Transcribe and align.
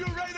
you 0.00 0.06
ready 0.14 0.29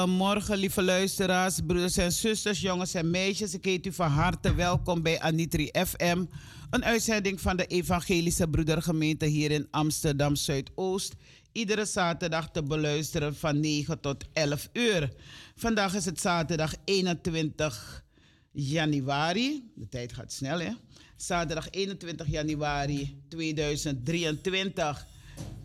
Goedemorgen, 0.00 0.56
lieve 0.56 0.82
luisteraars, 0.82 1.58
broeders 1.66 1.96
en 1.96 2.12
zusters, 2.12 2.60
jongens 2.60 2.94
en 2.94 3.10
meisjes. 3.10 3.54
Ik 3.54 3.64
heet 3.64 3.86
u 3.86 3.92
van 3.92 4.10
harte 4.10 4.54
welkom 4.54 5.02
bij 5.02 5.20
Anitri 5.20 5.70
FM. 5.86 6.24
Een 6.70 6.84
uitzending 6.84 7.40
van 7.40 7.56
de 7.56 7.66
Evangelische 7.66 8.48
Broedergemeente 8.48 9.26
hier 9.26 9.50
in 9.50 9.68
Amsterdam 9.70 10.36
Zuidoost. 10.36 11.14
Iedere 11.52 11.84
zaterdag 11.84 12.50
te 12.50 12.62
beluisteren 12.62 13.36
van 13.36 13.60
9 13.60 14.00
tot 14.00 14.24
11 14.32 14.68
uur. 14.72 15.12
Vandaag 15.56 15.94
is 15.94 16.04
het 16.04 16.20
zaterdag 16.20 16.74
21 16.84 18.04
januari. 18.52 19.70
De 19.74 19.88
tijd 19.88 20.12
gaat 20.12 20.32
snel, 20.32 20.58
hè? 20.58 20.70
Zaterdag 21.16 21.70
21 21.70 22.26
januari 22.30 23.22
2023. 23.28 25.06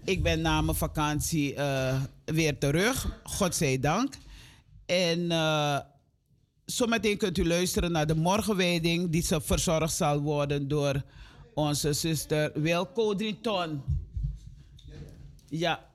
Ik 0.03 0.23
ben 0.23 0.41
na 0.41 0.61
mijn 0.61 0.77
vakantie 0.77 1.55
uh, 1.55 2.01
weer 2.25 2.57
terug, 2.57 3.19
godzijdank. 3.23 4.13
En 4.85 5.19
uh, 5.19 5.79
zometeen 6.65 7.17
kunt 7.17 7.37
u 7.37 7.47
luisteren 7.47 7.91
naar 7.91 8.07
de 8.07 8.15
morgenwijding, 8.15 9.09
die 9.09 9.21
ze 9.21 9.41
verzorgd 9.41 9.93
zal 9.93 10.19
worden 10.19 10.67
door 10.67 11.03
onze 11.53 11.93
zuster 11.93 12.51
Wil 12.61 12.91
Codrington. 12.91 13.81
Ja, 15.47 15.89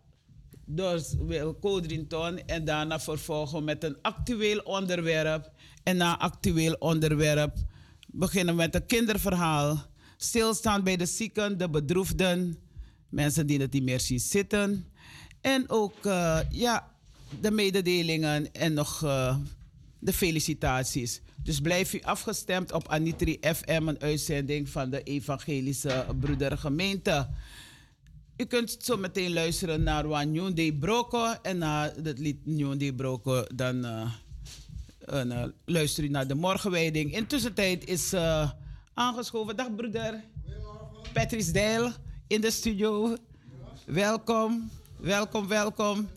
door 0.65 1.01
Wil 1.27 1.59
Codrington. 1.59 2.47
En 2.47 2.65
daarna 2.65 3.01
vervolgen 3.01 3.65
met 3.65 3.85
een 3.85 3.97
actueel 4.03 4.59
onderwerp. 4.59 5.51
En 5.83 5.97
na 5.97 6.19
actueel 6.19 6.73
onderwerp 6.79 7.55
beginnen 8.07 8.55
we 8.55 8.61
met 8.61 8.75
een 8.75 8.87
kinderverhaal. 8.87 9.89
Stilstaan 10.17 10.85
bij 10.85 10.97
de 10.97 11.07
zieken, 11.07 11.59
de 11.59 11.71
bedroefden 11.71 12.59
mensen 13.09 13.47
die 13.47 13.61
het 13.61 13.73
niet 13.73 13.83
meer 13.83 14.01
zien 14.01 14.21
zitten. 14.21 14.87
En 15.41 15.71
ook 15.71 16.05
uh, 16.07 16.39
ja, 16.51 16.91
de 17.41 17.51
mededelingen 17.51 18.53
en 18.53 18.73
nog 18.73 19.05
uh, 19.05 19.37
de 19.99 20.13
felicitaties. 20.13 21.21
Dus 21.43 21.61
blijf 21.61 21.93
u 21.93 22.01
afgestemd 22.03 22.73
op 22.73 22.89
Anitri 22.89 23.39
FM, 23.41 23.83
een 23.89 24.01
uitzending 24.01 24.69
van 24.69 24.91
de 24.91 25.03
Evangelische 25.03 26.07
Broedergemeente. 26.21 27.29
U 28.37 28.45
kunt 28.45 28.77
zo 28.81 28.97
meteen 28.97 29.33
luisteren 29.33 29.83
naar 29.83 30.09
Wan 30.09 30.55
de 30.55 30.77
Broko. 30.81 31.35
En 31.43 31.59
na 31.59 31.93
het 32.03 32.19
lied 32.19 32.37
de 32.79 32.95
Broko, 32.95 33.45
dan 33.55 33.85
uh, 33.85 35.45
luister 35.65 36.05
u 36.05 36.09
naar 36.09 36.27
de 36.27 36.35
morgenwijding. 36.35 37.15
Intussen 37.15 37.55
tijd 37.55 37.89
is 37.89 38.15
aangeschoven. 38.95 39.57
Dag 39.57 39.75
broeder. 39.75 40.25
Patrice 41.13 41.53
Dijl 41.53 41.93
in 42.27 42.41
de 42.41 42.51
studio. 42.51 43.17
Welkom, 43.87 44.71
welkom, 44.97 45.49
welkom. 45.49 46.09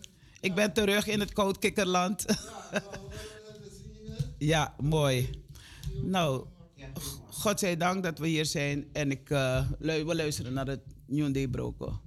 Ik 0.43 0.55
ben 0.55 0.73
terug 0.73 1.07
in 1.07 1.19
het 1.19 1.33
Kikkerland. 1.59 2.25
ja, 4.37 4.75
mooi. 4.79 5.29
Nou, 6.01 6.45
godzijdank 7.29 8.03
dat 8.03 8.19
we 8.19 8.27
hier 8.27 8.45
zijn 8.45 8.89
en 8.93 9.11
ik, 9.11 9.29
uh, 9.29 9.71
we 9.79 10.15
luisteren 10.15 10.53
naar 10.53 10.67
het 10.67 10.81
Day 11.31 11.47
Broko. 11.47 12.01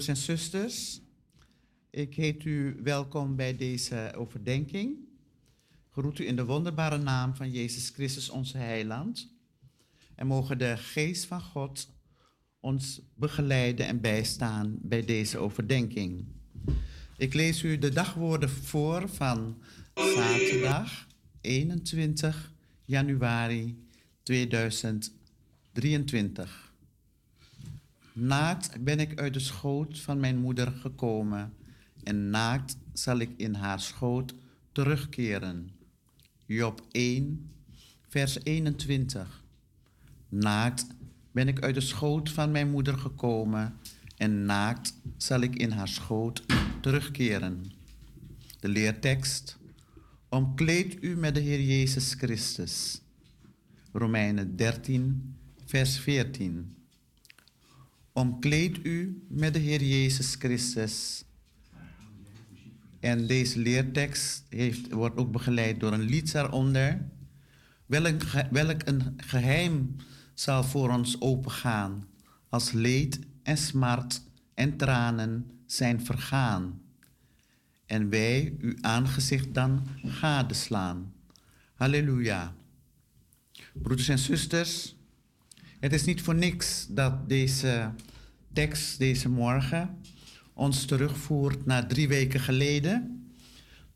en 0.08 0.16
zusters. 0.16 1.00
Ik 1.90 2.14
heet 2.14 2.44
u 2.44 2.80
welkom 2.82 3.36
bij 3.36 3.56
deze 3.56 4.12
overdenking. 4.16 4.96
Groet 5.90 6.18
u 6.18 6.26
in 6.26 6.36
de 6.36 6.44
wonderbare 6.44 6.98
naam 6.98 7.34
van 7.34 7.50
Jezus 7.50 7.88
Christus, 7.88 8.30
onze 8.30 8.58
Heiland. 8.58 9.32
En 10.14 10.26
mogen 10.26 10.58
de 10.58 10.76
Geest 10.76 11.24
van 11.24 11.40
God 11.40 11.88
ons 12.60 13.00
begeleiden 13.14 13.86
en 13.86 14.00
bijstaan 14.00 14.78
bij 14.82 15.04
deze 15.04 15.38
overdenking. 15.38 16.26
Ik 17.16 17.34
lees 17.34 17.62
u 17.62 17.78
de 17.78 17.90
dagwoorden 17.90 18.50
voor 18.50 19.08
van 19.08 19.62
zaterdag 19.94 21.06
21 21.40 22.52
januari 22.84 23.88
2023. 24.22 26.63
Naakt 28.14 28.84
ben 28.84 28.98
ik 28.98 29.18
uit 29.18 29.32
de 29.32 29.40
schoot 29.40 30.00
van 30.00 30.20
mijn 30.20 30.38
moeder 30.38 30.72
gekomen 30.72 31.52
en 32.02 32.30
naakt 32.30 32.78
zal 32.92 33.18
ik 33.18 33.30
in 33.36 33.54
haar 33.54 33.80
schoot 33.80 34.34
terugkeren. 34.72 35.70
Job 36.46 36.86
1, 36.90 37.50
vers 38.08 38.38
21. 38.42 39.44
Naakt 40.28 40.86
ben 41.32 41.48
ik 41.48 41.62
uit 41.62 41.74
de 41.74 41.80
schoot 41.80 42.30
van 42.30 42.50
mijn 42.50 42.70
moeder 42.70 42.98
gekomen 42.98 43.76
en 44.16 44.44
naakt 44.44 45.00
zal 45.16 45.40
ik 45.40 45.56
in 45.56 45.70
haar 45.70 45.88
schoot 45.88 46.44
terugkeren. 46.80 47.72
De 48.60 48.68
leertekst. 48.68 49.58
Omkleed 50.28 51.02
u 51.02 51.16
met 51.16 51.34
de 51.34 51.40
Heer 51.40 51.60
Jezus 51.60 52.14
Christus. 52.14 53.02
Romeinen 53.92 54.56
13, 54.56 55.34
vers 55.64 55.98
14. 55.98 56.83
Omkleed 58.16 58.86
u 58.86 59.26
met 59.28 59.52
de 59.52 59.58
Heer 59.58 59.82
Jezus 59.82 60.34
Christus. 60.34 61.24
En 63.00 63.26
deze 63.26 63.58
leertekst 63.58 64.44
heeft, 64.48 64.92
wordt 64.92 65.16
ook 65.16 65.32
begeleid 65.32 65.80
door 65.80 65.92
een 65.92 66.02
lied 66.02 66.32
daaronder. 66.32 67.08
Welk, 67.86 68.22
welk 68.50 68.80
een 68.84 69.14
geheim 69.16 69.96
zal 70.34 70.64
voor 70.64 70.90
ons 70.90 71.20
opengaan 71.20 72.08
als 72.48 72.72
leed 72.72 73.18
en 73.42 73.56
smart 73.56 74.22
en 74.54 74.76
tranen 74.76 75.50
zijn 75.66 76.04
vergaan. 76.04 76.82
En 77.86 78.08
wij 78.08 78.54
uw 78.58 78.74
aangezicht 78.80 79.54
dan 79.54 79.86
gadeslaan. 80.04 81.14
Halleluja. 81.74 82.54
Broeders 83.72 84.08
en 84.08 84.18
zusters, 84.18 84.96
het 85.84 85.92
is 85.92 86.04
niet 86.04 86.22
voor 86.22 86.34
niks 86.34 86.86
dat 86.90 87.28
deze 87.28 87.92
tekst 88.52 88.98
deze 88.98 89.28
morgen 89.28 89.98
ons 90.54 90.84
terugvoert 90.84 91.66
naar 91.66 91.86
drie 91.86 92.08
weken 92.08 92.40
geleden, 92.40 93.26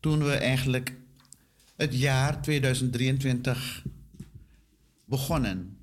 toen 0.00 0.24
we 0.24 0.32
eigenlijk 0.32 0.94
het 1.76 1.98
jaar 1.98 2.42
2023 2.42 3.84
begonnen. 5.04 5.76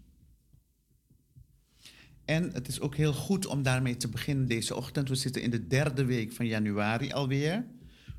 En 2.26 2.52
het 2.54 2.68
is 2.68 2.80
ook 2.80 2.96
heel 2.96 3.14
goed 3.14 3.46
om 3.46 3.64
daarmee 3.64 3.98
te 3.98 4.10
beginnen 4.10 4.48
deze 4.48 4.76
ochtend. 4.76 5.10
We 5.10 5.16
zitten 5.16 5.42
in 5.42 5.50
de 5.50 5.68
derde 5.68 6.06
week 6.06 6.32
van 6.32 6.48
januari 6.48 7.12
alweer. 7.12 7.66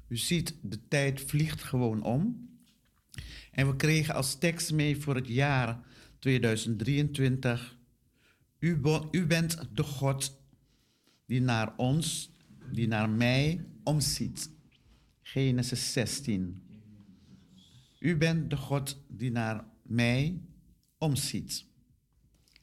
U 0.09 0.17
ziet, 0.17 0.55
de 0.63 0.89
tijd 0.89 1.21
vliegt 1.21 1.63
gewoon 1.63 2.03
om. 2.03 2.49
En 3.53 3.67
we 3.67 3.77
kregen 3.77 4.15
als 4.15 4.39
tekst 4.39 4.73
mee 4.73 4.97
voor 4.97 5.15
het 5.15 5.29
jaar 5.29 5.81
2023. 6.19 7.76
U, 8.59 9.27
bent 9.27 9.59
de 9.75 9.83
God 9.83 10.41
die 11.27 11.41
naar 11.41 11.77
ons, 11.77 12.31
die 12.73 12.89
naar 12.89 13.11
mij 13.11 13.65
omziet. 13.83 14.51
Genesis 15.23 15.93
16. 15.93 16.63
U 17.99 18.17
bent 18.17 18.51
de 18.51 18.57
God 18.57 19.03
die 19.09 19.31
naar 19.31 19.65
mij 19.83 20.41
omziet. 20.99 21.65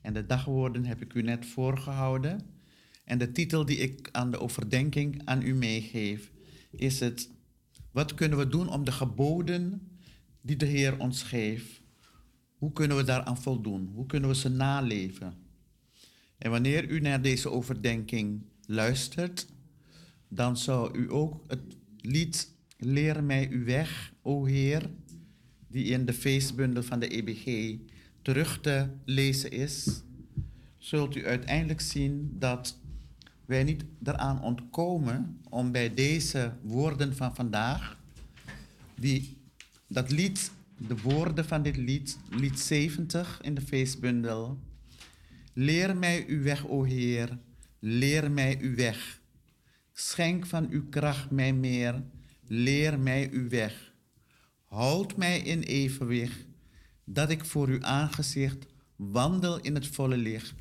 En 0.01 0.13
de 0.13 0.25
dagwoorden 0.25 0.85
heb 0.85 1.01
ik 1.01 1.13
u 1.13 1.21
net 1.21 1.45
voorgehouden. 1.45 2.41
En 3.03 3.17
de 3.17 3.31
titel 3.31 3.65
die 3.65 3.77
ik 3.77 4.09
aan 4.11 4.31
de 4.31 4.39
overdenking 4.39 5.21
aan 5.25 5.41
u 5.41 5.53
meegeef, 5.53 6.31
is 6.71 6.99
het: 6.99 7.29
Wat 7.91 8.13
kunnen 8.13 8.37
we 8.37 8.47
doen 8.47 8.69
om 8.69 8.85
de 8.85 8.91
geboden 8.91 9.87
die 10.41 10.55
de 10.55 10.65
Heer 10.65 10.99
ons 10.99 11.23
geeft, 11.23 11.81
hoe 12.57 12.71
kunnen 12.71 12.97
we 12.97 13.03
daaraan 13.03 13.41
voldoen? 13.41 13.91
Hoe 13.93 14.05
kunnen 14.05 14.29
we 14.29 14.35
ze 14.35 14.49
naleven? 14.49 15.42
En 16.43 16.51
wanneer 16.51 16.89
u 16.89 16.99
naar 16.99 17.21
deze 17.21 17.49
overdenking 17.49 18.41
luistert, 18.65 19.47
dan 20.27 20.57
zou 20.57 20.97
u 20.97 21.11
ook 21.11 21.43
het 21.47 21.61
lied 22.01 22.51
Leer 22.77 23.23
mij 23.23 23.49
uw 23.51 23.63
weg, 23.63 24.13
o 24.21 24.45
Heer, 24.45 24.89
die 25.67 25.85
in 25.85 26.05
de 26.05 26.13
feestbundel 26.13 26.83
van 26.83 26.99
de 26.99 27.07
EBG 27.07 27.77
terug 28.21 28.61
te 28.61 28.87
lezen 29.05 29.51
is, 29.51 30.01
zult 30.77 31.15
u 31.15 31.25
uiteindelijk 31.25 31.81
zien 31.81 32.35
dat 32.39 32.79
wij 33.45 33.63
niet 33.63 33.83
eraan 34.03 34.41
ontkomen 34.41 35.39
om 35.49 35.71
bij 35.71 35.93
deze 35.93 36.53
woorden 36.61 37.15
van 37.15 37.35
vandaag, 37.35 37.97
die, 38.95 39.37
dat 39.87 40.11
lied, 40.11 40.51
de 40.87 40.97
woorden 41.01 41.45
van 41.45 41.63
dit 41.63 41.77
lied, 41.77 42.17
lied 42.29 42.59
70 42.59 43.39
in 43.41 43.53
de 43.53 43.61
feestbundel, 43.61 44.59
Leer 45.53 45.97
mij 45.97 46.25
uw 46.27 46.43
weg, 46.43 46.67
o 46.67 46.83
Heer, 46.83 47.37
leer 47.79 48.31
mij 48.31 48.57
uw 48.61 48.75
weg. 48.75 49.21
Schenk 49.91 50.45
van 50.45 50.69
uw 50.69 50.89
kracht 50.89 51.31
mij 51.31 51.53
meer, 51.53 52.03
leer 52.47 52.99
mij 52.99 53.29
uw 53.31 53.49
weg. 53.49 53.93
Houd 54.65 55.17
mij 55.17 55.39
in 55.39 55.61
evenwicht, 55.61 56.45
dat 57.05 57.29
ik 57.29 57.45
voor 57.45 57.67
uw 57.67 57.83
aangezicht 57.83 58.65
wandel 58.95 59.59
in 59.59 59.75
het 59.75 59.87
volle 59.87 60.17
licht. 60.17 60.53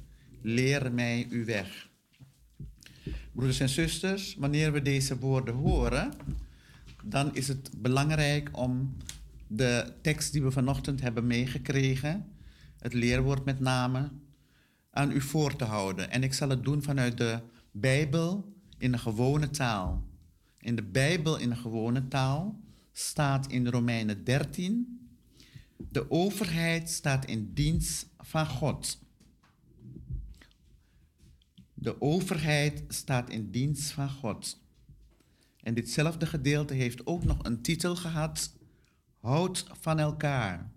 Leer 0.43 0.93
mij 0.93 1.27
uw 1.31 1.45
weg. 1.45 1.91
Broeders 3.33 3.61
en 3.61 3.69
zusters, 3.69 4.35
wanneer 4.35 4.73
we 4.73 4.83
deze 4.83 5.19
woorden 5.19 5.55
horen, 5.55 6.13
dan 7.05 7.35
is 7.35 7.49
het 7.49 7.71
belangrijk 7.77 8.49
om 8.53 8.97
de 9.47 9.93
tekst 10.03 10.33
die 10.33 10.43
we 10.43 10.51
vanochtend 10.51 11.01
hebben 11.01 11.27
meegekregen, 11.27 12.27
het 12.79 12.95
leerwoord 12.95 13.45
met 13.45 13.61
name, 13.61 14.11
aan 14.93 15.11
u 15.11 15.21
voor 15.21 15.57
te 15.57 15.65
houden. 15.65 16.11
En 16.11 16.23
ik 16.23 16.33
zal 16.33 16.49
het 16.49 16.65
doen 16.65 16.83
vanuit 16.83 17.19
de 17.19 17.41
Bijbel 17.71 18.55
in 18.79 18.93
de 18.93 18.99
gewone 18.99 19.51
taal. 19.51 20.05
In 20.59 20.77
de 20.77 20.83
Bijbel 20.83 21.39
in 21.39 21.49
de 21.49 21.57
gewone 21.57 22.09
taal 22.09 22.61
staat 22.93 23.47
in 23.47 23.69
Romeinen 23.69 24.25
13, 24.25 25.01
de 25.77 26.11
overheid 26.11 26.91
staat 26.91 27.25
in 27.25 27.53
dienst 27.55 28.07
van 28.19 28.47
God. 28.47 28.99
De 31.75 32.01
overheid 32.01 32.85
staat 32.89 33.31
in 33.31 33.51
dienst 33.51 33.91
van 33.91 34.11
God. 34.11 34.61
En 35.63 35.75
ditzelfde 35.75 36.27
gedeelte 36.27 36.75
heeft 36.75 37.07
ook 37.07 37.25
nog 37.25 37.45
een 37.45 37.63
titel 37.63 37.97
gehad: 37.97 38.57
Houd 39.21 39.67
van 39.81 39.99
elkaar. 39.99 40.73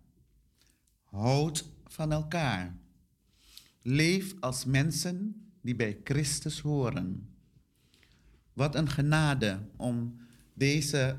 Houd 1.03 1.65
van 1.85 2.11
elkaar. 2.11 2.84
Leef 3.87 4.33
als 4.39 4.65
mensen 4.65 5.35
die 5.61 5.75
bij 5.75 5.99
Christus 6.03 6.59
horen. 6.59 7.29
Wat 8.53 8.75
een 8.75 8.89
genade 8.89 9.59
om 9.75 10.17
deze 10.53 11.17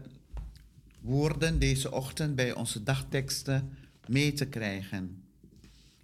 woorden 1.00 1.58
deze 1.58 1.92
ochtend 1.92 2.34
bij 2.34 2.54
onze 2.54 2.82
dagteksten 2.82 3.72
mee 4.06 4.32
te 4.32 4.46
krijgen. 4.46 5.22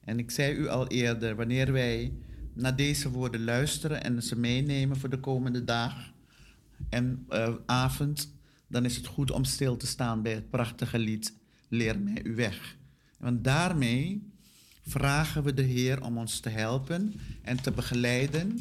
En 0.01 0.19
ik 0.19 0.31
zei 0.31 0.55
u 0.55 0.69
al 0.69 0.87
eerder, 0.87 1.37
wanneer 1.37 1.73
wij 1.73 2.13
naar 2.53 2.77
deze 2.77 3.11
woorden 3.11 3.45
luisteren 3.45 4.03
en 4.03 4.23
ze 4.23 4.39
meenemen 4.39 4.97
voor 4.97 5.11
de 5.11 5.21
komende 5.21 5.65
dag 5.65 6.13
en 6.89 7.25
eh, 7.29 7.55
avond, 7.67 8.35
dan 8.67 8.85
is 8.85 8.97
het 8.97 9.07
goed 9.07 9.31
om 9.31 9.45
stil 9.45 9.77
te 9.77 9.87
staan 9.87 10.23
bij 10.23 10.35
het 10.35 10.51
prachtige 10.51 10.99
lied 10.99 11.35
Leer 11.69 12.01
mij 12.01 12.21
uw 12.25 12.35
weg. 12.35 12.77
Want 13.19 13.45
daarmee 13.45 14.32
vragen 14.83 15.43
we 15.43 15.55
de 15.55 15.63
Heer 15.63 16.03
om 16.03 16.19
ons 16.19 16.41
te 16.41 16.49
helpen 16.49 17.15
en 17.43 17.63
te 17.63 17.71
begeleiden 17.71 18.59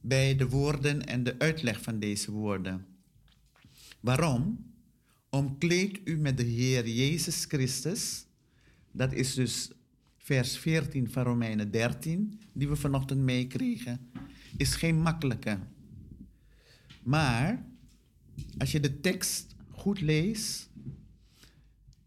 bij 0.00 0.36
de 0.36 0.48
woorden 0.48 1.06
en 1.06 1.22
de 1.22 1.38
uitleg 1.38 1.82
van 1.82 1.98
deze 1.98 2.30
woorden. 2.30 2.86
Waarom? 4.00 4.64
Omkleed 5.30 6.00
u 6.04 6.16
met 6.16 6.36
de 6.36 6.42
Heer 6.42 6.88
Jezus 6.88 7.44
Christus. 7.44 8.26
Dat 8.92 9.12
is 9.12 9.34
dus 9.34 9.70
vers 10.18 10.58
14 10.58 11.10
van 11.10 11.22
Romeinen 11.22 11.70
13, 11.70 12.40
die 12.52 12.68
we 12.68 12.76
vanochtend 12.76 13.20
meekregen. 13.20 14.10
Is 14.56 14.74
geen 14.74 15.00
makkelijke. 15.00 15.58
Maar 17.02 17.64
als 18.58 18.72
je 18.72 18.80
de 18.80 19.00
tekst 19.00 19.54
goed 19.70 20.00
leest, 20.00 20.65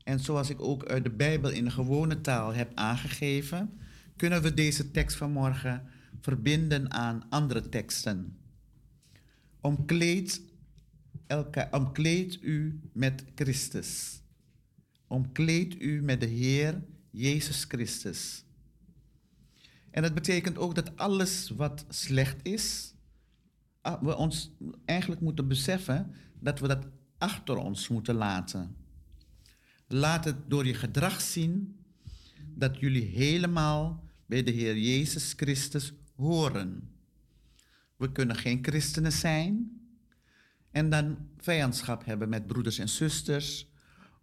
en 0.10 0.20
zoals 0.20 0.50
ik 0.50 0.62
ook 0.62 0.86
uit 0.86 1.04
de 1.04 1.10
Bijbel 1.10 1.50
in 1.50 1.64
de 1.64 1.72
gewone 1.72 2.22
taal 2.22 2.54
heb 2.54 2.72
aangegeven, 2.76 3.80
kunnen 4.16 4.42
we 4.42 4.54
deze 4.54 4.92
tekst 4.92 5.18
vanmorgen 5.18 5.84
verbinden 6.22 6.92
aan 6.92 7.24
andere 7.30 7.70
teksten. 7.70 8.38
Omkleed, 9.62 10.42
omkleed 11.72 12.42
u 12.42 12.80
met 12.94 13.24
Christus. 13.36 14.22
Omkleed 15.08 15.82
u 15.82 16.02
met 16.02 16.20
de 16.20 16.26
Heer 16.26 16.84
Jezus 17.10 17.64
Christus. 17.68 18.44
En 19.92 20.02
dat 20.02 20.14
betekent 20.14 20.58
ook 20.58 20.76
dat 20.76 20.98
alles 20.98 21.50
wat 21.50 21.86
slecht 21.90 22.38
is, 22.44 22.94
ah, 23.82 24.02
we 24.02 24.16
ons 24.16 24.52
eigenlijk 24.86 25.22
moeten 25.22 25.48
beseffen 25.48 26.16
dat 26.40 26.60
we 26.60 26.68
dat 26.68 26.86
achter 27.18 27.58
ons 27.58 27.88
moeten 27.88 28.16
laten. 28.16 28.79
Laat 29.92 30.26
het 30.26 30.36
door 30.48 30.66
je 30.66 30.74
gedrag 30.74 31.22
zien 31.22 31.80
dat 32.56 32.80
jullie 32.80 33.06
helemaal 33.06 34.04
bij 34.26 34.44
de 34.44 34.52
Heer 34.52 34.78
Jezus 34.78 35.34
Christus 35.36 35.94
horen. 36.16 36.90
We 37.96 38.12
kunnen 38.12 38.36
geen 38.36 38.60
christenen 38.62 39.12
zijn 39.12 39.82
en 40.72 40.90
dan 40.90 41.18
vijandschap 41.38 42.06
hebben 42.06 42.30
met 42.30 42.48
broeders 42.48 42.78
en 42.78 42.90
zusters, 42.90 43.68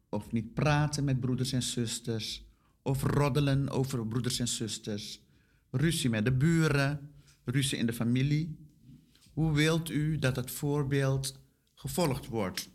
of 0.09 0.33
niet 0.33 0.55
praten 0.55 1.05
met 1.05 1.21
broeders 1.21 1.53
en 1.53 1.63
zusters, 1.63 2.45
of 2.83 3.03
roddelen 3.03 3.69
over 3.71 4.07
broeders 4.07 4.39
en 4.39 4.49
zusters, 4.49 5.21
ruzie 5.71 6.11
met 6.11 6.25
de 6.25 6.33
buren, 6.33 7.11
ruzie 7.45 7.79
in 7.79 7.87
de 7.87 7.93
familie. 7.93 8.59
Hoe 9.33 9.53
wilt 9.53 9.91
u 9.91 10.19
dat 10.19 10.37
het 10.37 10.51
voorbeeld 10.51 11.41
gevolgd 11.75 12.27
wordt? 12.27 12.75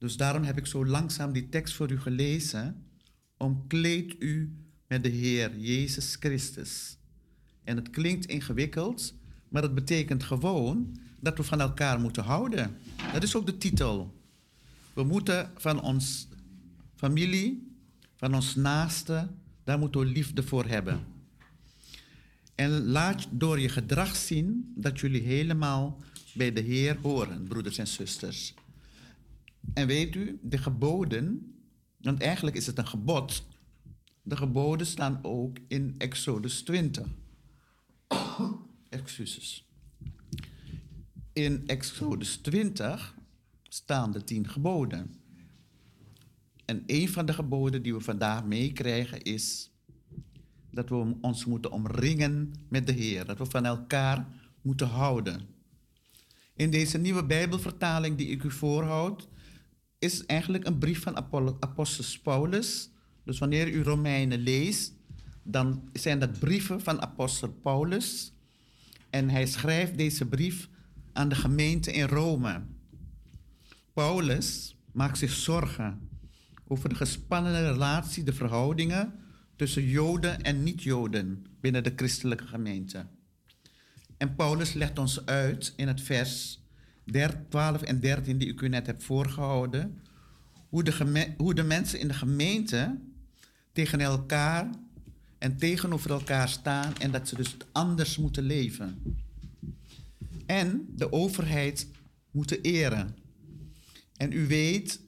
Dus 0.00 0.16
daarom 0.16 0.42
heb 0.42 0.58
ik 0.58 0.66
zo 0.66 0.86
langzaam 0.86 1.32
die 1.32 1.48
tekst 1.48 1.74
voor 1.74 1.90
u 1.90 2.00
gelezen. 2.00 2.84
Omkleed 3.36 4.16
u 4.18 4.56
met 4.86 5.02
de 5.02 5.08
Heer 5.08 5.58
Jezus 5.58 6.16
Christus. 6.20 6.98
En 7.64 7.76
het 7.76 7.90
klinkt 7.90 8.26
ingewikkeld, 8.26 9.14
maar 9.48 9.62
het 9.62 9.74
betekent 9.74 10.22
gewoon 10.22 10.96
dat 11.18 11.36
we 11.36 11.42
van 11.42 11.60
elkaar 11.60 12.00
moeten 12.00 12.22
houden. 12.22 12.76
Dat 13.12 13.22
is 13.22 13.34
ook 13.36 13.46
de 13.46 13.58
titel. 13.58 14.14
We 14.92 15.02
moeten 15.02 15.50
van 15.56 15.82
ons 15.82 16.28
familie, 16.96 17.74
van 18.16 18.34
ons 18.34 18.54
naaste, 18.54 19.28
daar 19.64 19.78
moeten 19.78 20.00
we 20.00 20.06
liefde 20.06 20.42
voor 20.42 20.66
hebben. 20.66 21.00
En 22.54 22.84
laat 22.84 23.26
door 23.30 23.60
je 23.60 23.68
gedrag 23.68 24.16
zien 24.16 24.72
dat 24.76 25.00
jullie 25.00 25.22
helemaal 25.22 25.98
bij 26.34 26.52
de 26.52 26.60
Heer 26.60 26.98
horen, 27.02 27.44
broeders 27.48 27.78
en 27.78 27.86
zusters. 27.86 28.54
En 29.74 29.86
weet 29.86 30.14
u, 30.14 30.38
de 30.42 30.58
geboden, 30.58 31.54
want 31.96 32.20
eigenlijk 32.20 32.56
is 32.56 32.66
het 32.66 32.78
een 32.78 32.86
gebod. 32.86 33.46
De 34.22 34.36
geboden 34.36 34.86
staan 34.86 35.18
ook 35.22 35.58
in 35.68 35.94
Exodus 35.98 36.62
20. 36.62 37.06
Excuses. 38.88 39.68
In 41.32 41.66
Exodus 41.66 42.36
20 42.36 43.14
staan 43.62 44.12
de 44.12 44.24
tien 44.24 44.48
geboden. 44.48 45.14
En 46.64 46.82
een 46.86 47.08
van 47.08 47.26
de 47.26 47.32
geboden 47.32 47.82
die 47.82 47.94
we 47.94 48.00
vandaag 48.00 48.44
meekrijgen 48.44 49.22
is 49.22 49.70
dat 50.70 50.88
we 50.88 51.14
ons 51.20 51.44
moeten 51.44 51.72
omringen 51.72 52.54
met 52.68 52.86
de 52.86 52.92
Heer. 52.92 53.24
Dat 53.24 53.38
we 53.38 53.46
van 53.46 53.64
elkaar 53.64 54.26
moeten 54.62 54.86
houden. 54.86 55.40
In 56.54 56.70
deze 56.70 56.98
nieuwe 56.98 57.24
Bijbelvertaling 57.24 58.16
die 58.16 58.28
ik 58.28 58.42
u 58.42 58.50
voorhoud, 58.50 59.28
is 60.00 60.26
eigenlijk 60.26 60.66
een 60.66 60.78
brief 60.78 61.02
van 61.02 61.16
Apostel 61.60 62.20
Paulus. 62.22 62.90
Dus 63.24 63.38
wanneer 63.38 63.68
u 63.68 63.82
Romeinen 63.82 64.38
leest, 64.38 64.92
dan 65.42 65.88
zijn 65.92 66.18
dat 66.18 66.38
brieven 66.38 66.80
van 66.80 67.02
apostel 67.02 67.48
Paulus. 67.48 68.32
En 69.10 69.30
hij 69.30 69.46
schrijft 69.46 69.96
deze 69.96 70.26
brief 70.26 70.68
aan 71.12 71.28
de 71.28 71.34
gemeente 71.34 71.92
in 71.92 72.06
Rome. 72.06 72.62
Paulus 73.92 74.76
maakt 74.92 75.18
zich 75.18 75.32
zorgen 75.32 76.08
over 76.66 76.88
de 76.88 76.94
gespannen 76.94 77.72
relatie, 77.72 78.24
de 78.24 78.32
verhoudingen 78.32 79.14
tussen 79.56 79.84
Joden 79.84 80.42
en 80.42 80.62
niet-Joden 80.62 81.46
binnen 81.60 81.82
de 81.82 81.92
christelijke 81.96 82.46
gemeente. 82.46 83.06
En 84.16 84.34
Paulus 84.34 84.72
legt 84.72 84.98
ons 84.98 85.26
uit 85.26 85.72
in 85.76 85.88
het 85.88 86.00
vers 86.00 86.59
12 87.48 87.82
en 87.82 88.00
13 88.00 88.38
die 88.38 88.48
ik 88.48 88.60
u 88.60 88.68
net 88.68 88.86
heb 88.86 89.02
voorgehouden, 89.02 90.00
hoe 90.68 90.82
de, 90.82 91.34
hoe 91.36 91.54
de 91.54 91.62
mensen 91.62 91.98
in 91.98 92.08
de 92.08 92.14
gemeente 92.14 92.98
tegen 93.72 94.00
elkaar 94.00 94.70
en 95.38 95.56
tegenover 95.56 96.10
elkaar 96.10 96.48
staan 96.48 96.92
en 96.98 97.10
dat 97.10 97.28
ze 97.28 97.36
dus 97.36 97.56
anders 97.72 98.16
moeten 98.16 98.42
leven. 98.42 99.02
En 100.46 100.86
de 100.96 101.12
overheid 101.12 101.86
moeten 102.30 102.60
eren. 102.60 103.16
En 104.16 104.32
u 104.32 104.46
weet, 104.46 105.00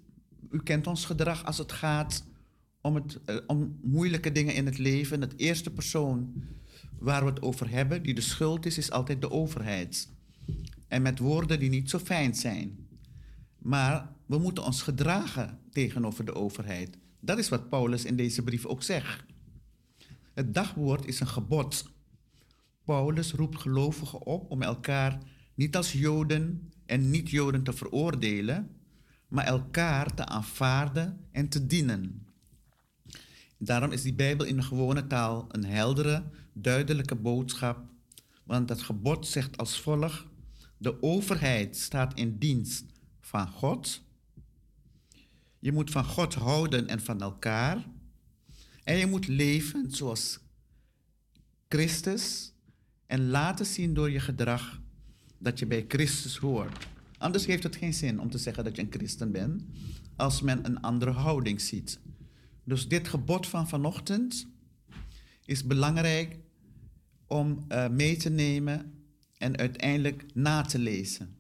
u 0.51 0.63
kent 0.63 0.87
ons 0.87 1.05
gedrag 1.05 1.45
als 1.45 1.59
het 1.59 1.73
gaat 1.73 2.25
om, 2.81 2.95
het, 2.95 3.19
eh, 3.25 3.37
om 3.47 3.79
moeilijke 3.83 4.33
dingen 4.33 4.55
in 4.55 4.67
het 4.67 4.79
leven. 4.79 5.21
Het 5.21 5.39
eerste 5.39 5.71
persoon 5.71 6.33
waar 6.99 7.25
we 7.25 7.31
het 7.31 7.43
over 7.43 7.71
hebben, 7.71 8.03
die 8.03 8.15
de 8.15 8.21
schuld 8.21 8.67
is, 8.67 8.79
is 8.79 8.91
altijd 8.91 9.21
de 9.21 9.31
overheid. 9.31 10.09
En 10.93 11.03
met 11.03 11.19
woorden 11.19 11.59
die 11.59 11.71
niet 11.71 11.91
zo 11.91 11.99
fijn 11.99 12.35
zijn. 12.35 12.89
Maar 13.59 14.13
we 14.27 14.39
moeten 14.39 14.65
ons 14.65 14.83
gedragen 14.83 15.59
tegenover 15.71 16.25
de 16.25 16.35
overheid. 16.35 16.99
Dat 17.21 17.39
is 17.39 17.49
wat 17.49 17.69
Paulus 17.69 18.05
in 18.05 18.17
deze 18.17 18.43
brief 18.43 18.67
ook 18.67 18.83
zegt. 18.83 19.25
Het 20.35 20.55
dagwoord 20.55 21.07
is 21.07 21.21
een 21.21 21.27
gebod. 21.27 21.91
Paulus 22.85 23.33
roept 23.33 23.61
gelovigen 23.61 24.27
op 24.27 24.51
om 24.51 24.63
elkaar 24.63 25.19
niet 25.55 25.77
als 25.77 25.93
Joden 25.93 26.73
en 26.87 27.11
niet-Joden 27.11 27.63
te 27.63 27.73
veroordelen, 27.73 28.71
maar 29.29 29.45
elkaar 29.45 30.15
te 30.15 30.27
aanvaarden 30.27 31.27
en 31.31 31.49
te 31.49 31.67
dienen. 31.67 32.27
Daarom 33.59 33.93
is 33.93 34.03
die 34.03 34.15
Bijbel 34.15 34.47
in 34.47 34.57
de 34.57 34.63
gewone 34.63 35.07
taal 35.07 35.47
een 35.49 35.65
heldere, 35.65 36.25
duidelijke 36.53 37.15
boodschap, 37.15 37.85
want 38.45 38.69
dat 38.69 38.83
gebod 38.83 39.27
zegt 39.27 39.57
als 39.57 39.81
volgt: 39.81 40.31
de 40.83 41.03
overheid 41.03 41.77
staat 41.77 42.19
in 42.19 42.39
dienst 42.39 42.85
van 43.21 43.49
God. 43.49 44.03
Je 45.59 45.73
moet 45.73 45.91
van 45.91 46.05
God 46.05 46.35
houden 46.35 46.89
en 46.89 47.01
van 47.01 47.21
elkaar. 47.21 47.87
En 48.85 48.97
je 48.97 49.07
moet 49.07 49.29
leven 49.29 49.91
zoals 49.91 50.39
Christus 51.69 52.53
en 53.07 53.29
laten 53.29 53.67
zien 53.67 53.95
door 53.95 54.11
je 54.11 54.21
gedrag 54.21 54.81
dat 55.39 55.59
je 55.59 55.67
bij 55.67 55.85
Christus 55.89 56.37
hoort. 56.37 56.87
Anders 57.19 57.47
heeft 57.47 57.63
het 57.63 57.77
geen 57.77 57.95
zin 57.95 58.21
om 58.21 58.31
te 58.31 58.39
zeggen 58.39 58.65
dat 58.65 58.77
je 58.77 58.83
een 58.83 58.93
christen 58.93 59.33
bent 59.33 59.63
als 60.17 60.41
men 60.41 60.67
een 60.67 60.81
andere 60.81 61.11
houding 61.11 61.61
ziet. 61.61 62.01
Dus 62.65 62.89
dit 62.89 63.09
gebod 63.09 63.47
van 63.47 63.69
vanochtend 63.69 64.47
is 65.45 65.65
belangrijk 65.65 66.39
om 67.27 67.65
uh, 67.69 67.89
mee 67.89 68.17
te 68.17 68.31
nemen 68.31 69.02
en 69.43 69.57
uiteindelijk 69.57 70.25
na 70.35 70.63
te 70.63 70.79
lezen. 70.79 71.37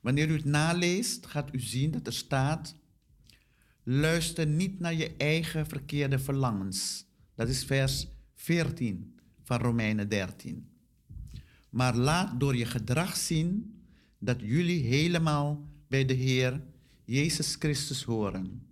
Wanneer 0.00 0.28
u 0.28 0.32
het 0.32 0.44
naleest, 0.44 1.26
gaat 1.26 1.54
u 1.54 1.60
zien 1.60 1.90
dat 1.90 2.06
er 2.06 2.12
staat: 2.12 2.74
luister 3.82 4.46
niet 4.46 4.80
naar 4.80 4.94
je 4.94 5.16
eigen 5.16 5.66
verkeerde 5.66 6.18
verlangens. 6.18 7.04
Dat 7.34 7.48
is 7.48 7.64
vers 7.64 8.06
14 8.34 9.18
van 9.42 9.58
Romeinen 9.58 10.08
13. 10.08 10.68
Maar 11.70 11.96
laat 11.96 12.40
door 12.40 12.56
je 12.56 12.64
gedrag 12.66 13.16
zien 13.16 13.80
dat 14.18 14.40
jullie 14.40 14.84
helemaal 14.84 15.68
bij 15.88 16.04
de 16.04 16.14
Heer 16.14 16.62
Jezus 17.04 17.56
Christus 17.58 18.02
horen. 18.02 18.66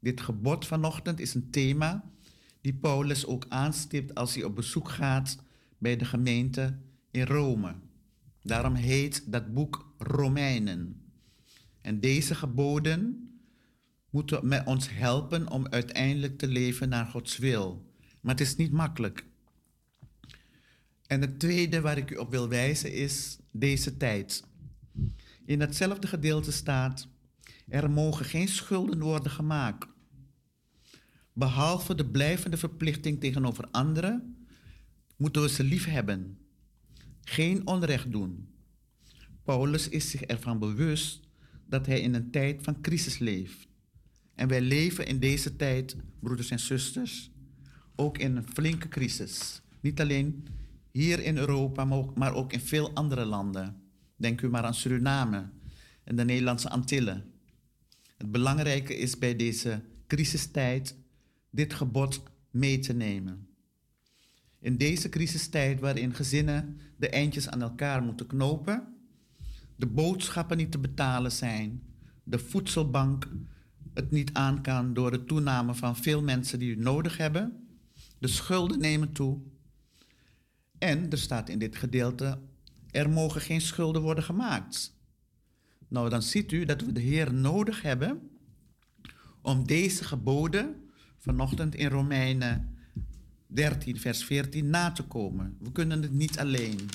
Dit 0.00 0.20
gebod 0.20 0.66
vanochtend 0.66 1.20
is 1.20 1.34
een 1.34 1.50
thema 1.50 2.10
die 2.60 2.74
Paulus 2.74 3.26
ook 3.26 3.46
aanstipt 3.48 4.14
als 4.14 4.34
hij 4.34 4.44
op 4.44 4.54
bezoek 4.54 4.88
gaat 4.88 5.38
bij 5.78 5.96
de 5.96 6.04
gemeente 6.04 6.78
in 7.10 7.26
Rome. 7.26 7.74
Daarom 8.48 8.74
heet 8.74 9.32
dat 9.32 9.54
boek 9.54 9.94
Romeinen. 9.98 11.02
En 11.80 12.00
deze 12.00 12.34
geboden 12.34 13.30
moeten 14.10 14.48
met 14.48 14.66
ons 14.66 14.90
helpen 14.90 15.50
om 15.50 15.66
uiteindelijk 15.66 16.38
te 16.38 16.46
leven 16.46 16.88
naar 16.88 17.06
Gods 17.06 17.38
wil. 17.38 17.92
Maar 18.20 18.34
het 18.34 18.46
is 18.46 18.56
niet 18.56 18.72
makkelijk. 18.72 19.26
En 21.06 21.20
het 21.20 21.38
tweede 21.38 21.80
waar 21.80 21.96
ik 21.96 22.10
u 22.10 22.14
op 22.14 22.30
wil 22.30 22.48
wijzen 22.48 22.92
is 22.92 23.38
deze 23.52 23.96
tijd. 23.96 24.44
In 25.44 25.60
hetzelfde 25.60 26.06
gedeelte 26.06 26.52
staat: 26.52 27.08
er 27.68 27.90
mogen 27.90 28.24
geen 28.24 28.48
schulden 28.48 29.00
worden 29.00 29.30
gemaakt. 29.30 29.86
Behalve 31.32 31.94
de 31.94 32.06
blijvende 32.06 32.56
verplichting 32.56 33.20
tegenover 33.20 33.68
anderen, 33.70 34.46
moeten 35.16 35.42
we 35.42 35.48
ze 35.48 35.64
lief 35.64 35.84
hebben. 35.84 36.38
Geen 37.28 37.66
onrecht 37.66 38.12
doen. 38.12 38.48
Paulus 39.42 39.88
is 39.88 40.10
zich 40.10 40.22
ervan 40.22 40.58
bewust 40.58 41.28
dat 41.66 41.86
hij 41.86 42.00
in 42.00 42.14
een 42.14 42.30
tijd 42.30 42.62
van 42.62 42.80
crisis 42.80 43.18
leeft. 43.18 43.68
En 44.34 44.48
wij 44.48 44.60
leven 44.60 45.06
in 45.06 45.18
deze 45.18 45.56
tijd, 45.56 45.96
broeders 46.20 46.50
en 46.50 46.58
zusters, 46.58 47.30
ook 47.96 48.18
in 48.18 48.36
een 48.36 48.48
flinke 48.48 48.88
crisis. 48.88 49.60
Niet 49.80 50.00
alleen 50.00 50.46
hier 50.90 51.20
in 51.22 51.36
Europa, 51.36 51.84
maar 52.14 52.34
ook, 52.34 52.52
in 52.52 52.60
veel 52.60 52.94
andere 52.94 53.24
landen. 53.24 53.82
Denk 54.16 54.40
u 54.40 54.48
maar 54.48 54.64
aan 54.64 54.74
Suriname 54.74 55.48
en 56.04 56.16
de 56.16 56.24
Nederlandse 56.24 56.70
Antillen. 56.70 57.24
Het 58.16 58.30
belangrijke 58.30 58.96
is 58.96 59.18
bij 59.18 59.36
deze 59.36 59.82
crisistijd 60.06 60.96
dit 61.50 61.74
gebod 61.74 62.22
mee 62.50 62.78
te 62.78 62.92
nemen. 62.92 63.47
In 64.60 64.76
deze 64.76 65.08
crisistijd 65.08 65.80
waarin 65.80 66.14
gezinnen 66.14 66.80
de 66.96 67.08
eindjes 67.08 67.48
aan 67.48 67.62
elkaar 67.62 68.02
moeten 68.02 68.26
knopen, 68.26 68.94
de 69.76 69.86
boodschappen 69.86 70.56
niet 70.56 70.70
te 70.70 70.78
betalen 70.78 71.32
zijn, 71.32 71.82
de 72.22 72.38
voedselbank 72.38 73.28
het 73.94 74.10
niet 74.10 74.32
aan 74.32 74.62
kan 74.62 74.94
door 74.94 75.10
de 75.10 75.24
toename 75.24 75.74
van 75.74 75.96
veel 75.96 76.22
mensen 76.22 76.58
die 76.58 76.70
het 76.70 76.78
nodig 76.78 77.16
hebben, 77.16 77.68
de 78.18 78.28
schulden 78.28 78.78
nemen 78.78 79.12
toe. 79.12 79.38
En 80.78 81.10
er 81.10 81.18
staat 81.18 81.48
in 81.48 81.58
dit 81.58 81.76
gedeelte, 81.76 82.38
er 82.90 83.10
mogen 83.10 83.40
geen 83.40 83.60
schulden 83.60 84.02
worden 84.02 84.24
gemaakt. 84.24 84.96
Nou, 85.88 86.08
dan 86.08 86.22
ziet 86.22 86.52
u 86.52 86.64
dat 86.64 86.80
we 86.80 86.92
de 86.92 87.00
Heer 87.00 87.34
nodig 87.34 87.82
hebben 87.82 88.30
om 89.42 89.66
deze 89.66 90.04
geboden 90.04 90.90
vanochtend 91.18 91.74
in 91.74 91.88
Romeinen 91.88 92.77
13, 93.48 93.98
vers 93.98 94.24
14 94.24 94.70
na 94.70 94.92
te 94.92 95.02
komen. 95.02 95.56
We 95.60 95.72
kunnen 95.72 96.02
het 96.02 96.12
niet 96.12 96.38
alleen. 96.38 96.88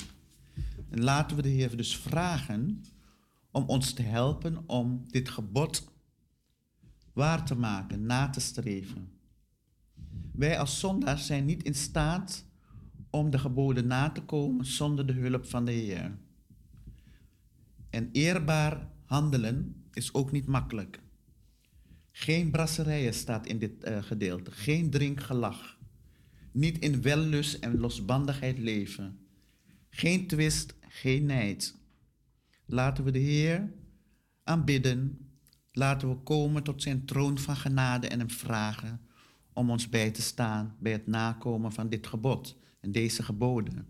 En 0.90 1.04
laten 1.04 1.36
we 1.36 1.42
de 1.42 1.48
Heer 1.48 1.76
dus 1.76 1.96
vragen 1.96 2.82
om 3.50 3.64
ons 3.66 3.92
te 3.92 4.02
helpen 4.02 4.68
om 4.68 5.04
dit 5.06 5.28
gebod 5.28 5.92
waar 7.12 7.44
te 7.44 7.54
maken, 7.54 8.06
na 8.06 8.30
te 8.30 8.40
streven. 8.40 9.08
Wij 10.32 10.58
als 10.58 10.78
zondaars 10.80 11.26
zijn 11.26 11.44
niet 11.44 11.62
in 11.62 11.74
staat 11.74 12.44
om 13.10 13.30
de 13.30 13.38
geboden 13.38 13.86
na 13.86 14.10
te 14.10 14.22
komen 14.22 14.66
zonder 14.66 15.06
de 15.06 15.12
hulp 15.12 15.46
van 15.46 15.64
de 15.64 15.72
Heer. 15.72 16.18
En 17.90 18.08
eerbaar 18.12 18.90
handelen 19.04 19.84
is 19.92 20.14
ook 20.14 20.32
niet 20.32 20.46
makkelijk. 20.46 21.00
Geen 22.10 22.50
brasserijen 22.50 23.14
staat 23.14 23.46
in 23.46 23.58
dit 23.58 23.88
uh, 23.88 24.02
gedeelte, 24.02 24.50
geen 24.50 24.90
drinkgelach. 24.90 25.73
Niet 26.54 26.78
in 26.78 27.02
wellust 27.02 27.54
en 27.54 27.78
losbandigheid 27.78 28.58
leven. 28.58 29.18
Geen 29.90 30.26
twist, 30.26 30.74
geen 30.88 31.26
nijd. 31.26 31.74
Laten 32.66 33.04
we 33.04 33.10
de 33.10 33.18
Heer 33.18 33.72
aanbidden. 34.42 35.18
Laten 35.72 36.08
we 36.08 36.16
komen 36.16 36.62
tot 36.62 36.82
zijn 36.82 37.04
troon 37.04 37.38
van 37.38 37.56
genade 37.56 38.08
en 38.08 38.18
hem 38.18 38.30
vragen 38.30 39.00
om 39.52 39.70
ons 39.70 39.88
bij 39.88 40.10
te 40.10 40.22
staan 40.22 40.76
bij 40.80 40.92
het 40.92 41.06
nakomen 41.06 41.72
van 41.72 41.88
dit 41.88 42.06
gebod 42.06 42.56
en 42.80 42.92
deze 42.92 43.22
geboden. 43.22 43.86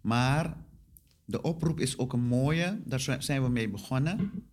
Maar 0.00 0.64
de 1.24 1.42
oproep 1.42 1.80
is 1.80 1.98
ook 1.98 2.12
een 2.12 2.26
mooie, 2.26 2.82
daar 2.84 3.22
zijn 3.22 3.42
we 3.42 3.48
mee 3.48 3.68
begonnen. 3.68 4.48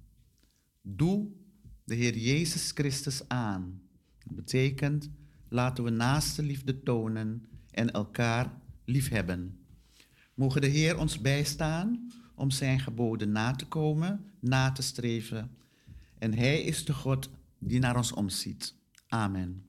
Doe 0.81 1.27
de 1.83 1.95
Heer 1.95 2.17
Jezus 2.17 2.71
Christus 2.71 3.27
aan. 3.27 3.81
Dat 4.23 4.35
betekent, 4.35 5.09
laten 5.55 5.83
we 5.83 5.89
naaste 5.89 6.43
liefde 6.43 6.83
tonen 6.83 7.45
en 7.71 7.91
elkaar 7.91 8.51
liefhebben. 8.85 9.59
Mogen 10.33 10.61
de 10.61 10.67
Heer 10.67 10.97
ons 10.97 11.21
bijstaan 11.21 12.11
om 12.35 12.51
zijn 12.51 12.79
geboden 12.79 13.31
na 13.31 13.51
te 13.51 13.65
komen, 13.65 14.25
na 14.39 14.71
te 14.71 14.81
streven. 14.81 15.51
En 16.17 16.33
Hij 16.33 16.61
is 16.61 16.85
de 16.85 16.93
God 16.93 17.29
die 17.59 17.79
naar 17.79 17.95
ons 17.95 18.11
omziet. 18.11 18.75
Amen. 19.07 19.65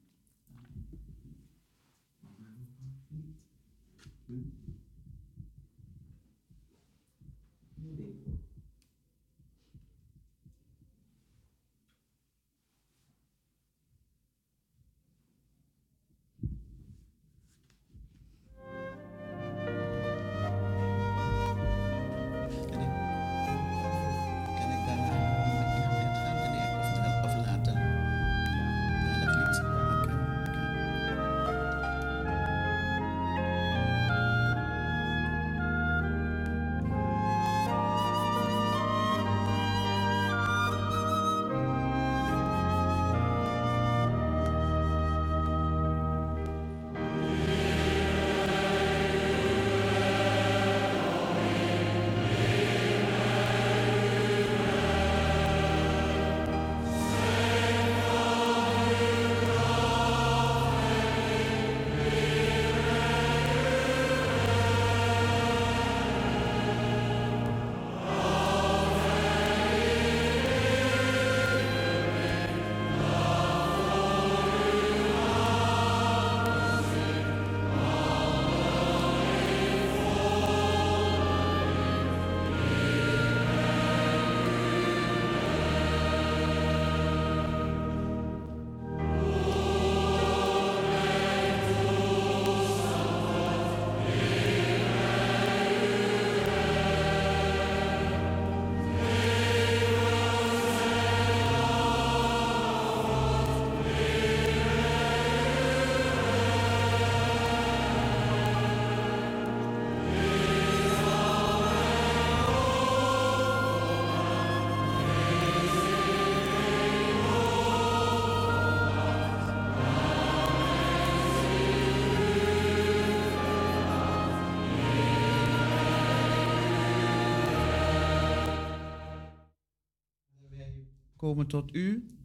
Komen 131.27 131.47
tot 131.47 131.75
u. 131.75 132.17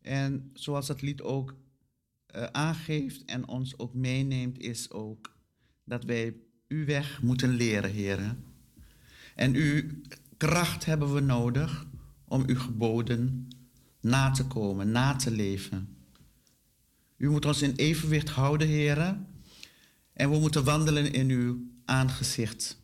En 0.00 0.50
zoals 0.54 0.88
het 0.88 1.02
lied 1.02 1.22
ook 1.22 1.54
uh, 2.36 2.44
aangeeft 2.44 3.24
en 3.24 3.48
ons 3.48 3.78
ook 3.78 3.94
meeneemt, 3.94 4.58
is 4.58 4.90
ook 4.90 5.36
dat 5.84 6.04
wij 6.04 6.36
uw 6.68 6.84
weg 6.84 7.22
moeten 7.22 7.50
leren, 7.50 7.90
heren. 7.90 8.44
En 9.34 9.54
uw 9.54 9.82
kracht 10.36 10.84
hebben 10.84 11.14
we 11.14 11.20
nodig 11.20 11.86
om 12.24 12.42
uw 12.46 12.58
geboden 12.58 13.48
na 14.00 14.30
te 14.30 14.46
komen, 14.46 14.90
na 14.90 15.16
te 15.16 15.30
leven. 15.30 15.96
U 17.16 17.30
moet 17.30 17.44
ons 17.44 17.62
in 17.62 17.74
evenwicht 17.74 18.28
houden, 18.28 18.68
heren. 18.68 19.26
En 20.12 20.30
we 20.30 20.38
moeten 20.38 20.64
wandelen 20.64 21.12
in 21.12 21.30
uw 21.30 21.58
aangezicht. 21.84 22.82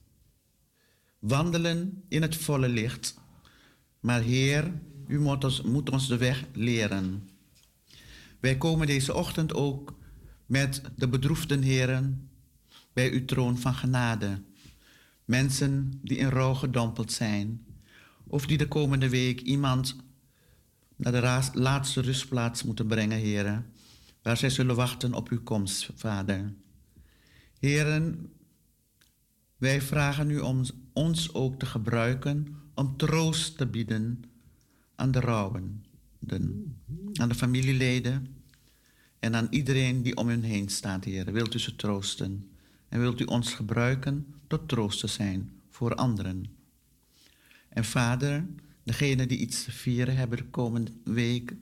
Wandelen 1.18 2.05
in 2.09 2.22
het 2.22 2.37
volle 2.37 2.68
licht. 2.68 3.14
Maar 4.01 4.20
Heer, 4.20 4.72
u 5.07 5.21
moet 5.21 5.45
ons, 5.45 5.62
moet 5.62 5.90
ons 5.90 6.09
de 6.09 6.16
weg 6.16 6.45
leren. 6.53 7.29
Wij 8.40 8.57
komen 8.57 8.87
deze 8.87 9.14
ochtend 9.14 9.55
ook 9.55 9.95
met 10.47 10.83
de 10.97 11.09
bedroefden 11.09 11.62
heren 11.62 12.31
bij 12.92 13.12
uw 13.12 13.25
troon 13.25 13.59
van 13.59 13.75
genade. 13.75 14.42
Mensen 15.25 16.01
die 16.03 16.16
in 16.16 16.29
rouw 16.29 16.55
gedompeld 16.55 17.12
zijn. 17.12 17.66
Of 18.27 18.47
die 18.47 18.59
de 18.59 18.69
komende 18.69 19.09
week 19.09 19.40
iemand 19.40 19.97
naar 20.97 21.12
de 21.12 21.59
laatste 21.61 22.01
rustplaats 22.01 22.62
moeten 22.62 22.87
brengen, 22.87 23.19
heren. 23.19 23.66
Waar 24.23 24.37
zij 24.37 24.51
zullen 24.51 24.77
wachten 24.77 25.14
op 25.14 25.29
uw 25.29 25.42
komst, 25.42 25.90
vader. 25.95 26.55
Heren, 27.59 28.31
wij 29.57 29.83
vragen 29.83 30.31
u 30.31 30.38
om 30.38 30.64
ons 30.92 31.35
ook 31.35 31.59
te 31.59 31.66
gebruiken 31.66 32.57
om 32.75 32.97
troost 32.97 33.57
te 33.57 33.66
bieden 33.66 34.25
aan 34.97 35.11
de 35.11 35.21
rouwenden, 35.21 36.81
aan 37.13 37.29
de 37.29 37.35
familieleden 37.35 38.37
en 39.19 39.35
aan 39.35 39.47
iedereen 39.51 40.03
die 40.03 40.17
om 40.17 40.29
hen 40.29 40.43
heen 40.43 40.69
staat, 40.69 41.05
Heer. 41.05 41.33
Wilt 41.33 41.55
u 41.55 41.59
ze 41.59 41.77
troosten 41.77 42.51
en 42.89 43.01
wilt 43.01 43.21
u 43.21 43.25
ons 43.25 43.55
gebruiken 43.55 44.27
tot 44.47 44.69
troost 44.69 45.01
te 45.01 45.07
zijn 45.07 45.53
voor 45.71 45.95
anderen. 45.95 46.47
En 47.69 47.85
Vader, 47.85 48.47
degenen 48.83 49.29
die 49.29 49.39
iets 49.39 49.65
te 49.65 49.73
vieren 49.73 50.17
hebben 50.17 50.39
de 50.39 50.45
komende 50.45 50.93
week, 51.05 51.55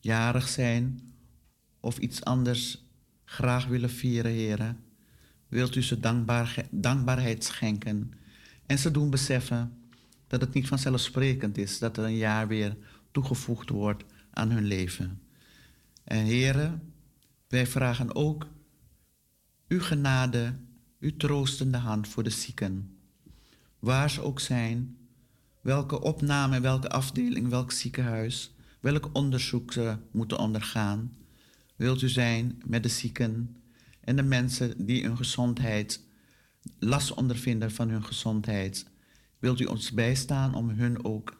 jarig 0.00 0.48
zijn 0.48 1.00
of 1.80 1.98
iets 1.98 2.24
anders 2.24 2.84
graag 3.24 3.66
willen 3.66 3.90
vieren, 3.90 4.32
Heer, 4.32 4.76
wilt 5.48 5.76
u 5.76 5.82
ze 5.82 6.00
dankbaar, 6.00 6.66
dankbaarheid 6.70 7.44
schenken 7.44 8.12
en 8.66 8.78
ze 8.78 8.90
doen 8.90 9.10
beseffen 9.10 9.81
dat 10.32 10.40
het 10.40 10.52
niet 10.52 10.68
vanzelfsprekend 10.68 11.58
is 11.58 11.78
dat 11.78 11.96
er 11.96 12.04
een 12.04 12.16
jaar 12.16 12.48
weer 12.48 12.76
toegevoegd 13.10 13.68
wordt 13.68 14.04
aan 14.30 14.50
hun 14.50 14.64
leven. 14.64 15.22
En 16.04 16.24
heren, 16.24 16.92
wij 17.48 17.66
vragen 17.66 18.14
ook 18.14 18.46
uw 19.68 19.80
genade, 19.80 20.54
uw 21.00 21.16
troostende 21.16 21.78
hand 21.78 22.08
voor 22.08 22.22
de 22.22 22.30
zieken. 22.30 22.98
Waar 23.78 24.10
ze 24.10 24.20
ook 24.20 24.40
zijn, 24.40 24.96
welke 25.60 26.00
opname, 26.00 26.60
welke 26.60 26.90
afdeling, 26.90 27.48
welk 27.48 27.72
ziekenhuis, 27.72 28.54
welk 28.80 29.10
onderzoek 29.12 29.72
ze 29.72 29.96
moeten 30.10 30.38
ondergaan, 30.38 31.14
wilt 31.76 32.02
u 32.02 32.08
zijn 32.08 32.62
met 32.66 32.82
de 32.82 32.88
zieken 32.88 33.56
en 34.00 34.16
de 34.16 34.22
mensen 34.22 34.86
die 34.86 35.04
hun 35.04 35.16
gezondheid, 35.16 36.04
last 36.78 37.14
ondervinden 37.14 37.70
van 37.70 37.88
hun 37.88 38.04
gezondheid. 38.04 38.90
Wilt 39.42 39.60
u 39.60 39.64
ons 39.64 39.92
bijstaan 39.92 40.54
om 40.54 40.68
hun 40.68 41.04
ook 41.04 41.36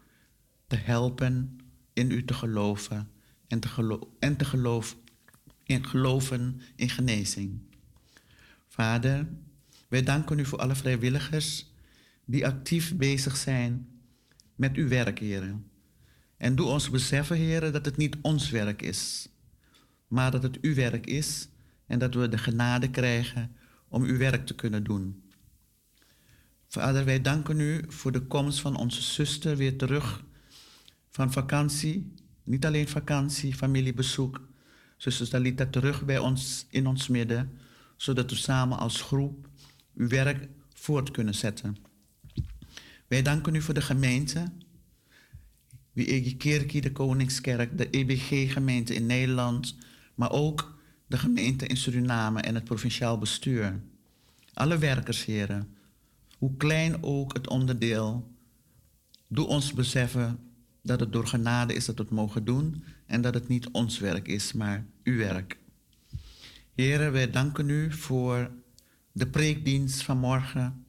te 0.66 0.76
helpen 0.76 1.58
in 1.92 2.10
u 2.10 2.24
te 2.24 2.34
geloven 2.34 3.10
en 3.46 3.60
te, 3.60 3.68
gelo 3.68 4.14
en 4.18 4.36
te 4.36 4.44
geloof 4.44 4.96
in 5.64 5.86
geloven 5.86 6.60
in 6.76 6.88
genezing. 6.88 7.60
Vader, 8.68 9.28
wij 9.88 10.02
danken 10.02 10.38
u 10.38 10.44
voor 10.44 10.58
alle 10.58 10.74
vrijwilligers 10.74 11.72
die 12.24 12.46
actief 12.46 12.96
bezig 12.96 13.36
zijn 13.36 13.88
met 14.54 14.76
uw 14.76 14.88
werk, 14.88 15.18
heren. 15.18 15.66
En 16.36 16.54
doe 16.54 16.66
ons 16.66 16.90
beseffen, 16.90 17.36
heren, 17.36 17.72
dat 17.72 17.84
het 17.84 17.96
niet 17.96 18.16
ons 18.22 18.50
werk 18.50 18.82
is, 18.82 19.28
maar 20.08 20.30
dat 20.30 20.42
het 20.42 20.60
uw 20.60 20.74
werk 20.74 21.06
is 21.06 21.48
en 21.86 21.98
dat 21.98 22.14
we 22.14 22.28
de 22.28 22.38
genade 22.38 22.90
krijgen 22.90 23.56
om 23.88 24.02
uw 24.02 24.16
werk 24.16 24.46
te 24.46 24.54
kunnen 24.54 24.84
doen. 24.84 25.21
Vader, 26.72 27.04
wij 27.04 27.20
danken 27.20 27.60
u 27.60 27.84
voor 27.88 28.12
de 28.12 28.20
komst 28.20 28.60
van 28.60 28.76
onze 28.76 29.02
zuster 29.02 29.56
weer 29.56 29.76
terug 29.76 30.24
van 31.10 31.32
vakantie. 31.32 32.12
Niet 32.44 32.66
alleen 32.66 32.88
vakantie, 32.88 33.54
familiebezoek. 33.54 34.48
Zuster 34.96 35.30
Dalita 35.30 35.66
terug 35.66 36.04
bij 36.04 36.18
ons 36.18 36.66
in 36.70 36.86
ons 36.86 37.08
midden, 37.08 37.58
zodat 37.96 38.30
we 38.30 38.36
samen 38.36 38.78
als 38.78 39.00
groep 39.00 39.48
uw 39.94 40.08
werk 40.08 40.48
voort 40.74 41.10
kunnen 41.10 41.34
zetten. 41.34 41.76
Wij 43.06 43.22
danken 43.22 43.54
u 43.54 43.62
voor 43.62 43.74
de 43.74 43.82
gemeente, 43.82 44.52
wie 45.92 46.36
Kerkie, 46.36 46.80
de 46.80 46.92
Koningskerk, 46.92 47.78
de 47.78 47.90
EBG-gemeente 47.90 48.94
in 48.94 49.06
Nederland, 49.06 49.76
maar 50.14 50.30
ook 50.30 50.78
de 51.06 51.18
gemeente 51.18 51.66
in 51.66 51.76
Suriname 51.76 52.40
en 52.40 52.54
het 52.54 52.64
provinciaal 52.64 53.18
bestuur. 53.18 53.80
Alle 54.52 54.78
werkers, 54.78 55.24
heren, 55.24 55.76
hoe 56.42 56.56
klein 56.56 57.02
ook 57.02 57.34
het 57.34 57.48
onderdeel, 57.48 58.30
doe 59.28 59.46
ons 59.46 59.72
beseffen 59.72 60.38
dat 60.82 61.00
het 61.00 61.12
door 61.12 61.26
genade 61.26 61.74
is 61.74 61.84
dat 61.84 61.96
we 61.96 62.02
het 62.02 62.10
mogen 62.10 62.44
doen 62.44 62.84
en 63.06 63.20
dat 63.20 63.34
het 63.34 63.48
niet 63.48 63.70
ons 63.70 63.98
werk 63.98 64.28
is, 64.28 64.52
maar 64.52 64.86
uw 65.02 65.16
werk. 65.16 65.58
Heren, 66.74 67.12
wij 67.12 67.30
danken 67.30 67.68
u 67.68 67.92
voor 67.92 68.50
de 69.12 69.26
preekdienst 69.26 70.02
van 70.02 70.18
morgen 70.18 70.84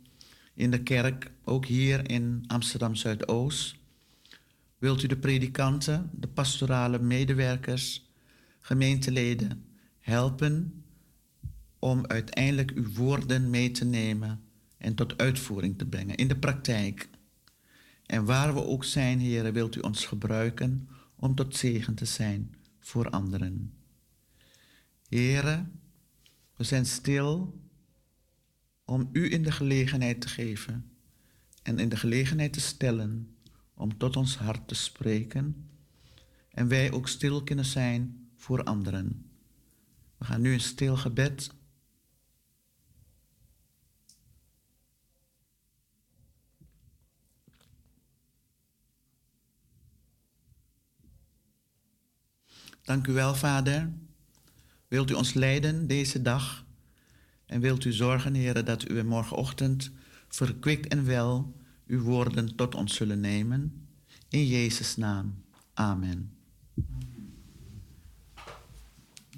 in 0.54 0.72
de 0.72 0.84
kerk, 0.84 1.32
ook 1.44 1.66
hier 1.66 2.10
in 2.10 2.44
Amsterdam 2.48 2.96
Zuidoost. 2.96 3.76
Wilt 4.78 5.04
u 5.04 5.08
de 5.08 5.18
predikanten, 5.18 6.10
de 6.14 6.28
pastorale 6.28 7.00
medewerkers, 7.00 8.10
gemeenteleden 8.60 9.66
helpen 10.00 10.84
om 11.80 12.06
uiteindelijk 12.08 12.72
uw 12.72 12.94
woorden 12.94 13.50
mee 13.50 13.72
te 13.72 13.86
nemen 13.86 14.43
en 14.84 14.96
tot 14.96 15.18
uitvoering 15.18 15.78
te 15.78 15.86
brengen 15.86 16.16
in 16.16 16.28
de 16.28 16.38
praktijk. 16.38 17.10
En 18.06 18.26
waar 18.26 18.54
we 18.54 18.66
ook 18.66 18.84
zijn, 18.84 19.20
Heer, 19.20 19.54
wilt 19.54 19.76
u 19.76 19.80
ons 19.80 20.06
gebruiken 20.06 20.90
om 21.16 21.36
tot 21.36 21.56
zegen 21.56 21.96
te 21.96 22.06
zijn 22.06 22.56
voor 22.80 23.10
anderen. 23.10 23.74
Heere, 25.08 25.66
we 26.56 26.64
zijn 26.64 26.86
stil 26.86 27.60
om 28.86 29.10
u 29.12 29.32
in 29.32 29.44
de 29.44 29.52
gelegenheid 29.52 30.22
te 30.22 30.28
geven 30.28 30.92
en 31.64 31.80
in 31.80 31.90
de 31.90 31.98
gelegenheid 31.98 32.54
te 32.54 32.62
stellen 32.62 33.36
om 33.74 33.98
tot 33.98 34.16
ons 34.16 34.38
hart 34.38 34.68
te 34.68 34.76
spreken 34.76 35.70
en 36.50 36.68
wij 36.68 36.92
ook 36.92 37.08
stil 37.08 37.44
kunnen 37.44 37.66
zijn 37.66 38.30
voor 38.36 38.64
anderen. 38.64 39.26
We 40.18 40.26
gaan 40.26 40.42
nu 40.42 40.54
een 40.54 40.60
stil 40.60 40.98
gebed 40.98 41.54
Dank 52.84 53.08
u 53.08 53.14
wel, 53.14 53.36
Vader. 53.36 53.92
Wilt 54.88 55.12
u 55.12 55.14
ons 55.14 55.34
leiden 55.34 55.88
deze 55.88 56.22
dag? 56.22 56.66
En 57.46 57.62
wilt 57.62 57.86
u 57.86 57.92
zorgen, 57.92 58.34
heren, 58.34 58.66
dat 58.66 58.90
u 58.90 59.04
morgenochtend 59.04 59.92
verkwikt 60.28 60.88
en 60.88 61.06
wel 61.06 61.56
uw 61.88 62.02
woorden 62.02 62.56
tot 62.56 62.76
ons 62.76 62.96
zullen 62.96 63.20
nemen? 63.20 63.88
In 64.30 64.48
Jezus' 64.48 64.96
naam. 64.96 65.44
Amen. 65.74 66.38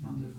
Amen. 0.01 0.35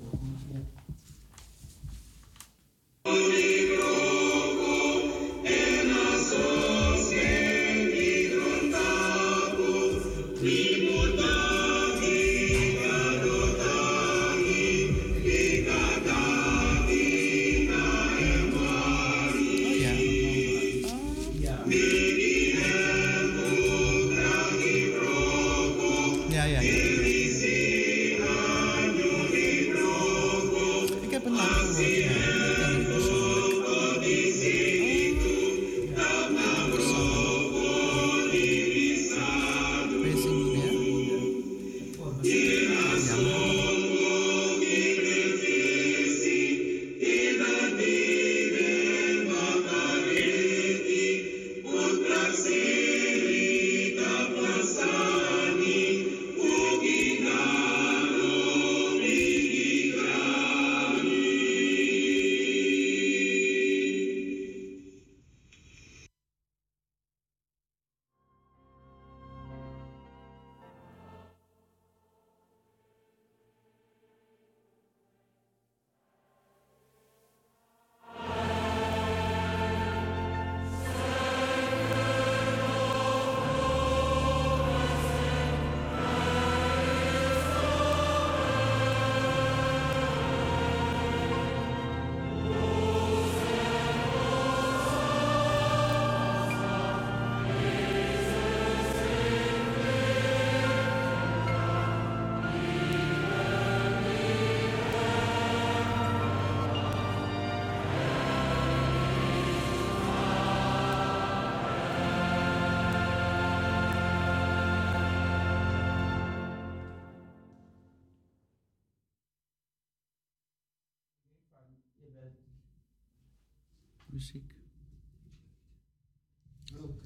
Muziek. 124.06 124.54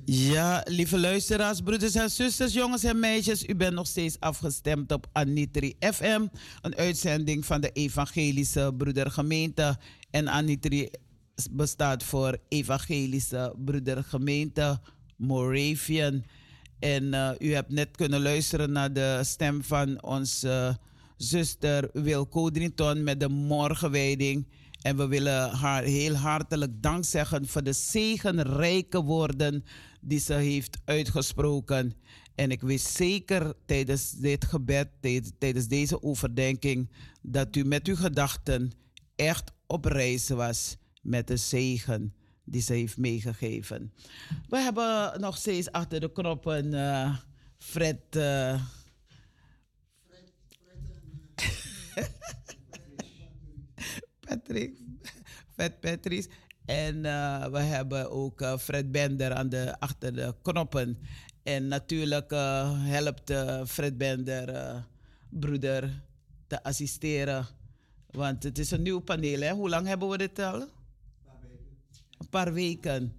Ja, 0.04 0.62
lieve 0.64 0.98
luisteraars, 0.98 1.60
broeders 1.60 1.94
en 1.94 2.10
zusters, 2.10 2.52
jongens 2.52 2.84
en 2.84 2.98
meisjes, 2.98 3.46
u 3.46 3.54
bent 3.54 3.74
nog 3.74 3.86
steeds 3.86 4.20
afgestemd 4.20 4.92
op 4.92 5.06
Anitri 5.12 5.74
FM, 5.78 6.26
een 6.60 6.76
uitzending 6.76 7.44
van 7.46 7.60
de 7.60 7.70
Evangelische 7.72 8.74
Broedergemeente. 8.76 9.78
En 10.10 10.28
Anitri 10.28 10.88
bestaat 11.50 12.02
voor 12.02 12.38
Evangelische 12.48 13.54
Broedergemeente 13.64 14.80
Moravian. 15.16 16.24
En 16.78 17.04
uh, 17.04 17.30
u 17.38 17.54
hebt 17.54 17.70
net 17.70 17.96
kunnen 17.96 18.22
luisteren 18.22 18.72
naar 18.72 18.92
de 18.92 19.20
stem 19.24 19.62
van 19.62 20.02
onze 20.02 20.78
zuster 21.16 21.90
Wilco 21.92 22.50
Drinton 22.50 23.02
met 23.02 23.20
de 23.20 23.28
morgenwijding. 23.28 24.46
En 24.80 24.96
we 24.96 25.06
willen 25.06 25.50
haar 25.50 25.82
heel 25.82 26.14
hartelijk 26.14 26.82
dank 26.82 27.04
zeggen 27.04 27.48
voor 27.48 27.62
de 27.62 27.72
zegenrijke 27.72 29.02
woorden 29.02 29.64
die 30.00 30.20
ze 30.20 30.34
heeft 30.34 30.78
uitgesproken. 30.84 31.94
En 32.34 32.50
ik 32.50 32.60
weet 32.60 32.80
zeker 32.80 33.54
tijdens 33.66 34.10
dit 34.10 34.44
gebed, 34.44 34.88
tijdens 35.38 35.68
deze 35.68 36.02
overdenking, 36.02 36.90
dat 37.22 37.56
u 37.56 37.64
met 37.64 37.86
uw 37.86 37.96
gedachten 37.96 38.72
echt 39.16 39.52
op 39.66 39.84
reis 39.84 40.28
was 40.28 40.76
met 41.02 41.26
de 41.26 41.36
zegen 41.36 42.14
die 42.44 42.62
ze 42.62 42.72
heeft 42.72 42.96
meegegeven. 42.96 43.92
We 44.48 44.58
hebben 44.58 45.20
nog 45.20 45.36
steeds 45.36 45.70
achter 45.70 46.00
de 46.00 46.12
knoppen 46.12 46.72
uh, 46.72 47.16
Fred. 47.58 48.16
Uh, 48.16 48.62
Patrick. 54.30 54.72
Patrice. 55.80 56.28
En 56.66 56.96
uh, 56.96 57.46
we 57.46 57.58
hebben 57.58 58.10
ook 58.10 58.40
uh, 58.40 58.56
Fred 58.56 58.92
Bender 58.92 59.32
aan 59.32 59.48
de, 59.48 59.78
achter 59.78 60.14
de 60.14 60.34
knoppen. 60.42 60.98
En 61.42 61.68
natuurlijk 61.68 62.32
uh, 62.32 62.70
helpt 62.74 63.32
Fred 63.66 63.98
Bender 63.98 64.84
broeder 65.28 66.02
te 66.46 66.62
assisteren. 66.62 67.46
Want 68.10 68.42
het 68.42 68.58
is 68.58 68.70
een 68.70 68.82
nieuw 68.82 68.98
paneel. 69.00 69.40
Hè? 69.40 69.52
Hoe 69.52 69.68
lang 69.68 69.86
hebben 69.86 70.08
we 70.08 70.18
dit 70.18 70.38
al? 70.38 70.60
Een 72.18 72.28
paar 72.30 72.52
weken. 72.52 73.14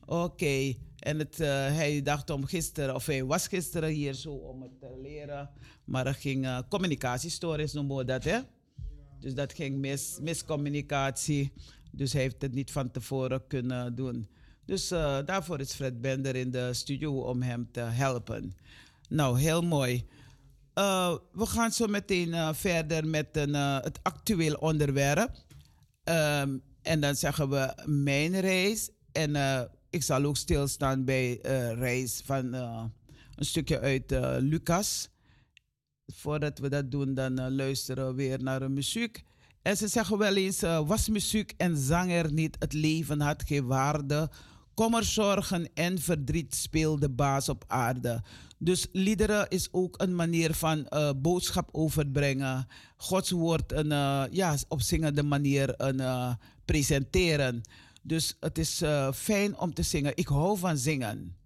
Oké. 0.00 0.14
Okay. 0.14 0.78
En 0.98 1.18
het, 1.18 1.38
hij 1.38 2.02
dacht 2.02 2.30
om 2.30 2.44
gisteren, 2.44 2.94
of 2.94 3.06
hij 3.06 3.24
was 3.24 3.48
gisteren 3.48 3.90
hier 3.90 4.14
zo 4.14 4.30
om 4.32 4.62
het 4.62 4.80
te 4.80 4.98
leren. 5.02 5.50
Maar 5.84 6.06
er 6.06 6.14
ging 6.14 6.44
uh, 6.44 6.58
communicatiestories 6.68 7.72
noemen 7.72 7.96
we 7.96 8.04
dat, 8.04 8.24
hè? 8.24 8.38
Dus 9.26 9.34
dat 9.34 9.52
ging 9.52 9.78
mis, 9.78 10.18
miscommunicatie. 10.20 11.52
Dus 11.90 12.12
hij 12.12 12.22
heeft 12.22 12.42
het 12.42 12.54
niet 12.54 12.70
van 12.70 12.90
tevoren 12.90 13.46
kunnen 13.46 13.94
doen. 13.94 14.28
Dus 14.64 14.92
uh, 14.92 15.18
daarvoor 15.24 15.60
is 15.60 15.72
Fred 15.72 16.00
Bender 16.00 16.36
in 16.36 16.50
de 16.50 16.74
studio 16.74 17.20
om 17.20 17.42
hem 17.42 17.68
te 17.72 17.80
helpen. 17.80 18.54
Nou, 19.08 19.38
heel 19.40 19.62
mooi. 19.62 20.06
Uh, 20.74 21.16
we 21.32 21.46
gaan 21.46 21.72
zo 21.72 21.86
meteen 21.86 22.28
uh, 22.28 22.52
verder 22.52 23.06
met 23.06 23.26
een, 23.32 23.54
het 23.54 23.98
actueel 24.02 24.54
onderwerp. 24.54 25.30
Um, 26.04 26.62
en 26.82 27.00
dan 27.00 27.14
zeggen 27.14 27.48
we 27.48 27.82
mijn 27.84 28.40
reis. 28.40 28.90
En 29.12 29.36
ik 29.90 30.02
zal 30.02 30.24
ook 30.24 30.36
stilstaan 30.36 31.04
bij 31.04 31.38
reis 31.74 32.22
van 32.24 32.52
een 32.52 32.92
stukje 33.44 33.80
uit 33.80 34.10
Lucas. 34.40 35.08
Voordat 36.06 36.58
we 36.58 36.68
dat 36.68 36.90
doen, 36.90 37.14
dan 37.14 37.54
luisteren 37.54 38.06
we 38.06 38.14
weer 38.14 38.42
naar 38.42 38.60
de 38.60 38.68
muziek. 38.68 39.24
En 39.62 39.76
ze 39.76 39.88
zeggen 39.88 40.18
wel 40.18 40.36
eens, 40.36 40.62
uh, 40.62 40.86
was 40.86 41.08
muziek 41.08 41.54
en 41.56 41.76
zanger 41.76 42.32
niet, 42.32 42.56
het 42.58 42.72
leven 42.72 43.20
had 43.20 43.42
geen 43.46 43.66
waarde. 43.66 44.30
Kommer, 44.74 45.04
zorgen 45.04 45.68
en 45.74 45.98
verdriet 45.98 46.54
speelde 46.54 47.10
baas 47.10 47.48
op 47.48 47.64
aarde. 47.66 48.22
Dus 48.58 48.86
liederen 48.92 49.48
is 49.48 49.68
ook 49.72 50.00
een 50.00 50.14
manier 50.14 50.54
van 50.54 50.86
uh, 50.90 51.10
boodschap 51.16 51.68
overbrengen. 51.72 52.66
Gods 52.96 53.30
woord 53.30 53.72
een, 53.72 53.88
ja, 54.32 54.56
op 54.68 54.80
zingende 54.80 55.22
manier 55.22 55.74
een, 55.76 56.36
presenteren. 56.64 57.62
Dus 58.02 58.36
het 58.40 58.58
is 58.58 58.82
fijn 59.14 59.58
om 59.58 59.74
te 59.74 59.82
zingen. 59.82 60.12
Ik 60.16 60.26
hou 60.26 60.58
van 60.58 60.78
zingen. 60.78 61.36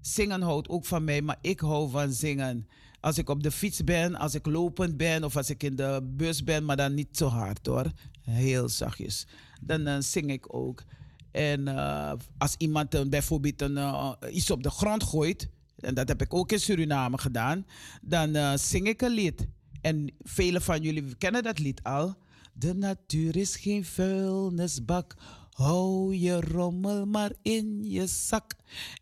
Zingen 0.00 0.42
houdt 0.42 0.68
ook 0.68 0.84
van 0.84 1.04
mij, 1.04 1.22
maar 1.22 1.38
ik 1.40 1.60
hou 1.60 1.90
van 1.90 2.12
zingen. 2.12 2.68
Als 3.02 3.18
ik 3.18 3.28
op 3.28 3.42
de 3.42 3.50
fiets 3.50 3.84
ben, 3.84 4.14
als 4.14 4.34
ik 4.34 4.46
lopend 4.46 4.96
ben 4.96 5.24
of 5.24 5.36
als 5.36 5.50
ik 5.50 5.62
in 5.62 5.76
de 5.76 6.10
bus 6.16 6.44
ben, 6.44 6.64
maar 6.64 6.76
dan 6.76 6.94
niet 6.94 7.16
zo 7.16 7.26
hard 7.26 7.66
hoor. 7.66 7.90
Heel 8.20 8.68
zachtjes. 8.68 9.26
Dan 9.60 9.88
uh, 9.88 9.96
zing 9.98 10.30
ik 10.30 10.54
ook. 10.54 10.82
En 11.30 11.60
uh, 11.60 12.12
als 12.38 12.54
iemand 12.58 12.94
uh, 12.94 13.02
bijvoorbeeld 13.04 13.62
een, 13.62 14.14
iets 14.32 14.50
op 14.50 14.62
de 14.62 14.70
grond 14.70 15.02
gooit, 15.02 15.48
en 15.76 15.94
dat 15.94 16.08
heb 16.08 16.22
ik 16.22 16.34
ook 16.34 16.52
in 16.52 16.60
Suriname 16.60 17.18
gedaan, 17.18 17.66
dan 18.02 18.58
zing 18.58 18.88
ik 18.88 19.02
een 19.02 19.14
lied. 19.14 19.46
En 19.80 20.14
velen 20.18 20.62
van 20.62 20.80
jullie 20.82 21.16
kennen 21.16 21.42
dat 21.42 21.58
lied 21.58 21.82
al. 21.82 22.14
De 22.52 22.74
natuur 22.74 23.36
is 23.36 23.56
geen 23.56 23.84
vuilnisbak. 23.84 25.14
Hou 25.50 26.14
je 26.14 26.40
rommel 26.40 27.06
maar 27.06 27.32
in 27.42 27.84
je 27.84 28.06
zak. 28.06 28.54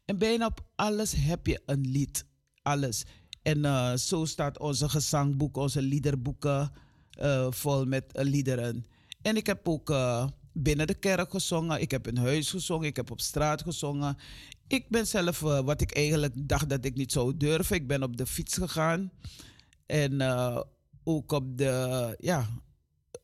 En 0.04 0.18
bijna 0.18 0.46
op 0.46 0.60
alles 0.76 1.12
heb 1.16 1.46
je 1.46 1.62
een 1.66 1.90
lied. 1.90 2.24
Alles. 2.62 3.04
En 3.42 3.59
uh, 3.59 3.94
zo 3.94 4.24
staat 4.24 4.59
onze 4.59 4.88
gezangboek, 4.88 5.57
onze 5.57 5.83
liederboeken 5.83 6.72
uh, 7.20 7.46
vol 7.50 7.85
met 7.85 8.05
uh, 8.12 8.24
liederen. 8.24 8.87
En 9.22 9.37
ik 9.37 9.46
heb 9.46 9.68
ook 9.68 9.94
binnen 10.53 10.87
de 10.87 10.94
kerk 10.94 11.31
gezongen, 11.31 11.81
ik 11.81 11.90
heb 11.90 12.07
in 12.07 12.16
huis 12.16 12.50
gezongen, 12.50 12.87
ik 12.87 12.96
heb 12.96 13.11
op 13.11 13.20
straat 13.20 13.62
gezongen. 13.62 14.16
Ik 14.66 14.88
ben 14.88 15.07
zelf, 15.07 15.40
wat 15.40 15.81
ik 15.81 15.92
eigenlijk 15.92 16.48
dacht 16.48 16.68
dat 16.68 16.85
ik 16.85 16.96
niet 16.96 17.12
zou 17.12 17.37
durven, 17.37 17.76
ik 17.76 17.87
ben 17.87 18.03
op 18.03 18.16
de 18.16 18.26
fiets 18.26 18.55
gegaan. 18.55 19.11
En 19.87 20.22
ook 21.05 21.33
op 21.33 21.59
de, 21.59 22.14
ja, 22.18 22.48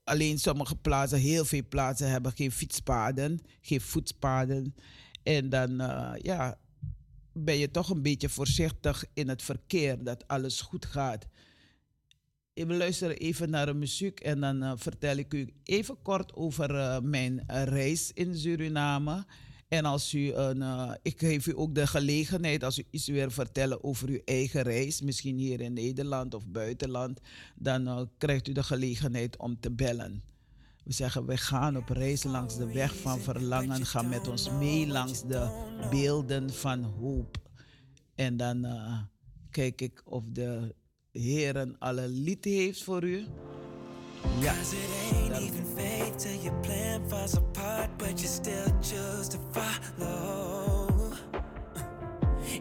alleen 0.05 0.38
sommige 0.38 0.76
plaatsen, 0.76 1.18
heel 1.18 1.44
veel 1.44 1.62
plaatsen 1.68 2.11
hebben 2.11 2.33
geen 2.33 2.52
fietspaden, 2.52 3.40
geen 3.61 3.81
voetspaden. 3.81 4.74
En 5.22 5.48
dan, 5.48 5.70
ja, 6.22 6.59
ben 7.38 7.59
je 7.59 7.70
toch 7.70 7.90
een 7.90 8.03
beetje 8.03 8.29
voorzichtig 8.29 9.05
in 9.14 9.29
het 9.29 9.42
verkeer, 9.42 10.05
dat 10.05 10.29
alles 10.29 10.61
goed 10.61 10.87
gaat. 10.87 11.27
Ik 12.53 12.70
luister 12.70 13.16
even 13.16 13.51
naar 13.51 13.66
de 13.66 13.75
muziek 13.75 14.20
en 14.20 14.40
dan 14.40 14.62
uh, 14.62 14.72
vertel 14.77 15.16
ik 15.16 15.35
u 15.35 15.49
even 15.64 16.03
kort 16.03 16.35
over 16.35 16.70
uh, 16.75 16.99
mijn 17.01 17.44
reis 17.49 18.12
in 18.12 18.37
Suriname. 18.37 19.25
En 19.68 19.85
als 19.85 20.14
u 20.14 20.33
een, 20.33 20.96
ik 21.03 21.18
geef 21.18 21.46
u 21.46 21.53
ook 21.57 21.75
de 21.75 21.87
gelegenheid 21.87 22.64
als 22.64 22.79
u 22.79 22.85
iets 22.90 23.07
wil 23.07 23.31
vertellen 23.31 23.85
over 23.85 24.09
uw 24.09 24.20
eigen 24.25 24.62
reis, 24.62 25.01
misschien 25.01 25.38
hier 25.38 25.61
in 25.61 25.72
Nederland 25.72 26.35
of 26.35 26.46
buitenland, 26.46 27.20
dan 27.55 28.11
krijgt 28.18 28.49
u 28.49 28.53
de 28.53 28.62
gelegenheid 28.62 29.37
om 29.37 29.61
te 29.61 29.70
bellen. 29.70 30.36
We 30.87 30.92
zeggen, 30.92 31.27
we 31.27 31.37
gaan 31.37 31.77
op 31.77 31.88
reis 31.88 32.22
langs 32.22 32.57
de 32.57 32.72
weg 32.72 32.96
van 32.96 33.20
verlangen. 33.20 33.87
Ga 33.87 34.03
met 34.03 34.29
ons 34.29 34.51
mee 34.51 34.87
langs 34.87 35.22
de 35.22 35.49
beelden 35.90 36.55
van 36.55 36.83
hoop. 36.83 37.38
En 38.14 38.37
dan 38.37 38.64
uh, 38.66 38.99
kijk 39.51 39.81
ik 39.81 40.03
of 40.05 40.22
de 40.33 40.75
Heer 41.12 41.57
een 41.57 41.79
alle 41.79 42.09
lied 42.09 42.44
heeft 42.44 42.83
voor 42.83 43.05
u. 43.05 43.27
Ja. 44.40 44.55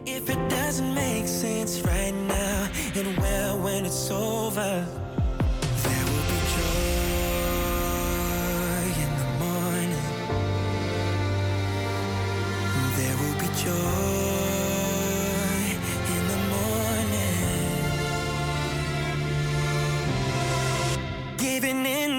If 0.04 0.28
it 0.28 0.50
doesn't 0.50 0.94
make 0.94 1.26
sense 1.26 1.82
right 1.82 2.14
now, 2.14 2.68
and 2.96 3.18
well 3.18 3.58
when 3.62 3.84
it's 3.84 4.10
over. 4.10 5.05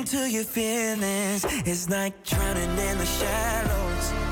To 0.08 0.30
your 0.30 0.46
feelings 0.46 1.44
is 1.66 1.90
like 1.90 2.14
drowning 2.24 2.78
in 2.78 2.98
the 2.98 3.06
shallows. 3.06 4.27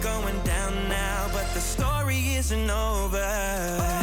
Going 0.00 0.40
down 0.44 0.88
now, 0.88 1.28
but 1.32 1.52
the 1.52 1.60
story 1.60 2.34
isn't 2.34 2.70
over. 2.70 3.99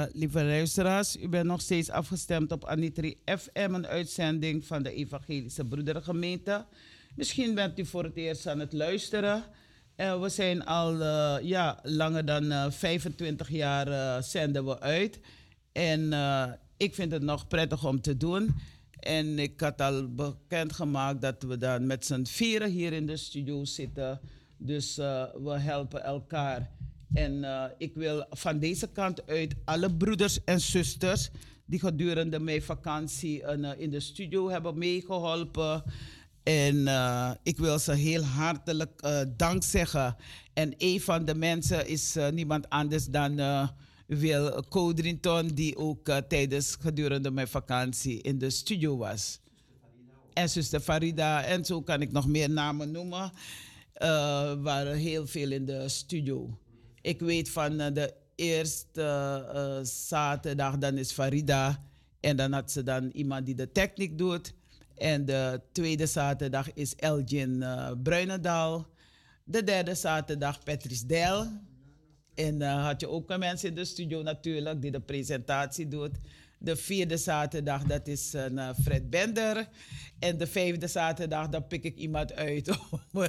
Ja, 0.00 0.08
lieve 0.12 0.44
luisteraars, 0.44 1.16
u 1.16 1.28
bent 1.28 1.46
nog 1.46 1.60
steeds 1.60 1.90
afgestemd 1.90 2.52
op 2.52 2.64
Anitri 2.64 3.16
FM, 3.24 3.74
een 3.74 3.86
uitzending 3.86 4.66
van 4.66 4.82
de 4.82 4.92
Evangelische 4.92 5.64
Broedergemeente. 5.64 6.64
Misschien 7.14 7.54
bent 7.54 7.78
u 7.78 7.86
voor 7.86 8.04
het 8.04 8.16
eerst 8.16 8.46
aan 8.46 8.58
het 8.58 8.72
luisteren. 8.72 9.44
Uh, 9.96 10.20
we 10.20 10.28
zijn 10.28 10.64
al 10.64 11.00
uh, 11.00 11.36
ja, 11.42 11.78
langer 11.82 12.24
dan 12.24 12.44
uh, 12.44 12.70
25 12.70 13.50
jaar 13.50 13.88
eh, 13.88 14.22
zenden 14.22 14.64
we 14.64 14.80
uit. 14.80 15.20
En 15.72 16.12
ik 16.76 16.94
vind 16.94 17.12
het 17.12 17.22
nog 17.22 17.48
prettig 17.48 17.86
om 17.86 18.00
te 18.00 18.16
doen. 18.16 18.56
En 19.00 19.38
ik 19.38 19.60
had 19.60 19.80
al 19.80 20.14
bekendgemaakt 20.14 21.20
dat 21.20 21.42
we 21.42 21.58
dan 21.58 21.86
met 21.86 22.06
z'n 22.06 22.24
vieren 22.24 22.70
hier 22.70 22.92
in 22.92 23.06
de 23.06 23.16
studio 23.16 23.64
zitten. 23.64 24.20
Dus 24.56 24.96
we 24.96 25.56
helpen 25.58 26.04
elkaar. 26.04 26.70
En 27.12 27.44
ik 27.78 27.94
wil 27.94 28.26
van 28.30 28.58
deze 28.58 28.86
kant 28.86 29.26
uit 29.26 29.54
alle 29.64 29.94
broeders 29.96 30.44
en 30.44 30.60
zusters 30.60 31.30
die 31.66 31.80
gedurende 31.80 32.38
mijn 32.38 32.62
vakantie 32.62 33.42
in 33.76 33.90
de 33.90 34.00
studio 34.00 34.50
hebben 34.50 34.78
meegeholpen 34.78 35.82
en 36.42 36.76
uh, 36.76 37.30
ik 37.42 37.58
wil 37.58 37.78
ze 37.78 37.92
heel 37.92 38.22
hartelijk 38.22 39.02
dank 39.36 39.62
zeggen. 39.62 40.16
En 40.52 40.74
een 40.78 41.00
van 41.00 41.24
de 41.24 41.34
mensen 41.34 41.86
is 41.88 42.16
niemand 42.32 42.68
anders 42.68 43.06
dan 43.06 43.40
Wil 44.06 44.64
Codrington, 44.68 45.48
die 45.48 45.76
ook 45.76 46.10
tijdens 46.28 46.76
gedurende 46.80 47.30
mijn 47.30 47.48
vakantie 47.48 48.22
in 48.22 48.38
de 48.38 48.50
studio 48.50 48.96
was. 48.96 49.40
En 50.32 50.48
zuster 50.48 50.80
Farida, 50.80 51.44
en 51.44 51.64
zo 51.64 51.82
kan 51.82 52.00
ik 52.02 52.12
nog 52.12 52.26
meer 52.26 52.50
namen 52.50 52.90
noemen. 52.90 53.32
waren 54.62 54.96
heel 54.96 55.26
veel 55.26 55.50
in 55.50 55.66
de 55.66 55.88
studio. 55.88 56.58
Ik 57.00 57.20
weet 57.20 57.50
van 57.50 57.76
de 57.76 58.14
eerste 58.34 59.80
zaterdag, 59.82 60.78
dan 60.78 60.98
is 60.98 61.12
Farida. 61.12 61.84
En 62.20 62.36
dan 62.36 62.52
had 62.52 62.70
ze 62.70 62.82
dan 62.82 63.10
iemand 63.12 63.46
die 63.46 63.54
de 63.54 63.72
techniek 63.72 64.18
doet. 64.18 64.54
En 64.94 65.24
de 65.24 65.60
tweede 65.72 66.06
zaterdag 66.06 66.72
is 66.72 66.96
Elgin 66.96 67.50
uh, 67.50 67.90
Bruinendaal. 68.02 68.88
De 69.44 69.64
derde 69.64 69.94
zaterdag 69.94 70.62
Patrice 70.62 71.06
Del. 71.06 71.46
En 72.34 72.60
uh, 72.60 72.84
had 72.84 73.00
je 73.00 73.08
ook 73.08 73.38
mensen 73.38 73.68
in 73.68 73.74
de 73.74 73.84
studio 73.84 74.22
natuurlijk 74.22 74.82
die 74.82 74.90
de 74.90 75.00
presentatie 75.00 75.88
doet. 75.88 76.18
De 76.62 76.76
vierde 76.76 77.16
zaterdag, 77.16 77.82
dat 77.82 78.06
is 78.06 78.34
uh, 78.34 78.70
Fred 78.82 79.10
Bender. 79.10 79.68
En 80.18 80.38
de 80.38 80.46
vijfde 80.46 80.86
zaterdag, 80.86 81.48
dan 81.48 81.66
pik 81.66 81.84
ik 81.84 81.96
iemand 81.96 82.32
uit 82.32 82.68
om, 83.12 83.26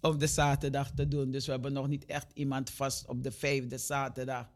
om 0.00 0.18
de 0.18 0.26
zaterdag 0.26 0.90
te 0.90 1.08
doen. 1.08 1.30
Dus 1.30 1.46
we 1.46 1.52
hebben 1.52 1.72
nog 1.72 1.88
niet 1.88 2.04
echt 2.04 2.26
iemand 2.34 2.70
vast 2.70 3.06
op 3.06 3.22
de 3.22 3.32
vijfde 3.32 3.78
zaterdag. 3.78 4.48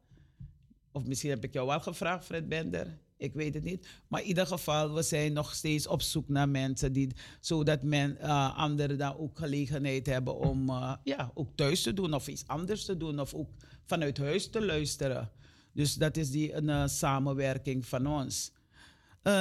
Of 0.93 1.05
misschien 1.05 1.31
heb 1.31 1.45
ik 1.45 1.53
jou 1.53 1.67
wel 1.67 1.81
gevraagd, 1.81 2.25
Fred 2.25 2.49
Bender. 2.49 2.99
Ik 3.17 3.35
weet 3.35 3.55
het 3.55 3.65
niet. 3.65 3.89
Maar 4.09 4.21
in 4.21 4.27
ieder 4.27 4.47
geval, 4.47 4.95
we 4.95 5.03
zijn 5.03 5.33
nog 5.33 5.55
steeds 5.55 5.87
op 5.87 6.03
zoek 6.03 6.29
naar 6.29 6.49
mensen 6.49 6.93
die, 6.93 7.13
zodat 7.41 7.83
men, 7.83 8.19
uh, 8.21 8.59
anderen 8.59 8.99
dan 8.99 9.17
ook 9.17 9.39
gelegenheid 9.39 10.07
hebben 10.07 10.37
om 10.37 10.69
uh, 10.69 10.95
ja, 11.05 11.31
ook 11.35 11.49
thuis 11.55 11.83
te 11.83 11.95
doen 11.95 12.15
of 12.15 12.29
iets 12.29 12.47
anders 12.47 12.85
te 12.85 12.97
doen 12.97 13.21
of 13.21 13.35
ook 13.35 13.51
vanuit 13.85 14.19
huis 14.19 14.51
te 14.51 14.65
luisteren. 14.65 15.31
Dus 15.73 15.95
dat 15.95 16.17
is 16.17 16.31
die 16.31 16.53
een 16.53 16.69
uh, 16.69 16.87
samenwerking 16.87 17.87
van 17.87 18.07
ons. 18.07 18.53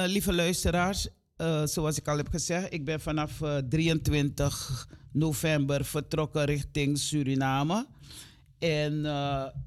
lieve 0.06 0.32
luisteraars, 0.32 1.08
zoals 1.64 1.98
ik 1.98 2.08
al 2.08 2.16
heb 2.16 2.28
gezegd, 2.28 2.72
ik 2.72 2.84
ben 2.84 3.00
vanaf 3.00 3.40
23 3.68 4.88
november 5.12 5.84
vertrokken 5.84 6.44
richting 6.44 6.98
Suriname. 6.98 7.86
En 8.58 9.06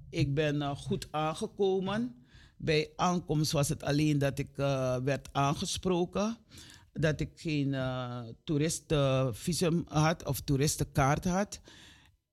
ik 0.10 0.34
ben 0.34 0.76
goed 0.76 1.08
aangekomen. 1.12 2.16
Bij 2.58 2.90
aankomst 2.96 3.52
was 3.52 3.70
het 3.70 3.84
alleen 3.84 4.18
dat 4.18 4.40
ik 4.40 4.50
werd 5.04 5.30
aangesproken. 5.32 6.38
Dat 6.94 7.20
ik 7.20 7.32
geen 7.36 7.76
toeristenvisum 8.44 9.86
had 9.88 10.26
of 10.26 10.40
toeristenkaart 10.40 11.26
had. 11.26 11.60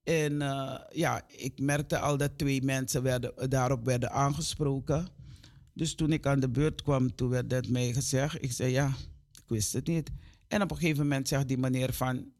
En 0.04 0.32
uh, 0.32 0.78
ja, 0.90 1.22
ik 1.28 1.60
merkte 1.60 1.98
al 1.98 2.16
dat 2.16 2.38
twee 2.38 2.62
mensen 2.62 3.02
werden, 3.02 3.50
daarop 3.50 3.84
werden 3.84 4.10
aangesproken. 4.10 5.08
Dus 5.72 5.94
toen 5.94 6.12
ik 6.12 6.26
aan 6.26 6.40
de 6.40 6.48
beurt 6.48 6.82
kwam, 6.82 7.14
toen 7.14 7.28
werd 7.28 7.50
het 7.50 7.68
mij 7.68 7.92
gezegd. 7.92 8.42
Ik 8.42 8.52
zei 8.52 8.72
ja, 8.72 8.86
ik 9.32 9.44
wist 9.46 9.72
het 9.72 9.86
niet. 9.86 10.10
En 10.48 10.62
op 10.62 10.70
een 10.70 10.76
gegeven 10.76 11.02
moment 11.02 11.28
zegt 11.28 11.48
die 11.48 11.58
meneer 11.58 11.92
van... 11.92 12.32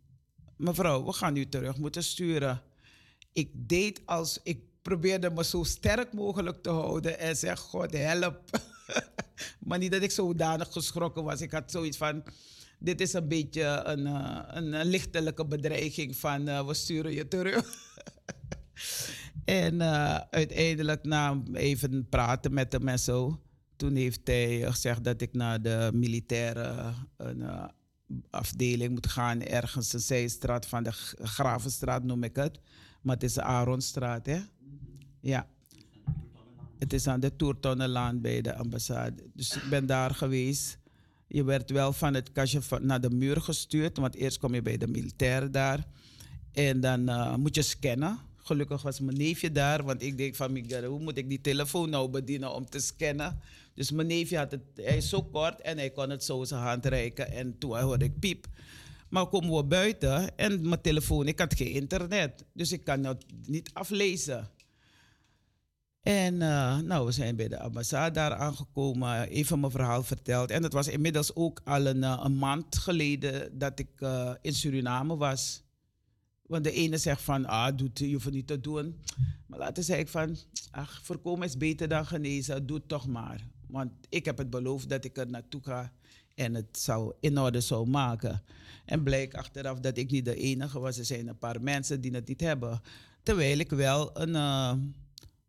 Mevrouw, 0.56 1.04
we 1.04 1.12
gaan 1.12 1.36
u 1.36 1.48
terug 1.48 1.76
moeten 1.76 2.04
sturen. 2.04 2.62
Ik 3.32 3.50
deed 3.54 4.00
als... 4.04 4.40
Ik 4.42 4.58
probeerde 4.82 5.30
me 5.30 5.44
zo 5.44 5.62
sterk 5.62 6.12
mogelijk 6.12 6.62
te 6.62 6.70
houden 6.70 7.18
en 7.18 7.36
zeg: 7.36 7.58
God 7.58 7.92
help. 7.92 8.40
maar 9.66 9.78
niet 9.78 9.92
dat 9.92 10.02
ik 10.02 10.10
zodanig 10.10 10.72
geschrokken 10.72 11.24
was. 11.24 11.40
Ik 11.40 11.50
had 11.50 11.70
zoiets 11.70 11.96
van: 11.96 12.22
dit 12.82 13.00
is 13.00 13.12
een 13.12 13.28
beetje 13.28 13.82
een, 13.84 14.06
uh, 14.06 14.40
een, 14.46 14.84
lichtelijke 14.84 15.46
bedreiging 15.46 16.16
van 16.16 16.48
uh, 16.48 16.66
we 16.66 16.74
sturen 16.74 17.12
je 17.12 17.28
terug. 17.28 17.74
en 19.44 19.74
uh, 19.74 20.16
uiteindelijk 20.30 21.04
na 21.04 21.42
even 21.52 22.08
praten 22.08 22.54
met 22.54 22.72
hem 22.72 22.88
en 22.88 22.98
zo, 22.98 23.40
toen 23.76 23.94
heeft 23.94 24.20
hij 24.24 24.60
gezegd 24.72 25.04
dat 25.04 25.20
ik 25.20 25.32
naar 25.32 25.62
de 25.62 25.90
militaire 25.94 26.94
afdeling 28.30 28.90
moet 28.90 29.06
gaan, 29.06 29.42
ergens 29.42 29.92
een 29.92 30.00
zijstraat 30.00 30.66
van 30.66 30.82
de 30.82 30.92
Gravenstraat 31.22 32.02
noem 32.02 32.24
ik 32.24 32.36
het. 32.36 32.60
Maar 33.02 33.14
het 33.14 33.24
is 33.24 33.32
de 33.32 33.42
Aronstraat, 33.42 34.26
hè? 34.26 34.40
Ja. 35.20 35.46
Het 36.78 36.92
is 36.92 37.06
aan 37.06 37.20
de 37.20 37.36
Toertonnenlaan 37.36 38.20
bij 38.20 38.40
de 38.40 38.54
ambassade. 38.54 39.30
Dus 39.34 39.56
ik 39.56 39.62
ben 39.70 39.86
daar 39.86 40.14
geweest. 40.14 40.78
Je 41.32 41.44
werd 41.44 41.70
wel 41.70 41.92
van 41.92 42.14
het 42.14 42.32
kastje 42.32 42.60
naar 42.80 43.00
de 43.00 43.10
muur 43.10 43.40
gestuurd, 43.40 43.96
want 43.96 44.14
eerst 44.14 44.38
kom 44.38 44.54
je 44.54 44.62
bij 44.62 44.76
de 44.76 44.86
militair 44.86 45.50
daar. 45.50 45.86
En 46.52 46.80
dan 46.80 47.10
uh, 47.10 47.34
moet 47.36 47.54
je 47.54 47.62
scannen. 47.62 48.18
Gelukkig 48.36 48.82
was 48.82 49.00
mijn 49.00 49.16
neefje 49.16 49.52
daar, 49.52 49.84
want 49.84 50.02
ik 50.02 50.18
denk 50.18 50.34
van, 50.34 50.52
Miguel, 50.52 50.84
hoe 50.84 51.00
moet 51.00 51.16
ik 51.16 51.28
die 51.28 51.40
telefoon 51.40 51.90
nou 51.90 52.08
bedienen 52.08 52.54
om 52.54 52.66
te 52.66 52.80
scannen? 52.80 53.40
Dus 53.74 53.90
mijn 53.90 54.06
neefje 54.06 54.36
had 54.36 54.50
het, 54.50 54.62
hij 54.74 54.96
is 54.96 55.08
zo 55.08 55.22
kort 55.22 55.60
en 55.60 55.78
hij 55.78 55.90
kon 55.90 56.10
het 56.10 56.24
zo 56.24 56.44
zijn 56.44 56.60
hand 56.60 56.86
reiken. 56.86 57.32
En 57.32 57.58
toen 57.58 57.78
hoorde 57.78 58.04
ik 58.04 58.18
piep. 58.18 58.46
Maar 59.08 59.26
komen 59.26 59.56
we 59.56 59.64
buiten 59.64 60.36
en 60.36 60.68
mijn 60.68 60.80
telefoon, 60.80 61.26
ik 61.26 61.38
had 61.38 61.54
geen 61.54 61.72
internet. 61.72 62.44
Dus 62.52 62.72
ik 62.72 62.84
kan 62.84 63.04
het 63.04 63.24
niet 63.46 63.70
aflezen. 63.72 64.48
En 66.02 66.34
uh, 66.34 66.78
nou, 66.78 67.06
we 67.06 67.12
zijn 67.12 67.36
bij 67.36 67.48
de 67.48 67.58
ambassade 67.58 68.14
daar 68.14 68.34
aangekomen, 68.34 69.28
even 69.28 69.60
mijn 69.60 69.72
verhaal 69.72 70.02
verteld. 70.02 70.50
En 70.50 70.62
het 70.62 70.72
was 70.72 70.88
inmiddels 70.88 71.34
ook 71.34 71.60
al 71.64 71.86
een, 71.86 72.02
uh, 72.02 72.20
een 72.24 72.38
maand 72.38 72.76
geleden 72.76 73.58
dat 73.58 73.78
ik 73.78 73.88
uh, 73.98 74.32
in 74.40 74.54
Suriname 74.54 75.16
was. 75.16 75.62
Want 76.46 76.64
de 76.64 76.72
ene 76.72 76.98
zegt 76.98 77.22
van, 77.22 77.46
ah, 77.46 77.76
doet, 77.76 77.98
je 77.98 78.12
hoeft 78.12 78.30
niet 78.30 78.46
te 78.46 78.60
doen. 78.60 79.00
Maar 79.46 79.58
later 79.58 79.82
zei 79.82 80.00
ik 80.00 80.08
van, 80.08 80.36
ach, 80.70 81.00
voorkomen 81.02 81.46
is 81.46 81.56
beter 81.56 81.88
dan 81.88 82.06
genezen, 82.06 82.66
doe 82.66 82.76
het 82.76 82.88
toch 82.88 83.06
maar. 83.06 83.46
Want 83.66 83.92
ik 84.08 84.24
heb 84.24 84.38
het 84.38 84.50
beloofd 84.50 84.88
dat 84.88 85.04
ik 85.04 85.16
er 85.16 85.30
naartoe 85.30 85.60
ga 85.62 85.92
en 86.34 86.54
het 86.54 86.78
zou 86.78 87.14
in 87.20 87.38
orde 87.38 87.60
zou 87.60 87.88
maken. 87.88 88.42
En 88.84 89.02
bleek 89.02 89.34
achteraf 89.34 89.80
dat 89.80 89.96
ik 89.96 90.10
niet 90.10 90.24
de 90.24 90.36
enige 90.36 90.80
was. 90.80 90.98
Er 90.98 91.04
zijn 91.04 91.28
een 91.28 91.38
paar 91.38 91.62
mensen 91.62 92.00
die 92.00 92.12
het 92.12 92.28
niet 92.28 92.40
hebben. 92.40 92.80
Terwijl 93.22 93.58
ik 93.58 93.70
wel 93.70 94.20
een 94.20 94.34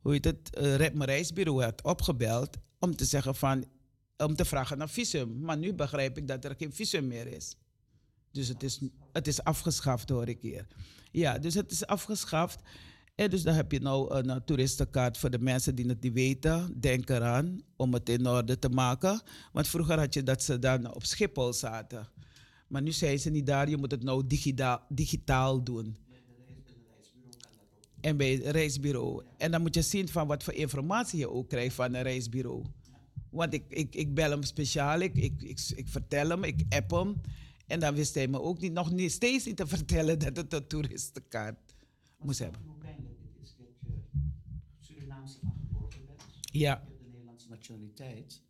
hoe 0.04 0.12
heet 0.12 0.26
het, 0.26 0.58
uh, 0.58 0.78
mijn 0.78 1.06
reisbureau 1.06 1.64
had 1.64 1.82
opgebeld 1.84 2.58
om 2.80 2.96
te 2.96 3.06
zeggen 3.06 3.36
van, 3.36 3.66
om 4.18 4.36
te 4.36 4.46
vragen 4.46 4.78
naar 4.78 4.90
visum. 4.90 5.40
Maar 5.40 5.58
nu 5.58 5.74
begrijp 5.74 6.18
ik 6.18 6.28
dat 6.28 6.46
er 6.46 6.56
geen 6.58 6.74
visum 6.74 7.08
meer 7.08 7.28
is. 7.28 7.56
Dus 8.32 8.48
het 8.48 8.64
is, 8.64 8.80
het 9.12 9.28
is 9.28 9.44
afgeschaft, 9.44 10.10
hoor 10.10 10.28
ik 10.28 10.42
hier. 10.42 10.68
Ja, 11.12 11.40
dus 11.40 11.54
het 11.54 11.72
is 11.72 11.86
afgeschaft. 11.86 12.62
Dus 13.16 13.44
dan 13.44 13.54
heb 13.54 13.72
je 13.72 13.80
nou 13.80 14.16
een, 14.16 14.30
een 14.30 14.46
toeristenkaart 14.46 15.18
voor 15.18 15.30
de 15.30 15.40
mensen 15.40 15.76
die 15.76 15.88
het 15.88 16.02
niet 16.02 16.14
weten. 16.14 16.80
Denk 16.80 17.10
eraan 17.10 17.62
om 17.76 17.94
het 17.94 18.10
in 18.10 18.28
orde 18.28 18.60
te 18.60 18.70
maken. 18.70 19.22
Want 19.52 19.68
vroeger 19.68 20.00
had 20.00 20.14
je 20.14 20.24
dat 20.24 20.44
ze 20.44 20.60
dan 20.60 20.94
op 20.94 21.04
Schiphol 21.04 21.54
zaten. 21.54 22.08
Maar 22.68 22.82
nu 22.82 22.92
zijn 22.92 23.20
ze 23.20 23.30
niet 23.30 23.46
daar. 23.46 23.70
Je 23.70 23.78
moet 23.78 23.92
het 23.92 24.04
nou 24.04 24.24
digitaal 24.90 25.64
doen 25.64 25.98
en 28.04 28.18
bij 28.18 28.32
het 28.32 28.46
reisbureau. 28.46 29.24
En 29.38 29.52
dan 29.52 29.62
moet 29.62 29.76
je 29.76 29.82
zien 29.82 30.08
van 30.08 30.28
wat 30.28 30.44
voor 30.44 30.54
informatie 30.54 31.20
je 31.20 31.30
ook 31.30 31.50
krijgt 31.50 31.76
van 31.76 31.94
een 31.94 32.02
reisbureau. 32.02 32.64
Want 33.30 33.54
ik, 33.54 33.64
ik, 33.68 33.96
ik 33.96 34.14
bel 34.14 34.30
hem 34.30 34.44
speciaal, 34.44 35.00
ik, 35.00 35.16
ik, 35.16 35.42
ik, 35.76 35.88
vertel 35.88 36.30
hem, 36.30 36.44
ik 36.44 36.66
app 36.70 36.92
hem. 36.92 37.22
En 37.68 37.80
dan 37.80 37.96
wist 37.96 38.16
hij 38.16 38.28
me 38.28 38.42
ook 38.42 38.60
niet, 38.60 38.72
nog 38.72 38.92
niet, 38.92 39.12
steeds 39.12 39.46
niet 39.46 39.58
te 39.58 39.68
vertellen 39.68 40.20
dat 40.20 40.38
het 40.38 40.54
een 40.54 40.68
toeristenkaart 40.68 41.74
moest 42.18 42.40
hebben. 42.40 42.62
Hoe 42.66 42.78
pijnlijk 42.78 43.20
het 43.22 43.44
is 43.44 43.56
dat 43.58 43.68
je 43.80 44.02
Surinaamse 44.80 45.40
van 45.40 45.54
geboorte 45.60 45.98
bent. 46.06 46.22
Ja. 46.52 46.82
Ik 46.82 46.88
heb 46.88 47.00
de 47.00 47.10
Nederlandse 47.10 47.50
nationaliteit. 47.50 48.42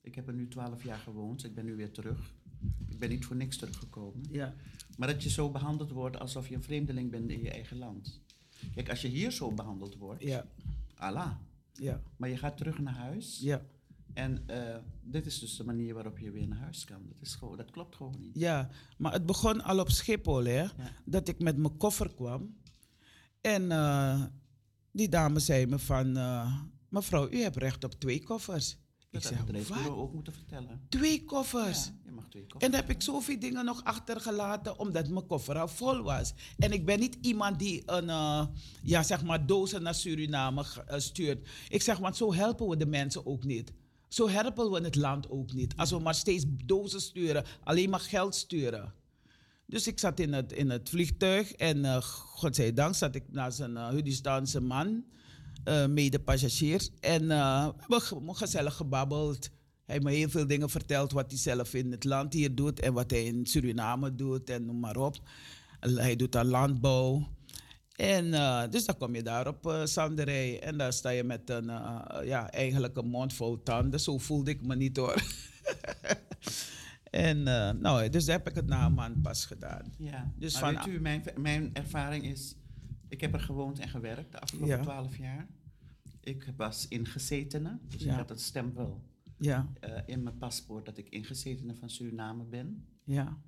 Ik 0.00 0.14
heb 0.14 0.28
er 0.28 0.34
nu 0.34 0.48
twaalf 0.48 0.84
jaar 0.84 0.98
gewoond, 0.98 1.44
ik 1.44 1.54
ben 1.54 1.64
nu 1.64 1.76
weer 1.76 1.92
terug. 1.92 2.34
Ik 2.88 2.98
ben 2.98 3.08
niet 3.08 3.24
voor 3.24 3.36
niks 3.36 3.56
teruggekomen. 3.56 4.24
Ja. 4.30 4.54
Maar 4.96 5.08
dat 5.08 5.22
je 5.22 5.30
zo 5.30 5.50
behandeld 5.50 5.90
wordt 5.90 6.18
alsof 6.18 6.48
je 6.48 6.54
een 6.54 6.62
vreemdeling 6.62 7.10
bent 7.10 7.30
in 7.30 7.42
je 7.42 7.50
eigen 7.50 7.78
land. 7.78 8.21
Kijk, 8.74 8.90
als 8.90 9.00
je 9.02 9.08
hier 9.08 9.30
zo 9.30 9.52
behandeld 9.52 9.96
wordt, 9.96 10.22
ja. 10.22 10.46
Allah. 10.94 11.30
Ja, 11.72 12.02
Maar 12.16 12.28
je 12.28 12.36
gaat 12.36 12.56
terug 12.56 12.78
naar 12.78 12.94
huis. 12.94 13.38
ja. 13.42 13.62
En 14.14 14.42
eh, 14.48 14.76
dit 15.02 15.26
is 15.26 15.38
dus 15.38 15.56
de 15.56 15.64
manier 15.64 15.94
waarop 15.94 16.18
je 16.18 16.30
weer 16.30 16.48
naar 16.48 16.58
huis 16.58 16.84
kan. 16.84 17.02
Dat, 17.08 17.16
is 17.20 17.34
gewoon, 17.34 17.56
dat 17.56 17.70
klopt 17.70 17.96
gewoon 17.96 18.14
niet. 18.18 18.30
Ja, 18.34 18.68
maar 18.98 19.12
het 19.12 19.26
begon 19.26 19.62
al 19.64 19.78
op 19.78 19.90
Schiphol, 19.90 20.44
hè. 20.44 20.66
Dat 21.04 21.28
ik 21.28 21.38
met 21.38 21.56
mijn 21.56 21.76
koffer 21.76 22.14
kwam. 22.14 22.56
En 23.40 23.70
eh, 23.72 24.22
die 24.90 25.08
dame 25.08 25.38
zei 25.38 25.66
me 25.66 25.78
van... 25.78 26.16
eh, 26.16 26.60
mevrouw, 26.88 27.30
u 27.30 27.40
hebt 27.42 27.56
recht 27.56 27.84
op 27.84 27.92
twee 27.92 28.22
koffers. 28.24 28.76
Dat 29.12 29.22
ik 29.22 29.28
zeg, 29.28 29.50
reisbureau 29.50 29.88
wat? 29.88 29.98
ook 29.98 30.12
moeten 30.12 30.32
vertellen. 30.32 30.80
Twee 30.88 31.24
koffers? 31.24 31.84
Ja, 31.84 31.92
je 32.04 32.10
mag 32.10 32.28
twee 32.28 32.42
koffers 32.42 32.64
En 32.64 32.70
dan 32.70 32.80
heb 32.80 32.90
ik 32.90 33.02
zoveel 33.02 33.38
dingen 33.38 33.64
nog 33.64 33.84
achtergelaten 33.84 34.78
omdat 34.78 35.08
mijn 35.08 35.26
koffer 35.26 35.58
al 35.58 35.68
vol 35.68 36.02
was. 36.02 36.32
En 36.58 36.72
ik 36.72 36.84
ben 36.84 36.98
niet 37.00 37.18
iemand 37.20 37.58
die 37.58 37.82
een, 37.86 38.08
eh, 38.08 38.46
ja, 38.82 39.02
zeg 39.02 39.24
maar 39.24 39.46
dozen 39.46 39.82
naar 39.82 39.94
Suriname 39.94 40.64
eh, 40.86 40.98
stuurt. 40.98 41.48
Ik 41.68 41.82
zeg, 41.82 41.98
want 41.98 42.16
zo 42.16 42.34
helpen 42.34 42.68
we 42.68 42.76
de 42.76 42.86
mensen 42.86 43.26
ook 43.26 43.44
niet. 43.44 43.72
Zo 44.08 44.28
helpen 44.28 44.70
we 44.70 44.80
het 44.80 44.96
land 44.96 45.30
ook 45.30 45.52
niet. 45.52 45.76
Als 45.76 45.90
we 45.90 45.98
maar 45.98 46.14
steeds 46.14 46.44
dozen 46.64 47.00
sturen, 47.00 47.44
alleen 47.64 47.90
maar 47.90 48.00
geld 48.00 48.34
sturen. 48.34 48.94
Dus 49.66 49.86
ik 49.86 49.98
zat 49.98 50.20
in 50.20 50.32
het, 50.32 50.52
in 50.52 50.70
het 50.70 50.88
vliegtuig 50.88 51.52
en 51.52 51.78
uh, 51.78 51.96
godzijdank 52.02 52.94
zat 52.94 53.14
ik 53.14 53.24
naast 53.30 53.60
een 53.60 53.72
uh, 53.72 53.88
Hudistaanse 53.88 54.60
man, 54.60 55.04
uh, 55.64 55.86
medepassagier. 55.86 56.88
En 57.00 57.22
uh, 57.22 57.66
we 57.66 57.74
hebben 57.80 58.00
ge- 58.00 58.20
gezellig 58.26 58.74
gebabbeld. 58.74 59.50
Hij 59.84 59.94
heeft 59.94 60.02
me 60.02 60.12
heel 60.12 60.28
veel 60.28 60.46
dingen 60.46 60.70
verteld 60.70 61.12
wat 61.12 61.30
hij 61.30 61.40
zelf 61.40 61.74
in 61.74 61.90
het 61.90 62.04
land 62.04 62.32
hier 62.32 62.54
doet 62.54 62.80
en 62.80 62.92
wat 62.92 63.10
hij 63.10 63.24
in 63.24 63.46
Suriname 63.46 64.14
doet 64.14 64.50
en 64.50 64.64
noem 64.66 64.80
maar 64.80 64.96
op. 64.96 65.16
Hij 65.80 66.16
doet 66.16 66.36
aan 66.36 66.46
landbouw. 66.46 67.28
En 67.92 68.26
uh, 68.26 68.62
dus 68.70 68.84
dan 68.84 68.96
kom 68.96 69.14
je 69.14 69.22
daar 69.22 69.46
op 69.48 69.66
uh, 69.66 69.84
Sanderij 69.84 70.60
en 70.60 70.78
dan 70.78 70.92
sta 70.92 71.08
je 71.10 71.24
met 71.24 71.50
een, 71.50 71.64
uh, 71.64 71.98
ja, 72.24 72.50
eigenlijk 72.50 72.96
een 72.96 73.08
mond 73.08 73.32
vol 73.32 73.62
tanden. 73.62 74.00
Zo 74.00 74.18
voelde 74.18 74.50
ik 74.50 74.66
me 74.66 74.76
niet 74.76 74.96
hoor. 74.96 75.22
en 77.10 77.42
nou, 77.80 78.08
dus 78.08 78.26
heb 78.26 78.48
ik 78.48 78.54
het 78.54 78.66
na 78.66 78.86
een 78.86 78.94
maand 78.94 79.22
pas 79.22 79.44
gedaan. 79.44 79.92
Ja, 79.98 80.32
Dus 80.38 80.60
maar 80.60 80.72
van- 80.74 80.84
weet 80.84 80.94
u, 80.94 81.00
mijn, 81.00 81.22
mijn 81.36 81.70
ervaring 81.72 82.24
is... 82.24 82.54
Ik 83.12 83.20
heb 83.20 83.32
er 83.34 83.40
gewoond 83.40 83.78
en 83.78 83.88
gewerkt 83.88 84.32
de 84.32 84.40
afgelopen 84.40 84.68
Ja. 84.76 84.82
twaalf 84.82 85.16
jaar. 85.16 85.48
Ik 86.20 86.52
was 86.56 86.88
ingezetene, 86.88 87.78
dus 87.88 88.02
Ja. 88.02 88.10
ik 88.12 88.16
had 88.18 88.30
een 88.30 88.38
stempel 88.38 89.02
Ja, 89.38 89.72
eh, 89.80 90.00
in 90.06 90.22
mijn 90.22 90.38
paspoort 90.38 90.84
dat 90.86 90.98
ik 90.98 91.08
ingezetene 91.08 91.74
van 91.74 91.90
Suriname 91.90 92.44
ben. 92.44 92.86
ja, 93.04 93.38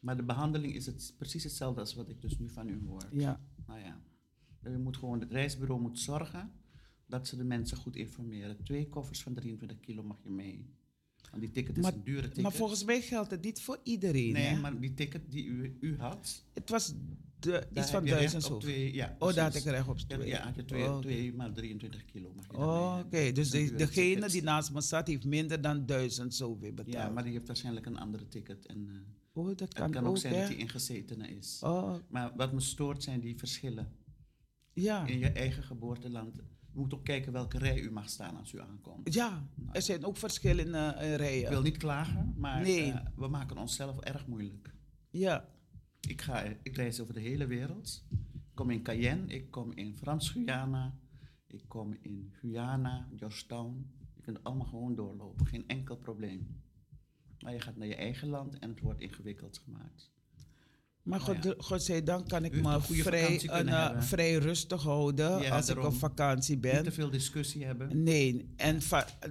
Maar 0.00 0.16
de 0.16 0.22
behandeling 0.22 0.74
is 0.74 0.86
het, 0.86 1.14
precies 1.18 1.42
hetzelfde 1.44 1.80
als 1.80 1.94
wat 1.94 2.08
ik 2.08 2.20
dus 2.20 2.38
nu 2.38 2.48
van 2.48 2.68
u 2.68 2.82
hoor. 2.86 3.08
ja. 3.12 3.40
Nou 3.66 3.80
ja, 3.80 4.00
u 4.62 4.78
moet 4.78 4.96
gewoon, 4.96 5.20
het 5.20 5.30
reisbureau 5.32 5.80
moet 5.80 5.98
zorgen 5.98 6.50
dat 7.06 7.28
ze 7.28 7.36
de 7.36 7.44
mensen 7.44 7.76
goed 7.76 7.96
informeren. 7.96 8.62
Twee 8.64 8.88
koffers 8.88 9.22
van 9.22 9.34
23 9.34 9.80
kilo 9.80 10.02
mag 10.02 10.22
je 10.22 10.30
mee. 10.30 10.74
Want 11.30 11.42
die 11.42 11.50
ticket 11.50 11.76
is 11.76 11.82
Maar, 11.82 11.92
een 11.92 12.04
dure 12.04 12.22
ticket. 12.22 12.42
maar 12.42 12.52
volgens 12.52 12.84
mij 12.84 13.00
geldt 13.00 13.30
het 13.30 13.42
niet 13.42 13.60
voor 13.60 13.80
iedereen. 13.82 14.32
Nee, 14.32 14.44
hè? 14.46 14.60
maar 14.60 14.80
die 14.80 14.94
ticket 14.94 15.30
die 15.30 15.44
u, 15.44 15.76
u 15.80 15.98
had, 15.98 16.44
Het 16.54 16.70
was 16.70 16.94
de, 17.38 17.66
iets 17.74 17.90
van 17.90 18.04
duizend 18.04 18.42
zo. 18.42 18.58
twee, 18.58 18.94
ja, 18.94 19.16
Oh, 19.18 19.34
daar 19.34 19.44
had 19.44 19.54
ik 19.54 19.64
recht 19.64 19.88
op 19.88 19.98
twee. 19.98 20.26
Ja, 20.26 20.42
had 20.44 20.54
je 20.54 20.64
twee, 20.64 20.84
Oh, 20.84 20.98
twee 20.98 21.34
maar 21.34 21.52
23 21.52 22.04
kilo 22.04 22.32
mag 22.36 22.46
je 22.46 22.52
dan 22.52 22.68
Oh, 22.68 22.98
Oké, 23.04 23.32
dus 23.32 23.50
de, 23.50 23.74
degene 23.74 24.28
die 24.28 24.42
naast 24.42 24.72
me 24.72 24.80
zat, 24.80 25.06
heeft 25.06 25.24
minder 25.24 25.60
dan 25.60 25.86
duizend 25.86 26.34
zoveel 26.34 26.72
betaald. 26.72 26.94
Ja, 26.94 27.08
maar 27.08 27.22
die 27.22 27.32
heeft 27.32 27.46
waarschijnlijk 27.46 27.86
een 27.86 27.98
andere 27.98 28.28
ticket. 28.28 28.66
En, 28.66 28.86
eh, 28.88 29.40
oh, 29.42 29.46
dat 29.46 29.60
het 29.60 29.72
kan, 29.74 29.90
kan 29.90 30.02
ook 30.04 30.08
ook, 30.08 30.18
zijn 30.18 30.34
hè? 30.34 30.38
dat 30.40 30.48
hij 30.48 30.56
ingezetene 30.58 31.28
is. 31.28 31.60
Oh, 31.64 31.94
Maar 32.08 32.32
wat 32.36 32.52
me 32.52 32.60
stoort 32.60 33.02
zijn 33.02 33.20
die 33.20 33.38
verschillen. 33.38 33.88
ja. 34.72 35.06
In 35.06 35.18
je 35.18 35.30
eigen 35.32 35.62
geboorteland. 35.62 36.36
Je 36.72 36.82
moet 36.82 36.94
ook 36.94 37.04
kijken 37.04 37.32
welke 37.32 37.58
rij 37.58 37.80
u 37.80 37.90
mag 37.90 38.08
staan 38.08 38.36
als 38.36 38.52
u 38.52 38.60
aankomt. 38.60 39.14
Ja, 39.14 39.48
er 39.72 39.82
zijn 39.82 40.04
ook 40.04 40.16
verschillende 40.16 40.78
eh, 40.78 41.12
Ik 41.12 41.16
rijen. 41.18 41.50
wil 41.50 41.62
niet 41.62 41.76
klagen, 41.76 42.34
maar 42.36 42.62
Nee. 42.62 42.92
eh, 42.92 43.00
we 43.16 43.28
maken 43.28 43.56
onszelf 43.58 44.00
erg 44.00 44.26
moeilijk. 44.26 44.74
Ja, 45.10 45.48
Ik, 46.06 46.22
ga, 46.22 46.42
ik 46.62 46.76
reis 46.76 47.00
over 47.00 47.14
de 47.14 47.20
hele 47.20 47.46
wereld. 47.46 48.04
Ik 48.32 48.54
kom 48.54 48.70
in 48.70 48.82
Cayenne, 48.82 49.26
ik 49.34 49.50
kom 49.50 49.72
in 49.74 49.94
Frans-Guyana, 49.96 50.94
ik 51.46 51.62
kom 51.68 51.96
in 52.02 52.32
Guyana, 52.40 53.08
Georgetown. 53.16 53.86
Je 54.16 54.22
kunt 54.22 54.44
allemaal 54.44 54.66
gewoon 54.66 54.94
doorlopen, 54.94 55.46
geen 55.46 55.64
enkel 55.66 55.96
probleem. 55.96 56.60
Maar 57.40 57.52
je 57.52 57.60
gaat 57.60 57.76
naar 57.76 57.86
je 57.88 57.94
eigen 57.94 58.28
land 58.28 58.58
en 58.58 58.70
het 58.70 58.80
wordt 58.80 59.00
ingewikkeld 59.00 59.60
gemaakt. 59.64 60.10
maar 61.02 61.18
Nou 61.26 61.40
God, 61.40 61.54
godzijdank 61.64 62.28
kan 62.28 62.44
ik 62.44 62.54
U 62.54 62.60
me 62.60 62.80
vrij, 62.80 63.40
een, 63.42 63.68
eh, 63.68 63.84
hebben. 63.84 64.02
vrij 64.02 64.34
rustig 64.34 64.82
houden 64.82 65.40
Ja, 65.40 65.56
als 65.56 65.68
ik 65.68 65.84
op 65.84 65.94
vakantie 65.94 66.54
Niet 66.54 66.62
te 66.72 66.82
ben. 66.82 66.92
veel 66.92 67.10
discussie 67.10 67.64
hebben. 67.64 68.02
Nee, 68.02 68.52
en 68.56 68.80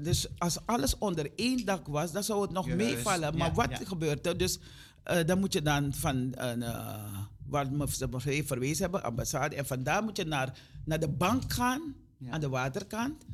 dus 0.01 0.39
als 0.39 0.65
alles 0.65 0.97
onder 0.97 1.32
één 1.36 1.65
dak 1.65 1.88
was, 1.88 2.11
dan 2.11 2.23
zou 2.23 2.41
het 2.41 2.51
nog 2.51 2.67
Juist, 2.67 2.86
meevallen. 2.86 3.38
Maar 3.38 3.47
ja, 3.47 3.53
wat 3.53 3.69
ja. 3.69 3.86
gebeurt 3.86 4.26
er? 4.26 4.38
Dus 4.38 4.59
eh, 5.06 5.26
dan 5.26 5.39
moet 5.39 5.53
je 5.53 5.62
dan 5.62 5.93
van 5.93 6.16
een, 6.36 6.64
eh, 6.64 7.03
waar 7.45 7.72
me- 7.72 7.88
ze 7.91 8.08
me 8.08 8.20
even 8.26 8.47
verwezen 8.47 8.82
hebben, 8.84 9.03
ambassade, 9.03 9.56
en 9.56 9.66
vandaar 9.66 10.03
moet 10.03 10.18
je 10.18 10.26
naar, 10.26 10.58
naar 10.86 10.99
de 10.99 11.08
bank 11.10 11.53
gaan, 11.53 11.95
Ja. 12.18 12.32
aan 12.32 12.39
de 12.39 12.49
waterkant. 12.49 13.26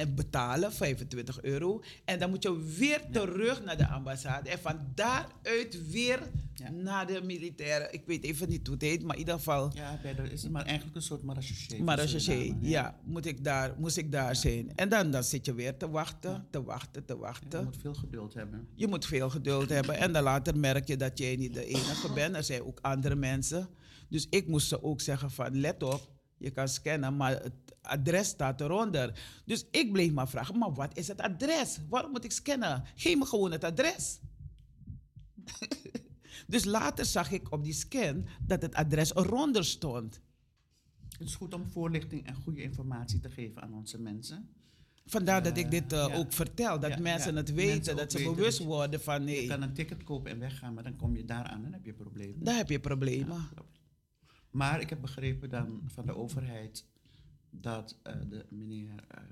En 0.00 0.14
betalen 0.14 0.72
25 0.72 1.42
euro. 1.42 1.82
En 2.04 2.18
dan 2.18 2.30
moet 2.30 2.42
je 2.42 2.74
weer 2.78 3.00
terug 3.12 3.64
naar 3.64 3.76
de 3.76 3.86
ambassade. 3.88 4.50
En 4.50 4.58
van 4.58 4.78
daaruit 4.94 5.90
weer 5.90 6.18
Ja. 6.54 6.70
naar 6.70 7.06
de 7.06 7.20
militaire. 7.22 7.88
Ik 7.90 8.02
weet 8.06 8.24
even 8.24 8.48
niet 8.48 8.66
hoe 8.66 8.74
het 8.74 8.84
heet, 8.84 9.02
maar 9.02 9.12
in 9.14 9.18
ieder 9.18 9.34
geval. 9.34 9.70
Ja, 9.74 9.98
bij 10.02 10.14
de, 10.14 10.22
is 10.22 10.42
het 10.42 10.52
maar 10.52 10.64
eigenlijk 10.64 10.96
een 10.96 11.02
soort 11.02 11.22
marechaussee. 11.22 11.82
Marechaussee, 11.82 12.36
Suriname, 12.44 12.68
ja, 12.68 13.00
moet 13.04 13.26
ik 13.26 13.44
daar, 13.44 13.74
moest 13.78 13.96
ik 13.96 14.12
daar 14.12 14.36
zijn. 14.36 14.72
En 14.76 14.88
dan, 14.88 15.10
dan 15.10 15.24
zit 15.24 15.46
je 15.46 15.54
weer 15.54 15.76
te 15.76 15.90
wachten, 15.90 16.46
te 16.50 16.62
wachten, 16.62 17.04
te 17.04 17.12
Je 17.12 17.18
wachten. 17.18 17.64
moet 17.64 17.76
veel 17.80 17.94
geduld 17.94 18.34
hebben. 18.34 18.68
Je 18.74 18.86
moet 18.88 19.06
veel 19.06 19.30
geduld 19.30 19.68
hebben. 19.68 19.96
En 19.96 20.12
dan 20.12 20.22
later 20.22 20.56
merk 20.58 20.86
je 20.86 20.96
dat 20.96 21.18
jij 21.18 21.36
niet 21.36 21.54
de 21.54 21.64
enige 21.64 22.12
bent. 22.12 22.36
Er 22.36 22.44
zijn 22.44 22.62
ook 22.64 22.78
andere 22.80 23.14
mensen. 23.16 23.68
Dus 24.08 24.26
ik 24.30 24.46
moest 24.48 24.68
ze 24.68 24.82
ook 24.82 25.00
zeggen 25.00 25.30
van 25.30 25.60
let 25.60 25.82
op, 25.82 26.08
je 26.40 26.50
kan 26.50 26.68
scannen, 26.68 27.16
maar 27.16 27.30
het 27.42 27.52
adres 27.82 28.28
staat 28.28 28.60
eronder. 28.60 29.20
Dus 29.44 29.64
ik 29.70 29.92
bleef 29.92 30.12
maar 30.12 30.28
vragen, 30.28 30.58
maar 30.58 30.72
wat 30.72 30.96
is 30.98 31.08
het 31.08 31.20
adres? 31.20 31.78
Waarom 31.88 32.10
moet 32.10 32.24
ik 32.24 32.32
scannen? 32.32 32.84
Geef 32.94 33.16
me 33.18 33.24
gewoon 33.26 33.52
het 33.52 33.64
adres. 33.64 34.20
dus 36.46 36.64
later 36.64 37.04
zag 37.04 37.30
ik 37.32 37.52
op 37.52 37.64
die 37.64 37.72
scan 37.72 38.26
dat 38.46 38.62
het 38.62 38.74
adres 38.74 39.14
eronder 39.14 39.64
stond. 39.64 40.20
Het 41.18 41.28
is 41.28 41.34
goed 41.34 41.54
om 41.54 41.66
voorlichting 41.70 42.26
en 42.26 42.34
goede 42.34 42.62
informatie 42.62 43.20
te 43.20 43.30
geven 43.30 43.62
aan 43.62 43.74
onze 43.74 43.98
mensen. 43.98 44.48
Vandaar 45.06 45.42
dat 45.42 45.56
ik 45.56 45.70
dit 45.70 45.92
eh, 45.92 46.06
ja. 46.08 46.14
ook 46.16 46.32
vertel. 46.32 46.80
Dat 46.80 46.90
Ja, 46.90 46.98
mensen 47.00 47.32
ja. 47.32 47.36
het 47.38 47.52
weten, 47.54 47.74
Mensen 47.74 47.96
dat 47.96 48.12
ze 48.12 48.18
weten 48.18 48.34
bewust 48.34 48.58
je- 48.58 48.64
worden 48.64 49.00
van 49.00 49.20
Je 49.20 49.26
nee, 49.26 49.46
kan 49.46 49.62
een 49.62 49.72
ticket 49.74 50.04
kopen 50.04 50.30
en 50.30 50.38
weggaan, 50.38 50.74
maar 50.74 50.82
dan 50.82 50.96
kom 50.96 51.16
je 51.16 51.24
daar 51.24 51.44
aan 51.44 51.64
en 51.64 51.72
heb 51.72 51.84
je 51.84 51.92
problemen. 51.92 52.44
daar 52.44 52.56
heb 52.56 52.68
je 52.68 52.80
problemen. 52.80 53.48
Maar 54.50 54.80
ik 54.80 54.90
heb 54.90 55.00
begrepen 55.00 55.48
dan 55.50 55.80
van 55.86 56.06
de 56.06 56.14
overheid 56.16 56.86
dat 57.50 57.98
eh, 58.02 58.14
de 58.28 58.46
meneer, 58.48 59.04
eh, 59.08 59.22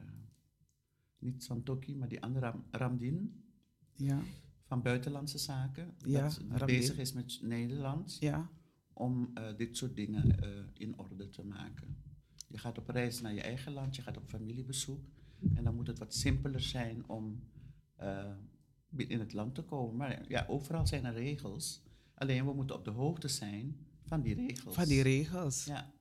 niet 1.18 1.42
Santoki, 1.44 1.96
maar 1.96 2.08
die 2.08 2.22
andere 2.22 2.46
Ram- 2.46 2.64
Ramdin 2.70 3.42
Ja, 3.96 4.20
van 4.64 4.82
Buitenlandse 4.82 5.38
Zaken, 5.38 5.94
Ja, 6.04 6.20
dat 6.22 6.38
Ramdin. 6.48 6.66
bezig 6.66 6.98
is 6.98 7.12
met 7.12 7.38
Nederland 7.42 8.16
ja, 8.20 8.50
om 8.92 9.30
eh, 9.34 9.56
dit 9.56 9.76
soort 9.76 9.96
dingen 9.96 10.38
in 10.74 10.98
orde 10.98 11.28
te 11.28 11.44
maken. 11.44 11.96
Je 12.48 12.58
gaat 12.58 12.78
op 12.78 12.88
reis 12.88 13.20
naar 13.20 13.34
je 13.34 13.40
eigen 13.42 13.72
land, 13.72 13.96
je 13.96 14.02
gaat 14.02 14.16
op 14.16 14.28
familiebezoek 14.28 15.04
en 15.54 15.64
dan 15.64 15.74
moet 15.74 15.86
het 15.86 15.98
wat 15.98 16.14
simpeler 16.14 16.60
zijn 16.60 17.08
om 17.08 17.42
in 18.96 19.18
het 19.18 19.32
land 19.32 19.54
te 19.54 19.62
komen. 19.62 19.96
Maar 19.96 20.28
ja, 20.28 20.44
overal 20.48 20.86
zijn 20.86 21.04
er 21.04 21.12
regels. 21.12 21.82
Alleen 22.14 22.44
we 22.46 22.52
moeten 22.54 22.76
op 22.76 22.84
de 22.84 22.90
hoogte 22.90 23.28
zijn 23.28 23.76
van 24.08 24.20
die 24.20 24.34
regels. 24.34 24.74
van 24.74 24.84
die 24.84 25.02
regels. 25.02 25.64
Ja. 25.64 25.92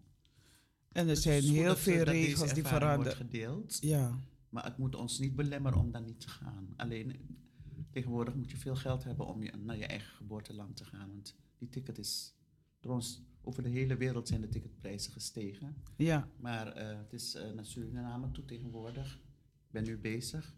En 0.91 1.07
er 1.07 1.17
zijn 1.17 1.43
heel 1.43 1.75
veel 1.75 2.03
regels 2.03 2.53
die 2.53 2.63
veranderen. 2.63 3.15
gedeeld. 3.15 3.77
Ja, 3.81 4.19
Maar 4.49 4.63
het 4.63 4.77
moet 4.77 4.95
ons 4.95 5.19
niet 5.19 5.35
belemmeren 5.35 5.79
om 5.79 5.91
daar 5.91 6.01
niet 6.01 6.19
te 6.19 6.29
gaan. 6.29 6.73
Alleen 6.75 7.15
tegenwoordig 7.91 8.35
moet 8.35 8.51
je 8.51 8.57
veel 8.57 8.75
geld 8.75 9.03
hebben 9.03 9.25
om 9.27 9.43
je, 9.43 9.51
naar 9.57 9.77
je 9.77 9.85
eigen 9.85 10.15
geboorteland 10.15 10.75
te 10.75 10.85
gaan. 10.85 11.09
Want 11.09 11.35
die 11.57 11.69
ticket 11.69 11.97
is. 11.97 12.35
Trouwens, 12.79 13.21
over 13.41 13.63
de 13.63 13.69
hele 13.69 13.97
wereld 13.97 14.27
zijn 14.27 14.41
de 14.41 14.49
ticketprijzen 14.49 15.11
gestegen. 15.11 15.75
ja, 15.95 16.27
Maar 16.39 16.67
eh, 16.67 16.97
het 16.97 17.13
is 17.13 17.35
eh, 17.35 17.51
naar 17.51 17.65
Suriname 17.65 18.31
toe 18.31 18.45
tegenwoordig. 18.45 19.15
Ik 19.65 19.71
ben 19.71 19.83
nu 19.83 19.97
bezig. 19.97 20.55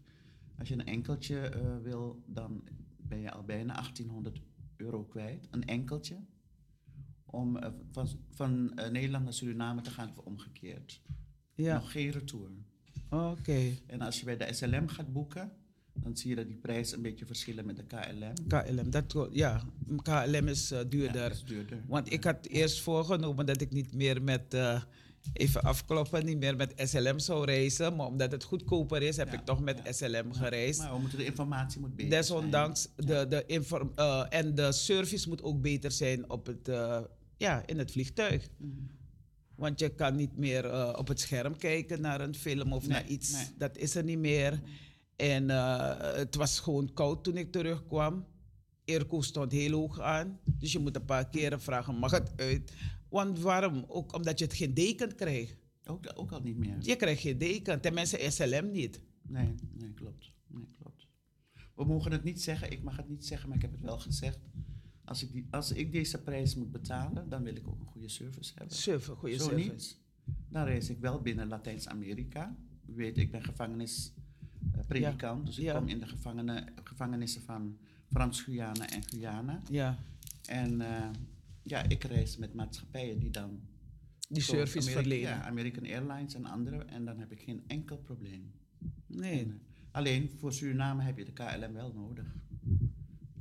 Als 0.58 0.68
je 0.68 0.74
een 0.74 0.86
enkeltje 0.86 1.38
eh, 1.40 1.78
wil, 1.82 2.22
dan 2.26 2.64
ben 2.96 3.20
je 3.20 3.30
al 3.30 3.44
bijna 3.44 3.72
1800 3.72 4.42
euro 4.76 5.04
kwijt. 5.04 5.48
Een 5.50 5.64
enkeltje. 5.64 6.16
Om 7.30 7.56
eh, 7.56 7.70
van, 7.90 8.08
van 8.34 8.72
eh, 8.76 8.90
Nederland 8.90 9.24
naar 9.24 9.32
Suriname 9.32 9.80
te 9.80 9.90
gaan 9.90 10.10
of 10.16 10.24
omgekeerd. 10.24 11.00
ja. 11.54 11.74
Nog 11.74 11.92
geen 11.92 12.10
retour. 12.10 12.48
Oké. 13.10 13.60
En 13.86 14.00
als 14.00 14.18
je 14.18 14.24
bij 14.24 14.36
de 14.36 14.52
SLM 14.52 14.88
gaat 14.88 15.12
boeken, 15.12 15.52
dan 15.92 16.16
zie 16.16 16.30
je 16.30 16.36
dat 16.36 16.46
die 16.46 16.56
prijzen 16.56 16.96
een 16.96 17.02
beetje 17.02 17.26
verschillen 17.26 17.66
met 17.66 17.76
de 17.76 17.84
KLM. 17.84 18.46
KLM, 18.48 18.90
dat, 18.90 19.28
ja, 19.32 19.62
KLM 20.02 20.48
is 20.48 20.70
eh, 20.70 20.78
Ja, 20.78 20.84
duurder. 20.84 21.22
dat 21.28 21.32
is 21.32 21.44
duurder. 21.44 21.82
Want 21.86 22.12
ik 22.12 22.24
had 22.24 22.46
eerst 22.46 22.80
voorgenomen 22.80 23.46
dat 23.46 23.60
ik 23.60 23.70
niet 23.70 23.94
meer 23.94 24.22
met, 24.22 24.56
even 25.32 25.62
afkloppen, 25.62 26.24
niet 26.24 26.38
meer 26.38 26.56
met 26.56 26.72
SLM 26.76 27.18
zou 27.18 27.44
reizen. 27.44 27.96
Maar 27.96 28.06
omdat 28.06 28.32
het 28.32 28.44
goedkoper 28.44 29.02
is, 29.02 29.16
heb 29.16 29.32
Ja, 29.32 29.38
ik 29.38 29.44
toch 29.44 29.60
met 29.60 29.80
ja. 29.84 29.92
SLM 29.92 30.32
gereisd. 30.32 30.78
Maar 30.80 30.92
we 30.92 30.98
moeten 31.00 31.18
de 31.18 31.24
informatie 31.24 31.80
moet 31.80 31.96
beter 31.96 32.10
zijn. 32.12 32.20
Desondanks, 32.22 32.88
de, 32.96 33.26
de 33.28 33.44
inform, 33.46 33.92
en 34.28 34.54
de 34.54 34.72
service 34.72 35.28
moet 35.28 35.42
ook 35.42 35.60
beter 35.60 35.90
zijn 35.90 36.30
op 36.30 36.46
het, 36.46 36.68
ja, 37.40 37.62
in 37.66 37.78
het 37.78 37.90
vliegtuig. 37.90 38.48
Mhm. 38.56 38.70
Want 39.54 39.78
je 39.80 39.88
kan 39.94 40.16
niet 40.16 40.36
meer 40.36 40.64
eh, 40.64 40.94
op 40.96 41.08
het 41.08 41.20
scherm 41.20 41.56
kijken 41.56 42.00
naar 42.00 42.20
een 42.20 42.34
film 42.34 42.72
of 42.72 42.82
Nee, 42.82 42.90
naar 42.90 43.06
iets. 43.06 43.32
nee. 43.32 43.44
Dat 43.58 43.76
is 43.76 43.94
er 43.94 44.04
niet 44.04 44.18
meer. 44.18 44.60
En 45.16 45.50
eh, 45.50 46.14
het 46.16 46.34
was 46.34 46.60
gewoon 46.60 46.92
koud 46.92 47.24
toen 47.24 47.36
ik 47.36 47.52
terugkwam. 47.52 48.26
Airco 48.86 49.20
stond 49.20 49.52
heel 49.52 49.72
hoog 49.72 50.00
aan. 50.00 50.38
Dus 50.44 50.72
je 50.72 50.78
moet 50.78 50.96
een 50.96 51.04
paar 51.04 51.28
keren 51.28 51.60
vragen, 51.60 51.94
mag 51.94 52.10
het 52.10 52.32
uit? 52.36 52.72
Want 53.08 53.38
waarom? 53.38 53.84
Ook 53.88 54.14
omdat 54.14 54.38
je 54.38 54.44
het 54.44 54.54
geen 54.54 54.74
deken 54.74 55.14
krijgt. 55.14 55.56
Ook, 55.84 56.12
ook 56.14 56.32
al 56.32 56.40
niet 56.40 56.56
meer. 56.56 56.76
Je 56.80 56.96
krijgt 56.96 57.20
geen 57.20 57.38
deken, 57.38 57.80
tenminste 57.80 58.26
SLM 58.30 58.70
niet. 58.70 59.00
Nee, 59.22 59.54
nee, 59.72 59.92
klopt. 59.94 60.32
Nee, 60.46 60.66
klopt. 60.78 61.06
We 61.74 61.84
mogen 61.84 62.12
het 62.12 62.24
niet 62.24 62.42
zeggen, 62.42 62.70
ik 62.70 62.82
mag 62.82 62.96
het 62.96 63.08
niet 63.08 63.26
zeggen, 63.26 63.48
maar 63.48 63.56
ik 63.56 63.62
heb 63.62 63.72
het 63.72 63.80
wel 63.80 63.98
gezegd. 63.98 64.38
Als 65.10 65.22
ik, 65.22 65.32
die, 65.32 65.46
als 65.50 65.72
ik 65.72 65.92
deze 65.92 66.22
prijs 66.22 66.54
moet 66.54 66.70
betalen, 66.72 67.28
dan 67.28 67.42
wil 67.42 67.56
ik 67.56 67.68
ook 67.68 67.80
een 67.80 67.86
goede 67.86 68.08
service 68.08 68.52
hebben. 68.54 68.76
Surfen, 68.76 69.16
goede 69.16 69.36
Zo 69.38 69.48
service. 69.48 69.70
niet, 69.70 69.98
dan 70.48 70.64
reis 70.64 70.90
ik 70.90 70.98
wel 70.98 71.20
binnen 71.20 71.48
Latijns-Amerika. 71.48 72.56
U 72.86 72.94
weet, 72.94 73.18
ik 73.18 73.30
ben 73.30 73.44
gevangenispredikant, 73.44 75.46
dus 75.46 75.58
ik 75.58 75.64
Ja. 75.64 75.78
kom 75.78 75.88
in 75.88 75.98
de 76.00 76.06
gevangenen, 76.06 76.72
gevangenissen 76.84 77.42
van 77.42 77.78
Frans-Guyana 78.10 78.88
en 78.90 79.02
Guyana. 79.08 79.62
Ja, 79.70 79.98
En 80.46 80.80
eh, 80.80 81.08
ja, 81.62 81.82
ik 81.88 82.04
reis 82.04 82.36
met 82.36 82.54
maatschappijen 82.54 83.18
die 83.18 83.30
dan... 83.30 83.60
die 84.28 84.42
service 84.42 84.78
Amerika- 84.78 85.00
verlenen. 85.00 85.28
Ja, 85.30 85.42
American 85.44 85.84
Airlines 85.84 86.34
en 86.34 86.44
andere. 86.44 86.84
En 86.84 87.04
dan 87.04 87.18
heb 87.18 87.32
ik 87.32 87.40
geen 87.40 87.62
enkel 87.66 87.96
probleem. 87.98 88.52
Nee. 89.06 89.40
En, 89.40 89.48
eh, 89.48 89.54
alleen 89.90 90.30
voor 90.38 90.52
Suriname 90.52 91.02
heb 91.02 91.18
je 91.18 91.24
de 91.24 91.32
KLM 91.32 91.72
wel 91.72 91.92
nodig. 91.92 92.26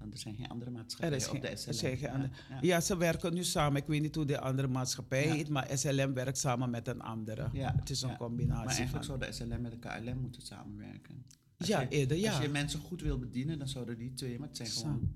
Want 0.10 0.14
er 0.14 0.20
zijn 0.30 0.36
geen 0.36 0.48
andere 0.50 0.72
Er 0.72 0.78
maatschappijen 0.78 1.30
op 1.36 1.42
de 1.42 1.56
SLM. 1.56 1.74
zijn 1.74 1.98
geen 1.98 2.08
Ja, 2.08 2.14
andere- 2.14 2.32
ja. 2.50 2.58
ja, 2.62 2.82
ze 2.82 2.98
werken 2.98 3.34
nu 3.34 3.44
samen. 3.44 3.82
Ik 3.82 3.88
weet 3.88 4.02
niet 4.02 4.16
hoe 4.16 4.26
de 4.26 4.40
andere 4.40 4.68
maatschappij 4.68 5.22
heet, 5.30 5.50
maar 5.50 5.78
SLM 5.78 6.14
werkt 6.14 6.38
samen 6.38 6.70
met 6.70 6.88
een 6.88 7.02
andere. 7.02 7.50
Ja, 7.54 7.76
Het 7.76 7.90
is 7.90 8.02
een 8.02 8.18
combinatie 8.18 8.66
Maar 8.66 8.76
eigenlijk 8.76 9.06
van. 9.06 9.20
zou 9.20 9.20
de 9.20 9.32
SLM 9.32 9.62
met 9.62 9.72
de 9.72 9.78
KLM 9.80 10.18
moeten 10.18 10.42
samenwerken. 10.42 11.26
Als 11.58 11.68
Ja, 11.68 11.80
je, 11.82 11.88
eerder, 11.88 12.18
ja. 12.18 12.34
Als 12.34 12.42
je 12.44 12.50
mensen 12.50 12.80
goed 12.80 13.02
wil 13.02 13.20
bedienen, 13.20 13.58
dan 13.60 13.68
zouden 13.68 13.98
die 13.98 14.14
twee, 14.14 14.40
maar 14.40 14.48
het 14.48 14.58
zijn 14.58 14.70
gewoon, 14.70 15.14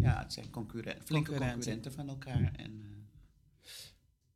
ja, 0.00 0.22
het 0.22 0.32
zijn 0.32 0.50
concurrenten, 0.50 1.06
flinke 1.06 1.30
Concurrenten. 1.30 1.92
van 1.92 2.08
elkaar. 2.08 2.52
En, 2.56 2.80
eh, 2.82 3.70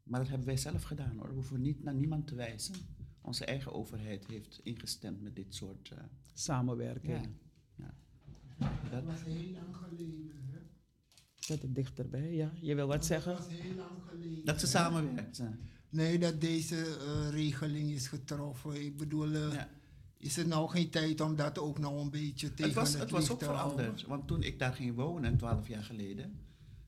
maar 0.03 0.21
dat 0.21 0.29
hebben 0.29 0.47
wij 0.47 0.57
zelf 0.57 0.83
gedaan 0.83 1.17
hoor. 1.19 1.29
We 1.29 1.35
hoeven 1.35 1.61
niet 1.61 1.83
naar 1.83 1.95
niemand 1.95 2.27
te 2.27 2.35
wijzen. 2.35 2.75
Onze 3.21 3.45
eigen 3.45 3.73
overheid 3.73 4.27
heeft 4.27 4.61
ingestemd 4.63 5.23
met 5.23 5.37
dit 5.37 5.55
soort. 5.55 5.91
eh, 5.91 5.99
Samenwerking. 6.35 7.13
ja. 7.23 7.29
Dat, 8.91 9.05
was 9.05 9.23
heel 9.25 9.53
lang 9.53 9.77
geleden. 9.77 10.31
Hè? 10.51 10.59
Zet 11.35 11.63
het 11.63 11.75
dichterbij, 11.75 12.33
ja. 12.35 12.53
Je 12.61 12.75
wil 12.75 12.87
wat 12.87 13.07
zeggen? 13.07 13.33
Dat 13.37 13.47
was 13.47 13.55
heel 13.59 13.75
lang 13.75 13.91
geleden. 14.09 14.45
dat 14.45 14.61
ze 14.61 14.67
hè? 14.67 14.73
samenwerkten. 14.73 15.61
Nee, 15.89 16.19
dat 16.19 16.41
deze 16.41 16.77
eh, 16.77 17.31
regeling 17.31 17.91
is 17.91 18.07
getroffen. 18.09 18.85
Ik 18.85 18.97
bedoel, 18.97 19.35
eh, 19.35 19.53
Ja. 19.53 19.69
is 20.17 20.37
er 20.37 20.47
nou 20.49 20.71
geen 20.71 20.91
tijd 20.91 21.21
om 21.21 21.37
dat 21.37 21.59
ook 21.59 21.79
nog 21.79 22.03
een 22.03 22.11
beetje 22.11 22.49
tegen 22.49 22.65
Het 22.65 22.75
was, 22.75 22.93
het, 22.93 23.01
het 23.01 23.11
was 23.11 23.31
ook 23.31 23.43
veranderd. 23.43 24.07
Want 24.07 24.27
toen 24.27 24.43
ik 24.43 24.59
daar 24.59 24.73
ging 24.75 24.95
wonen, 24.95 25.37
twaalf 25.37 25.69
jaar 25.69 25.83
geleden, 25.85 26.39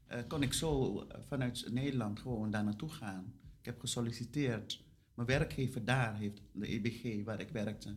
eh, 0.07 0.19
kon 0.29 0.43
ik 0.43 0.53
zo 0.53 1.05
vanuit 1.29 1.67
Nederland 1.71 2.21
gewoon 2.21 2.51
daar 2.51 2.65
naartoe 2.65 2.89
gaan. 2.89 3.33
Ik 3.59 3.65
heb 3.65 3.81
gesolliciteerd. 3.81 4.83
Mijn 5.15 5.29
werkgever 5.29 5.85
daar 5.85 6.17
heeft, 6.17 6.41
de 6.53 6.67
EBG, 6.67 7.25
waar 7.25 7.41
ik 7.41 7.49
werkte, 7.49 7.95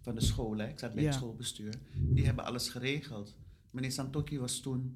van 0.00 0.14
de 0.14 0.20
school, 0.20 0.56
hè, 0.58 0.68
ik 0.68 0.78
zat 0.78 0.94
bij 0.94 1.02
Ja. 1.02 1.08
het 1.08 1.18
schoolbestuur, 1.18 1.74
die 1.94 2.24
hebben 2.24 2.44
alles 2.44 2.68
geregeld. 2.68 3.34
Meneer 3.74 3.92
Santoki 3.92 4.38
was 4.38 4.60
toen 4.60 4.94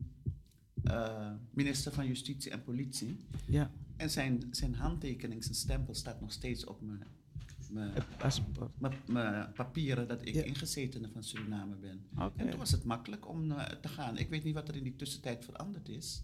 eh, 0.85 1.31
minister 1.51 1.93
van 1.93 2.07
Justitie 2.07 2.51
en 2.51 2.63
Politie. 2.63 3.17
Ja, 3.47 3.71
En 3.97 4.11
zijn, 4.11 4.43
zijn 4.51 4.75
handtekening, 4.75 5.43
zijn 5.45 5.55
stempel 5.55 5.95
staat 5.95 6.21
nog 6.21 6.33
steeds 6.33 6.65
op 6.65 6.81
mijn, 6.83 7.03
mijn, 7.71 7.93
mijn, 8.79 8.95
mijn 9.07 9.53
papieren 9.53 10.09
dat 10.09 10.27
ik 10.27 10.35
Ja. 10.35 10.43
ingezetene 10.43 11.09
van 11.13 11.23
Suriname 11.25 11.75
ben. 11.75 12.01
En 12.37 12.51
toen 12.51 12.59
was 12.59 12.71
het 12.71 12.85
makkelijk 12.85 13.29
om 13.29 13.51
eh, 13.51 13.65
te 13.65 13.89
gaan. 13.89 14.19
Ik 14.19 14.29
weet 14.29 14.45
niet 14.45 14.55
wat 14.55 14.69
er 14.69 14.77
in 14.77 14.83
die 14.83 14.97
tussentijd 14.97 15.45
veranderd 15.45 15.89
is. 15.89 16.23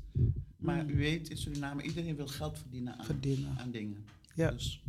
Maar 0.56 0.86
u 0.90 0.96
weet, 0.96 1.28
in 1.30 1.36
Suriname, 1.36 1.82
iedereen 1.82 2.16
wil 2.16 2.26
geld 2.26 2.58
verdienen 2.58 2.98
aan, 2.98 3.04
Verdienen. 3.04 3.58
aan 3.58 3.70
dingen. 3.70 4.04
Ja. 4.34 4.50
Dus, 4.50 4.82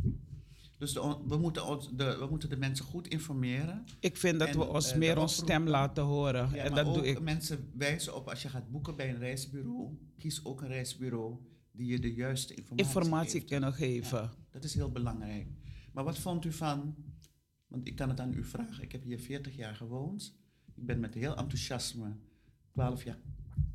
dus 0.77 0.93
de, 0.93 1.17
we, 1.27 1.37
moeten 1.37 1.65
ons, 1.67 1.89
de, 1.95 2.17
we 2.19 2.27
moeten 2.29 2.49
de 2.49 2.57
mensen 2.57 2.85
goed 2.85 3.07
informeren. 3.07 3.83
Ik 3.99 4.17
vind 4.17 4.39
dat 4.39 4.47
En, 4.47 4.57
we 4.57 4.65
ons 4.67 4.91
eh, 4.91 4.97
meer 4.97 5.17
ons 5.17 5.35
stem 5.35 5.67
laten 5.67 6.03
horen. 6.03 6.49
Ja, 6.53 6.55
en 6.63 6.71
maar 6.71 6.83
dat 6.83 6.87
ook 6.87 6.93
doe 6.93 7.07
ik. 7.07 7.19
mensen 7.21 7.69
wijzen 7.73 8.15
op 8.15 8.27
als 8.29 8.41
je 8.41 8.49
gaat 8.49 8.71
boeken 8.71 8.95
bij 8.95 9.09
een 9.09 9.17
reisbureau. 9.17 9.97
Kies 10.17 10.45
ook 10.45 10.61
een 10.61 10.67
reisbureau 10.67 11.37
die 11.71 11.87
je 11.87 11.99
de 11.99 12.13
juiste 12.13 12.53
informatie, 12.53 12.85
Informatie 12.85 13.31
geeft. 13.39 13.45
kunnen 13.51 13.73
geven. 13.73 14.21
Ja, 14.21 14.33
dat 14.51 14.63
is 14.63 14.73
heel 14.73 14.91
belangrijk. 14.91 15.47
Maar 15.93 16.03
wat 16.03 16.17
vond 16.19 16.45
u 16.45 16.51
van, 16.51 16.95
want 17.67 17.87
ik 17.87 17.95
kan 17.95 18.09
het 18.09 18.19
aan 18.19 18.33
u 18.33 18.43
vragen, 18.43 18.83
ik 18.83 18.91
heb 18.91 19.03
hier 19.03 19.19
40 19.19 19.55
jaar 19.55 19.75
gewoond. 19.75 20.37
Ik 20.75 20.85
ben 20.85 20.99
met 20.99 21.13
heel 21.13 21.35
enthousiasme 21.35 22.15
12 22.71 23.03
jaar, 23.03 23.17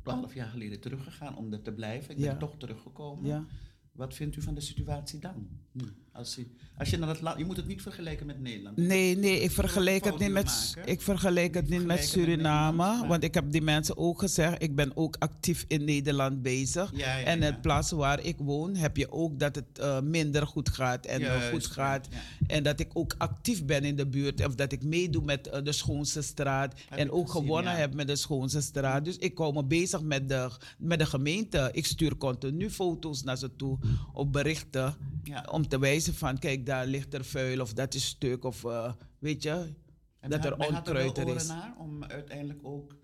12 0.03 0.33
jaar 0.33 0.49
geleden 0.49 0.79
teruggegaan 0.79 1.35
om 1.37 1.53
er 1.53 1.61
te 1.61 1.71
blijven. 1.73 2.11
Ik 2.13 2.19
Ja. 2.19 2.27
ben 2.29 2.39
toch 2.39 2.57
teruggekomen. 2.57 3.25
Ja. 3.25 3.45
Wat 3.91 4.13
vindt 4.13 4.35
u 4.35 4.41
van 4.41 4.55
de 4.55 4.61
situatie 4.61 5.19
dan? 5.19 5.47
nu? 5.71 5.83
Als, 6.13 6.37
u, 6.37 6.47
als 6.77 6.89
je 6.89 6.97
naar 6.97 7.09
het 7.09 7.21
land, 7.21 7.37
je 7.37 7.45
moet 7.45 7.57
het 7.57 7.67
niet 7.67 7.81
vergelijken 7.81 8.25
met 8.25 8.41
Nederland. 8.41 8.77
Nee, 8.77 9.17
nee, 9.17 9.39
ik 9.39 9.51
vergelijk 9.51 10.05
het 10.05 10.19
niet 10.19 10.31
met, 10.31 10.75
ik 10.85 11.01
vergelijk 11.01 11.53
het 11.53 11.69
niet 11.69 11.85
met 11.85 12.03
Suriname. 12.07 13.07
Want 13.07 13.23
ik 13.23 13.33
heb 13.33 13.51
die 13.51 13.61
mensen 13.61 13.97
ook 13.97 14.19
gezegd, 14.19 14.63
ik 14.63 14.75
ben 14.75 14.91
ook 14.95 15.15
actief 15.19 15.65
in 15.67 15.85
Nederland 15.85 16.41
bezig. 16.41 16.91
Ja, 16.93 17.17
ja, 17.17 17.25
en 17.25 17.39
ja. 17.39 17.45
het 17.45 17.61
plaats 17.61 17.91
waar 17.91 18.23
ik 18.23 18.37
woon, 18.37 18.75
heb 18.75 18.97
je 18.97 19.11
ook 19.11 19.39
dat 19.39 19.55
het 19.55 19.79
eh, 19.79 20.01
minder 20.01 20.47
goed 20.47 20.69
gaat 20.69 21.05
en 21.05 21.19
Juist, 21.19 21.49
goed 21.49 21.65
gaat. 21.65 22.07
En 22.47 22.63
dat 22.63 22.79
ik 22.79 22.89
ook 22.93 23.15
actief 23.17 23.65
ben 23.65 23.83
in 23.83 23.95
de 23.95 24.07
buurt. 24.07 24.45
Of 24.45 24.55
dat 24.55 24.71
ik 24.71 24.83
meedoe 24.83 25.23
met 25.23 25.47
eh, 25.47 25.63
de 25.63 25.71
Schoonste 25.71 26.21
Straat. 26.21 26.73
Heb 26.89 26.99
en 26.99 27.11
ook 27.11 27.27
gezien, 27.27 27.41
gewonnen 27.41 27.75
heb 27.75 27.93
met 27.93 28.07
de 28.07 28.15
Schoonste 28.15 28.61
Straat. 28.61 29.05
Dus 29.05 29.17
ik 29.17 29.37
hou 29.37 29.53
me 29.53 29.63
bezig 29.63 30.01
met 30.01 30.29
de, 30.29 30.49
met 30.77 30.99
de 30.99 31.05
gemeente. 31.05 31.69
Ik 31.71 31.85
stuur 31.85 32.17
continu 32.17 32.69
foto's 32.69 33.23
naar 33.23 33.37
ze 33.37 33.55
toe 33.55 33.77
op 34.13 34.31
berichten. 34.31 34.95
Om 35.51 35.67
te 35.67 35.79
wijzen 35.79 36.00
van, 36.09 36.39
kijk, 36.39 36.65
daar 36.65 36.85
ligt 36.85 37.13
er 37.13 37.25
vuil 37.25 37.61
of 37.61 37.73
dat 37.73 37.93
is 37.93 38.05
stuk. 38.05 38.43
Of 38.43 38.63
eh, 38.63 38.91
weet 39.19 39.43
je, 39.43 39.73
En 40.19 40.29
dat 40.29 40.45
er 40.45 40.51
had- 40.51 40.61
er 40.69 40.75
onkruid 40.75 41.17
er 41.17 41.35
is. 41.35 41.47
naar 41.47 41.73
om 41.77 42.03
uiteindelijk 42.03 42.59
ook... 42.63 42.95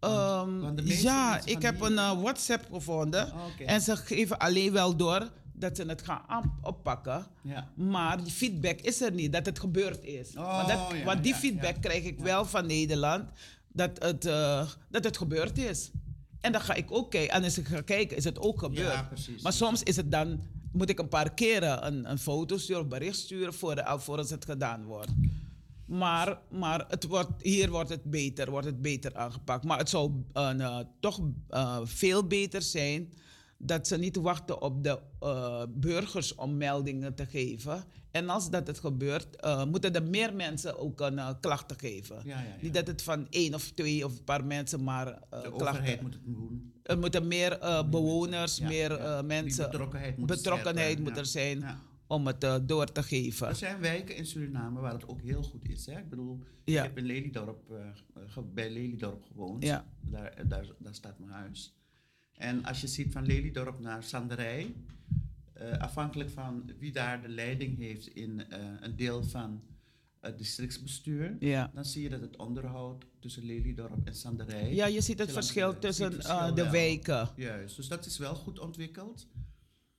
Ehm, 0.00 0.58
want 0.60 1.00
ja, 1.00 1.40
ik 1.44 1.62
heb 1.62 1.74
die- 1.78 1.86
een 1.86 1.98
eh, 1.98 2.20
WhatsApp 2.20 2.68
gevonden. 2.72 3.32
Oké. 3.52 3.64
En 3.64 3.80
ze 3.80 3.96
geven 3.96 4.38
alleen 4.38 4.72
wel 4.72 4.96
door 4.96 5.28
dat 5.52 5.76
ze 5.76 5.82
het 5.84 6.02
gaan 6.02 6.22
aan- 6.26 6.58
oppakken. 6.62 7.26
Ja. 7.42 7.72
Maar 7.76 8.22
die 8.24 8.32
feedback 8.32 8.80
is 8.80 9.00
er 9.00 9.12
niet, 9.12 9.32
dat 9.32 9.46
het 9.46 9.58
gebeurd 9.58 10.04
is. 10.04 10.36
Oh, 10.36 10.56
want, 10.56 10.68
dat, 10.68 10.98
ja, 10.98 11.04
want 11.04 11.22
die 11.22 11.32
ja, 11.32 11.38
feedback 11.38 11.80
krijg 11.80 12.04
ik 12.04 12.18
wel 12.18 12.44
van 12.44 12.66
Nederland, 12.66 13.24
dat 13.68 14.02
het, 14.02 14.24
eh, 14.26 14.68
dat 14.90 15.04
het 15.04 15.16
gebeurd 15.16 15.58
is. 15.58 15.90
En 16.40 16.52
dan 16.52 16.60
ga 16.60 16.74
ik 16.74 16.92
ook 16.92 17.10
kijken. 17.10 17.34
En 17.34 17.44
als 17.44 17.58
ik 17.58 17.66
ga 17.66 17.80
kijken, 17.80 18.16
is 18.16 18.24
het 18.24 18.38
ook 18.38 18.58
gebeurd. 18.58 18.92
Ja, 18.92 19.02
precies. 19.02 19.42
Maar 19.42 19.52
soms 19.52 19.82
is 19.82 19.96
het 19.96 20.10
dan, 20.10 20.40
moet 20.72 20.90
ik 20.90 20.98
een 20.98 21.08
paar 21.08 21.34
keren 21.34 21.86
een, 21.86 22.10
een 22.10 22.18
foto 22.18 22.56
sturen 22.56 22.82
of 22.82 22.88
bericht 22.88 23.16
sturen 23.18 23.54
voor 23.54 23.74
de, 23.74 23.84
alvorens 23.84 24.30
het 24.30 24.44
gedaan 24.44 24.84
wordt. 24.84 25.12
Maar, 25.86 26.38
maar 26.50 26.84
het 26.88 27.06
wordt, 27.06 27.42
hier 27.42 27.70
wordt 27.70 27.90
het 27.90 28.04
beter, 28.04 28.50
wordt 28.50 28.66
het 28.66 28.82
beter 28.82 29.16
aangepakt. 29.16 29.64
Maar 29.64 29.78
het 29.78 29.88
zou 29.88 30.12
eh, 30.32 30.78
toch 31.00 31.20
eh, 31.48 31.80
veel 31.84 32.26
beter 32.26 32.62
zijn 32.62 33.12
dat 33.58 33.86
ze 33.86 33.96
niet 33.96 34.16
wachten 34.16 34.62
op 34.62 34.82
de 34.82 35.00
eh, 35.20 35.62
burgers 35.68 36.34
om 36.34 36.56
meldingen 36.56 37.14
te 37.14 37.26
geven. 37.26 37.84
En 38.10 38.28
als 38.28 38.50
dat 38.50 38.66
het 38.66 38.78
gebeurt, 38.78 39.36
eh, 39.36 39.64
moeten 39.64 39.94
er 39.94 40.02
meer 40.02 40.34
mensen 40.34 40.78
ook 40.78 41.00
een 41.00 41.18
eh, 41.18 41.30
klachten 41.40 41.78
geven. 41.78 42.16
Ja, 42.24 42.40
ja, 42.40 42.44
ja. 42.44 42.56
Niet 42.60 42.74
dat 42.74 42.86
het 42.86 43.02
van 43.02 43.26
één 43.30 43.54
of 43.54 43.70
twee 43.70 44.04
of 44.04 44.18
een 44.18 44.24
paar 44.24 44.44
mensen 44.44 44.84
maar 44.84 45.06
eh, 45.06 45.12
De 45.12 45.28
klachten... 45.28 45.68
overheid 45.68 46.02
moet 46.02 46.12
het 46.12 46.24
doen. 46.24 46.72
Er 46.88 46.98
moeten 46.98 47.28
meer 47.28 47.58
eh, 47.58 47.88
bewoners, 47.88 48.56
Ja, 48.56 48.68
meer 48.68 48.92
eh, 48.92 49.22
mensen... 49.22 49.70
betrokkenheid 49.70 50.16
moet 50.16 50.26
betrokkenheid 50.26 51.16
er 51.18 51.26
zijn 51.26 51.64
om 52.06 52.26
het 52.26 52.44
eh, 52.44 52.56
door 52.62 52.92
te 52.92 53.02
geven. 53.02 53.48
Er 53.48 53.54
zijn 53.54 53.80
wijken 53.80 54.16
in 54.16 54.26
Suriname 54.26 54.80
waar 54.80 54.92
het 54.92 55.08
ook 55.08 55.20
heel 55.20 55.42
goed 55.42 55.68
is. 55.68 55.86
Hè? 55.86 55.98
Ik 55.98 56.08
bedoel, 56.08 56.40
ik 56.64 56.74
heb 56.74 56.98
in 56.98 57.04
Lelydorp, 57.04 57.60
bij 58.54 58.70
Lelydorp 58.70 59.24
gewoond. 59.24 59.62
Daar, 60.00 60.34
daar, 60.48 60.66
daar 60.78 60.94
staat 60.94 61.18
mijn 61.18 61.30
huis. 61.30 61.74
En 62.32 62.64
als 62.64 62.80
je 62.80 62.86
ziet 62.86 63.12
van 63.12 63.26
Lelydorp 63.26 63.80
naar 63.80 64.02
Sanderij, 64.02 64.74
afhankelijk 65.78 66.30
van 66.30 66.70
wie 66.78 66.92
daar 66.92 67.22
de 67.22 67.28
leiding 67.28 67.78
heeft 67.78 68.06
in 68.06 68.42
een 68.80 68.96
deel 68.96 69.24
van 69.24 69.62
het 70.20 70.38
districtsbestuur, 70.38 71.36
Ja. 71.40 71.70
dan 71.74 71.84
zie 71.84 72.02
je 72.02 72.08
dat 72.08 72.20
het 72.20 72.36
onderhoud 72.36 73.04
tussen 73.20 73.44
Lelydorp 73.44 74.06
en 74.06 74.14
Sanderij. 74.14 74.74
ja, 74.74 74.86
je 74.86 75.00
ziet 75.00 75.18
het 75.18 75.32
verschil 75.32 75.78
tussen 75.78 76.12
het 76.12 76.24
eh, 76.26 76.54
de 76.54 76.70
wijken. 76.70 77.28
Juist, 77.36 77.76
dus 77.76 77.88
dat 77.88 78.06
is 78.06 78.18
wel 78.18 78.34
goed 78.34 78.58
ontwikkeld. 78.58 79.26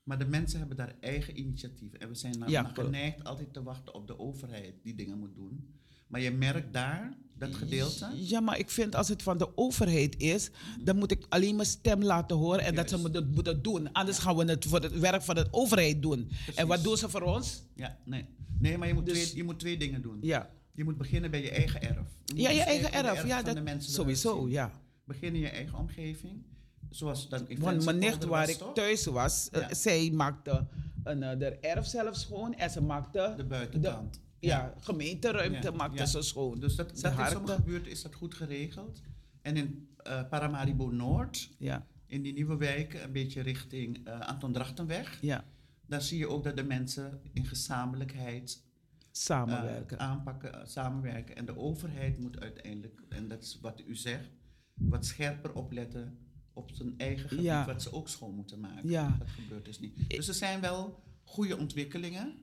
Maar 0.04 0.20
de 0.20 0.26
mensen 0.26 0.60
hebben 0.60 0.78
daar 0.78 0.96
eigen 1.00 1.40
initiatief. 1.40 1.94
En 1.94 2.08
we 2.08 2.16
zijn 2.16 2.40
nou 2.40 2.52
Ja, 2.52 2.62
klopt. 2.64 2.80
geneigd 2.80 3.24
altijd 3.24 3.54
te 3.54 3.64
wachten 3.64 3.94
op 3.94 4.08
de 4.08 4.20
overheid 4.20 4.74
die 4.84 4.96
dingen 4.96 5.18
moet 5.20 5.36
doen. 5.36 5.74
Maar 6.08 6.22
je 6.22 6.32
merkt 6.32 6.74
daar, 6.74 7.18
dat 7.38 7.56
gedeelte. 7.56 8.08
Ja, 8.16 8.40
maar 8.40 8.60
ik 8.60 8.70
vind 8.70 8.96
als 8.96 9.08
het 9.08 9.24
van 9.24 9.38
de 9.38 9.58
overheid 9.58 10.18
is, 10.22 10.50
dan 10.84 10.98
moet 10.98 11.12
ik 11.12 11.26
alleen 11.30 11.56
mijn 11.56 11.68
stem 11.68 12.04
laten 12.04 12.38
horen 12.38 12.64
en 12.66 12.76
dat 12.76 12.90
ze 12.90 12.98
moeten, 12.98 13.30
moeten 13.34 13.62
doen. 13.62 13.92
Anders 13.92 14.18
gaan 14.18 14.36
we 14.36 14.46
het 14.46 14.66
voor 14.66 14.80
het 14.82 15.00
werk 15.00 15.22
van 15.22 15.36
de 15.36 15.48
overheid 15.52 16.02
doen. 16.02 16.30
En 16.56 16.68
wat 16.68 16.84
doen 16.84 16.98
ze 16.98 17.10
voor 17.10 17.22
ons? 17.22 17.64
Ja, 17.76 17.98
nee. 18.06 18.26
Nee, 18.60 18.78
maar 18.78 18.88
je 18.88 18.94
moet, 18.94 19.06
Dus- 19.06 19.24
twee, 19.24 19.36
je 19.38 19.44
moet 19.44 19.60
twee 19.60 19.78
dingen 19.78 20.02
doen. 20.02 20.18
Ja, 20.22 20.50
Je 20.74 20.84
moet 20.84 20.98
beginnen 20.98 21.32
bij 21.32 21.42
je 21.42 21.50
eigen 21.52 21.82
erf. 21.82 22.08
Je 22.26 22.42
ja 22.42 22.50
je 22.50 22.56
dus 22.56 22.66
eigen 22.66 22.94
erf. 22.94 23.28
Ja, 23.28 23.42
dat, 23.42 23.58
sowieso, 23.84 24.50
ja. 24.50 24.72
Begin 25.04 25.34
in 25.36 25.40
je 25.40 25.50
eigen 25.50 25.78
omgeving. 25.78 26.44
Zoals 26.90 27.30
dan 27.30 27.48
in 27.50 27.60
Want 27.60 27.86
mijn 27.86 27.98
nicht 27.98 28.24
waar 28.26 28.42
was, 28.46 28.50
ik 28.50 28.58
toch? 28.58 28.74
thuis 28.74 29.06
was, 29.06 29.50
eh, 29.50 29.68
zij 29.72 30.12
maakte 30.14 30.68
een, 31.04 31.24
eh, 31.24 31.40
de 31.40 31.46
erf 31.46 31.86
zelf 31.86 32.16
schoon 32.16 32.54
en 32.54 32.70
ze 32.70 32.82
maakte 32.82 33.34
De 33.38 33.44
buitenkant. 33.46 34.14
de- 34.14 34.20
ja, 34.48 34.74
gemeenteruimte 34.80 35.70
Ja, 35.72 35.76
maakte 35.76 35.98
ja. 35.98 36.06
ze 36.06 36.22
schoon. 36.22 36.60
Dus 36.60 36.76
dat, 36.76 37.00
dat 37.02 37.18
in 37.20 37.26
sommige 37.32 37.62
buurten 37.62 37.92
is 37.92 38.02
dat 38.02 38.16
goed 38.16 38.34
geregeld. 38.34 39.02
En 39.42 39.56
in 39.58 39.88
eh, 39.98 40.22
Paramaribo 40.30 40.86
Noord, 40.90 41.50
Ja, 41.58 41.86
in 42.08 42.22
die 42.22 42.34
nieuwe 42.34 42.58
wijken, 42.58 43.04
een 43.04 43.12
beetje 43.12 43.42
richting 43.42 44.08
eh, 44.08 44.20
Anton 44.20 44.52
Drachtenweg, 44.54 45.18
ja, 45.22 45.44
daar 45.90 46.02
zie 46.02 46.18
je 46.18 46.28
ook 46.28 46.44
dat 46.44 46.58
de 46.58 46.64
mensen 46.64 47.22
in 47.34 47.46
gezamenlijkheid 47.46 48.64
samenwerken. 49.12 50.00
aanpakken, 50.00 50.54
eh, 50.54 50.66
samenwerken. 50.66 51.36
En 51.36 51.46
de 51.46 51.58
overheid 51.58 52.20
moet 52.20 52.40
uiteindelijk, 52.40 53.02
en 53.10 53.28
dat 53.28 53.44
is 53.44 53.60
wat 53.62 53.82
u 53.88 53.96
zegt, 53.96 54.30
wat 54.74 55.06
scherper 55.06 55.54
opletten 55.54 56.18
op 56.54 56.72
zijn 56.74 56.94
eigen 56.98 57.30
gebied, 57.30 57.46
Ja. 57.46 57.66
wat 57.66 57.82
ze 57.82 57.92
ook 57.92 58.10
schoon 58.10 58.36
moeten 58.36 58.60
maken. 58.60 58.90
Ja. 58.90 59.16
Dat 59.20 59.30
gebeurt 59.30 59.66
dus 59.66 59.80
niet. 59.80 60.10
Dus 60.10 60.28
er 60.28 60.34
zijn 60.34 60.62
wel 60.62 61.04
goede 61.24 61.58
ontwikkelingen. 61.58 62.34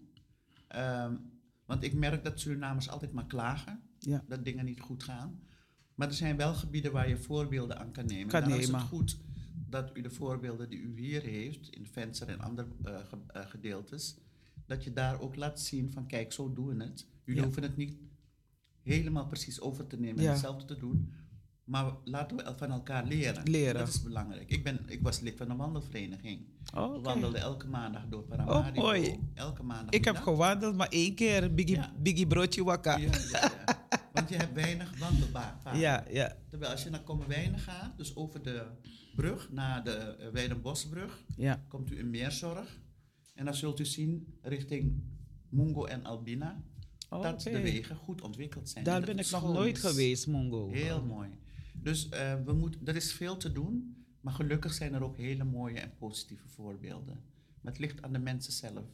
Ehm, 0.68 1.14
want 1.66 1.82
ik 1.82 1.94
merk 1.94 2.24
dat 2.24 2.40
Surinamers 2.40 2.88
altijd 2.88 3.12
maar 3.12 3.26
klagen 3.26 3.80
ja. 3.98 4.24
dat 4.28 4.44
dingen 4.44 4.64
niet 4.64 4.80
goed 4.80 5.02
gaan. 5.02 5.40
Maar 5.94 6.08
er 6.08 6.14
zijn 6.14 6.36
wel 6.36 6.54
gebieden 6.54 6.92
waar 6.92 7.08
je 7.08 7.16
voorbeelden 7.16 7.78
aan 7.78 7.92
kan 7.92 8.06
nemen. 8.06 8.28
Kan 8.28 8.40
Daarom 8.40 8.60
is 8.60 8.68
het 8.68 8.80
goed 8.80 9.18
dat 9.68 9.90
u 9.96 10.00
de 10.00 10.10
voorbeelden 10.10 10.68
die 10.70 10.78
u 10.78 11.00
hier 11.00 11.22
heeft, 11.22 11.68
in 11.68 11.86
Venster 11.86 12.28
en 12.28 12.40
andere 12.40 12.68
eh, 12.84 12.96
ge- 13.08 13.18
eh, 13.32 13.46
gedeeltes, 13.46 14.16
dat 14.66 14.84
je 14.84 14.92
daar 14.92 15.20
ook 15.20 15.36
laat 15.36 15.60
zien 15.60 15.90
van 15.92 16.06
kijk, 16.06 16.32
zo 16.32 16.52
doen 16.52 16.66
we 16.76 16.84
het. 16.84 17.06
Jullie 17.24 17.40
Ja. 17.40 17.46
hoeven 17.46 17.62
het 17.62 17.76
niet 17.76 17.96
helemaal 18.82 19.26
precies 19.26 19.60
over 19.60 19.86
te 19.86 19.96
nemen 20.00 20.16
en 20.18 20.22
Ja. 20.24 20.30
hetzelfde 20.30 20.64
te 20.64 20.76
doen. 20.76 21.12
Maar 21.64 21.92
laten 22.04 22.36
we 22.36 22.52
van 22.56 22.70
elkaar 22.70 23.04
leren. 23.06 23.50
Leren. 23.50 23.74
Dat 23.78 23.88
is 23.88 24.02
belangrijk. 24.02 24.50
Ik, 24.50 24.64
ben, 24.64 24.80
ik 24.86 25.02
was 25.02 25.20
lid 25.20 25.36
van 25.36 25.50
een 25.50 25.56
wandelvereniging. 25.56 26.40
Oh, 26.74 26.92
We 26.92 27.00
wandelden 27.00 27.40
elke 27.40 27.66
maandag 27.66 28.06
door 28.08 28.22
Paramaribo. 28.22 28.80
mooi. 28.80 29.18
Elke 29.34 29.62
maandag. 29.62 29.90
Ik 29.94 30.04
heb 30.04 30.16
gewandeld, 30.16 30.76
maar 30.76 30.88
één 30.88 31.14
keer 31.14 31.54
Biggie, 31.54 31.76
Ja. 31.76 31.92
Biggie 31.98 32.26
broodje 32.26 32.64
wakka. 32.64 32.96
Ja, 32.96 33.10
ja. 33.32 33.52
Want 34.12 34.28
je 34.28 34.36
hebt 34.36 34.52
weinig 34.54 34.98
wandelbaar. 34.98 35.60
ja, 35.78 36.04
ja. 36.10 36.36
Terwijl 36.48 36.70
als 36.72 36.82
je 36.82 36.90
naar 36.90 37.02
Kommerwijnen 37.02 37.58
gaat, 37.58 37.96
dus 37.96 38.16
over 38.16 38.42
de 38.42 38.66
brug 39.16 39.50
naar 39.50 39.84
de 39.84 40.16
uh, 40.20 40.28
Weidenbosbrug, 40.28 41.24
ja. 41.36 41.64
komt 41.68 41.90
u 41.90 41.98
in 41.98 42.10
Meerzorg. 42.10 42.80
En 43.34 43.44
dan 43.44 43.54
zult 43.54 43.80
u 43.80 43.84
zien 43.84 44.38
richting 44.42 45.02
Mungo 45.48 45.84
en 45.84 46.04
Albina 46.04 46.62
Oh, 47.10 47.22
dat 47.22 47.42
de 47.42 47.60
wegen 47.60 47.96
goed 47.96 48.20
ontwikkeld 48.20 48.68
zijn. 48.68 48.84
Daar 48.84 49.00
ben 49.00 49.18
ik 49.18 49.30
nog 49.30 49.52
nooit 49.52 49.78
geweest, 49.78 50.26
Mongo. 50.26 50.70
Heel 50.70 51.04
mooi. 51.04 51.28
Dus 51.74 52.08
eh, 52.08 52.44
we 52.44 52.52
moet, 52.52 52.78
er 52.84 52.96
is 52.96 53.12
veel 53.12 53.36
te 53.36 53.52
doen, 53.52 54.04
maar 54.20 54.32
gelukkig 54.32 54.72
zijn 54.72 54.94
er 54.94 55.02
ook 55.02 55.16
hele 55.16 55.44
mooie 55.44 55.80
en 55.80 55.92
positieve 55.98 56.48
voorbeelden. 56.48 57.20
Maar 57.60 57.72
het 57.72 57.80
ligt 57.80 58.02
aan 58.02 58.12
de 58.12 58.18
mensen 58.18 58.52
zelf. 58.52 58.84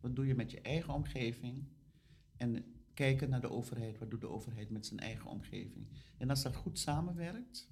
Wat 0.00 0.16
doe 0.16 0.26
je 0.26 0.34
met 0.34 0.50
je 0.50 0.60
eigen 0.60 0.94
omgeving? 0.94 1.64
En 2.36 2.64
kijken 2.94 3.30
naar 3.30 3.40
de 3.40 3.50
overheid. 3.50 3.98
Wat 3.98 4.10
doet 4.10 4.20
de 4.20 4.28
overheid 4.28 4.70
met 4.70 4.86
zijn 4.86 5.00
eigen 5.00 5.30
omgeving? 5.30 5.86
En 6.18 6.30
als 6.30 6.42
dat 6.42 6.54
goed 6.54 6.78
samenwerkt, 6.78 7.68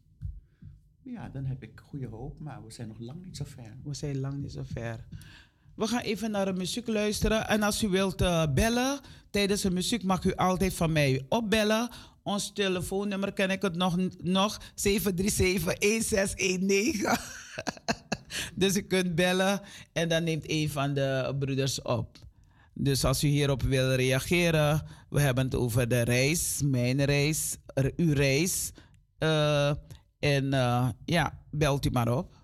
ja, 1.12 1.28
dan 1.28 1.44
heb 1.44 1.62
ik 1.62 1.80
goede 1.82 2.06
hoop. 2.06 2.38
Maar 2.38 2.64
we 2.64 2.72
zijn 2.72 2.88
nog 2.88 2.98
lang 2.98 3.24
niet 3.24 3.36
zo 3.36 3.44
ver. 3.46 3.76
We 3.84 3.94
zijn 3.94 4.20
lang 4.20 4.42
niet 4.42 4.52
zo 4.52 4.62
ver. 4.64 5.04
We 5.74 5.86
gaan 5.86 6.00
even 6.00 6.30
naar 6.30 6.44
de 6.44 6.52
muziek 6.52 6.86
luisteren. 6.86 7.48
En 7.48 7.62
als 7.62 7.82
u 7.82 7.88
wilt 7.88 8.20
eh, 8.20 8.46
bellen 8.54 9.00
tijdens 9.30 9.60
de 9.60 9.70
muziek, 9.70 10.02
mag 10.02 10.24
u 10.24 10.34
altijd 10.34 10.74
van 10.74 10.92
mij 10.92 11.26
opbellen. 11.28 11.88
Ons 12.22 12.52
telefoonnummer 12.52 13.32
ken 13.32 13.50
ik 13.50 13.62
het 13.62 13.76
nog, 13.76 13.96
nog 14.22 14.60
737-1619. 14.60 14.64
dus 18.54 18.76
u 18.76 18.80
kunt 18.80 19.14
bellen 19.14 19.60
en 19.92 20.08
dan 20.08 20.24
neemt 20.24 20.50
een 20.50 20.70
van 20.70 20.94
de 20.94 21.34
broeders 21.38 21.82
op. 21.82 22.18
Dus 22.74 23.04
als 23.04 23.24
u 23.24 23.28
hierop 23.28 23.62
wil 23.62 23.92
reageren, 23.92 24.82
we 25.08 25.20
hebben 25.20 25.44
het 25.44 25.54
over 25.54 25.88
de 25.88 26.00
reis, 26.00 26.60
mijn 26.64 27.04
reis, 27.04 27.56
uw 27.96 28.12
reis. 28.12 28.72
Eh, 29.18 29.72
en 30.18 30.52
eh, 30.52 30.88
ja, 31.04 31.38
belt 31.50 31.84
u 31.86 31.90
maar 31.90 32.08
op. 32.08 32.34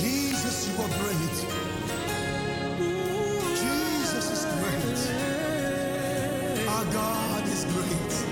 Jesus, 0.00 0.66
you 0.66 0.78
are 0.78 0.92
great. 0.98 1.36
Jesus 3.60 4.30
is 4.30 4.44
great. 4.44 5.00
Our 6.68 6.84
God 6.92 7.48
is 7.48 7.64
great. 7.64 8.24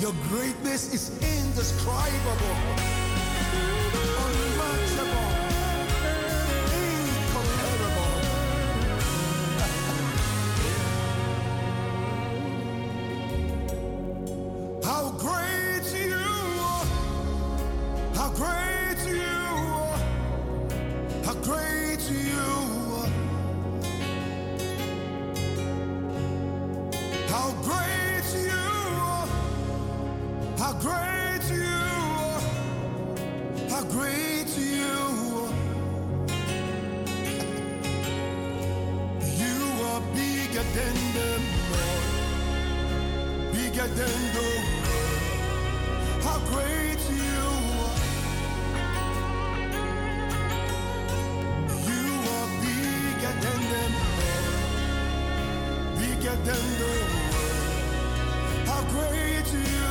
Your 0.00 0.14
greatness 0.30 0.92
is 0.92 1.10
indescribable, 1.20 2.56
than 56.44 56.78
the 56.78 56.84
world. 56.84 58.66
How 58.66 58.82
great 58.92 59.46
you 59.52 59.87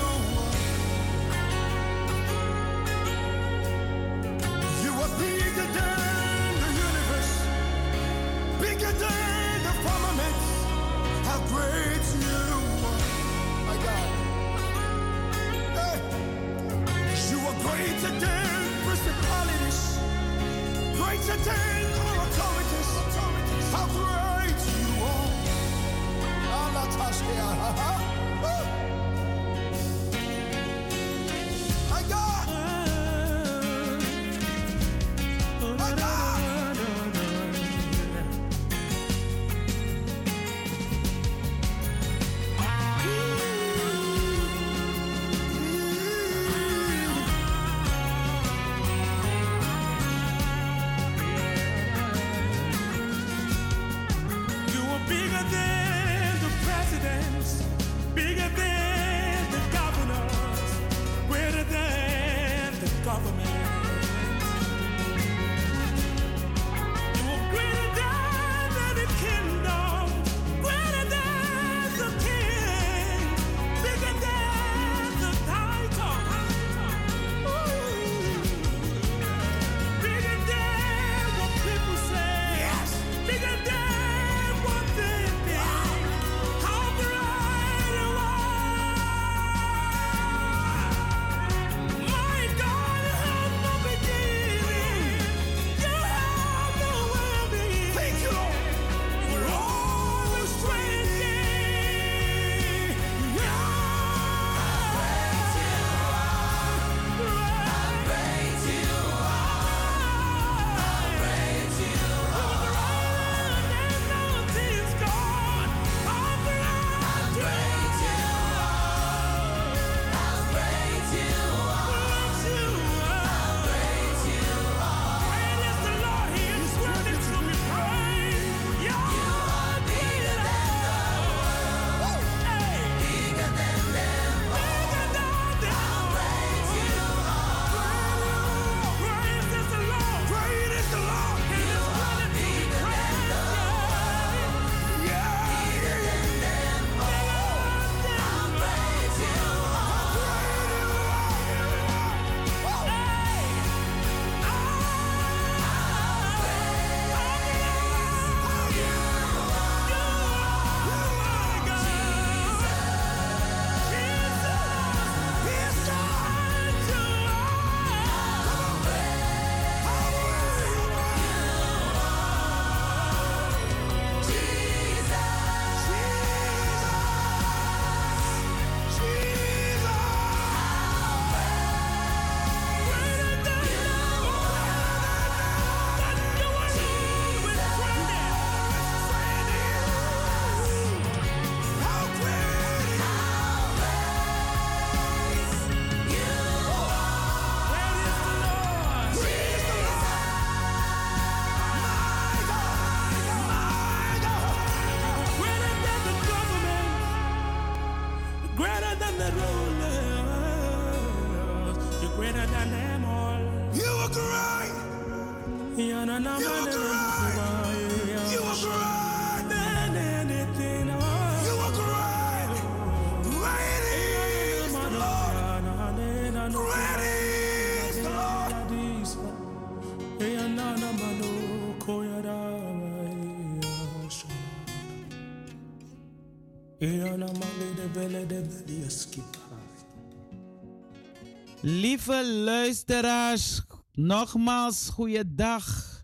Lieve 241.62 242.28
luisteraars, 242.44 243.62
nogmaals 243.94 244.90
goeiedag. 244.90 245.96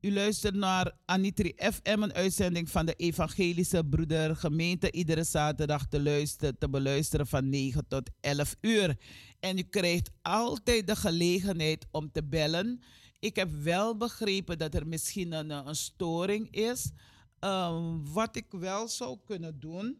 U 0.00 0.12
luistert 0.12 0.54
naar 0.54 0.92
Anitri 1.04 1.52
FM, 1.56 2.02
een 2.02 2.12
uitzending 2.12 2.70
van 2.70 2.86
de 2.86 2.94
Evangelische 2.94 3.84
Broeder 3.84 4.36
Gemeente. 4.36 4.90
Iedere 4.90 5.24
zaterdag 5.24 5.86
te, 5.86 6.02
luisteren, 6.02 6.58
te 6.58 6.68
beluisteren 6.68 7.26
van 7.26 7.48
9 7.48 7.84
tot 7.88 8.10
11 8.20 8.56
uur. 8.60 8.96
En 9.40 9.58
u 9.58 9.62
krijgt 9.62 10.10
altijd 10.22 10.86
de 10.86 10.96
gelegenheid 10.96 11.86
om 11.90 12.10
te 12.12 12.24
bellen. 12.24 12.82
Ik 13.18 13.36
heb 13.36 13.50
wel 13.50 13.96
begrepen 13.96 14.58
dat 14.58 14.74
er 14.74 14.86
misschien 14.86 15.32
een, 15.32 15.50
een 15.50 15.76
storing 15.76 16.50
is. 16.50 16.90
Ehm, 17.38 18.02
wat 18.12 18.36
ik 18.36 18.46
wel 18.50 18.88
zou 18.88 19.18
kunnen 19.24 19.60
doen, 19.60 19.98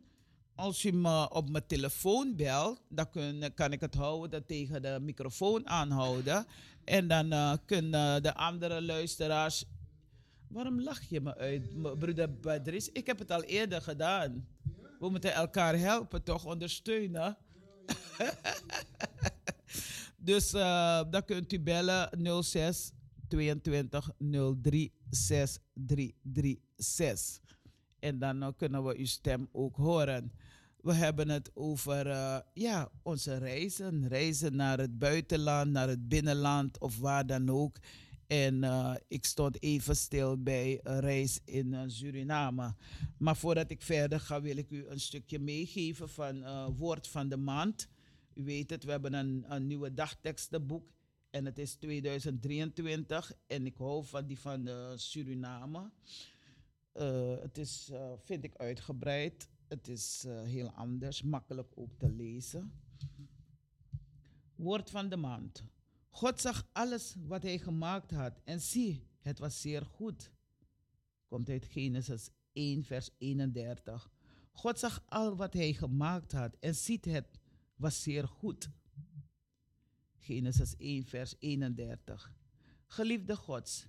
als 0.54 0.84
u 0.84 0.92
me 0.92 1.30
op 1.30 1.50
mijn 1.50 1.66
telefoon 1.66 2.36
belt, 2.36 2.80
dan 2.88 3.08
kan 3.54 3.72
ik 3.72 3.80
het 3.80 3.94
houden 3.94 4.30
dat 4.30 4.48
tegen 4.48 4.82
de 4.82 4.98
microfoon 5.00 5.68
aanhouden. 5.68 6.46
En 6.84 7.08
dan 7.08 7.32
eh, 7.32 7.52
kunnen 7.64 8.22
de 8.22 8.34
andere 8.34 8.82
luisteraars. 8.82 9.64
Waarom 10.48 10.80
lach 10.80 11.02
je 11.02 11.20
me 11.20 11.36
uit, 11.36 11.82
broeder 11.98 12.34
Badris? 12.34 12.92
Ik 12.92 13.06
heb 13.06 13.18
het 13.18 13.30
al 13.30 13.42
eerder 13.42 13.82
gedaan. 13.82 14.48
We 14.98 15.10
moeten 15.10 15.34
elkaar 15.34 15.78
helpen, 15.78 16.22
toch? 16.22 16.44
Ondersteunen. 16.44 17.36
dus 20.16 20.52
eh, 20.52 21.02
dan 21.10 21.24
kunt 21.24 21.52
u 21.52 21.60
bellen 21.60 22.44
06 22.44 22.92
22 23.28 24.10
03 24.62 24.92
6336. 26.78 27.56
En 27.98 28.18
dan 28.18 28.42
eh, 28.42 28.48
kunnen 28.56 28.84
we 28.84 28.96
uw 28.96 29.06
stem 29.06 29.48
ook 29.52 29.76
horen. 29.76 30.32
We 30.80 30.94
hebben 30.94 31.28
het 31.28 31.50
over 31.54 32.06
eh, 32.06 32.38
ja, 32.54 32.90
onze 33.02 33.36
reizen. 33.36 34.08
Reizen 34.08 34.56
naar 34.56 34.78
het 34.78 34.98
buitenland, 34.98 35.70
naar 35.70 35.88
het 35.88 36.08
binnenland 36.08 36.78
of 36.78 36.98
waar 36.98 37.26
dan 37.26 37.50
ook. 37.50 37.76
En 38.26 38.64
eh, 38.64 38.94
ik 39.08 39.24
stond 39.24 39.62
even 39.62 39.96
stil 39.96 40.42
bij 40.42 40.80
een 40.82 41.00
reis 41.00 41.40
in 41.44 41.74
eh, 41.74 41.82
Suriname. 41.86 42.74
Maar 43.18 43.36
voordat 43.36 43.70
ik 43.70 43.82
verder 43.82 44.20
ga, 44.20 44.40
wil 44.40 44.56
ik 44.56 44.70
u 44.70 44.86
een 44.86 45.00
stukje 45.00 45.38
meegeven 45.38 46.08
van 46.08 46.44
Woord 46.76 47.08
van 47.08 47.28
de 47.28 47.36
Maand. 47.36 47.88
U 48.34 48.44
weet 48.44 48.70
het, 48.70 48.84
we 48.84 48.90
hebben 48.90 49.14
een, 49.14 49.44
een 49.48 49.66
nieuwe 49.66 49.94
dagtekstenboek. 49.94 50.92
En 51.30 51.44
het 51.44 51.58
is 51.58 51.74
2023. 51.74 53.32
En 53.46 53.66
ik 53.66 53.76
hou 53.76 54.04
van 54.04 54.26
die 54.26 54.38
van 54.38 54.68
Suriname. 54.94 55.90
Eh, 56.98 57.40
het 57.40 57.58
is, 57.58 57.90
eh, 57.92 58.12
vind 58.24 58.44
ik, 58.44 58.56
uitgebreid. 58.56 59.48
Het 59.68 59.88
is 59.88 60.24
eh, 60.24 60.42
heel 60.42 60.70
anders, 60.70 61.22
makkelijk 61.22 61.72
ook 61.74 61.98
te 61.98 62.10
lezen. 62.10 62.72
Woord 64.54 64.90
van 64.90 65.08
de 65.08 65.16
maand. 65.16 65.64
God 66.10 66.40
zag 66.40 66.68
alles 66.72 67.14
wat 67.26 67.42
hij 67.42 67.58
gemaakt 67.58 68.10
had 68.10 68.40
en 68.44 68.60
zie, 68.60 69.06
het 69.20 69.38
was 69.38 69.60
zeer 69.60 69.84
goed. 69.84 70.32
Komt 71.26 71.48
uit 71.48 71.64
Genesis 71.64 72.30
1, 72.52 72.84
vers 72.84 73.10
31. 73.18 74.10
God 74.52 74.78
zag 74.78 75.04
al 75.08 75.36
wat 75.36 75.52
hij 75.52 75.72
gemaakt 75.72 76.32
had 76.32 76.56
en 76.60 76.74
ziet 76.74 77.04
het 77.04 77.38
was 77.76 78.02
zeer 78.02 78.28
goed. 78.28 78.70
Genesis 80.16 80.74
1, 80.76 81.04
vers 81.04 81.34
31. 81.38 82.32
Geliefde 82.86 83.36
Gods, 83.36 83.86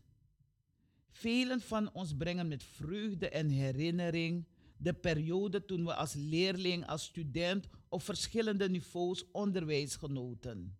velen 1.10 1.62
van 1.62 1.94
ons 1.94 2.16
brengen 2.18 2.48
met 2.48 2.64
vreugde 2.64 3.30
en 3.30 3.50
herinnering 3.50 4.46
de 4.78 4.94
periode 4.94 5.66
toen 5.66 5.86
we 5.86 5.94
als 5.94 6.14
leerling, 6.14 6.88
als 6.88 7.04
student 7.04 7.68
op 7.90 8.02
verschillende 8.02 8.70
niveaus 8.70 9.32
onderwijs 9.32 9.96
genoten. 9.96 10.78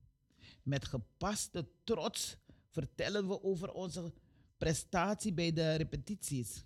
Met 0.64 0.86
gepaste 0.86 1.68
trots 1.84 2.38
vertellen 2.70 3.28
we 3.28 3.44
over 3.44 3.72
onze 3.72 4.14
prestatie 4.58 5.34
bij 5.34 5.54
de 5.54 5.76
repetities, 5.76 6.64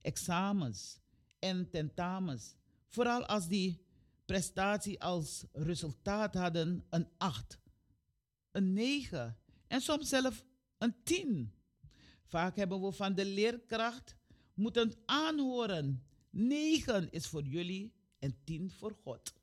examens 0.00 0.98
en 1.38 1.70
tentamens. 1.70 2.54
Vooral 2.88 3.26
als 3.26 3.48
die 3.48 3.82
prestatie 4.24 5.00
als 5.00 5.44
resultaat 5.52 6.34
hadden 6.34 6.84
een 6.90 7.08
8, 7.16 7.58
een 8.50 8.72
9 8.72 9.38
en 9.66 9.80
soms 9.80 10.08
zelfs 10.08 10.42
een 10.78 10.94
10. 11.02 11.52
Vaak 12.34 12.56
hebben 12.56 12.82
we 12.82 12.92
van 12.92 13.14
de 13.14 13.24
leerkracht 13.24 14.16
moeten 14.54 14.92
aanhoren: 15.04 16.04
9 16.30 17.10
is 17.10 17.26
voor 17.26 17.42
jullie 17.42 17.92
en 18.18 18.36
10 18.44 18.70
voor 18.70 18.96
God. 19.02 19.34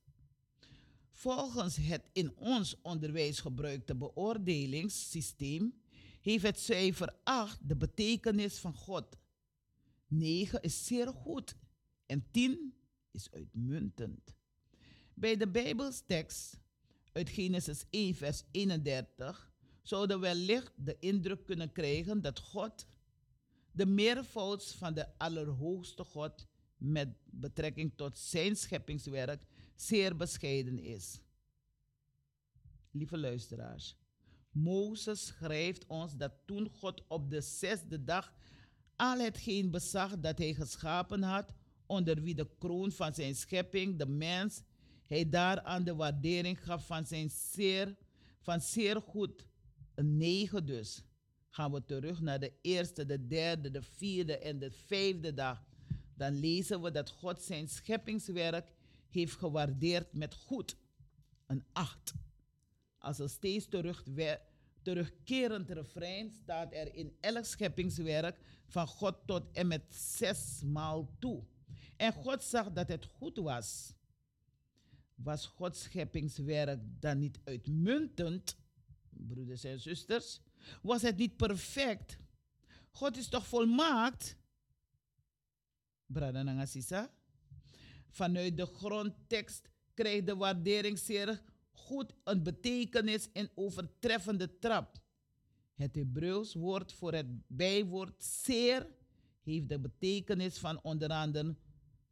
Volgens 1.10 1.76
het 1.76 2.10
in 2.14 2.36
ons 2.36 2.82
onderwijs 2.82 3.40
gebruikte 3.40 3.96
beoordelingssysteem 3.96 5.82
heeft 6.22 6.44
het 6.44 6.60
cijfer 6.60 7.16
8 7.24 7.60
de 7.70 7.76
betekenis 7.76 8.58
van 8.58 8.74
God. 8.74 9.18
9 10.08 10.62
is 10.62 10.86
zeer 10.86 11.08
goed 11.08 11.56
en 12.06 12.26
10 12.32 12.74
is 13.12 13.32
uitmuntend. 13.32 14.36
Bij 15.14 15.38
de 15.38 15.48
Bijbelstekst 15.48 16.60
uit 17.12 17.30
Genesis 17.30 17.84
1, 17.90 18.16
vers 18.16 18.44
31 18.52 19.51
zouden 19.82 20.20
we 20.20 20.26
wellicht 20.26 20.72
de 20.76 20.98
indruk 21.00 21.46
kunnen 21.46 21.72
krijgen 21.72 22.22
dat 22.22 22.40
God, 22.40 22.86
de 23.72 23.86
meervouds 23.86 24.74
van 24.74 24.94
de 24.94 25.18
Allerhoogste 25.18 26.04
God, 26.04 26.48
met 26.78 27.10
betrekking 27.26 27.94
tot 27.96 28.18
zijn 28.18 28.56
scheppingswerk, 28.56 29.46
zeer 29.76 30.16
bescheiden 30.16 30.80
is. 30.80 31.20
Lieve 32.92 33.18
luisteraars, 33.18 33.96
Mozes 34.52 35.26
schrijft 35.26 35.86
ons 35.88 36.18
dat 36.18 36.32
toen 36.46 36.70
God 36.70 37.04
op 37.08 37.30
de 37.30 37.42
zesde 37.42 38.04
dag 38.04 38.34
al 38.96 39.20
hetgeen 39.20 39.72
bezag 39.72 40.20
dat 40.20 40.38
hij 40.38 40.54
geschapen 40.54 41.24
had, 41.24 41.54
onder 41.86 42.22
wie 42.22 42.36
de 42.36 42.50
kroon 42.60 42.92
van 42.92 43.14
zijn 43.14 43.36
schepping, 43.36 43.98
de 43.98 44.06
mens, 44.06 44.62
hij 45.06 45.30
daaraan 45.30 45.84
de 45.84 45.96
waardering 45.96 46.64
gaf 46.64 46.86
van 46.86 47.06
zijn 47.06 47.30
zeer, 47.30 47.96
van 48.40 48.62
zeer 48.62 49.02
goed, 49.02 49.46
een 49.96 50.18
negen 50.18 50.66
dus. 50.66 51.04
Gaan 51.50 51.72
we 51.72 51.86
terug 51.86 52.22
naar 52.22 52.40
de 52.40 52.54
eerste, 52.62 53.06
de 53.06 53.28
derde, 53.28 53.72
de 53.72 53.82
vierde 53.82 54.38
en 54.38 54.60
de 54.60 54.72
vijfde 54.72 55.34
dag. 55.34 55.64
Dan 56.16 56.40
lezen 56.40 56.82
we 56.82 56.92
dat 56.92 57.10
God 57.10 57.42
zijn 57.42 57.70
scheppingswerk 57.70 58.72
heeft 59.10 59.36
gewaardeerd 59.36 60.14
met 60.14 60.34
goed, 60.34 60.78
een 61.48 61.64
acht. 61.72 62.14
Als 62.98 63.20
een 63.20 63.30
steeds 63.30 63.68
terugwe- 63.68 64.42
terugkerend 64.82 65.70
refrein 65.70 66.32
staat 66.32 66.74
er 66.74 66.96
in 66.96 67.16
elk 67.20 67.46
scheppingswerk 67.46 68.40
van 68.68 68.88
God 68.88 69.16
tot 69.26 69.52
en 69.52 69.68
met 69.68 69.96
zes 69.96 70.62
maal 70.64 71.16
toe. 71.20 71.44
En 71.96 72.14
God 72.14 72.44
zag 72.44 72.72
dat 72.72 72.88
het 72.88 73.06
goed 73.06 73.38
was. 73.38 73.94
Was 75.16 75.46
Gods 75.46 75.82
scheppingswerk 75.84 76.80
dan 77.00 77.20
niet 77.20 77.40
uitmuntend, 77.44 78.56
broeders 79.28 79.64
en 79.64 79.80
zusters? 79.80 80.40
Was 80.82 81.02
het 81.02 81.18
niet 81.18 81.38
perfect? 81.38 82.18
God 82.90 83.18
is 83.18 83.28
toch 83.28 83.48
volmaakt? 83.48 84.38
Brada 86.06 86.44
Nangasisa? 86.44 87.12
Vanuit 88.10 88.58
de 88.58 88.66
grondtekst 88.66 89.70
krijgt 89.94 90.26
de 90.26 90.36
waardering 90.36 91.00
zeer 91.00 91.42
goed 91.72 92.14
een 92.24 92.44
betekenis 92.44 93.32
en 93.32 93.50
overtreffende 93.56 94.60
trap. 94.60 95.02
Het 95.74 95.96
Hebreeuws 95.96 96.54
woord 96.54 96.94
voor 96.94 97.14
het 97.14 97.48
bijwoord 97.48 98.24
zeer 98.24 98.88
heeft 99.42 99.70
de 99.70 99.80
betekenis 99.80 100.58
van 100.58 100.84
onder 100.84 101.10
andere 101.10 101.56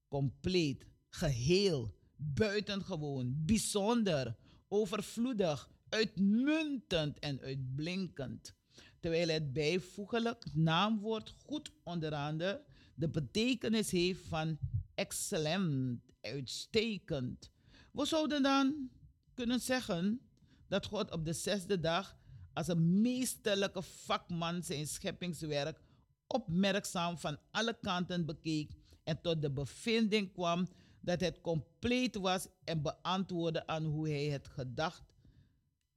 compleet, 0.07 0.86
geheel, 1.10 1.95
buitengewoon, 2.16 3.34
bijzonder, 3.45 4.36
overvloedig, 4.68 5.70
uitmuntend 5.89 7.19
en 7.19 7.41
uitblinkend. 7.41 8.55
Terwijl 8.99 9.27
het 9.27 9.53
bijvoeglijk 9.53 10.45
naamwoord 10.53 11.35
goed 11.45 11.71
onder 11.83 12.13
andere 12.13 12.63
de 12.95 13.09
betekenis 13.09 13.91
heeft 13.91 14.25
van 14.27 14.57
excellent, 14.95 16.01
uitstekend. 16.21 17.51
We 17.91 18.05
zouden 18.05 18.43
dan 18.43 18.89
kunnen 19.33 19.59
zeggen 19.59 20.21
dat 20.67 20.85
God 20.85 21.11
op 21.11 21.25
de 21.25 21.33
zesde 21.33 21.79
dag 21.79 22.17
als 22.53 22.67
een 22.67 23.01
meesterlijke 23.01 23.81
vakman 23.81 24.63
zijn 24.63 24.87
scheppingswerk 24.87 25.81
opmerkzaam 26.27 27.17
van 27.17 27.37
alle 27.51 27.77
kanten 27.81 28.25
bekeek 28.25 28.71
en 29.03 29.21
tot 29.21 29.41
de 29.41 29.51
bevinding 29.51 30.33
kwam 30.33 30.67
dat 31.01 31.19
het 31.19 31.41
compleet 31.41 32.15
was 32.15 32.47
en 32.63 32.81
beantwoordde 32.81 33.67
aan 33.67 33.83
hoe 33.83 34.09
hij 34.09 34.25
het 34.25 34.47
gedacht 34.47 35.09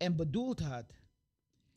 en 0.03 0.17
bedoeld 0.17 0.61
had. 0.61 0.93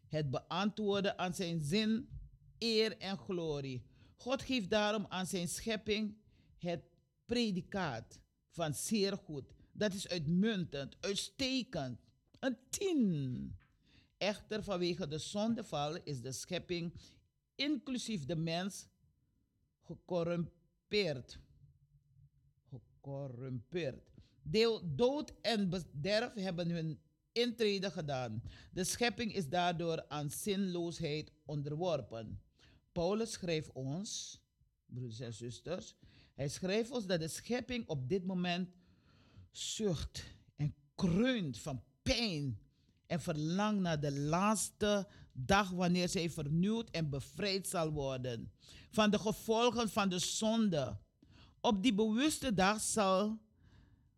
Het 0.08 0.30
beantwoorden 0.30 1.18
aan 1.18 1.34
zijn 1.34 1.62
zin, 1.62 2.10
eer 2.58 2.98
en 2.98 3.18
glorie. 3.18 3.86
God 4.16 4.42
geeft 4.42 4.70
daarom 4.70 5.06
aan 5.10 5.26
zijn 5.26 5.48
schepping 5.48 6.18
het 6.58 6.84
predicaat 7.26 8.20
van 8.50 8.74
zeer 8.74 9.18
goed. 9.18 9.54
Dat 9.72 9.94
is 9.94 10.08
uitmuntend, 10.08 10.96
uitstekend, 11.00 12.00
een 12.40 12.58
tien. 12.70 13.58
Echter, 14.18 14.64
vanwege 14.64 15.08
de 15.08 15.18
zondeval 15.18 15.96
is 16.04 16.22
de 16.22 16.32
schepping, 16.32 16.94
inclusief 17.56 18.26
de 18.26 18.36
mens, 18.36 18.88
gecorrumpeerd. 19.82 21.40
Gecorrumpeerd. 22.70 24.10
Deel, 24.42 24.96
dood 24.96 25.34
en 25.42 25.70
bederf 25.70 26.34
hebben 26.34 26.70
hun 26.70 27.00
intrede 27.36 27.92
gedaan. 27.92 28.44
De 28.72 28.84
schepping 28.84 29.34
is 29.34 29.50
daardoor 29.50 30.06
aan 30.08 30.30
zinloosheid 30.30 31.32
onderworpen. 31.46 32.42
Paulus 32.92 33.32
schrijft 33.32 33.72
ons, 33.72 34.42
broeders 34.86 35.20
en 35.20 35.34
zusters, 35.34 35.96
hij 36.36 36.50
schrijft 36.50 36.92
ons 36.92 37.06
dat 37.06 37.20
de 37.20 37.28
schepping 37.28 37.88
op 37.88 38.10
dit 38.10 38.26
moment 38.26 38.70
zucht 39.52 40.24
en 40.56 40.76
kreunt 40.96 41.60
van 41.60 41.84
pijn 42.02 42.60
en 43.08 43.22
verlangt 43.22 43.82
naar 43.82 44.00
de 44.00 44.12
laatste 44.12 45.08
dag 45.34 45.70
wanneer 45.70 46.10
zij 46.10 46.30
vernieuwd 46.30 46.90
en 46.90 47.10
bevrijd 47.10 47.68
zal 47.68 47.92
worden 47.92 48.52
van 48.90 49.10
de 49.10 49.20
gevolgen 49.20 49.90
van 49.90 50.10
de 50.10 50.20
zonde. 50.20 50.98
Op 51.62 51.84
die 51.84 51.94
bewuste 51.94 52.54
dag 52.54 52.82
zal 52.82 53.40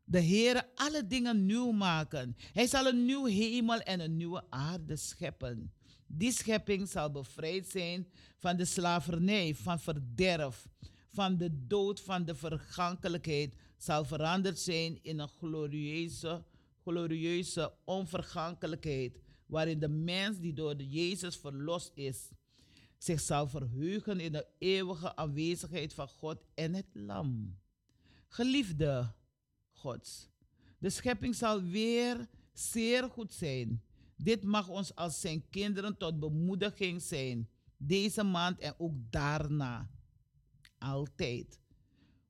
de 0.09 0.19
Heer 0.19 0.69
alle 0.75 1.07
dingen 1.07 1.45
nieuw 1.45 1.71
maken. 1.71 2.35
Hij 2.53 2.67
zal 2.67 2.87
een 2.87 3.05
nieuw 3.05 3.25
hemel 3.25 3.79
en 3.79 3.99
een 3.99 4.17
nieuwe 4.17 4.43
aarde 4.49 4.95
scheppen. 4.95 5.73
Die 6.05 6.31
schepping 6.31 6.87
zal 6.87 7.11
bevrijd 7.11 7.67
zijn 7.67 8.07
van 8.37 8.57
de 8.57 8.65
slavernij, 8.65 9.55
van 9.55 9.79
verderf, 9.79 10.67
van 11.07 11.37
de 11.37 11.67
dood, 11.67 12.01
van 12.01 12.25
de 12.25 12.35
vergankelijkheid, 12.35 13.55
zal 13.77 14.05
veranderd 14.05 14.59
zijn 14.59 14.99
in 15.01 15.19
een 15.19 15.27
glorieuze, 15.27 16.43
glorieuze 16.83 17.73
onvergankelijkheid, 17.85 19.19
waarin 19.45 19.79
de 19.79 19.89
mens 19.89 20.39
die 20.39 20.53
door 20.53 20.75
Jezus 20.81 21.37
verlost 21.37 21.91
is, 21.93 22.29
zich 22.97 23.19
zal 23.19 23.47
verheugen 23.47 24.19
in 24.19 24.31
de 24.31 24.47
eeuwige 24.57 25.15
aanwezigheid 25.15 25.93
van 25.93 26.07
God 26.07 26.43
en 26.53 26.73
het 26.73 26.87
Lam. 26.93 27.57
Geliefde 28.27 29.15
Gods, 29.77 30.29
de 30.77 30.89
schepping 30.89 31.35
zal 31.35 31.61
weer 31.61 32.27
zeer 32.53 33.09
goed 33.09 33.33
zijn. 33.33 33.81
Dit 34.15 34.43
mag 34.43 34.67
ons 34.67 34.95
als 34.95 35.21
zijn 35.21 35.49
kinderen 35.49 35.97
tot 35.97 36.19
bemoediging 36.19 37.01
zijn, 37.01 37.49
deze 37.77 38.23
maand 38.23 38.59
en 38.59 38.73
ook 38.77 38.93
daarna. 39.09 39.89
Altijd. 40.77 41.59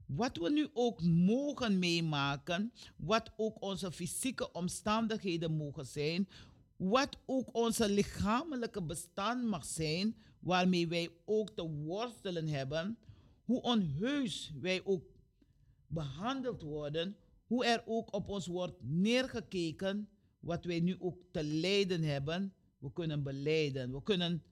Wat 0.06 0.38
we 0.38 0.50
nu 0.50 0.70
ook 0.74 1.02
mogen 1.02 1.80
meemaken, 1.80 2.74
wat 2.96 3.32
ook 3.38 3.62
onze 3.62 3.92
fysieke 3.92 4.52
omstandigheden 4.52 5.58
mogen 5.58 5.86
zijn, 5.86 6.30
wat 6.76 7.18
ook 7.26 7.56
onze 7.56 7.90
lichamelijke 7.90 8.82
bestand 8.82 9.44
mag 9.44 9.66
zijn, 9.66 10.16
waarmee 10.40 10.88
wij 10.88 11.10
ook 11.26 11.50
te 11.50 11.70
worstelen 11.70 12.48
hebben, 12.48 12.98
hoe 13.44 13.62
onheus 13.62 14.54
wij 14.62 14.82
ook 14.86 15.04
behandeld 15.88 16.62
worden, 16.62 17.16
hoe 17.48 17.66
er 17.66 17.84
ook 17.86 18.14
op 18.14 18.30
ons 18.30 18.48
wordt 18.48 18.76
neergekeken, 18.82 20.10
wat 20.40 20.66
wij 20.66 20.80
nu 20.80 20.96
ook 21.00 21.22
te 21.32 21.44
lijden 21.44 22.04
hebben, 22.04 22.54
we 22.78 22.94
kunnen 22.94 23.24
beleiden, 23.24 23.92
we 23.92 24.04
kunnen 24.04 24.44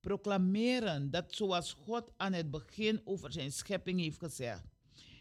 proclameren 0.00 1.10
dat 1.10 1.34
zoals 1.34 1.72
God 1.72 2.12
aan 2.16 2.32
het 2.32 2.50
begin 2.50 3.00
over 3.04 3.32
zijn 3.32 3.52
schepping 3.52 4.00
heeft 4.00 4.18
gezegd. 4.18 4.64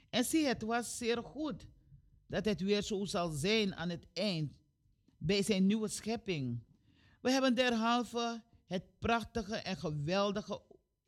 En 0.09 0.23
zie, 0.23 0.45
het 0.45 0.61
was 0.61 0.97
zeer 0.97 1.23
goed 1.23 1.67
dat 2.27 2.45
het 2.45 2.61
weer 2.61 2.81
zo 2.81 3.05
zal 3.05 3.29
zijn 3.29 3.75
aan 3.75 3.89
het 3.89 4.07
eind 4.13 4.51
bij 5.17 5.43
zijn 5.43 5.65
nieuwe 5.65 5.87
schepping. 5.87 6.59
We 7.21 7.31
hebben 7.31 7.55
derhalve 7.55 8.43
het 8.65 8.83
prachtige 8.99 9.55
en 9.55 9.77
geweldige 9.77 10.61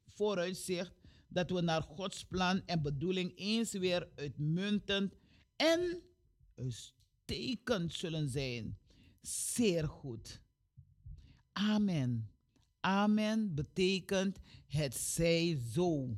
vooruitzicht 0.08 0.94
dat 1.28 1.50
we 1.50 1.62
naar 1.62 1.82
Gods 1.82 2.26
plan 2.26 2.62
en 2.66 2.82
bedoeling 2.82 3.32
eens 3.36 3.72
weer 3.72 4.10
uitmuntend 4.16 5.14
en 5.60 6.01
uitstekend 6.55 7.93
zullen 7.93 8.30
zijn. 8.30 8.78
Zeer 9.22 9.88
goed. 9.88 10.41
Amen. 11.51 12.30
Amen 12.80 13.55
betekent 13.55 14.39
het 14.68 14.95
zij 14.95 15.60
zo. 15.74 16.18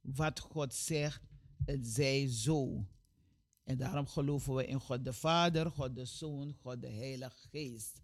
Wat 0.00 0.40
God 0.40 0.74
zegt, 0.74 1.22
het 1.64 1.86
zij 1.86 2.28
zo. 2.28 2.86
En 3.64 3.76
daarom 3.76 4.06
geloven 4.06 4.54
we 4.54 4.66
in 4.66 4.80
God 4.80 5.04
de 5.04 5.12
Vader, 5.12 5.70
God 5.70 5.94
de 5.94 6.04
Zoon, 6.04 6.54
God 6.62 6.80
de 6.80 6.90
Heilige 6.90 7.48
Geest. 7.50 8.00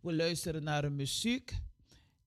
We 0.00 0.14
luisteren 0.14 0.62
naar 0.62 0.84
een 0.84 0.96
muziek 0.96 1.58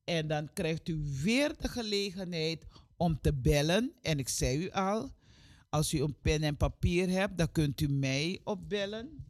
en 0.03 0.27
dan 0.27 0.53
krijgt 0.53 0.87
u 0.87 1.03
weer 1.23 1.57
de 1.57 1.67
gelegenheid 1.67 2.65
om 2.97 3.21
te 3.21 3.33
bellen. 3.33 3.93
En 4.01 4.19
ik 4.19 4.29
zei 4.29 4.57
u 4.57 4.71
al, 4.71 5.11
als 5.77 5.93
u 5.93 6.01
een 6.01 6.17
pen 6.21 6.43
en 6.43 6.57
papier 6.57 7.09
hebt, 7.09 7.37
dan 7.37 7.51
kunt 7.51 7.81
u 7.81 7.87
mij 7.87 8.41
opbellen. 8.43 9.25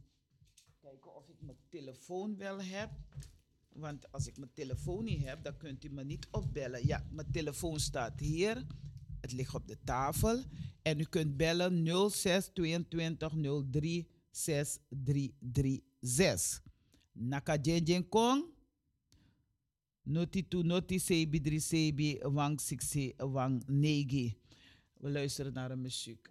Kijken 0.80 1.14
of 1.14 1.28
ik 1.28 1.40
mijn 1.40 1.58
telefoon 1.68 2.36
wel 2.36 2.62
heb. 2.62 2.90
Want 3.68 4.12
als 4.12 4.26
ik 4.26 4.36
mijn 4.36 4.50
telefoon 4.54 5.04
niet 5.04 5.24
heb, 5.24 5.44
dan 5.44 5.56
kunt 5.56 5.84
u 5.84 5.88
me 5.88 6.04
niet 6.04 6.28
opbellen. 6.30 6.86
Ja, 6.86 7.06
mijn 7.10 7.30
telefoon 7.30 7.80
staat 7.80 8.20
hier. 8.20 8.66
Het 9.20 9.32
ligt 9.32 9.54
op 9.54 9.68
de 9.68 9.78
tafel. 9.84 10.42
En 10.82 11.00
u 11.00 11.04
kunt 11.04 11.36
bellen 11.36 12.10
06 12.10 12.50
22 12.54 13.32
03 13.70 14.08
6336. 14.30 16.62
Naka 17.12 17.58
Kong. 18.08 18.44
Noti 20.02 20.48
tu 20.48 20.62
noti 20.62 20.98
sebi 20.98 21.40
dri 21.40 22.18
wang 22.22 22.60
siksi 22.60 23.14
wang 23.16 23.62
negi. 23.66 24.36
We 25.00 25.10
luisteren 25.10 25.52
naar 25.52 25.70
een 25.70 25.80
muziek. 25.80 26.28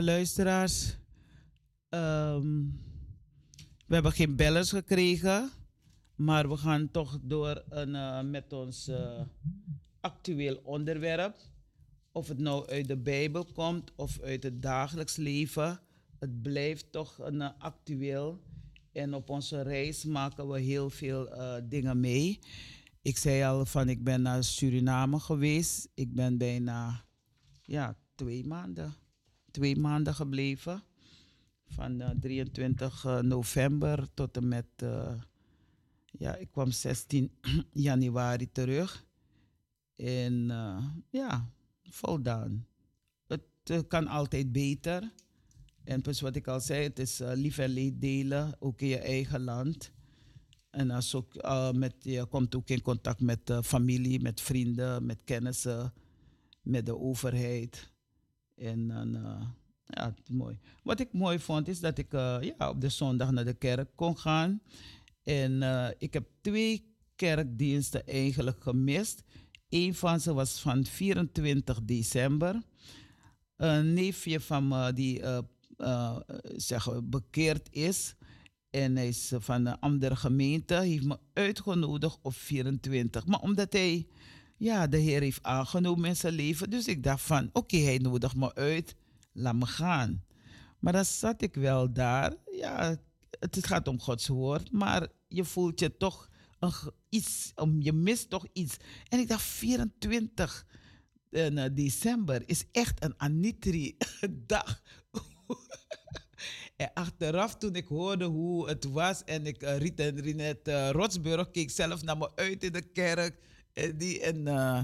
Luisteraars. 0.00 0.96
ehm, 1.88 2.64
we 3.86 3.94
hebben 3.94 4.12
geen 4.12 4.36
bellers 4.36 4.70
gekregen. 4.70 5.50
Maar 6.14 6.48
we 6.48 6.56
gaan 6.56 6.90
toch 6.90 7.18
door 7.22 7.64
een, 7.68 7.94
eh, 7.94 8.22
met 8.22 8.52
ons 8.52 8.88
eh, 8.88 9.20
actueel 10.00 10.60
onderwerp. 10.64 11.36
Of 12.12 12.28
het 12.28 12.38
nou 12.38 12.68
uit 12.68 12.88
de 12.88 12.96
Bijbel 12.96 13.44
komt 13.44 13.92
of 13.96 14.20
uit 14.20 14.42
het 14.42 14.62
dagelijks 14.62 15.16
leven. 15.16 15.80
Het 16.18 16.42
blijft 16.42 16.92
toch 16.92 17.18
een 17.18 17.40
eh, 17.40 17.50
actueel. 17.58 18.40
En 18.92 19.14
op 19.14 19.30
onze 19.30 19.62
reis 19.62 20.04
maken 20.04 20.48
we 20.48 20.60
heel 20.60 20.90
veel 20.90 21.28
dingen 21.68 22.00
mee. 22.00 22.38
Ik 23.02 23.18
zei 23.18 23.42
al 23.42 23.66
van 23.66 23.88
ik 23.88 24.04
ben 24.04 24.22
naar 24.22 24.44
Suriname 24.44 25.20
geweest. 25.20 25.88
Ik 25.94 26.14
ben 26.14 26.38
bijna 26.38 27.04
ja, 27.62 27.96
twee 28.14 28.46
maanden, 28.46 28.94
twee 29.52 29.76
maanden 29.76 30.14
gebleven. 30.14 30.82
Van 31.66 32.00
eh, 32.00 32.10
23 32.20 33.04
eh, 33.04 33.18
november 33.18 34.08
tot 34.14 34.36
en 34.36 34.48
met, 34.48 34.66
eh, 34.76 35.14
ja, 36.10 36.36
ik 36.36 36.50
kwam 36.50 36.70
16 36.70 37.30
januari 37.72 38.52
terug. 38.52 39.06
En 39.96 40.50
eh, 40.50 40.84
ja, 41.10 41.50
voldaan. 41.82 42.66
Het 43.26 43.42
eh, 43.64 43.78
kan 43.88 44.06
altijd 44.06 44.52
beter. 44.52 45.12
En 45.84 46.00
dus 46.00 46.20
wat 46.20 46.36
ik 46.36 46.46
al 46.48 46.60
zei, 46.60 46.82
het 46.82 46.98
is 46.98 47.20
eh, 47.20 47.30
lief 47.34 47.58
en 47.58 47.70
leed 47.70 48.00
delen, 48.00 48.56
ook 48.58 48.80
in 48.80 48.88
je 48.88 48.98
eigen 48.98 49.40
land. 49.40 49.92
En 50.70 50.90
als 50.90 51.14
ook, 51.14 51.34
eh, 51.34 51.72
met, 51.72 51.94
je 51.98 52.26
komt 52.26 52.54
ook 52.54 52.68
in 52.68 52.82
contact 52.82 53.20
met 53.20 53.50
eh, 53.50 53.62
familie, 53.62 54.20
met 54.20 54.40
vrienden, 54.40 55.06
met 55.06 55.18
kennissen, 55.24 55.92
met 56.62 56.86
de 56.86 56.98
overheid. 56.98 57.91
En 58.56 58.88
dan, 58.88 59.16
eh, 59.16 59.42
ja, 59.86 60.14
mooi. 60.28 60.58
Wat 60.82 61.00
ik 61.00 61.12
mooi 61.12 61.38
vond 61.38 61.68
is 61.68 61.80
dat 61.80 61.98
ik 61.98 62.12
eh, 62.12 62.36
ja, 62.40 62.68
op 62.68 62.80
de 62.80 62.88
zondag 62.88 63.30
naar 63.30 63.44
de 63.44 63.54
kerk 63.54 63.88
kon 63.94 64.18
gaan. 64.18 64.62
En 65.22 65.62
eh, 65.62 65.88
ik 65.98 66.12
heb 66.12 66.28
twee 66.40 66.94
kerkdiensten 67.16 68.06
eigenlijk 68.06 68.62
gemist. 68.62 69.22
Eén 69.68 69.94
van 69.94 70.20
ze 70.20 70.32
was 70.32 70.60
van 70.60 70.84
24 70.84 71.82
december. 71.82 72.62
Een 73.56 73.94
neefje 73.94 74.40
van 74.40 74.68
me 74.68 74.92
die 74.92 75.22
zeg, 76.56 77.02
bekeerd 77.04 77.68
is. 77.70 78.14
En 78.70 78.96
hij 78.96 79.08
is 79.08 79.32
van 79.36 79.66
een 79.66 79.78
andere 79.78 80.16
gemeente. 80.16 80.74
heeft 80.74 81.04
me 81.04 81.18
uitgenodigd 81.32 82.18
op 82.22 82.34
24. 82.34 83.26
Maar 83.26 83.40
omdat 83.40 83.72
hij 83.72 84.06
ja, 84.62 84.86
de 84.86 84.96
Heer 84.96 85.20
heeft 85.20 85.42
aangenomen 85.42 86.08
in 86.08 86.16
zijn 86.16 86.34
leven. 86.34 86.70
Dus 86.70 86.86
ik 86.86 87.02
dacht 87.02 87.22
van, 87.22 87.50
oké, 87.52 87.76
hij 87.76 87.98
nodigt 87.98 88.36
me 88.36 88.54
uit. 88.54 88.94
Laat 89.32 89.54
me 89.54 89.66
gaan. 89.66 90.24
Maar 90.78 90.92
dan 90.92 91.04
zat 91.04 91.42
ik 91.42 91.54
wel 91.54 91.92
daar. 91.92 92.34
Ja, 92.50 92.96
het 93.38 93.66
gaat 93.66 93.88
om 93.88 94.00
Gods 94.00 94.28
woord. 94.28 94.72
Maar 94.72 95.08
je 95.28 95.44
voelt 95.44 95.80
je 95.80 95.96
toch 95.96 96.28
een, 96.58 96.72
iets. 97.08 97.52
Je 97.78 97.92
mist 97.92 98.30
toch 98.30 98.46
iets. 98.52 98.76
En 99.08 99.18
ik 99.18 99.28
dacht 99.28 99.42
24 99.42 100.66
en, 101.30 101.58
eh, 101.58 101.70
december 101.72 102.42
is 102.46 102.64
echt 102.72 103.04
een 103.04 103.14
Anitri 103.16 103.96
dag. 104.30 104.82
en 106.76 106.90
achteraf 106.94 107.56
toen 107.56 107.74
ik 107.74 107.86
hoorde 107.86 108.24
hoe 108.24 108.68
het 108.68 108.84
was 108.84 109.24
en 109.24 109.46
ik 109.46 109.62
uh, 109.62 109.76
Riet 109.76 110.00
en 110.00 110.20
Rinet 110.20 110.68
uh, 110.68 110.90
Rotsburg 110.90 111.50
keek 111.50 111.70
zelf 111.70 112.02
naar 112.02 112.18
me 112.18 112.30
uit 112.34 112.64
in 112.64 112.72
de 112.72 112.82
kerk. 112.82 113.50
Die, 113.72 114.20
en 114.20 114.46
eh, 114.46 114.80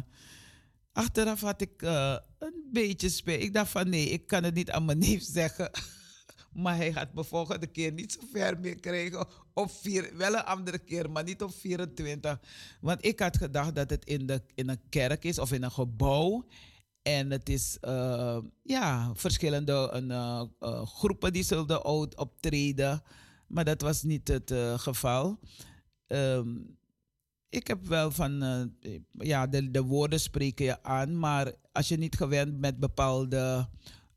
achteraf 0.92 1.40
had 1.40 1.60
ik 1.60 1.82
eh, 1.82 2.16
een 2.38 2.68
beetje 2.72 3.08
spijt. 3.08 3.42
Ik 3.42 3.54
dacht 3.54 3.70
van 3.70 3.88
nee, 3.88 4.08
ik 4.08 4.26
kan 4.26 4.44
het 4.44 4.54
niet 4.54 4.70
aan 4.70 4.84
mijn 4.84 4.98
neef 4.98 5.22
zeggen. 5.22 5.70
maar 6.62 6.76
hij 6.76 6.92
gaat 6.92 7.14
me 7.14 7.24
volgende 7.24 7.66
keer 7.66 7.92
niet 7.92 8.12
zo 8.12 8.20
ver 8.32 8.60
meer 8.60 8.80
krijgen. 8.80 9.26
Op 9.54 9.70
vier, 9.70 10.16
wel 10.16 10.34
een 10.34 10.44
andere 10.44 10.78
keer, 10.78 11.10
maar 11.10 11.24
niet 11.24 11.42
op 11.42 11.54
24. 11.54 12.40
Want 12.80 13.04
ik 13.04 13.20
had 13.20 13.36
gedacht 13.36 13.74
dat 13.74 13.90
het 13.90 14.04
in, 14.04 14.26
de, 14.26 14.42
in 14.54 14.68
een 14.68 14.88
kerk 14.88 15.24
is 15.24 15.38
of 15.38 15.52
in 15.52 15.62
een 15.62 15.70
gebouw. 15.70 16.46
En 17.02 17.30
het 17.30 17.48
is 17.48 17.76
eh, 17.80 18.38
ja, 18.62 19.12
verschillende 19.14 19.88
een, 19.92 20.86
groepen 20.86 21.32
die 21.32 21.42
zullen 21.42 21.82
oud 21.84 22.16
optreden. 22.16 23.02
Maar 23.46 23.64
dat 23.64 23.80
was 23.80 24.02
niet 24.02 24.28
het 24.28 24.52
geval. 24.76 25.38
Ehm, 26.06 26.48
ik 27.50 27.66
heb 27.66 27.86
wel 27.86 28.10
van, 28.10 28.42
eh, 28.42 28.98
ja, 29.12 29.46
de, 29.46 29.70
de 29.70 29.82
woorden 29.82 30.20
spreken 30.20 30.64
je 30.64 30.82
aan. 30.82 31.18
Maar 31.18 31.52
als 31.72 31.88
je 31.88 31.96
niet 31.96 32.16
gewend 32.16 32.60
bent 32.60 32.78
bepaalde 32.78 33.68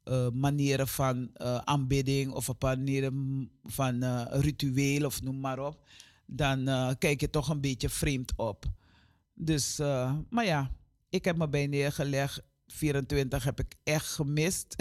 eh, 0.04 0.30
manieren 0.30 0.88
van 0.88 1.30
eh, 1.34 1.56
aanbidding 1.56 2.32
of 2.32 2.52
manieren 2.60 3.50
van 3.64 4.04
ritueel 4.28 5.06
of 5.06 5.22
noem 5.22 5.40
maar 5.40 5.60
op, 5.60 5.90
dan 6.26 6.66
kijk 6.98 7.22
je 7.22 7.30
toch 7.30 7.50
een 7.50 7.62
beetje 7.62 7.90
vreemd 7.90 8.34
op. 8.36 8.66
Dus, 9.34 9.78
maar 10.30 10.46
ja, 10.46 10.72
ik 11.10 11.26
heb 11.26 11.38
me 11.38 11.50
bij 11.50 11.68
neergelegd. 11.68 12.42
24 12.68 13.44
heb 13.44 13.60
ik 13.60 13.76
echt 13.84 14.06
gemist. 14.06 14.76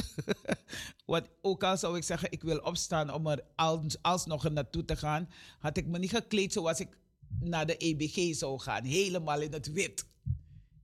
Ook 1.43 1.65
al 1.65 1.77
zou 1.77 1.97
ik 1.97 2.03
zeggen, 2.03 2.33
ik 2.33 2.43
wil 2.43 2.59
opstaan 2.59 3.13
om 3.13 3.27
er 3.27 3.45
als, 3.57 4.03
alsnog 4.03 4.51
naartoe 4.51 4.85
te 4.85 4.97
gaan, 4.97 5.29
had 5.59 5.77
ik 5.77 5.87
me 5.87 5.99
niet 5.99 6.11
gekleed 6.11 6.53
zoals 6.53 6.81
ik 6.81 7.00
naar 7.41 7.67
de 7.67 7.77
EBG 7.77 8.35
zou 8.37 8.59
gaan. 8.61 8.85
Helemaal 8.85 9.41
in 9.41 9.53
het 9.53 9.73
wit. 9.73 10.05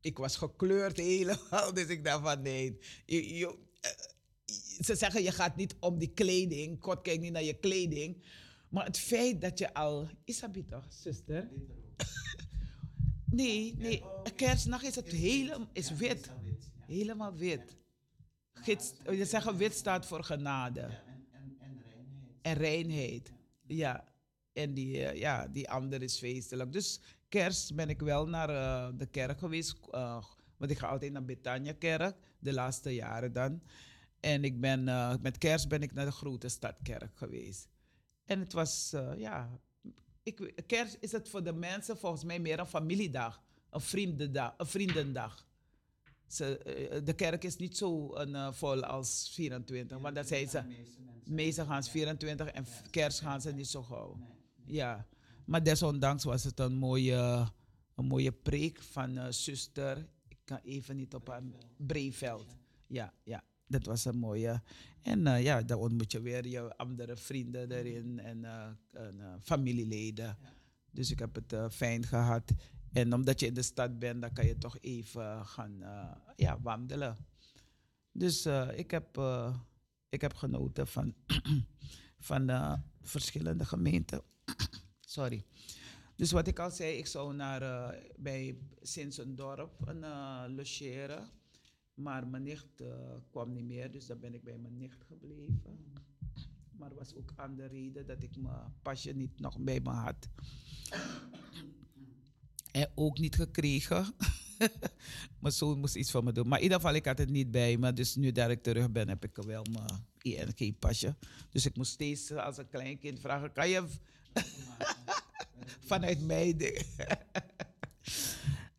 Ik 0.01 0.19
was 0.19 0.37
gekleurd 0.37 0.97
helemaal, 0.97 1.75
dus 1.75 1.87
ik 1.87 2.05
dacht 2.05 2.23
van 2.23 2.43
nee. 2.43 2.79
je- 3.07 3.37
je- 3.39 3.57
eh, 3.81 3.91
ze 4.85 4.95
zeggen 4.97 5.23
je 5.23 5.33
gaat 5.33 5.57
niet 5.57 5.75
om 5.81 5.99
die 5.99 6.13
kleding. 6.13 6.77
God 6.81 7.03
kijkt 7.03 7.23
niet 7.23 7.33
naar 7.33 7.43
je 7.43 7.59
kleding. 7.59 8.25
Maar 8.69 8.85
het 8.85 8.99
feit 8.99 9.41
dat 9.41 9.59
je 9.59 9.75
al... 9.75 10.09
Isabi 10.25 10.65
toch, 10.67 10.87
zuster? 10.89 11.49
nee, 13.31 13.75
nee. 13.79 14.03
Kerstnacht 14.37 14.85
is 14.85 14.95
het 14.95 15.09
hele, 15.13 15.67
is 15.73 15.91
wit. 15.91 16.31
Helemaal 16.87 17.35
wit. 17.35 17.77
Gids, 18.53 18.93
je 19.11 19.25
zegt 19.25 19.57
wit 19.57 19.75
staat 19.75 20.07
voor 20.07 20.25
genade. 20.25 20.89
En 22.43 22.55
reinheid. 22.55 23.33
Ja. 23.67 24.15
En 24.57 24.75
die, 24.75 25.05
eh, 25.05 25.19
ja, 25.19 25.47
die 25.47 25.71
andere 25.71 26.05
is 26.05 26.19
feestelijk. 26.19 26.73
Dus 26.73 27.01
kerst 27.29 27.75
ben 27.75 27.89
ik 27.89 28.01
wel 28.01 28.29
naar 28.29 28.51
eh, 28.51 28.89
de 28.99 29.07
kerk 29.07 29.39
geweest. 29.39 29.77
eh, 29.91 30.25
want 30.57 30.71
ik 30.71 30.79
ga 30.79 30.89
altijd 30.89 31.13
naar 31.13 31.25
Betania 31.25 31.73
kerk. 31.73 32.17
De 32.39 32.53
laatste 32.53 32.95
jaren 32.95 33.33
dan. 33.33 33.63
En 34.21 34.45
ik 34.45 34.61
ben, 34.61 34.85
met 35.23 35.39
kerst 35.39 35.69
ben 35.69 35.83
ik 35.83 35.93
naar 35.93 36.05
de 36.05 36.13
grote 36.13 36.49
stadkerk 36.49 37.17
geweest. 37.17 37.69
En 38.25 38.41
het 38.41 38.53
was, 38.53 38.95
ja... 39.17 39.61
Ik, 40.23 40.63
kerst 40.67 40.97
is 41.01 41.13
het 41.13 41.29
voor 41.29 41.43
de 41.45 41.53
mensen 41.53 41.99
volgens 41.99 42.25
mij 42.25 42.39
meer 42.39 42.59
een 42.59 42.67
familiedag. 42.67 43.43
Een 43.71 43.81
vriendendag. 43.81 44.55
Een 44.57 44.67
vriendendag. 44.67 45.47
Ze, 46.27 47.01
de 47.05 47.13
kerk 47.13 47.45
is 47.45 47.57
niet 47.57 47.77
zo 47.77 48.15
een, 48.15 48.55
vol 48.55 48.85
als 48.85 49.31
24. 49.35 49.99
Want 49.99 50.15
dat 50.15 50.27
zijn 50.27 50.49
ze. 50.49 50.63
Meestal 51.25 51.67
gaan 51.67 51.83
ze 51.83 51.91
24 51.91 52.47
en 52.47 52.67
kerst 52.91 53.21
gaan 53.21 53.41
ze 53.41 53.53
niet 53.53 53.69
zo 53.69 53.83
gauw. 53.83 54.36
Ja. 54.67 55.07
Maar 55.45 55.63
desondanks 55.63 56.25
was 56.25 56.45
het 56.45 56.61
een 56.61 56.75
mooie 56.75 57.47
een 57.97 58.07
mooie 58.07 58.33
preek 58.33 58.83
van 58.83 59.19
eh, 59.19 59.27
zuster. 59.31 60.09
Ik 60.29 60.39
kan 60.45 60.59
even 60.63 60.97
niet 60.97 61.15
op 61.15 61.29
haar 61.29 61.43
Breeveld. 61.77 62.57
Ja, 62.87 63.13
ja, 63.25 63.45
dat 63.67 63.85
was 63.85 64.05
een 64.05 64.19
mooie. 64.19 64.63
En 65.03 65.27
eh, 65.27 65.43
ja, 65.43 65.63
dan 65.63 65.79
ontmoet 65.79 66.13
je 66.13 66.21
weer 66.21 66.47
je 66.47 66.77
andere 66.77 67.17
vrienden 67.17 67.73
erin 67.73 68.19
en, 68.19 68.45
eh, 68.45 68.69
en, 68.93 69.41
familieleden. 69.43 70.39
Dus 70.91 71.11
ik 71.11 71.19
heb 71.19 71.35
het 71.35 71.75
fijn 71.75 72.05
gehad. 72.05 72.55
En 72.93 73.15
omdat 73.15 73.41
je 73.41 73.47
in 73.47 73.55
de 73.55 73.63
stad 73.63 73.99
bent, 73.99 74.21
dan 74.21 74.33
kan 74.33 74.47
je 74.47 74.59
toch 74.59 74.79
even 74.81 75.47
gaan 75.47 75.79
ja, 76.37 76.61
wandelen. 76.61 77.17
Dus 78.13 78.47
ik, 78.75 78.91
heb, 78.91 79.21
ik 80.09 80.21
heb 80.21 80.35
genoten 80.35 80.87
van, 80.87 81.15
van 82.19 82.51
verschillende 83.01 83.65
gemeenten. 83.65 84.23
Sorry. 85.01 85.45
Dus 86.17 86.33
wat 86.33 86.47
ik 86.47 86.59
al 86.59 86.71
zei, 86.71 86.97
ik 86.97 87.07
zou 87.07 87.35
naar, 87.35 87.63
eh, 87.63 88.01
bij 88.17 88.59
Sinsendorp 88.83 89.89
een, 89.89 90.05
eh, 90.05 90.45
logeren. 90.49 91.31
Maar 91.95 92.27
mijn 92.27 92.43
nicht 92.43 92.81
eh, 92.81 92.87
kwam 93.31 93.53
niet 93.53 93.65
meer, 93.65 93.91
dus 93.91 94.07
dan 94.07 94.21
ben 94.21 94.35
ik 94.35 94.43
bij 94.43 94.59
mijn 94.59 94.77
nicht 94.77 95.05
gebleven. 95.05 95.93
Maar 96.71 96.91
er 96.91 96.97
was 96.97 97.15
ook 97.15 97.33
andere 97.37 97.69
reden 97.69 98.07
dat 98.07 98.23
ik 98.23 98.37
mijn 98.37 98.75
pasje 98.83 99.13
niet 99.13 99.41
nog 99.41 99.59
bij 99.59 99.81
me 99.81 99.91
had. 99.91 100.29
En 102.73 102.91
ook 102.95 103.19
niet 103.19 103.35
gekregen. 103.35 104.15
mijn 105.41 105.53
zoon 105.53 105.79
moest 105.79 105.97
iets 105.97 106.11
van 106.11 106.25
me 106.25 106.33
doen. 106.33 106.49
Maar 106.49 106.59
in 106.59 106.65
ieder 106.65 106.81
geval, 106.81 106.95
ik 106.95 107.05
had 107.05 107.19
het 107.19 107.31
niet 107.31 107.51
bij 107.51 107.77
me. 107.77 107.93
Dus 107.93 108.15
nu 108.15 108.33
dat 108.33 108.51
ik 108.51 108.63
terug 108.63 108.91
ben, 108.91 109.09
heb 109.09 109.25
ik 109.25 109.37
wel 109.37 109.65
mijn 109.73 110.07
ING-pasje. 110.59 111.17
Dus 111.51 111.67
ik 111.67 111.77
moest 111.77 111.93
steeds 111.93 112.33
als 112.33 112.57
een 112.57 112.69
klein 112.69 112.99
kind 112.99 113.21
vragen, 113.21 113.53
kan 113.53 113.69
je 113.69 113.87
vanuit 115.89 116.21
mij 116.21 116.57
dingen? 116.57 116.85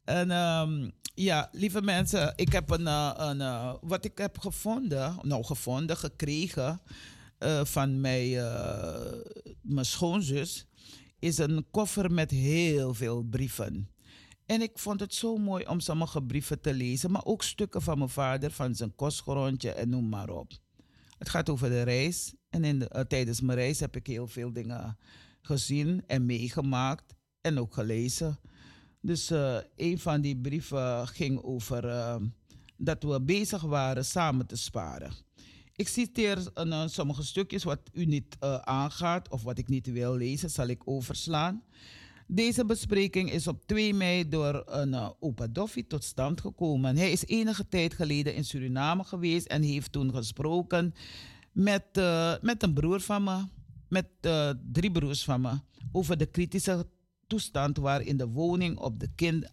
En 0.03 0.31
ehm, 0.31 0.89
ja, 1.13 1.49
lieve 1.51 1.81
mensen, 1.81 2.33
ik 2.35 2.51
heb 2.51 2.69
een, 2.69 2.87
eh, 2.87 3.13
een 3.15 3.41
eh, 3.41 3.73
wat 3.81 4.05
ik 4.05 4.17
heb 4.17 4.37
gevonden, 4.37 5.17
nou 5.21 5.43
gevonden, 5.43 5.97
gekregen 5.97 6.81
eh, 7.37 7.65
van 7.65 8.01
mijn, 8.01 8.33
eh, 8.33 9.11
mijn 9.61 9.85
schoonzus, 9.85 10.67
is 11.19 11.37
een 11.37 11.65
koffer 11.71 12.11
met 12.11 12.31
heel 12.31 12.93
veel 12.93 13.23
brieven. 13.23 13.89
En 14.45 14.61
ik 14.61 14.79
vond 14.79 14.99
het 14.99 15.13
zo 15.13 15.37
mooi 15.37 15.65
om 15.65 15.79
sommige 15.79 16.23
brieven 16.23 16.61
te 16.61 16.73
lezen, 16.73 17.11
maar 17.11 17.25
ook 17.25 17.43
stukken 17.43 17.81
van 17.81 17.97
mijn 17.97 18.09
vader, 18.09 18.51
van 18.51 18.75
zijn 18.75 18.95
kostgrondje 18.95 19.71
en 19.71 19.89
noem 19.89 20.09
maar 20.09 20.29
op. 20.29 20.51
Het 21.17 21.29
gaat 21.29 21.49
over 21.49 21.69
de 21.69 21.81
reis. 21.81 22.33
En 22.49 22.63
in 22.63 22.79
de, 22.79 23.05
tijdens 23.07 23.41
mijn 23.41 23.57
reis 23.57 23.79
heb 23.79 23.95
ik 23.95 24.07
heel 24.07 24.27
veel 24.27 24.53
dingen 24.53 24.97
gezien 25.47 26.03
en 26.07 26.25
meegemaakt 26.25 27.15
en 27.41 27.59
ook 27.59 27.73
gelezen. 27.73 28.39
Dus 29.01 29.29
eh, 29.29 29.57
een 29.75 29.99
van 29.99 30.21
die 30.21 30.37
brieven 30.37 31.07
ging 31.07 31.43
over 31.43 31.87
eh, 31.87 32.15
dat 32.77 33.03
we 33.03 33.21
bezig 33.21 33.61
waren 33.61 34.05
samen 34.05 34.45
te 34.45 34.55
sparen. 34.55 35.11
Ik 35.75 35.87
citeer 35.87 36.51
eh, 36.53 36.87
sommige 36.87 37.23
stukjes 37.23 37.63
wat 37.63 37.79
u 37.93 38.05
niet 38.05 38.37
aangaat 38.61 39.29
of 39.29 39.43
wat 39.43 39.57
ik 39.57 39.67
niet 39.67 39.91
wil 39.91 40.15
lezen, 40.15 40.49
zal 40.49 40.67
ik 40.67 40.81
overslaan. 40.85 41.63
Deze 42.27 42.65
bespreking 42.65 43.31
is 43.31 43.47
op 43.47 43.65
2 43.65 43.93
mei 43.93 44.29
door 44.29 44.63
een 44.65 44.93
uh, 44.93 45.09
opa 45.19 45.47
Doffie 45.47 45.87
tot 45.87 46.03
stand 46.03 46.41
gekomen. 46.41 46.97
Hij 46.97 47.11
is 47.11 47.25
enige 47.25 47.67
tijd 47.67 47.93
geleden 47.93 48.35
in 48.35 48.45
Suriname 48.45 49.03
geweest 49.03 49.47
en 49.47 49.61
heeft 49.61 49.91
toen 49.91 50.13
gesproken 50.13 50.93
met, 51.51 51.85
met 52.41 52.63
een 52.63 52.73
broer 52.73 53.01
van 53.01 53.23
me, 53.23 53.43
met 53.89 54.07
eh, 54.21 54.49
drie 54.71 54.91
broers 54.91 55.23
van 55.23 55.41
me, 55.41 55.59
over 55.91 56.17
de 56.17 56.25
kritische 56.25 56.87
toestand 57.27 57.77
waarin 57.77 58.17
de 58.17 58.27
woning 58.27 58.77
op 58.77 58.99
de 58.99 59.09
kind, 59.15 59.49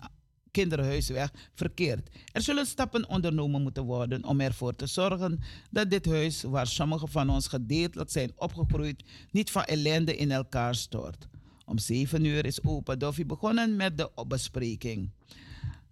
kinderhuisweg 0.50 1.32
verkeert. 1.54 2.10
Er 2.32 2.42
zullen 2.42 2.66
stappen 2.66 3.08
ondernomen 3.08 3.62
moeten 3.62 3.84
worden 3.84 4.24
om 4.24 4.40
ervoor 4.40 4.76
te 4.76 4.86
zorgen 4.86 5.40
dat 5.70 5.90
dit 5.90 6.06
huis, 6.06 6.42
waar 6.42 6.66
sommigen 6.66 7.08
van 7.08 7.30
ons 7.30 7.48
gedeeltelijk 7.48 8.10
zijn 8.10 8.32
opgegroeid, 8.36 9.04
niet 9.30 9.50
van 9.50 9.62
ellende 9.62 10.16
in 10.16 10.30
elkaar 10.30 10.74
stort. 10.74 11.28
Om 11.64 11.78
zeven 11.78 12.24
uur 12.24 12.46
is 12.46 12.64
opa 12.64 12.96
Doffie 12.96 13.26
begonnen 13.26 13.76
met 13.76 13.98
de 13.98 14.10
bespreking. 14.28 15.10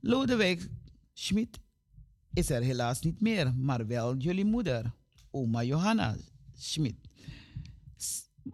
Lodewijk 0.01 0.69
Schmid 1.12 1.59
is 2.32 2.51
er 2.51 2.62
helaas 2.62 3.01
niet 3.01 3.20
meer, 3.20 3.55
maar 3.55 3.86
wel 3.86 4.16
jullie 4.16 4.44
moeder, 4.44 4.93
oma 5.31 5.62
Johanna 5.62 6.16
Schmid. 6.55 6.97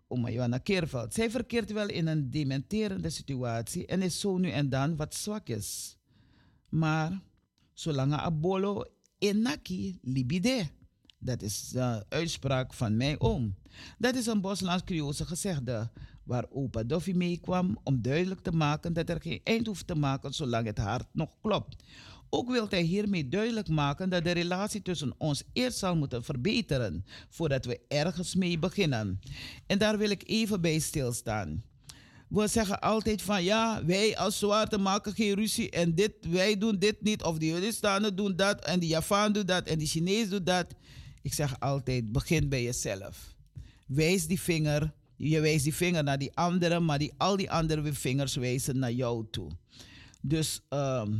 Oma 0.07 0.31
Johanna 0.31 0.59
Keerveld. 0.59 1.15
Zij 1.15 1.31
verkeert 1.31 1.73
wel 1.73 1.89
in 1.89 2.07
een 2.07 2.31
dementerende 2.31 3.11
situatie 3.11 3.87
en 3.87 4.03
is 4.03 4.21
zo 4.21 4.39
nu 4.39 4.51
en 4.51 4.69
dan 4.69 4.97
wat 4.97 5.15
zwakjes. 5.15 5.97
Maar 6.69 7.21
zolang 7.73 8.13
abolo 8.13 8.85
enaki 9.19 9.99
libide. 10.03 10.69
Dat 11.19 11.43
is 11.43 11.69
de 11.69 12.05
uitspraak 12.09 12.75
van 12.75 12.97
mijn 12.97 13.21
oom. 13.21 13.55
Dat 13.99 14.15
is 14.15 14.27
een 14.27 14.41
Boslands 14.41 14.85
Creoolse 14.85 15.27
gezegde 15.27 15.91
waar 16.23 16.47
opa 16.51 16.83
Doffie 16.83 17.17
meekwam 17.17 17.79
om 17.83 18.03
duidelijk 18.03 18.41
te 18.41 18.53
maken 18.53 18.93
dat 18.93 19.09
er 19.09 19.21
geen 19.21 19.41
eind 19.45 19.67
hoeft 19.67 19.87
te 19.87 19.95
maken 19.95 20.33
zolang 20.33 20.67
het 20.67 20.79
hart 20.79 21.07
nog 21.13 21.31
klopt. 21.41 21.85
Ook 22.31 22.51
wil 22.51 22.67
hij 22.69 22.83
hiermee 22.83 23.29
duidelijk 23.29 23.69
maken 23.69 24.09
dat 24.09 24.25
de 24.25 24.31
relatie 24.31 24.83
tussen 24.83 25.15
ons 25.19 25.43
eerst 25.53 25.79
zal 25.79 25.97
moeten 25.97 26.25
verbeteren 26.25 27.05
voordat 27.29 27.65
we 27.65 27.81
ergens 27.89 28.35
mee 28.35 28.59
beginnen. 28.59 29.21
En 29.67 29.79
daar 29.79 29.99
wil 29.99 30.11
ik 30.11 30.23
even 30.27 30.61
bij 30.61 30.79
stilstaan. 30.79 31.63
We 32.29 32.47
zeggen 32.47 32.81
altijd 32.81 33.23
van 33.23 33.45
ja, 33.45 33.85
wij 33.85 34.17
als 34.17 34.39
zwarte 34.39 34.79
maken 34.79 35.15
geen 35.15 35.35
ruzie 35.35 35.71
en 35.71 35.95
dit, 35.95 36.13
wij 36.29 36.59
doen 36.59 36.79
dit 36.79 37.03
niet. 37.03 37.23
Of 37.23 37.39
die 37.39 37.53
Hindustanen 37.53 38.17
doen 38.17 38.37
dat 38.37 38.65
en 38.65 38.81
die 38.81 38.89
Javaan 38.89 39.33
doet 39.33 39.49
dat 39.49 39.67
en 39.67 39.79
die 39.79 39.87
Chinees 39.87 40.29
doet 40.29 40.47
dat. 40.47 40.67
Ik 41.23 41.35
zeg 41.35 41.61
altijd, 41.61 42.13
begin 42.13 42.49
bij 42.49 42.63
jezelf. 42.63 43.35
Wijs 43.87 44.27
die 44.27 44.41
vinger, 44.41 44.93
je 45.17 45.41
wijst 45.41 45.65
die 45.65 45.75
vinger 45.75 46.05
naar 46.05 46.19
die 46.19 46.37
anderen, 46.37 46.85
maar 46.85 46.99
die, 46.99 47.13
al 47.17 47.37
die 47.37 47.51
andere 47.51 47.93
vingers 47.93 48.35
wijzen 48.35 48.79
naar 48.79 48.93
jou 48.93 49.27
toe. 49.31 49.51
Dus 50.21 50.61
ehm, 50.69 51.13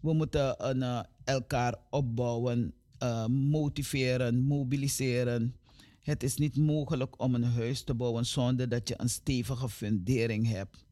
we 0.00 0.12
moeten 0.12 0.58
eh, 0.58 1.00
elkaar 1.24 1.74
opbouwen, 1.90 2.74
eh, 2.98 3.26
motiveren, 3.26 4.40
mobiliseren. 4.40 5.56
Het 6.00 6.22
is 6.22 6.36
niet 6.36 6.56
mogelijk 6.56 7.20
om 7.20 7.34
een 7.34 7.44
huis 7.44 7.82
te 7.82 7.94
bouwen 7.94 8.26
zonder 8.26 8.68
dat 8.68 8.88
je 8.88 8.94
een 8.96 9.10
stevige 9.10 9.68
fundering 9.68 10.46
hebt. 10.46 10.84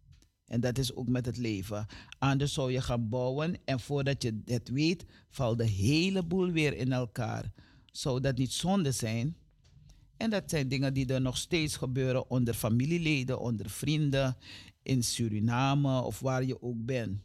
En 0.47 0.61
dat 0.61 0.79
is 0.79 0.95
ook 0.95 1.09
met 1.09 1.27
het 1.27 1.37
leven. 1.37 1.87
Anders 2.19 2.53
zou 2.53 2.73
je 2.73 2.81
gaan 2.81 3.09
bouwen 3.09 3.57
en 3.65 3.81
voordat 3.81 4.23
je 4.23 4.41
het 4.45 4.69
weet, 4.69 5.05
valt 5.31 5.59
de 5.59 5.67
hele 5.67 6.23
boel 6.23 6.51
weer 6.51 6.77
in 6.77 6.93
elkaar. 6.93 7.53
Zou 7.93 8.21
dat 8.21 8.37
niet 8.37 8.53
zonde 8.53 8.93
zijn? 8.93 9.37
En 10.17 10.31
dat 10.31 10.43
zijn 10.47 10.69
dingen 10.69 10.95
die 10.95 11.07
er 11.07 11.21
nog 11.21 11.37
steeds 11.37 11.77
gebeuren 11.77 12.31
onder 12.31 12.55
familieleden, 12.55 13.41
onder 13.41 13.71
vrienden, 13.71 14.37
in 14.83 15.03
Suriname 15.03 16.01
of 16.01 16.21
waar 16.21 16.45
je 16.45 16.63
ook 16.63 16.85
bent. 16.85 17.21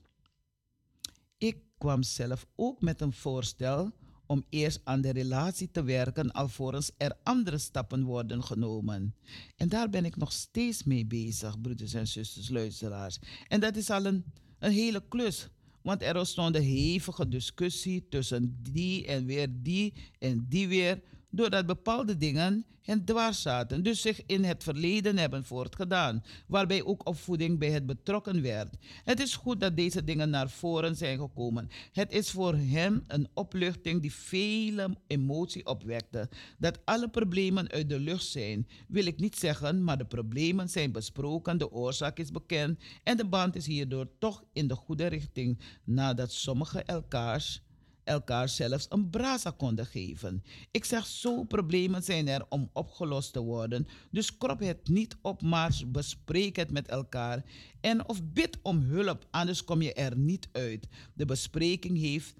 Kwam 1.83 2.03
zelf 2.03 2.45
ook 2.55 2.81
met 2.81 3.01
een 3.01 3.13
voorstel 3.13 3.91
om 4.25 4.43
eerst 4.49 4.81
aan 4.83 5.01
de 5.01 5.11
relatie 5.11 5.71
te 5.71 5.83
werken 5.83 6.31
alvorens 6.31 6.91
er 6.97 7.17
andere 7.23 7.57
stappen 7.57 8.03
worden 8.03 8.43
genomen. 8.43 9.15
En 9.55 9.69
daar 9.69 9.89
ben 9.89 10.05
ik 10.05 10.15
nog 10.15 10.31
steeds 10.31 10.83
mee 10.83 11.05
bezig, 11.05 11.61
broeders 11.61 11.93
en 11.93 12.07
zusters, 12.07 12.49
luisteraars. 12.49 13.19
En 13.47 13.59
dat 13.59 13.75
is 13.75 13.89
al 13.89 14.05
een, 14.05 14.23
een 14.59 14.71
hele 14.71 15.03
klus. 15.07 15.47
Want 15.81 16.01
er 16.01 16.17
ontstond 16.17 16.55
een 16.55 16.61
hevige 16.61 17.27
discussie 17.27 18.07
tussen 18.09 18.59
die 18.71 19.07
en 19.07 19.25
weer 19.25 19.47
die 19.51 19.93
en 20.19 20.45
die 20.49 20.67
weer, 20.67 21.01
doordat 21.33 21.65
bepaalde 21.65 22.17
dingen 22.17 22.65
hen 22.81 23.05
dwars 23.05 23.41
zaten, 23.41 23.83
dus 23.83 24.01
zich 24.01 24.25
in 24.25 24.43
het 24.43 24.63
verleden 24.63 25.17
hebben 25.17 25.43
voortgedaan, 25.43 26.23
waarbij 26.47 26.83
ook 26.83 27.07
opvoeding 27.07 27.59
bij 27.59 27.71
het 27.71 27.85
betrokken 27.85 28.41
werd. 28.41 28.75
Het 29.03 29.19
is 29.19 29.35
goed 29.35 29.59
dat 29.59 29.75
deze 29.75 30.03
dingen 30.03 30.29
naar 30.29 30.49
voren 30.49 30.95
zijn 30.95 31.17
gekomen. 31.17 31.69
Het 31.91 32.11
is 32.11 32.31
voor 32.31 32.55
hem 32.55 33.03
een 33.07 33.27
opluchting 33.33 34.01
die 34.01 34.13
vele 34.13 34.97
emotie 35.07 35.65
opwekte. 35.65 36.29
Dat 36.57 36.79
alle 36.85 37.09
problemen 37.09 37.69
uit 37.71 37.89
de 37.89 37.99
lucht 37.99 38.25
zijn, 38.25 38.67
wil 38.87 39.05
ik 39.05 39.19
niet 39.19 39.37
zeggen, 39.37 39.83
maar 39.83 39.97
de 39.97 40.05
problemen 40.05 40.69
zijn 40.69 40.91
besproken, 40.91 41.57
de 41.57 41.71
oorzaak 41.71 42.19
is 42.19 42.31
bekend 42.31 42.79
en 43.03 43.17
de 43.17 43.25
band 43.25 43.55
is 43.55 43.65
hierdoor 43.65 44.07
toch 44.19 44.43
in 44.53 44.67
de 44.67 44.75
goede 44.75 45.07
richting, 45.07 45.59
nadat 45.83 46.31
sommigen 46.31 46.85
elkaars 46.85 47.61
elkaar 48.03 48.49
zelfs 48.49 48.85
een 48.89 49.09
brasa 49.09 49.49
konden 49.49 49.85
geven. 49.85 50.43
Ik 50.71 50.85
zeg 50.85 51.05
zo, 51.05 51.43
problemen 51.43 52.03
zijn 52.03 52.27
er 52.27 52.45
om 52.49 52.69
opgelost 52.73 53.33
te 53.33 53.41
worden. 53.41 53.87
Dus 54.11 54.37
krop 54.37 54.59
het 54.59 54.87
niet 54.87 55.17
op, 55.21 55.41
maar 55.41 55.81
bespreek 55.87 56.55
het 56.55 56.71
met 56.71 56.87
elkaar. 56.87 57.43
En 57.81 58.09
of 58.09 58.23
bid 58.23 58.57
om 58.61 58.79
hulp, 58.81 59.27
anders 59.31 59.63
kom 59.63 59.81
je 59.81 59.93
er 59.93 60.17
niet 60.17 60.47
uit. 60.51 60.87
De 61.13 61.25
bespreking 61.25 61.97
heeft 61.97 62.33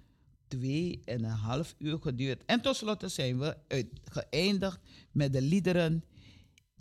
twee 0.48 1.02
en 1.06 1.24
een 1.24 1.30
half 1.30 1.76
uur 1.78 1.98
geduurd. 2.02 2.44
En 2.46 2.62
tenslotte 2.62 3.08
zijn 3.08 3.40
we 3.40 3.58
geëindigd 4.04 4.80
met 5.12 5.34
de 5.34 5.42
liederen 5.42 6.04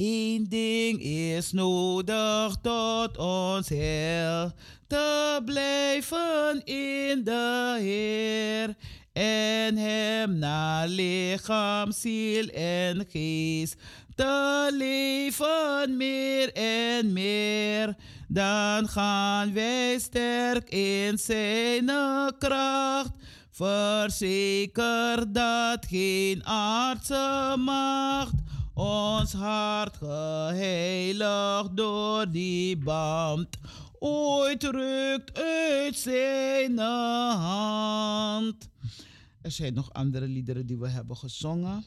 Eén 0.05 0.47
ding 0.49 1.01
is 1.03 1.53
nodig 1.53 2.57
tot 2.63 3.19
ons 3.19 3.69
heil, 3.69 4.53
te 4.87 5.41
blijven 5.45 6.65
in 6.65 7.25
de 7.25 7.77
Heer 7.79 8.75
en 9.13 9.77
Hem 9.77 10.39
naar 10.39 10.89
lichaam, 10.89 11.93
ziel 11.93 12.47
en 12.49 13.07
geest 13.09 13.77
te 14.15 14.69
leven 14.73 15.97
meer 15.97 16.53
en 16.53 17.13
meer. 17.13 17.97
Dan 18.29 18.89
gaan 18.89 19.53
wij 19.53 19.99
sterk 19.99 20.71
in 20.71 21.19
Zijn 21.19 21.91
kracht. 22.39 23.11
Verzeker 23.51 25.33
dat 25.33 25.87
geen 25.89 26.47
aardse 26.47 27.55
macht 27.59 28.35
ons 28.75 29.33
hart 29.33 29.97
geheiligd 29.97 31.77
door 31.77 32.31
die 32.31 32.77
band 32.77 33.59
ooit 33.99 34.63
rukt 34.63 35.39
uit 35.39 35.97
zijn 35.97 36.79
hand. 36.79 38.69
Er 39.41 39.51
zijn 39.51 39.75
nog 39.75 39.93
andere 39.93 40.27
liederen 40.27 40.67
die 40.67 40.79
we 40.79 40.89
hebben 40.89 41.17
gezongen. 41.17 41.85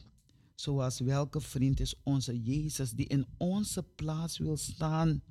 Zoals 0.54 1.00
welke 1.00 1.40
vriend 1.40 1.80
is 1.80 1.94
onze 2.02 2.42
Jezus 2.42 2.90
die 2.90 3.06
in 3.06 3.26
onze 3.36 3.82
plaats 3.82 4.38
wil 4.38 4.56
staan. 4.56 5.22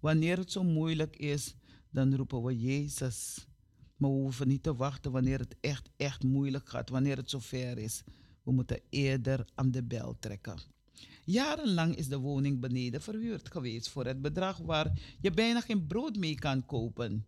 Wanneer 0.00 0.38
het 0.38 0.52
zo 0.52 0.62
moeilijk 0.62 1.16
is, 1.16 1.54
dan 1.90 2.14
roepen 2.14 2.42
we 2.42 2.58
Jezus. 2.60 3.46
Maar 3.96 4.10
we 4.10 4.16
hoeven 4.16 4.48
niet 4.48 4.62
te 4.62 4.74
wachten 4.74 5.12
wanneer 5.12 5.38
het 5.38 5.56
echt, 5.60 5.90
echt 5.96 6.22
moeilijk 6.22 6.68
gaat, 6.68 6.88
wanneer 6.88 7.16
het 7.16 7.30
zover 7.30 7.78
is. 7.78 8.02
We 8.42 8.52
moeten 8.52 8.80
eerder 8.90 9.48
aan 9.54 9.70
de 9.70 9.82
bel 9.82 10.16
trekken. 10.18 10.73
Jarenlang 11.24 11.96
is 11.96 12.08
de 12.08 12.18
woning 12.18 12.60
beneden 12.60 13.02
verhuurd 13.02 13.50
geweest 13.50 13.88
voor 13.88 14.06
het 14.06 14.22
bedrag 14.22 14.58
waar 14.58 14.92
je 15.20 15.30
bijna 15.30 15.60
geen 15.60 15.86
brood 15.86 16.16
mee 16.16 16.34
kan 16.34 16.66
kopen. 16.66 17.26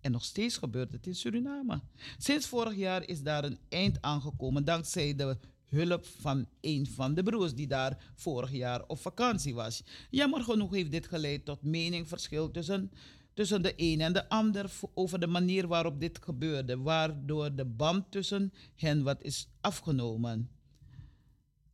En 0.00 0.12
nog 0.12 0.24
steeds 0.24 0.56
gebeurt 0.56 0.92
het 0.92 1.06
in 1.06 1.14
Suriname. 1.14 1.80
Sinds 2.18 2.46
vorig 2.46 2.76
jaar 2.76 3.08
is 3.08 3.22
daar 3.22 3.44
een 3.44 3.58
eind 3.68 4.02
aangekomen 4.02 4.64
dankzij 4.64 5.14
de 5.14 5.36
hulp 5.68 6.06
van 6.06 6.46
een 6.60 6.86
van 6.86 7.14
de 7.14 7.22
broers 7.22 7.54
die 7.54 7.66
daar 7.66 8.12
vorig 8.14 8.52
jaar 8.52 8.84
op 8.86 8.98
vakantie 8.98 9.54
was. 9.54 9.84
Jammer 10.10 10.42
genoeg 10.42 10.74
heeft 10.74 10.90
dit 10.90 11.06
geleid 11.06 11.44
tot 11.44 11.62
meningverschil 11.62 12.50
tussen, 12.50 12.90
tussen 13.34 13.62
de 13.62 13.72
een 13.76 14.00
en 14.00 14.12
de 14.12 14.28
ander 14.28 14.70
over 14.94 15.20
de 15.20 15.26
manier 15.26 15.66
waarop 15.66 16.00
dit 16.00 16.18
gebeurde, 16.22 16.78
waardoor 16.78 17.54
de 17.54 17.64
band 17.64 18.10
tussen 18.10 18.52
hen 18.74 19.02
wat 19.02 19.22
is 19.22 19.48
afgenomen. 19.60 20.57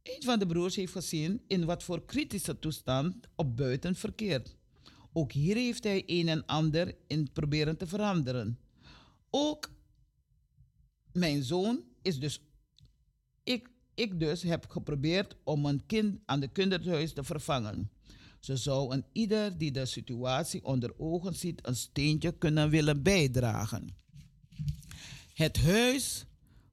Een 0.04 0.22
van 0.22 0.38
de 0.38 0.46
broers 0.46 0.76
heeft 0.76 0.92
gezien 0.92 1.42
in 1.46 1.64
wat 1.64 1.82
voor 1.82 2.04
kritische 2.04 2.58
toestand 2.58 3.28
op 3.34 3.56
buiten 3.56 3.94
verkeert. 3.94 4.56
Ook 5.12 5.32
hier 5.32 5.56
heeft 5.56 5.84
hij 5.84 6.02
een 6.06 6.28
en 6.28 6.46
ander 6.46 6.96
in 7.06 7.32
proberen 7.32 7.76
te 7.76 7.86
veranderen. 7.86 8.58
Ook 9.30 9.70
mijn 11.12 11.42
zoon 11.42 11.82
is 12.02 12.18
dus. 12.18 12.40
Ik, 13.42 13.70
ik 13.94 14.18
dus 14.18 14.42
heb 14.42 14.68
geprobeerd 14.68 15.36
om 15.44 15.66
een 15.66 15.86
kind 15.86 16.20
aan 16.24 16.40
de 16.40 16.48
kinderhuis 16.48 17.12
te 17.12 17.24
vervangen. 17.24 17.90
Zo 18.40 18.54
zou 18.54 18.94
een 18.94 19.04
ieder 19.12 19.58
die 19.58 19.72
de 19.72 19.86
situatie 19.86 20.64
onder 20.64 20.98
ogen 20.98 21.34
ziet 21.34 21.66
een 21.66 21.76
steentje 21.76 22.38
kunnen 22.38 22.70
willen 22.70 23.02
bijdragen. 23.02 23.96
Het 25.34 25.56
huis 25.56 26.24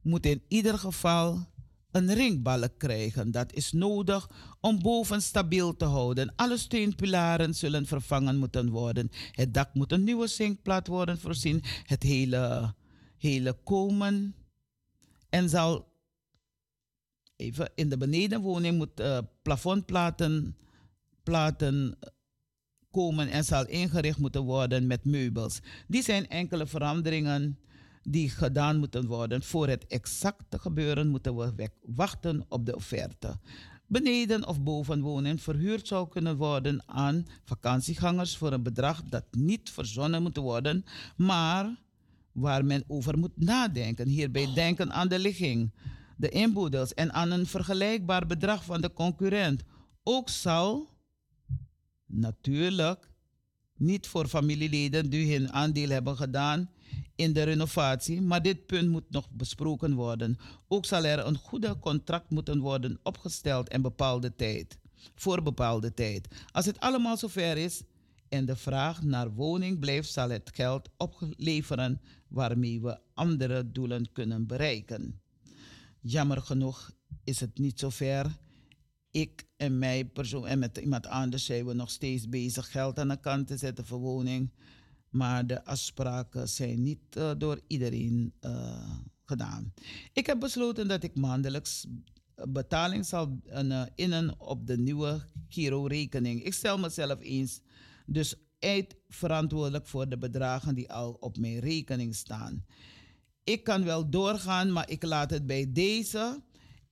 moet 0.02 0.26
in 0.26 0.44
ieder 0.48 0.78
geval 0.78 1.51
een 1.92 2.14
ringbalk 2.14 2.78
krijgen. 2.78 3.32
Dat 3.32 3.54
is 3.54 3.72
nodig 3.72 4.30
om 4.60 4.82
boven 4.82 5.22
stabiel 5.22 5.76
te 5.76 5.86
houden. 5.86 6.34
Alle 6.36 6.58
steunpilaren 6.58 7.54
zullen 7.54 7.86
vervangen 7.86 8.38
moeten 8.38 8.70
worden. 8.70 9.12
Het 9.32 9.54
dak 9.54 9.74
moet 9.74 9.92
een 9.92 10.04
nieuwe 10.04 10.28
zinkplaat 10.28 10.88
worden 10.88 11.20
voorzien. 11.20 11.64
Het 11.84 12.04
hele, 12.04 12.76
hele 13.18 13.58
komen. 13.64 14.36
En 15.30 15.50
zal 15.50 15.90
even 17.36 17.72
in 17.76 17.90
de 17.90 17.98
benedenwoning 17.98 18.78
moet 18.78 19.00
uh, 19.00 19.18
plafondplaten 19.42 20.56
platen 21.24 21.98
komen 22.92 23.28
en 23.30 23.44
zal 23.44 23.68
ingericht 23.68 24.18
moeten 24.18 24.44
worden 24.44 24.88
met 24.88 25.06
meubels. 25.06 25.60
Die 25.88 26.04
zijn 26.04 26.28
enkele 26.28 26.68
veranderingen 26.68 27.60
die 28.04 28.30
gedaan 28.30 28.78
moeten 28.78 29.08
worden. 29.08 29.44
Voor 29.44 29.68
het 29.68 29.88
exacte 29.88 30.60
gebeuren 30.60 31.08
moeten 31.08 31.36
we 31.36 31.70
wachten 31.82 32.46
op 32.50 32.66
de 32.66 32.76
offerte. 32.76 33.40
Beneden 33.88 34.48
of 34.48 34.62
boven 34.62 35.02
wonen 35.02 35.40
verhuurd 35.40 35.88
zou 35.88 36.08
kunnen 36.10 36.38
worden 36.38 36.84
aan 36.86 37.26
vakantiegangers 37.44 38.38
voor 38.38 38.52
een 38.52 38.64
bedrag 38.64 39.04
dat 39.04 39.26
niet 39.32 39.70
verzonnen 39.70 40.22
moet 40.22 40.38
worden, 40.38 40.86
maar 41.16 41.80
waar 42.32 42.66
men 42.66 42.84
over 42.88 43.18
moet 43.18 43.38
nadenken. 43.38 44.08
Hierbij 44.08 44.54
denken 44.54 44.92
aan 44.92 45.08
de 45.08 45.20
ligging, 45.20 45.74
de 46.18 46.30
inboedels 46.30 46.94
en 46.94 47.14
aan 47.14 47.32
een 47.32 47.46
vergelijkbaar 47.46 48.26
bedrag 48.26 48.64
van 48.64 48.82
de 48.82 48.94
concurrent. 48.94 49.64
Ook 50.04 50.30
zal 50.30 50.90
natuurlijk 52.06 53.10
niet 53.78 54.08
voor 54.08 54.28
familieleden 54.28 55.10
die 55.10 55.38
hun 55.38 55.52
aandeel 55.52 55.90
hebben 55.90 56.18
gedaan 56.18 56.70
in 57.16 57.34
de 57.34 57.44
renovatie, 57.44 58.22
maar 58.22 58.42
dit 58.42 58.66
punt 58.66 58.90
moet 58.90 59.10
nog 59.10 59.30
besproken 59.32 59.94
worden. 59.94 60.38
Ook 60.68 60.86
zal 60.86 61.04
er 61.04 61.26
een 61.26 61.38
goede 61.38 61.80
contract 61.80 62.30
moeten 62.30 62.60
worden 62.60 63.00
opgesteld 63.04 63.70
en 63.70 63.82
bepaalde 63.82 64.36
tijd, 64.36 64.78
voor 65.16 65.44
bepaalde 65.44 65.94
tijd. 65.94 66.28
Als 66.52 66.66
het 66.66 66.80
allemaal 66.80 67.18
zover 67.18 67.58
is 67.58 67.82
en 68.30 68.46
de 68.46 68.56
vraag 68.56 69.04
naar 69.04 69.34
woning 69.34 69.80
blijft, 69.80 70.12
zal 70.12 70.30
het 70.30 70.52
geld 70.54 70.90
opleveren 70.98 72.02
waarmee 72.28 72.82
we 72.82 73.00
andere 73.14 73.72
doelen 73.72 74.12
kunnen 74.12 74.48
bereiken. 74.48 75.22
Jammer 76.02 76.42
genoeg 76.42 76.92
is 77.24 77.40
het 77.40 77.58
niet 77.58 77.80
zover. 77.80 78.38
Ik 79.12 79.48
en 79.58 79.80
mij 79.80 80.06
persoon 80.06 80.48
en 80.48 80.60
met 80.60 80.78
iemand 80.78 81.08
anders 81.08 81.46
zijn 81.46 81.66
we 81.66 81.74
nog 81.74 81.90
steeds 81.90 82.30
bezig 82.30 82.72
geld 82.72 83.00
aan 83.00 83.08
de 83.08 83.20
kant 83.20 83.48
te 83.48 83.58
zetten 83.58 83.86
voor 83.86 84.00
woning. 84.00 84.52
Maar 85.12 85.48
de 85.48 85.66
afspraken 85.66 86.50
zijn 86.50 86.82
niet 86.82 87.16
uh, 87.18 87.32
door 87.38 87.62
iedereen 87.68 88.34
uh, 88.42 89.00
gedaan. 89.26 89.74
Ik 90.14 90.26
heb 90.26 90.40
besloten 90.40 90.88
dat 90.88 91.04
ik 91.04 91.16
maandelijks 91.16 91.86
betaling 92.50 93.06
zal 93.06 93.40
innen 93.96 94.40
op 94.40 94.68
de 94.68 94.78
nieuwe 94.78 95.22
Giro-rekening. 95.48 96.44
Ik 96.44 96.54
stel 96.54 96.78
mezelf 96.78 97.20
eens 97.22 97.62
dus 98.06 98.36
uit 98.60 98.96
verantwoordelijk 99.08 99.88
voor 99.88 100.10
de 100.10 100.18
bedragen 100.18 100.76
die 100.76 100.92
al 100.92 101.12
op 101.20 101.38
mijn 101.38 101.60
rekening 101.60 102.16
staan. 102.16 102.66
Ik 103.44 103.64
kan 103.64 103.84
wel 103.84 104.10
doorgaan, 104.10 104.72
maar 104.72 104.90
ik 104.90 105.04
laat 105.04 105.30
het 105.30 105.46
bij 105.46 105.72
deze. 105.72 106.44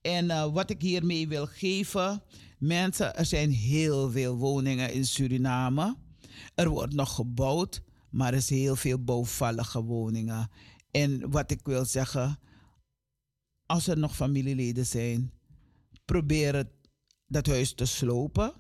En 0.02 0.52
wat 0.54 0.70
ik 0.70 0.82
hiermee 0.82 1.28
wil 1.28 1.46
geven, 1.48 2.24
mensen, 2.60 3.16
er 3.16 3.26
zijn 3.26 3.52
heel 3.52 4.12
veel 4.12 4.36
woningen 4.36 4.94
in 4.94 5.06
Suriname. 5.06 5.98
Er 6.56 6.70
wordt 6.70 6.94
nog 6.94 7.16
gebouwd. 7.16 7.82
Maar 8.10 8.32
er 8.32 8.38
is 8.38 8.50
heel 8.50 8.76
veel 8.76 9.04
bouwvallige 9.04 9.84
woningen. 9.84 10.50
En 10.92 11.30
wat 11.30 11.52
ik 11.52 11.60
wil 11.64 11.86
zeggen, 11.86 12.40
als 13.66 13.88
er 13.88 13.98
nog 13.98 14.16
familieleden 14.16 14.86
zijn, 14.86 15.32
probeer 16.06 16.56
het, 16.56 16.70
dat 17.28 17.48
huis 17.48 17.74
te 17.74 17.86
slopen 17.86 18.54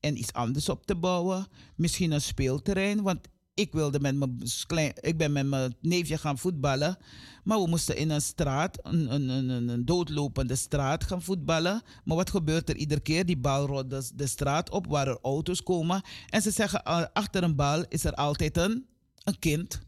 en 0.00 0.18
iets 0.18 0.32
anders 0.32 0.68
op 0.68 0.86
te 0.86 0.96
bouwen. 0.96 1.46
Misschien 1.76 2.12
een 2.12 2.20
speelterrein, 2.20 3.02
want 3.02 3.28
ik 3.58 3.72
wilde 3.72 4.00
met 4.00 4.16
mijn 4.16 4.42
klein, 4.66 4.92
ik 5.00 5.16
ben 5.16 5.32
met 5.32 5.46
mijn 5.46 5.74
neefje 5.80 6.18
gaan 6.18 6.38
voetballen. 6.38 6.96
Maar 7.44 7.58
we 7.58 7.68
moesten 7.68 7.96
in 7.96 8.10
een 8.10 8.20
straat, 8.20 8.78
een, 8.82 9.14
een, 9.14 9.28
een, 9.28 9.68
een 9.68 9.84
doodlopende 9.84 10.56
straat 10.56 11.04
gaan 11.04 11.22
voetballen. 11.22 11.82
Maar 12.04 12.16
wat 12.16 12.30
gebeurt 12.30 12.68
er 12.68 12.76
iedere 12.76 13.00
keer? 13.00 13.26
Die 13.26 13.36
bal 13.36 13.66
rolt 13.66 14.18
de, 14.18 14.26
straat 14.26 14.70
op 14.70 14.86
waar 14.86 15.08
er 15.08 15.18
auto's 15.22 15.62
komen. 15.62 16.02
En 16.28 16.42
ze 16.42 16.50
zeggen, 16.50 17.12
achter 17.12 17.42
een 17.42 17.56
bal 17.56 17.84
is 17.88 18.04
er 18.04 18.14
altijd 18.14 18.56
een, 18.56 18.86
een 19.24 19.38
kind. 19.38 19.80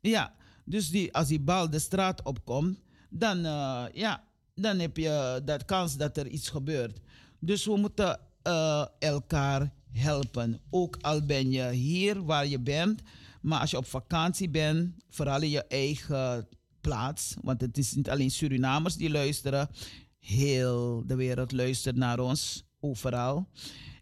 Ja, 0.00 0.34
dus 0.64 0.90
die, 0.90 1.14
als 1.14 1.28
die 1.28 1.40
bal 1.40 1.70
de 1.70 1.78
straat 1.78 2.22
opkomt, 2.22 2.78
dan, 3.10 3.38
uh, 3.38 3.84
ja, 3.92 4.24
dan 4.54 4.78
heb 4.78 4.96
je 4.96 5.40
dat 5.44 5.64
kans 5.64 5.96
dat 5.96 6.16
er 6.16 6.26
iets 6.26 6.48
gebeurt. 6.48 7.00
Dus 7.38 7.64
we 7.64 7.76
moeten 7.76 8.20
uh, 8.42 8.84
elkaar 8.98 9.72
helpen. 9.98 10.60
Ook 10.70 10.98
al 11.00 11.26
ben 11.26 11.50
je 11.50 11.70
hier 11.70 12.24
waar 12.24 12.46
je 12.46 12.60
bent, 12.60 13.02
maar 13.40 13.60
als 13.60 13.70
je 13.70 13.76
op 13.76 13.86
vakantie 13.86 14.48
bent, 14.48 14.94
vooral 15.08 15.42
in 15.42 15.50
je 15.50 15.64
eigen 15.64 16.48
plaats, 16.80 17.34
want 17.42 17.60
het 17.60 17.78
is 17.78 17.94
niet 17.94 18.10
alleen 18.10 18.30
Surinamers 18.30 18.96
die 18.96 19.10
luisteren, 19.10 19.68
heel 20.18 21.02
de 21.06 21.14
wereld 21.14 21.52
luistert 21.52 21.96
naar 21.96 22.18
ons, 22.18 22.64
overal. 22.80 23.48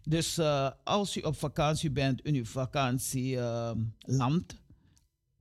Dus 0.03 0.37
uh, 0.37 0.69
als 0.83 1.17
u 1.17 1.21
op 1.21 1.37
vakantie 1.37 1.91
bent 1.91 2.21
in 2.21 2.35
uw 2.35 2.45
vakantieland, 2.45 4.55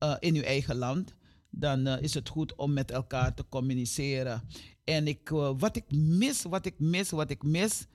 uh, 0.04 0.14
in 0.18 0.34
uw 0.34 0.42
eigen 0.42 0.76
land, 0.76 1.14
dan 1.50 1.86
uh, 1.86 2.02
is 2.02 2.14
het 2.14 2.28
goed 2.28 2.54
om 2.54 2.72
met 2.72 2.90
elkaar 2.90 3.34
te 3.34 3.44
communiceren. 3.48 4.42
En 4.84 5.06
ik, 5.06 5.28
wat 5.58 5.76
ik 5.76 5.92
mis, 5.92 6.42
wat 6.42 6.66
ik 6.66 6.78
mis, 6.78 7.10
wat 7.10 7.30
ik 7.30 7.42
mis, 7.42 7.86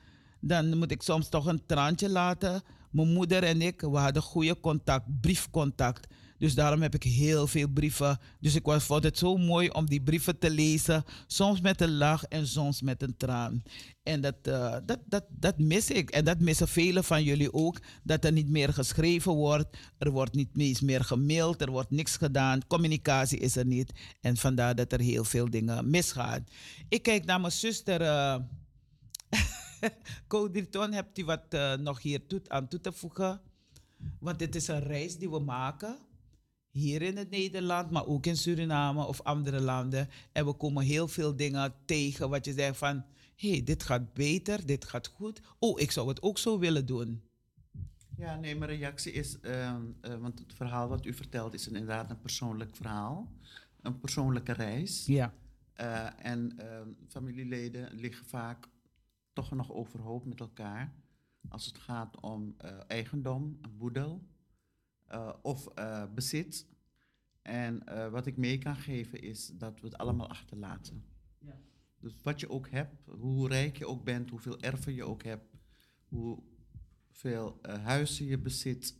dan 0.41 0.77
moet 0.77 0.91
ik 0.91 1.01
soms 1.01 1.29
toch 1.29 1.45
een 1.45 1.65
traantje 1.65 2.09
laten. 2.09 2.61
Mijn 2.91 3.13
moeder 3.13 3.43
en 3.43 3.61
ik, 3.61 3.81
we 3.81 3.97
hadden 3.97 4.21
goede 4.21 4.59
contact, 4.59 5.05
briefcontact. 5.21 6.07
Dus 6.41 6.55
daarom 6.55 6.81
heb 6.81 6.95
ik 6.95 7.03
heel 7.03 7.47
veel 7.47 7.67
brieven. 7.67 8.19
Dus 8.39 8.55
ik 8.55 8.63
vond 8.81 9.03
het 9.03 9.17
zo 9.17 9.37
mooi 9.37 9.69
om 9.69 9.85
die 9.85 10.01
brieven 10.01 10.39
te 10.39 10.49
lezen. 10.51 11.03
Soms 11.27 11.61
met 11.61 11.81
een 11.81 11.97
lach 11.97 12.23
en 12.23 12.47
soms 12.47 12.81
met 12.81 13.01
een 13.01 13.17
traan. 13.17 13.63
En 14.03 14.21
dat, 14.21 14.35
eh, 14.41 14.75
dat, 14.85 14.99
dat, 15.05 15.23
dat 15.29 15.57
mis 15.57 15.89
ik. 15.89 16.09
En 16.09 16.25
dat 16.25 16.39
missen 16.39 16.67
velen 16.67 17.03
van 17.03 17.23
jullie 17.23 17.53
ook. 17.53 17.77
Dat 18.03 18.25
er 18.25 18.31
niet 18.31 18.49
meer 18.49 18.73
geschreven 18.73 19.31
wordt. 19.31 19.77
Er 19.97 20.11
wordt 20.11 20.33
niet 20.33 20.81
meer 20.81 21.03
gemaild. 21.03 21.61
Er 21.61 21.71
wordt 21.71 21.91
niks 21.91 22.17
gedaan. 22.17 22.67
Communicatie 22.67 23.39
is 23.39 23.55
er 23.55 23.65
niet. 23.65 23.91
En 24.21 24.37
vandaar 24.37 24.75
dat 24.75 24.91
er 24.91 24.99
heel 24.99 25.23
veel 25.23 25.49
dingen 25.49 25.89
misgaan. 25.89 26.45
Ik 26.89 27.03
kijk 27.03 27.25
naar 27.25 27.39
mijn 27.39 27.53
zuster. 27.53 28.01
eh 28.01 28.35
Codriton, 30.27 30.91
hebt 30.91 31.17
u 31.17 31.25
wat 31.25 31.45
eh, 31.49 31.73
nog 31.73 32.01
hier 32.01 32.27
toe, 32.27 32.41
aan 32.47 32.67
toe 32.67 32.81
te 32.81 32.91
voegen? 32.91 33.41
Want 34.19 34.39
dit 34.39 34.55
is 34.55 34.67
een 34.67 34.83
reis 34.83 35.17
die 35.17 35.29
we 35.29 35.39
maken. 35.39 35.97
Hier 36.71 37.01
in 37.01 37.17
het 37.17 37.29
Nederland, 37.29 37.91
maar 37.91 38.05
ook 38.05 38.25
in 38.25 38.37
Suriname 38.37 39.05
of 39.05 39.21
andere 39.21 39.61
landen. 39.61 40.09
En 40.31 40.45
we 40.45 40.53
komen 40.53 40.83
heel 40.83 41.07
veel 41.07 41.35
dingen 41.35 41.73
tegen 41.85 42.29
wat 42.29 42.45
je 42.45 42.53
zegt 42.53 42.77
van... 42.77 43.03
Hé, 43.35 43.49
hey, 43.49 43.63
dit 43.63 43.83
gaat 43.83 44.13
beter, 44.13 44.65
dit 44.65 44.85
gaat 44.85 45.07
goed. 45.07 45.41
Oh, 45.59 45.79
ik 45.79 45.91
zou 45.91 46.07
het 46.07 46.21
ook 46.21 46.37
zo 46.37 46.59
willen 46.59 46.85
doen. 46.85 47.21
Ja, 48.17 48.35
nee, 48.35 48.55
mijn 48.55 48.71
reactie 48.71 49.11
is, 49.11 49.39
ehm, 49.39 49.81
eh, 50.01 50.15
want 50.15 50.39
het 50.39 50.53
verhaal 50.53 50.87
wat 50.87 51.05
u 51.05 51.13
vertelt 51.13 51.53
is 51.53 51.67
inderdaad 51.67 52.09
een 52.09 52.19
persoonlijk 52.19 52.75
verhaal. 52.75 53.31
Een 53.81 53.99
persoonlijke 53.99 54.51
reis. 54.51 55.05
Ja. 55.05 55.33
Eh, 55.73 56.25
en 56.25 56.53
ehm, 56.57 56.87
familieleden 57.07 57.93
liggen 57.93 58.25
vaak 58.25 58.67
toch 59.33 59.51
nog 59.51 59.71
overhoop 59.71 60.25
met 60.25 60.39
elkaar. 60.39 60.93
Als 61.49 61.65
het 61.65 61.77
gaat 61.77 62.19
om 62.19 62.55
eh, 62.57 62.77
eigendom, 62.87 63.59
boedel 63.77 64.27
eh, 65.05 65.33
of 65.41 65.67
eh, 65.67 66.13
bezit. 66.13 66.69
En 67.41 67.83
wat 68.11 68.25
ik 68.25 68.37
mee 68.37 68.57
kan 68.57 68.75
geven 68.75 69.21
is 69.21 69.47
dat 69.47 69.79
we 69.79 69.87
het 69.87 69.97
allemaal 69.97 70.27
achterlaten. 70.29 71.05
Ja. 71.37 71.59
Dus 71.99 72.15
wat 72.21 72.39
je 72.39 72.49
ook 72.49 72.69
hebt, 72.69 73.05
hoe 73.05 73.47
rijk 73.47 73.77
je 73.77 73.87
ook 73.87 74.03
bent, 74.03 74.29
hoeveel 74.29 74.59
erven 74.59 74.93
je 74.93 75.03
ook 75.03 75.23
hebt, 75.23 75.57
hoeveel 76.07 77.59
huizen 77.61 78.25
je 78.25 78.37
bezit, 78.37 78.97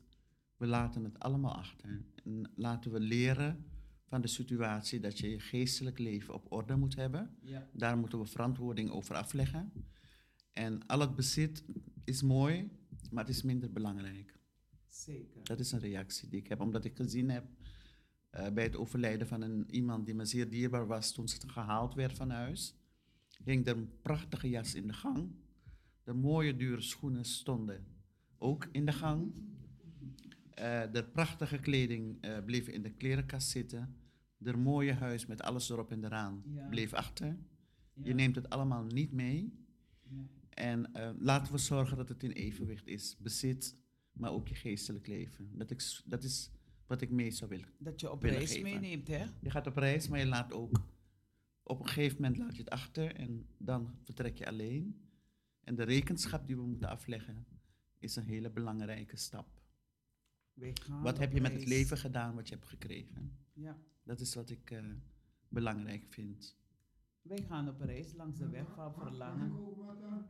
we 0.58 0.68
laten 0.68 1.04
het 1.04 1.20
allemaal 1.20 1.56
achter. 1.56 2.06
En 2.24 2.52
laten 2.56 2.92
we 2.92 3.00
leren 3.00 3.66
van 4.12 4.22
de 4.22 4.28
situatie 4.28 5.00
dat 5.00 5.20
je 5.20 5.30
je 5.30 5.40
geestelijk 5.40 6.00
leven 6.00 6.34
op 6.34 6.52
orde 6.52 6.76
moet 6.76 6.96
hebben. 6.96 7.38
Ja. 7.42 7.68
Daar 7.74 7.98
moeten 7.98 8.20
we 8.20 8.26
verantwoording 8.26 8.90
over 8.90 9.16
afleggen. 9.16 9.72
En 10.54 10.86
al 10.88 11.00
het 11.00 11.16
bezit 11.16 11.64
is 12.04 12.22
mooi, 12.22 12.70
maar 13.12 13.26
het 13.26 13.36
is 13.36 13.42
minder 13.42 13.72
belangrijk. 13.72 14.40
Zeker. 14.88 15.44
Dat 15.44 15.60
is 15.60 15.72
een 15.72 15.80
reactie 15.80 16.30
die 16.30 16.40
ik 16.40 16.48
heb, 16.48 16.60
omdat 16.60 16.86
ik 16.86 16.96
gezien 16.96 17.30
heb 17.30 17.46
eh, 18.30 18.50
bij 18.50 18.64
het 18.64 18.76
overlijden 18.76 19.28
van 19.28 19.42
een, 19.42 19.66
iemand 19.70 20.06
die 20.06 20.16
me 20.16 20.26
zeer 20.26 20.50
dierbaar 20.50 20.88
was 20.88 21.12
toen 21.14 21.28
ze 21.28 21.50
gehaald 21.50 21.94
werd 21.94 22.14
van 22.18 22.30
huis. 22.30 22.76
Hing 23.44 23.68
er 23.68 23.78
een 23.78 23.90
prachtige 24.02 24.50
jas 24.50 24.76
in 24.76 24.88
de 24.88 24.94
gang. 24.94 25.32
De 26.04 26.14
mooie 26.14 26.56
dure 26.56 26.82
schoenen 26.82 27.26
stonden 27.26 27.86
ook 28.38 28.68
in 28.72 28.86
de 28.86 28.92
gang. 28.92 29.34
Eh, 30.50 30.92
de 30.92 31.04
prachtige 31.04 31.58
kleding 31.58 32.22
eh, 32.22 32.44
bleef 32.46 32.68
in 32.68 32.82
de 32.82 32.92
klerenkast 32.92 33.50
zitten. 33.50 33.96
De 34.38 34.58
mooie 34.58 34.94
huis 34.94 35.26
met 35.26 35.42
alles 35.42 35.70
erop 35.70 35.92
en 35.92 36.04
eraan 36.04 36.44
Ja. 36.54 36.68
bleef 36.70 36.94
achter. 36.94 37.38
Je 38.04 38.14
neemt 38.14 38.36
het 38.36 38.50
allemaal 38.50 38.84
niet 38.84 39.12
mee. 39.12 39.54
Ja. 40.10 40.28
En 40.54 40.94
eh, 40.94 41.10
laten 41.20 41.54
we 41.54 41.58
zorgen 41.58 41.98
dat 41.98 42.10
het 42.10 42.24
in 42.24 42.32
evenwicht 42.32 42.88
is. 42.88 43.18
Bezit, 43.20 43.76
maar 44.12 44.32
ook 44.32 44.48
je 44.48 44.56
geestelijk 44.56 45.08
leven. 45.08 45.58
Dat, 45.58 45.72
ik, 45.72 46.02
dat 46.06 46.24
is 46.24 46.52
wat 46.86 47.02
ik 47.02 47.10
mee 47.10 47.32
zou 47.32 47.50
willen. 47.50 47.70
Dat 47.78 48.00
je 48.00 48.12
op 48.12 48.24
reis 48.24 48.52
geven. 48.52 48.64
meeneemt, 48.64 49.08
hè? 49.08 49.26
Je 49.42 49.50
gaat 49.50 49.68
op 49.68 49.76
reis, 49.76 50.08
maar 50.08 50.20
je 50.20 50.26
laat 50.26 50.54
ook... 50.54 50.90
Op 51.64 51.80
een 51.80 51.88
gegeven 51.88 52.22
moment 52.22 52.38
laat 52.38 52.56
je 52.56 52.64
het 52.64 52.70
achter 52.70 53.16
en 53.16 53.48
dan 53.58 53.96
vertrek 54.04 54.38
je 54.38 54.48
alleen. 54.48 55.10
En 55.64 55.76
de 55.76 55.84
rekenschap 55.84 56.48
die 56.48 56.56
we 56.56 56.62
moeten 56.62 56.90
afleggen 56.90 57.46
is 58.00 58.16
een 58.16 58.26
hele 58.26 58.50
belangrijke 58.50 59.18
stap. 59.18 59.62
Wat 61.02 61.18
heb 61.18 61.32
je 61.34 61.42
met 61.42 61.54
het 61.54 61.66
leven 61.66 61.98
gedaan 61.98 62.36
wat 62.36 62.48
je 62.48 62.56
hebt 62.56 62.68
gekregen? 62.68 63.38
Ja. 63.54 63.78
Dat 64.04 64.20
is 64.20 64.36
wat 64.36 64.50
ik 64.50 64.72
eh, 64.72 64.86
belangrijk 65.48 66.06
vind. 66.08 66.58
Wij 67.22 67.42
gaan 67.48 67.70
op 67.70 67.82
reis 67.82 68.14
langs 68.14 68.38
de 68.38 68.50
weg 68.50 68.66
van 68.76 68.94
verlangen. 68.94 69.52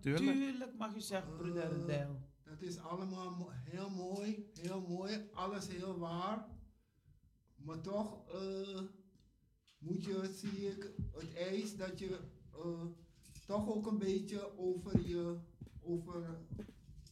Tuurlijk. 0.02 0.38
Tuurlijk 0.38 0.78
mag 0.78 0.96
u 0.96 1.02
zeggen, 1.02 1.36
broeder 1.38 1.86
Del. 1.86 2.20
Dat 2.44 2.62
is 2.62 2.78
allemaal 2.78 3.50
heel 3.52 3.90
mooi, 3.90 4.50
heel 4.54 4.82
mooi, 4.88 5.30
alles 5.34 5.68
heel 5.68 5.98
waar. 6.00 6.48
Maar 7.56 7.82
toch 7.82 8.28
eh, 8.30 8.82
moet 9.78 10.04
je, 10.04 10.32
zie 10.36 10.68
ik, 10.68 10.92
het 11.12 11.34
eis 11.34 11.76
dat 11.78 12.00
je 12.00 12.20
eh, 12.54 12.86
toch 13.46 13.70
ook 13.70 13.88
een 13.88 13.98
beetje 13.98 14.58
over 14.58 15.08
je, 15.08 15.38
over 15.82 16.40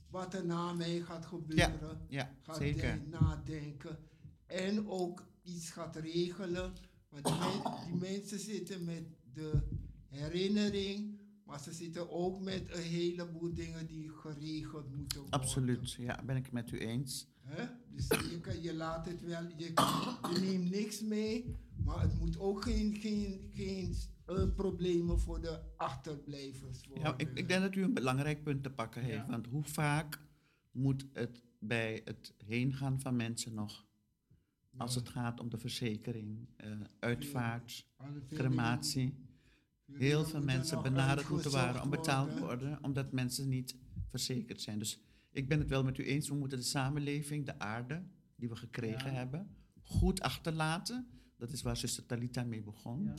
wat 0.10 0.34
er 0.34 0.46
na 0.46 0.74
mij 0.74 1.00
gaat 1.02 1.26
gebeuren, 1.26 2.06
Ja, 2.10 2.36
gaat 2.42 2.58
zeker. 2.58 3.02
nadenken. 3.08 3.98
En 4.46 4.88
ook 4.90 5.28
iets 5.44 5.72
gaat 5.72 5.96
regelen. 5.96 6.74
Want 7.10 7.26
die, 7.26 7.34
men- 7.36 7.86
die 7.86 7.96
mensen 7.96 8.40
zitten 8.40 8.86
met 8.86 9.04
de 9.34 9.68
herinnering, 10.10 11.20
maar 11.46 11.60
ze 11.60 11.74
zitten 11.74 12.12
ook 12.12 12.40
met 12.42 12.64
een 12.76 12.82
heleboel 12.82 13.54
dingen 13.54 13.88
die 13.88 14.10
geregeld 14.10 14.96
moeten 14.96 15.20
worden. 15.22 15.40
Absoluut, 15.40 15.92
ja, 15.92 16.24
ben 16.26 16.36
ik 16.36 16.44
het 16.44 16.54
met 16.54 16.72
u 16.72 16.78
eens. 16.78 17.28
Hè? 17.40 17.66
Dus 17.90 18.08
je, 18.08 18.40
kan, 18.42 18.62
je 18.62 18.74
laat 18.74 19.06
het 19.06 19.22
wel, 19.22 19.44
je, 19.58 19.74
je 20.34 20.40
neemt 20.40 20.70
niks 20.70 21.02
mee, 21.02 21.58
maar 21.76 22.02
het 22.02 22.20
moet 22.20 22.40
ook 22.40 22.64
geen, 22.64 22.96
geen, 22.96 23.50
geen 23.54 23.96
eh, 24.26 24.56
problemen 24.56 25.20
voor 25.20 25.42
de 25.42 25.60
achterblijvers 25.78 26.88
worden. 26.88 27.04
Ja, 27.04 27.14
ik, 27.18 27.30
ik 27.34 27.48
denk 27.48 27.62
dat 27.62 27.76
u 27.76 27.84
een 27.84 27.94
belangrijk 27.94 28.44
punt 28.44 28.64
te 28.64 28.70
pakken 28.70 29.02
heeft. 29.02 29.26
Ja. 29.26 29.32
Want 29.32 29.48
hoe 29.48 29.64
vaak 29.64 30.22
moet 30.72 31.06
het 31.14 31.44
bij 31.60 32.02
het 32.06 32.34
heengaan 32.38 33.00
van 33.00 33.16
mensen 33.16 33.54
nog, 33.54 33.86
als 34.78 34.96
het 34.96 35.10
gaat 35.10 35.40
om 35.40 35.50
de 35.50 35.58
verzekering, 35.58 36.48
eh, 36.56 36.72
uitvaart, 37.00 37.88
crematie, 38.30 39.29
heel 39.94 40.26
veel 40.26 40.42
mensen 40.42 40.82
benaderd 40.82 41.30
moeten 41.30 41.52
worden 41.52 41.82
om 41.82 41.90
betaald 41.90 42.32
te 42.32 42.40
worden, 42.40 42.84
omdat 42.84 43.12
mensen 43.12 43.48
niet 43.50 43.76
verzekerd 44.10 44.62
zijn. 44.62 44.80
Dus 44.80 45.02
ik 45.32 45.48
ben 45.48 45.60
het 45.60 45.70
wel 45.70 45.84
met 45.84 45.98
u 45.98 46.04
eens, 46.06 46.30
we 46.30 46.36
moeten 46.36 46.58
de 46.58 46.64
samenleving, 46.64 47.46
de 47.46 47.60
aarde 47.60 48.04
die 48.36 48.50
we 48.50 48.56
gekregen 48.56 49.12
Ja. 49.12 49.18
hebben, 49.18 49.56
goed 49.82 50.22
achterlaten. 50.22 51.08
Dat 51.38 51.52
is 51.52 51.62
waar 51.62 51.78
zuster 51.78 52.06
Talita 52.06 52.44
mee 52.44 52.62
begon. 52.62 53.04
Ja. 53.04 53.14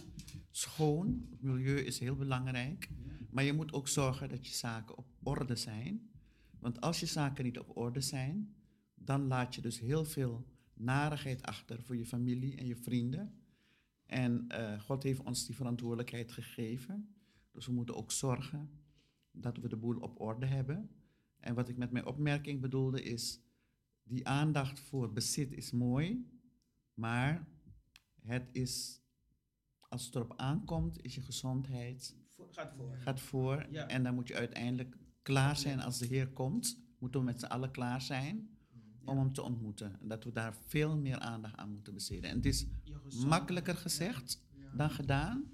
Schoon, 0.50 1.26
het 1.30 1.42
milieu 1.42 1.76
is 1.80 1.98
heel 1.98 2.16
belangrijk. 2.16 2.88
Maar 3.30 3.44
je 3.44 3.52
moet 3.52 3.72
ook 3.72 3.88
zorgen 3.88 4.28
dat 4.28 4.46
je 4.46 4.54
zaken 4.54 4.96
op 4.96 5.06
orde 5.22 5.56
zijn. 5.56 6.10
Want 6.58 6.80
als 6.80 7.00
je 7.00 7.06
zaken 7.06 7.44
niet 7.44 7.58
op 7.58 7.76
orde 7.76 8.00
zijn, 8.00 8.54
dan 8.94 9.26
laat 9.26 9.54
je 9.54 9.60
dus 9.60 9.80
heel 9.80 10.04
veel 10.04 10.46
narigheid 10.74 11.42
achter 11.42 11.82
voor 11.82 11.96
je 11.96 12.06
familie 12.06 12.56
en 12.56 12.66
je 12.66 12.76
vrienden. 12.76 13.34
En 14.10 14.48
eh, 14.48 14.80
God 14.80 15.02
heeft 15.02 15.22
ons 15.22 15.46
die 15.46 15.54
verantwoordelijkheid 15.54 16.32
gegeven. 16.32 17.14
Dus 17.52 17.66
we 17.66 17.72
moeten 17.72 17.94
ook 17.96 18.12
zorgen 18.12 18.70
dat 19.30 19.56
we 19.56 19.68
de 19.68 19.76
boel 19.76 19.96
op 19.96 20.20
orde 20.20 20.46
hebben. 20.46 20.90
En 21.38 21.54
wat 21.54 21.68
ik 21.68 21.76
met 21.76 21.90
mijn 21.90 22.06
opmerking 22.06 22.60
bedoelde 22.60 23.02
is, 23.02 23.40
die 24.02 24.26
aandacht 24.28 24.80
voor 24.80 25.12
bezit 25.12 25.52
is 25.52 25.70
mooi, 25.70 26.28
maar 26.94 27.48
het 28.20 28.48
is, 28.52 29.00
als 29.80 30.04
het 30.06 30.14
erop 30.14 30.34
aankomt, 30.36 31.02
is 31.02 31.14
je 31.14 31.22
gezondheid 31.22 32.16
Voor- 32.26 32.48
Gaat 32.54 32.74
voor. 32.74 32.96
gaat 32.96 33.20
voor. 33.20 33.66
Ja. 33.70 33.86
En 33.86 34.02
dan 34.02 34.14
moet 34.14 34.28
je 34.28 34.34
uiteindelijk 34.34 34.96
klaar 35.22 35.56
zijn 35.56 35.80
als 35.80 35.98
de 35.98 36.06
Heer 36.06 36.28
komt. 36.28 36.82
Moeten 36.98 37.20
we 37.20 37.26
met 37.26 37.40
z'n 37.40 37.46
allen 37.46 37.70
klaar 37.70 38.02
zijn 38.02 38.58
om 39.04 39.18
hem 39.18 39.32
te 39.32 39.42
ontmoeten. 39.42 40.00
En 40.00 40.08
dat 40.08 40.24
we 40.24 40.32
daar 40.32 40.54
veel 40.66 40.96
meer 40.96 41.18
aandacht 41.18 41.56
aan 41.56 41.72
moeten 41.72 41.94
besteden. 41.94 42.30
En 42.30 42.36
het 42.36 42.46
is. 42.46 42.66
Makkelijker 43.26 43.76
gezegd 43.76 44.40
dan 44.74 44.90
gedaan. 44.90 45.50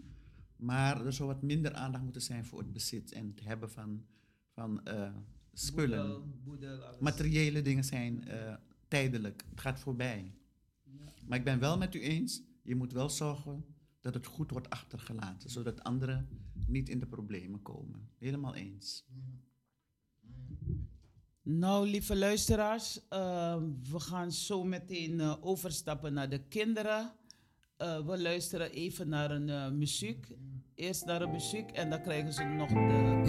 Maar 0.56 1.06
er 1.06 1.12
zou 1.12 1.28
wat 1.28 1.42
minder 1.42 1.74
aandacht 1.74 2.04
moeten 2.04 2.22
zijn 2.22 2.44
voor 2.44 2.58
het 2.58 2.72
bezit 2.72 3.12
en 3.12 3.26
het 3.26 3.44
hebben 3.44 3.70
van, 3.70 4.04
van 4.52 4.84
eh, 4.84 5.14
spullen. 5.52 6.06
Boedel, 6.06 6.26
boedel, 6.44 6.82
alles. 6.82 7.00
Materiële 7.00 7.62
dingen 7.62 7.84
zijn 7.84 8.28
eh, 8.28 8.54
tijdelijk. 8.88 9.44
Het 9.50 9.60
gaat 9.60 9.80
voorbij. 9.80 10.34
Maar 11.26 11.38
ik 11.38 11.44
ben 11.44 11.58
wel 11.58 11.78
met 11.78 11.94
u 11.94 12.00
eens. 12.00 12.42
Je 12.62 12.74
moet 12.74 12.92
wel 12.92 13.10
zorgen 13.10 13.64
dat 14.00 14.14
het 14.14 14.26
goed 14.26 14.50
wordt 14.50 14.70
achtergelaten. 14.70 15.50
Zodat 15.50 15.82
anderen 15.82 16.28
niet 16.66 16.88
in 16.88 16.98
de 16.98 17.06
problemen 17.06 17.62
komen. 17.62 18.08
Helemaal 18.18 18.54
eens. 18.54 19.04
Nou, 21.42 21.88
lieve 21.88 22.16
luisteraars, 22.16 23.08
eh, 23.08 23.56
we 23.90 24.00
gaan 24.00 24.32
zo 24.32 24.64
meteen 24.64 25.20
eh, 25.20 25.34
overstappen 25.40 26.12
naar 26.12 26.28
de 26.28 26.42
kinderen. 26.48 27.12
Eh, 27.76 28.06
we 28.06 28.18
luisteren 28.22 28.70
even 28.70 29.08
naar 29.08 29.30
een 29.30 29.48
eh, 29.48 29.70
muziek. 29.70 30.26
Eerst 30.74 31.04
naar 31.04 31.22
een 31.22 31.30
muziek 31.30 31.70
en 31.70 31.90
dan 31.90 32.02
krijgen 32.02 32.32
ze 32.32 32.44
nog 32.44 32.68
de... 32.68 33.22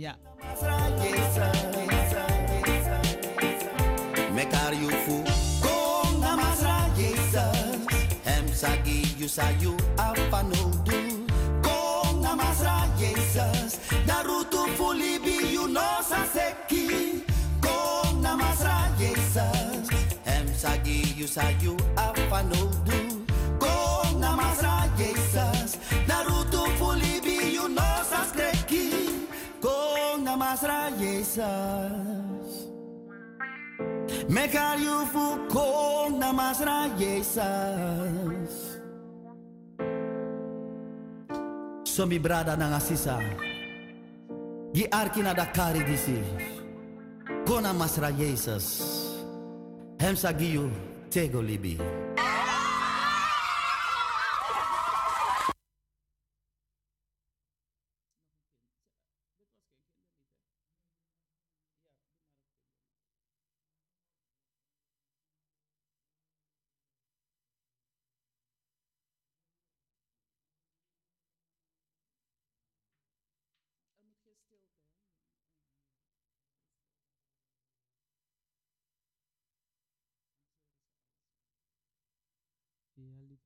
Ja. 0.00 0.16
Mekar 4.32 4.72
Jesus 6.96 7.84
Hem 8.24 8.48
sagi 8.48 9.04
you 9.20 9.28
sa 9.28 9.44
you 9.60 9.76
apa 10.00 10.40
no 10.48 10.72
do. 10.88 11.28
Na 12.24 12.32
Darutu 14.08 14.72
fu 14.72 14.96
libi 14.96 15.52
you 15.52 15.68
no 15.68 16.00
sa 16.00 16.24
seki 16.32 17.20
Kom 17.60 18.24
na 18.24 18.40
masra 18.40 18.88
Jesus 18.96 19.84
Hem 20.24 20.48
sagi 20.56 21.12
you 21.12 21.28
apa 22.00 22.40
no 22.48 23.09
raízas. 30.62 32.48
Me 34.28 34.48
caiu 34.48 35.06
na 36.18 36.32
nas 36.32 36.60
Jesus. 36.98 38.52
Somi 41.84 42.18
brada 42.18 42.56
na 42.56 42.76
assisa. 42.76 43.18
Gi 44.74 44.86
arkina 44.90 45.34
da 45.34 45.46
cari 45.46 45.82
disi. 45.84 46.18
Kona 47.46 47.72
mas 47.72 47.98
raízes. 47.98 48.66
Hemsa 49.98 50.32
giu 50.32 50.70
tego 51.10 51.40
libi. 51.42 51.78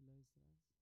closer 0.04 0.73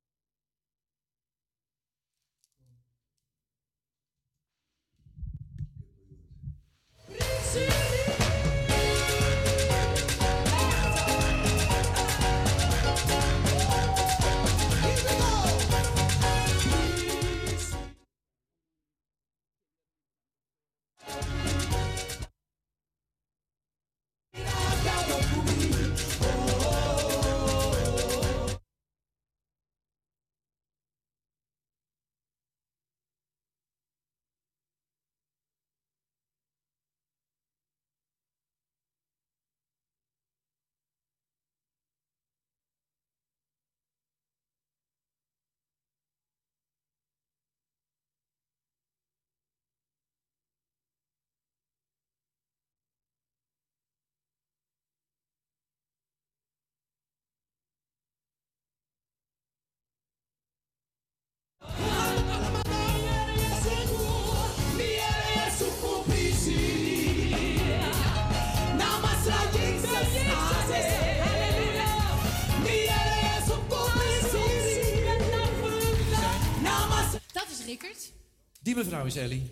Die 78.72 78.84
mevrouw 78.84 79.04
is 79.04 79.16
Ellie. 79.16 79.50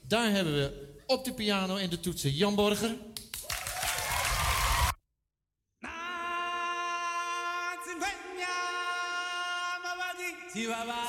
Daar 0.00 0.30
hebben 0.30 0.54
we 0.54 0.94
op 1.06 1.24
de 1.24 1.32
piano 1.32 1.76
en 1.76 1.90
de 1.90 2.00
toetsen 2.00 2.30
Jan 2.30 2.54
Borger. 2.54 2.96
Jezus 10.54 11.07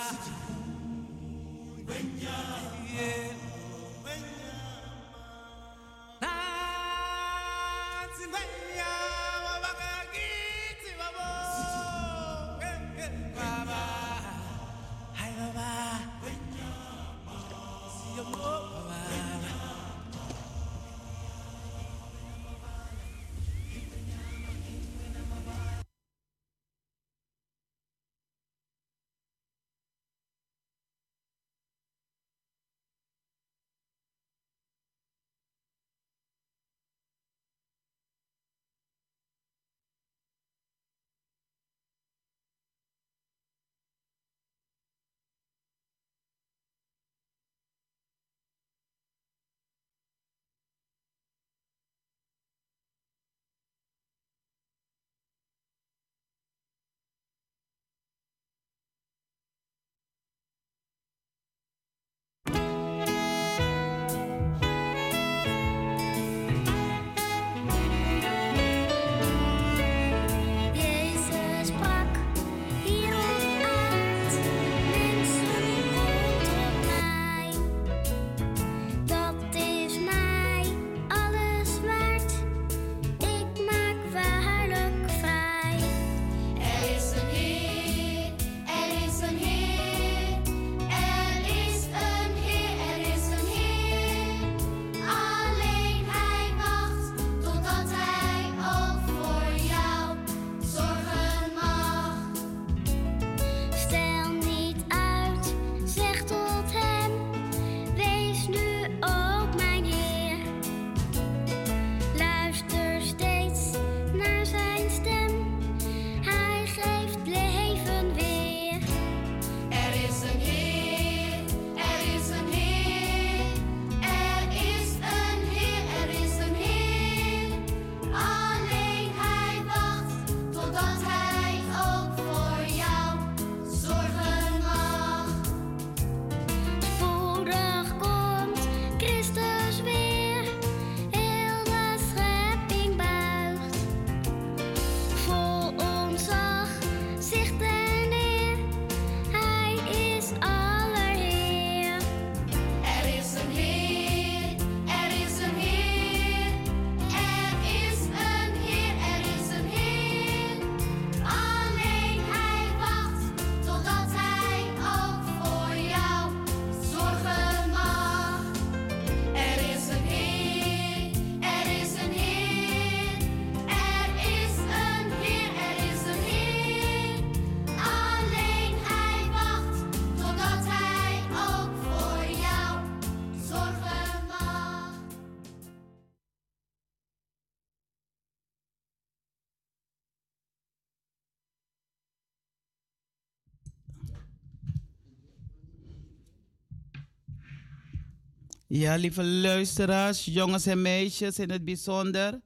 Ja, 198.72 198.96
lieve 198.96 199.24
luisteraars, 199.24 200.26
jongens 200.26 200.66
en 200.66 200.82
meisjes 200.82 201.40
in 201.40 201.50
het 201.50 201.66
bijzonder. 201.66 202.42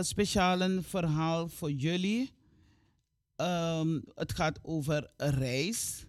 speciaal 0.00 0.60
een 0.60 0.82
verhaal 0.82 1.48
voor 1.48 1.70
jullie. 1.70 2.32
Ehm, 3.36 4.00
het 4.14 4.34
gaat 4.34 4.58
over 4.62 5.10
reis. 5.16 6.06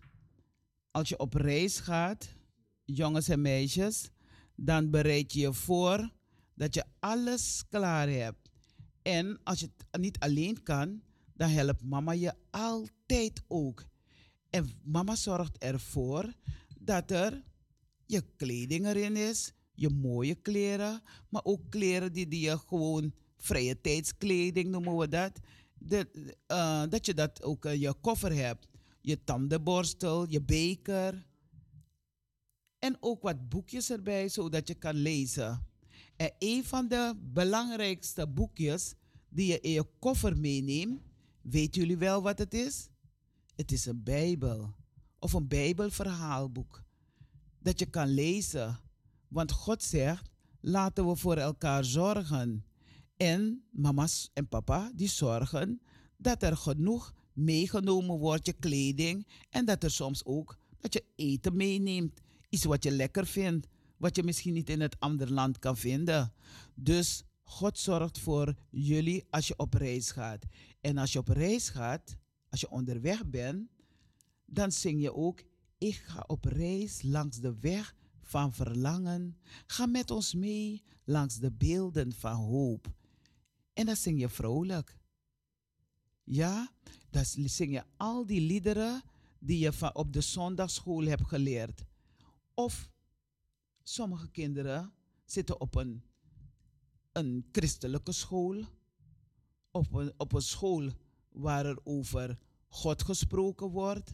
Als 0.91 1.09
je 1.09 1.17
op 1.19 1.33
reis 1.33 1.79
gaat, 1.79 2.29
jongens 2.85 3.27
en 3.27 3.41
meisjes, 3.41 4.09
dan 4.55 4.89
bereid 4.89 5.33
je 5.33 5.39
je 5.39 5.53
voor 5.53 6.09
dat 6.55 6.73
je 6.73 6.83
alles 6.99 7.63
klaar 7.69 8.09
hebt. 8.09 8.49
En 9.01 9.39
als 9.43 9.59
je 9.59 9.69
het 9.77 10.01
niet 10.01 10.19
alleen 10.19 10.63
kan, 10.63 11.01
dan 11.33 11.49
helpt 11.49 11.83
mama 11.83 12.11
je 12.11 12.33
altijd 12.49 13.43
ook. 13.47 13.85
En 14.49 14.69
mama 14.83 15.15
zorgt 15.15 15.57
ervoor 15.57 16.33
dat 16.79 17.11
er 17.11 17.43
je 18.09 18.23
kleding 18.35 18.85
erin 18.85 19.15
is, 19.15 19.53
je 19.73 19.89
mooie 19.89 20.35
kleren, 20.35 21.01
maar 21.29 21.43
ook 21.43 21.61
kleren 21.69 22.13
die, 22.13 22.27
die 22.27 22.39
je 22.39 22.57
gewoon 22.57 23.13
vrije 23.37 23.81
tijdskleding 23.81 24.69
noemen 24.69 24.97
we 24.97 25.07
dat. 25.07 25.39
Eh, 26.47 26.83
dat 26.89 27.05
je 27.05 27.13
dat 27.13 27.43
ook 27.43 27.65
in 27.65 27.79
je 27.79 27.93
koffer 28.01 28.33
hebt. 28.33 28.67
Je 29.01 29.23
tandenborstel, 29.23 30.29
je 30.29 30.41
beker. 30.41 31.27
En 32.79 32.97
ook 32.99 33.21
wat 33.21 33.49
boekjes 33.49 33.89
erbij, 33.89 34.29
zodat 34.29 34.67
je 34.67 34.75
kan 34.75 34.95
lezen. 34.95 35.67
En 36.15 36.31
een 36.39 36.65
van 36.65 36.87
de 36.87 37.13
belangrijkste 37.19 38.27
boekjes 38.27 38.93
die 39.29 39.47
je 39.47 39.59
in 39.59 39.71
je 39.71 39.85
koffer 39.99 40.37
meeneemt, 40.37 41.01
weten 41.41 41.81
jullie 41.81 41.97
wel 41.97 42.21
wat 42.21 42.39
het 42.39 42.53
is? 42.53 42.89
Het 43.55 43.71
is 43.71 43.85
een 43.85 44.03
Bijbel 44.03 44.73
of 45.19 45.33
een 45.33 45.47
Bijbelverhaalboek 45.47 46.87
dat 47.59 47.79
je 47.79 47.85
kan 47.85 48.07
lezen. 48.07 48.79
Want 49.27 49.51
God 49.51 49.83
zegt, 49.83 50.29
laten 50.59 51.07
we 51.07 51.15
voor 51.15 51.37
elkaar 51.37 51.85
zorgen. 51.85 52.65
En 53.17 53.63
mama's 53.71 54.29
en 54.33 54.47
papa 54.47 54.91
die 54.95 55.09
zorgen 55.09 55.81
dat 56.17 56.43
er 56.43 56.57
genoeg 56.57 57.13
meegenomen 57.33 58.17
wordt, 58.17 58.45
je 58.45 58.53
kleding. 58.53 59.27
En 59.49 59.65
dat 59.65 59.83
er 59.83 59.91
soms 59.91 60.25
ook 60.25 60.57
dat 60.79 60.93
je 60.93 61.03
eten 61.15 61.55
meeneemt. 61.55 62.21
Iets 62.49 62.63
wat 62.63 62.83
je 62.83 62.91
lekker 62.91 63.25
vindt, 63.25 63.67
wat 63.97 64.15
je 64.15 64.23
misschien 64.23 64.53
niet 64.53 64.69
in 64.69 64.81
het 64.81 64.99
andere 64.99 65.31
land 65.31 65.59
kan 65.59 65.77
vinden. 65.77 66.33
Dus 66.75 67.23
God 67.43 67.79
zorgt 67.79 68.19
voor 68.19 68.55
jullie 68.69 69.25
als 69.29 69.47
je 69.47 69.57
op 69.57 69.73
reis 69.73 70.11
gaat. 70.11 70.45
En 70.81 70.97
als 70.97 71.13
je 71.13 71.19
op 71.19 71.27
reis 71.27 71.69
gaat, 71.69 72.17
als 72.49 72.59
je 72.59 72.69
onderweg 72.69 73.25
bent, 73.25 73.69
dan 74.45 74.71
zing 74.71 75.01
je 75.01 75.13
ook 75.13 75.41
Ik 75.79 75.95
ga 75.95 76.23
op 76.27 76.45
reis 76.45 77.01
langs 77.01 77.37
de 77.37 77.59
weg 77.59 77.95
van 78.21 78.53
verlangen. 78.53 79.37
Ga 79.65 79.85
met 79.85 80.11
ons 80.11 80.33
mee 80.33 80.83
langs 81.03 81.37
de 81.37 81.51
beelden 81.51 82.13
van 82.13 82.35
hoop. 82.35 82.91
En 83.73 83.85
dan 83.85 83.95
zing 83.95 84.19
je 84.19 84.29
vrolijk. 84.29 84.97
Ja, 86.23 86.71
dan 87.09 87.25
zing 87.25 87.71
je 87.71 87.83
al 87.97 88.25
die 88.25 88.41
liederen 88.41 89.01
die 89.39 89.59
je 89.59 89.93
op 89.93 90.13
de 90.13 90.21
zondagschool 90.21 91.03
hebt 91.03 91.27
geleerd. 91.27 91.83
Of 92.53 92.91
sommige 93.83 94.29
kinderen 94.29 94.93
zitten 95.25 95.61
op 95.61 95.75
een, 95.75 96.03
een 97.11 97.47
christelijke 97.51 98.11
school, 98.11 98.63
op 99.71 99.93
een, 99.93 100.13
op 100.17 100.33
een 100.33 100.41
school 100.41 100.89
waar 101.29 101.65
er 101.65 101.79
over 101.83 102.37
God 102.67 103.03
gesproken 103.03 103.69
wordt. 103.69 104.13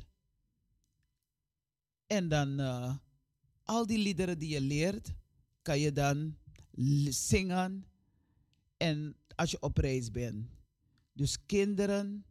En 2.08 2.28
dan 2.28 2.60
uh, 2.60 2.96
al 3.64 3.86
die 3.86 3.98
liederen 3.98 4.40
die 4.40 4.50
je 4.50 4.62
leert, 4.62 5.14
kan 5.62 5.80
je 5.80 5.92
dan 5.92 6.38
zingen. 7.10 7.86
En 8.78 9.16
als 9.36 9.52
je 9.52 9.62
op 9.62 9.78
reis 9.78 10.12
bent. 10.12 10.48
Dus 11.14 11.46
kinderen 11.46 12.26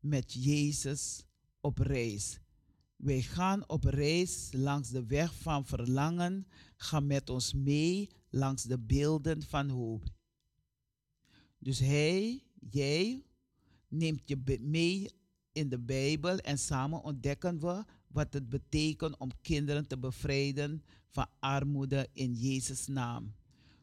met 0.00 0.32
Jezus 0.32 1.24
op 1.60 1.78
reis. 1.78 2.38
Wij 2.96 3.22
gaan 3.22 3.68
op 3.68 3.84
reis 3.84 4.48
langs 4.52 4.88
de 4.88 5.06
weg 5.06 5.34
van 5.34 5.66
verlangen. 5.66 6.46
Ga 6.76 7.00
met 7.00 7.30
ons 7.30 7.54
mee 7.54 8.10
langs 8.30 8.62
de 8.62 8.78
beelden 8.78 9.42
van 9.42 9.68
hoop. 9.68 10.04
Dus 11.58 11.78
hij, 11.78 12.42
jij, 12.70 13.24
neemt 13.88 14.22
je 14.24 14.58
mee 14.60 15.10
in 15.52 15.68
de 15.68 15.78
Bijbel 15.78 16.38
en 16.38 16.58
samen 16.58 17.02
ontdekken 17.02 17.60
we 17.60 17.84
wat 18.16 18.32
het 18.32 18.48
betekent 18.48 19.16
om 19.18 19.30
kinderen 19.42 19.86
te 19.86 19.98
bevrijden 19.98 20.82
van 21.10 21.26
armoede 21.38 22.08
in 22.12 22.34
Jezus' 22.34 22.86
naam. 22.86 23.34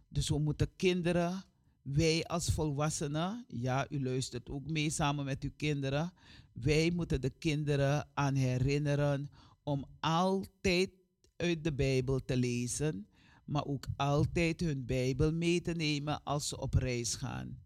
Dus 0.08 0.30
we 0.30 0.40
moeten 0.40 0.76
kinderen, 0.76 1.44
wij 1.82 2.24
als 2.26 2.52
volwassenen, 2.52 3.46
ja, 3.48 3.86
u 3.90 4.04
luistert 4.04 4.50
ook 4.50 4.70
mee 4.70 4.90
samen 4.90 5.26
met 5.26 5.44
uw 5.44 5.52
kinderen, 5.56 6.14
wij 6.52 6.92
moeten 6.92 7.22
de 7.22 7.30
kinderen 7.30 8.08
aan 8.14 8.36
herinneren 8.36 9.30
om 9.64 9.86
altijd 10.00 10.90
uit 11.36 11.64
de 11.64 11.74
Bijbel 11.74 12.20
te 12.20 12.38
lezen, 12.38 13.08
maar 13.46 13.66
ook 13.66 13.86
altijd 13.96 14.60
hun 14.60 14.86
Bijbel 14.86 15.32
mee 15.34 15.62
te 15.62 15.72
nemen 15.72 16.24
als 16.24 16.48
ze 16.48 16.60
op 16.60 16.74
reis 16.74 17.16
gaan. 17.16 17.62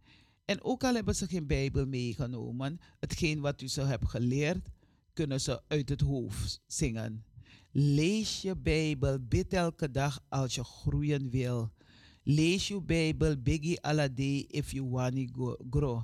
En 0.45 0.63
ook 0.63 0.83
al 0.83 0.93
hebben 0.93 1.15
ze 1.15 1.27
geen 1.27 1.47
Bijbel 1.47 1.85
meegenomen, 1.85 2.79
hetgeen 2.99 3.39
wat 3.39 3.61
u 3.61 3.67
ze 3.67 3.81
hebt 3.81 4.09
geleerd, 4.09 4.69
kunnen 5.17 5.41
ze 5.41 5.61
uit 5.67 5.89
het 5.89 6.01
hoofd 6.01 6.61
zingen. 6.67 7.25
Lees 7.71 8.41
je 8.41 8.55
Bijbel, 8.55 9.19
bid 9.19 9.53
elke 9.53 9.91
dag 9.91 10.23
als 10.29 10.55
je 10.55 10.63
groeien 10.63 11.29
wil. 11.29 11.71
Lees 12.23 12.67
je 12.67 12.81
Bijbel, 12.81 13.41
biggie 13.41 13.81
alla 13.81 14.07
day 14.07 14.45
if 14.47 14.71
you 14.71 14.89
want 14.89 15.33
to 15.33 15.57
grow. 15.69 16.03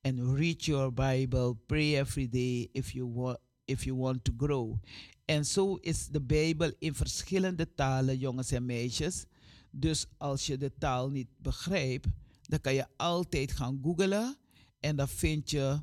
And 0.00 0.18
read 0.18 0.64
your 0.64 0.92
Bible, 0.92 1.56
pray 1.66 1.98
every 1.98 2.28
day 2.28 2.68
if 2.72 2.92
you 2.92 3.12
want, 3.12 3.38
if 3.64 3.84
you 3.84 3.96
want 3.96 4.24
to 4.24 4.32
grow. 4.36 4.76
En 5.24 5.46
zo 5.46 5.74
is 5.74 6.08
de 6.08 6.20
Bijbel 6.20 6.72
in 6.78 6.94
verschillende 6.94 7.74
talen, 7.74 8.18
jongens 8.18 8.50
en 8.50 8.64
meisjes. 8.64 9.24
Dus 9.70 10.06
als 10.16 10.46
je 10.46 10.56
de 10.56 10.72
taal 10.78 11.08
niet 11.10 11.28
begrijpt, 11.36 12.08
dan 12.42 12.60
kan 12.60 12.74
je 12.74 12.86
altijd 12.96 13.52
gaan 13.52 13.78
googlen 13.82 14.36
en 14.80 14.96
dan 14.96 15.08
vind 15.08 15.50
je, 15.50 15.80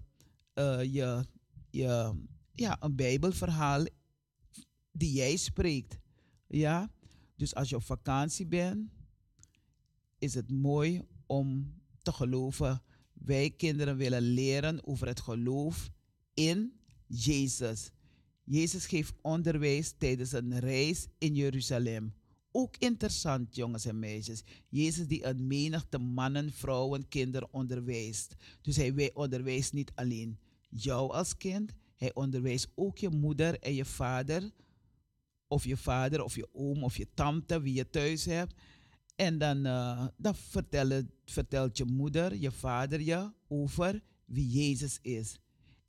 uh, 0.55 0.83
je, 0.83 1.25
je 1.69 2.13
ja, 2.59 2.77
een 2.79 2.95
Bijbelverhaal 2.95 3.85
die 4.91 5.11
jij 5.11 5.35
spreekt. 5.35 5.99
Ja? 6.47 6.91
Dus 7.35 7.55
als 7.55 7.69
je 7.69 7.75
op 7.75 7.83
vakantie 7.83 8.45
bent, 8.45 8.89
is 10.17 10.33
het 10.33 10.51
mooi 10.51 11.01
om 11.25 11.73
te 12.01 12.11
geloven. 12.11 12.81
Wij 13.13 13.49
kinderen 13.49 13.97
willen 13.97 14.21
leren 14.21 14.85
over 14.85 15.07
het 15.07 15.19
geloof 15.19 15.89
in 16.33 16.73
Jezus. 17.07 17.91
Jezus 18.43 18.85
geeft 18.85 19.13
onderwijs 19.21 19.93
tijdens 19.97 20.31
een 20.31 20.59
reis 20.59 21.07
in 21.17 21.35
Jeruzalem. 21.35 22.13
Ook 22.51 22.77
interessant, 22.77 23.55
jongens 23.55 23.85
en 23.85 23.99
meisjes. 23.99 24.43
Jezus 24.69 25.07
die 25.07 25.25
een 25.25 25.47
menigte 25.47 25.97
mannen, 25.97 26.53
vrouwen, 26.53 27.07
kinderen 27.07 27.53
onderwijst. 27.53 28.35
Dus 28.61 28.75
hij 28.75 29.11
onderwijst 29.13 29.73
niet 29.73 29.91
alleen 29.95 30.39
jou 30.69 31.11
als 31.11 31.37
kind, 31.37 31.73
hij 31.97 32.13
onderwijst 32.13 32.67
ook 32.75 32.97
je 32.97 33.09
moeder 33.09 33.59
en 33.59 33.73
je 33.73 33.85
vader. 33.85 34.51
Of 35.47 35.65
je 35.65 35.77
vader 35.77 36.23
of 36.23 36.35
je 36.35 36.47
oom 36.53 36.83
of 36.83 36.97
je 36.97 37.07
tante, 37.13 37.61
wie 37.61 37.73
je 37.73 37.89
thuis 37.89 38.25
hebt. 38.25 38.53
En 39.15 39.37
dan, 39.37 39.65
uh, 39.65 40.07
dan 40.17 40.35
vertelt, 40.35 41.05
vertelt 41.25 41.77
je 41.77 41.85
moeder, 41.85 42.35
je 42.35 42.51
vader 42.51 43.01
je 43.01 43.31
over 43.47 44.01
wie 44.25 44.47
Jezus 44.49 44.99
is. 45.01 45.37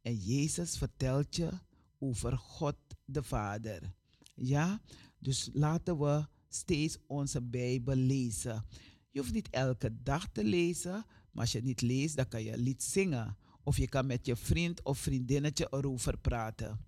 En 0.03 0.17
Jezus 0.17 0.79
vertelt 0.79 1.37
je 1.37 1.51
over 1.99 2.39
God 2.39 2.77
de 3.05 3.23
Vader. 3.23 3.95
Ja, 4.35 4.81
dus 5.19 5.51
laten 5.53 5.99
we 5.99 6.27
steeds 6.49 6.99
onze 7.07 7.43
Bijbel 7.43 7.95
lezen. 7.95 8.65
Je 9.11 9.21
hoeft 9.21 9.33
niet 9.33 9.51
elke 9.51 10.03
dag 10.03 10.29
te 10.33 10.45
lezen, 10.45 11.05
maar 11.31 11.43
als 11.43 11.53
je 11.53 11.63
niet 11.63 11.81
leest, 11.81 12.17
dan 12.17 12.29
kan 12.29 12.43
je 12.43 12.53
een 12.53 12.63
lied 12.63 12.83
zingen. 12.83 13.37
Of 13.69 13.77
je 13.77 13.89
kan 13.89 14.07
met 14.07 14.27
je 14.27 14.37
vriend 14.37 14.83
of 14.83 14.99
vriendinnetje 14.99 15.69
erover 15.71 16.19
praten. 16.19 16.79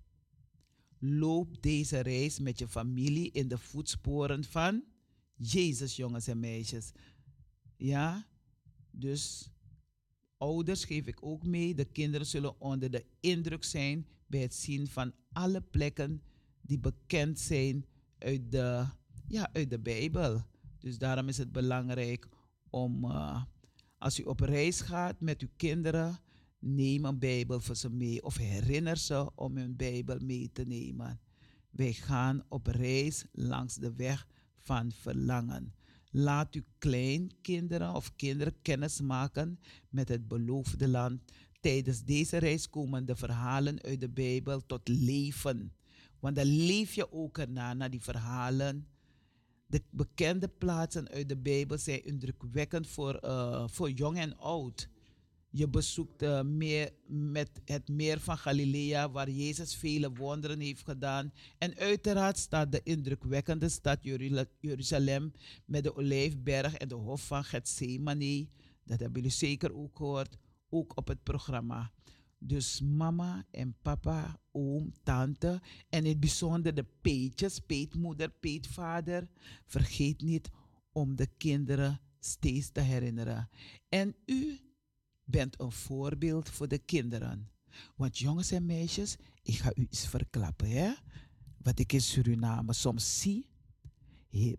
Loop 0.99 1.61
deze 1.61 1.99
reis 1.99 2.39
met 2.39 2.59
je 2.59 2.67
familie 2.67 3.31
in 3.31 3.47
de 3.47 3.57
voetsporen 3.57 4.43
van 4.43 4.83
Jezus, 5.35 5.95
jongens 5.95 6.27
en 6.27 6.39
meisjes. 6.39 6.91
Ja, 7.77 8.27
dus 8.91 9.49
ouders 10.37 10.85
geef 10.85 11.07
ik 11.07 11.23
ook 11.23 11.45
mee. 11.45 11.75
De 11.75 11.85
kinderen 11.85 12.27
zullen 12.27 12.61
onder 12.61 12.91
de 12.91 13.05
indruk 13.19 13.63
zijn 13.63 14.07
bij 14.27 14.41
het 14.41 14.53
zien 14.53 14.87
van 14.87 15.13
alle 15.31 15.61
plekken 15.61 16.21
die 16.61 16.79
bekend 16.79 17.39
zijn 17.39 17.85
uit 18.17 18.51
de, 18.51 18.85
ja, 19.27 19.49
uit 19.53 19.69
de 19.69 19.79
Bijbel. 19.79 20.43
Dus 20.79 20.97
daarom 20.97 21.27
is 21.27 21.37
het 21.37 21.51
belangrijk 21.51 22.27
om, 22.69 23.05
uh, 23.05 23.43
als 23.97 24.19
u 24.19 24.23
op 24.23 24.39
reis 24.39 24.81
gaat 24.81 25.19
met 25.19 25.41
uw 25.41 25.51
kinderen, 25.55 26.19
Neem 26.63 27.05
een 27.05 27.19
Bijbel 27.19 27.59
voor 27.59 27.75
ze 27.75 27.89
mee 27.89 28.23
of 28.23 28.37
herinner 28.37 28.97
ze 28.97 29.35
om 29.35 29.57
hun 29.57 29.75
Bijbel 29.75 30.17
mee 30.19 30.49
te 30.53 30.63
nemen. 30.63 31.19
Wij 31.69 31.93
gaan 31.93 32.43
op 32.49 32.67
reis 32.67 33.25
langs 33.31 33.75
de 33.75 33.93
weg 33.95 34.27
van 34.57 34.91
verlangen. 34.91 35.73
Laat 36.11 36.53
uw 36.55 36.63
kleinkinderen 36.77 37.95
of 37.95 38.15
kinderen 38.15 38.61
kennis 38.61 39.01
maken 39.01 39.59
met 39.89 40.09
het 40.09 40.27
beloofde 40.27 40.87
land. 40.87 41.21
Tijdens 41.59 42.03
deze 42.03 42.37
reis 42.37 42.69
komen 42.69 43.05
de 43.05 43.15
verhalen 43.15 43.81
uit 43.81 43.99
de 43.99 44.09
Bijbel 44.09 44.65
tot 44.65 44.87
leven. 44.87 45.73
Want 46.19 46.35
dan 46.35 46.45
leef 46.45 46.93
je 46.93 47.11
ook 47.11 47.37
erna, 47.37 47.73
naar 47.73 47.89
die 47.89 48.01
verhalen. 48.01 48.87
De 49.65 49.81
bekende 49.89 50.47
plaatsen 50.47 51.09
uit 51.09 51.29
de 51.29 51.37
Bijbel 51.37 51.77
zijn 51.77 52.05
indrukwekkend 52.05 52.87
voor, 52.87 53.19
uh, 53.25 53.67
voor 53.67 53.91
jong 53.91 54.17
en 54.17 54.37
oud. 54.37 54.89
Je 55.53 55.67
bezoekt 55.67 56.23
uh, 56.23 56.41
meer, 56.41 56.93
met 57.07 57.49
het 57.65 57.87
meer 57.87 58.19
van 58.19 58.37
Galilea, 58.37 59.11
waar 59.11 59.29
Jezus 59.29 59.75
vele 59.75 60.11
wonderen 60.11 60.59
heeft 60.59 60.83
gedaan. 60.83 61.33
En 61.57 61.75
uiteraard 61.77 62.37
staat 62.37 62.71
de 62.71 62.81
indrukwekkende 62.83 63.69
stad 63.69 63.97
Jeruzalem 64.59 65.31
met 65.65 65.83
de 65.83 65.95
Olijfberg 65.95 66.75
en 66.75 66.87
de 66.87 66.95
Hof 66.95 67.27
van 67.27 67.43
Gethsemane. 67.43 68.47
Dat 68.83 68.99
hebben 68.99 69.21
jullie 69.21 69.37
zeker 69.37 69.75
ook 69.75 69.97
gehoord, 69.97 70.37
ook 70.69 70.97
op 70.97 71.07
het 71.07 71.23
programma. 71.23 71.91
Dus 72.37 72.81
mama 72.81 73.45
en 73.51 73.75
papa, 73.81 74.39
oom, 74.51 74.93
tante 75.03 75.61
en 75.89 76.03
in 76.03 76.09
het 76.09 76.19
bijzonder 76.19 76.73
de 76.73 76.85
peetjes, 77.01 77.59
peetmoeder, 77.59 78.29
peetvader. 78.29 79.27
Vergeet 79.65 80.21
niet 80.21 80.49
om 80.91 81.15
de 81.15 81.27
kinderen 81.37 82.01
steeds 82.19 82.71
te 82.71 82.81
herinneren. 82.81 83.49
En 83.89 84.15
u 84.25 84.59
bent 85.31 85.59
een 85.59 85.71
voorbeeld 85.71 86.49
voor 86.49 86.67
de 86.67 86.77
kinderen. 86.77 87.49
Want 87.95 88.17
jongens 88.17 88.51
en 88.51 88.65
meisjes, 88.65 89.15
ik 89.43 89.57
ga 89.57 89.71
u 89.75 89.87
iets 89.89 90.07
verklappen, 90.07 90.69
hè? 90.69 90.93
Wat 91.57 91.79
ik 91.79 91.93
in 91.93 92.01
Suriname 92.01 92.73
soms 92.73 93.19
zie, 93.19 93.49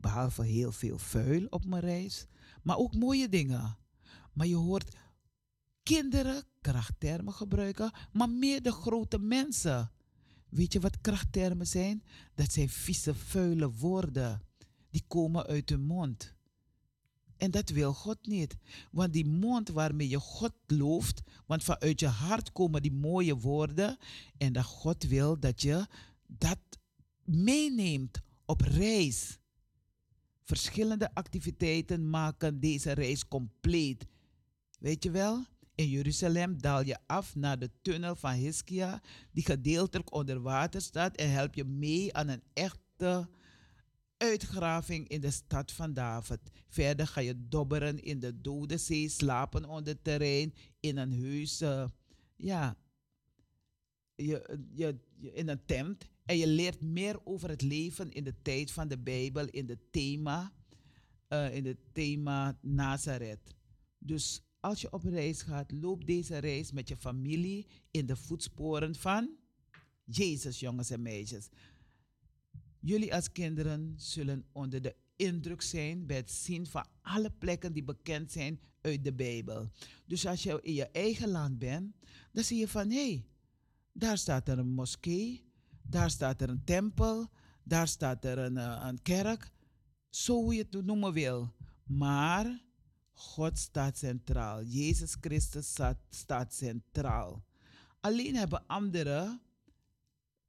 behalve 0.01 0.45
heel 0.45 0.73
veel 0.73 0.99
vuil 0.99 1.47
op 1.51 1.65
mijn 1.65 1.83
reis, 1.83 2.27
maar 2.63 2.77
ook 2.77 2.95
mooie 2.95 3.29
dingen. 3.29 3.77
Maar 4.33 4.47
je 4.47 4.57
hoort 4.57 4.97
kinderen 5.83 6.45
krachttermen 6.61 7.33
gebruiken, 7.33 7.93
maar 8.13 8.31
meer 8.31 8.63
de 8.63 8.73
grote 8.73 9.19
mensen. 9.19 9.91
Weet 10.49 10.73
je 10.73 10.81
wat 10.81 11.01
krachttermen 11.01 11.67
zijn? 11.67 12.03
Dat 12.35 12.53
zijn 12.53 12.69
vieze, 12.69 13.15
vuile 13.15 13.71
woorden. 13.71 14.43
Die 14.91 15.05
komen 15.07 15.47
uit 15.47 15.69
hun 15.69 15.85
mond. 15.85 16.35
En 17.43 17.51
dat 17.51 17.71
wil 17.71 17.93
God 17.93 18.27
niet. 18.27 18.57
Want 18.91 19.13
die 19.13 19.27
mond 19.27 19.69
waarmee 19.69 20.09
je 20.09 20.19
God 20.19 20.53
looft, 20.67 21.23
want 21.47 21.65
vanuit 21.65 22.01
je 22.01 22.07
hart 22.07 22.53
komen 22.53 22.83
die 22.83 22.93
mooie 22.93 23.37
woorden. 23.37 23.97
En 24.39 24.53
dat 24.53 24.65
God 24.65 25.05
wil 25.05 25.39
dat 25.39 25.63
je 25.63 25.87
dat 26.27 26.59
meeneemt 27.25 28.21
op 28.45 28.61
reis. 28.61 29.39
Verschillende 30.43 31.15
activiteiten 31.15 32.11
maken 32.11 32.61
deze 32.61 32.93
reis 32.93 33.29
compleet. 33.29 34.07
Weet 34.79 35.05
je 35.05 35.11
wel? 35.11 35.45
In 35.75 35.89
Jeruzalem 35.89 36.61
daal 36.61 36.85
je 36.85 36.99
af 37.07 37.35
naar 37.35 37.59
de 37.59 37.71
tunnel 37.81 38.17
van 38.17 38.33
Hiskia, 38.33 39.03
die 39.33 39.45
gedeeltelijk 39.45 40.15
onder 40.15 40.41
water 40.41 40.81
staat 40.81 41.17
en 41.17 41.31
helpt 41.31 41.57
je 41.57 41.65
mee 41.65 42.15
aan 42.15 42.29
een 42.29 42.43
echte 42.53 43.29
uitgraving 44.23 45.09
in 45.09 45.21
de 45.21 45.31
stad 45.31 45.73
van 45.73 45.93
David. 45.93 46.41
Verder 46.69 47.07
ga 47.07 47.21
je 47.21 47.49
dobberen 47.49 48.03
in 48.03 48.21
de 48.21 48.41
Dode 48.41 48.79
Zee, 48.79 49.09
slapen 49.09 49.65
onder 49.65 50.03
terrein 50.03 50.55
in 50.81 50.97
een 50.97 51.23
huis, 51.23 51.61
eh, 51.61 51.85
ja, 52.37 52.77
je, 54.15 54.67
je, 54.73 54.99
in 55.33 55.49
een 55.49 55.65
tent. 55.65 56.11
En 56.25 56.37
je 56.37 56.47
leert 56.47 56.81
meer 56.81 57.21
over 57.25 57.49
het 57.49 57.63
leven 57.63 58.13
in 58.13 58.25
de 58.25 58.35
tijd 58.43 58.71
van 58.71 58.89
de 58.89 58.99
Bijbel, 58.99 59.47
in 59.47 59.69
het 59.69 59.93
thema, 59.93 60.53
eh, 61.29 61.55
in 61.55 61.67
het 61.67 61.79
thema 61.93 62.59
Nazareth. 62.61 63.55
Dus 63.99 64.43
als 64.61 64.81
je 64.81 64.93
op 64.93 65.05
reis 65.05 65.43
gaat, 65.43 65.73
loop 65.73 66.07
deze 66.07 66.39
reis 66.39 66.73
met 66.73 66.89
je 66.89 66.97
familie 66.97 67.67
in 67.91 68.07
de 68.07 68.17
voetsporen 68.17 68.95
van 68.95 69.37
Jezus, 70.05 70.61
jongens 70.61 70.91
en 70.91 71.03
meisjes. 71.03 71.49
Jullie 72.85 73.15
als 73.15 73.33
kinderen 73.33 73.95
zullen 73.97 74.45
onder 74.53 74.83
de 74.83 74.97
indruk 75.17 75.63
zijn 75.63 76.07
bij 76.07 76.17
het 76.17 76.31
zien 76.31 76.67
van 76.67 76.87
alle 77.03 77.31
plekken 77.31 77.73
die 77.73 77.85
bekend 77.85 78.33
zijn 78.33 78.61
uit 78.81 79.05
de 79.05 79.13
Bijbel. 79.13 79.71
Dus 80.07 80.27
als 80.27 80.43
je 80.43 80.61
in 80.63 80.75
je 80.75 80.89
eigen 80.89 81.29
land 81.29 81.59
bent, 81.59 81.95
dan 82.33 82.45
zie 82.45 82.59
je 82.59 82.69
van 82.69 82.91
hé, 82.91 83.09
hey, 83.09 83.25
daar 83.93 84.19
staat 84.19 84.49
er 84.49 84.59
een 84.59 84.73
moskee, 84.75 85.45
daar 85.83 86.11
staat 86.11 86.41
er 86.41 86.49
een 86.49 86.65
tempel, 86.65 87.31
daar 87.63 87.89
staat 87.89 88.25
er 88.25 88.39
een, 88.39 88.57
eh, 88.57 88.85
een 88.87 89.03
kerk, 89.03 89.53
zo 90.11 90.35
hoe 90.35 90.55
je 90.55 90.67
het 90.71 90.85
noemen 90.85 91.13
wil. 91.13 91.55
Maar 91.85 92.63
God 93.13 93.59
staat 93.59 93.99
centraal. 93.99 94.63
Jezus 94.63 95.17
Christus 95.21 95.79
staat, 96.11 96.55
centraal. 96.55 97.45
Alleen 98.01 98.35
hebben 98.37 98.67
andere 98.67 99.41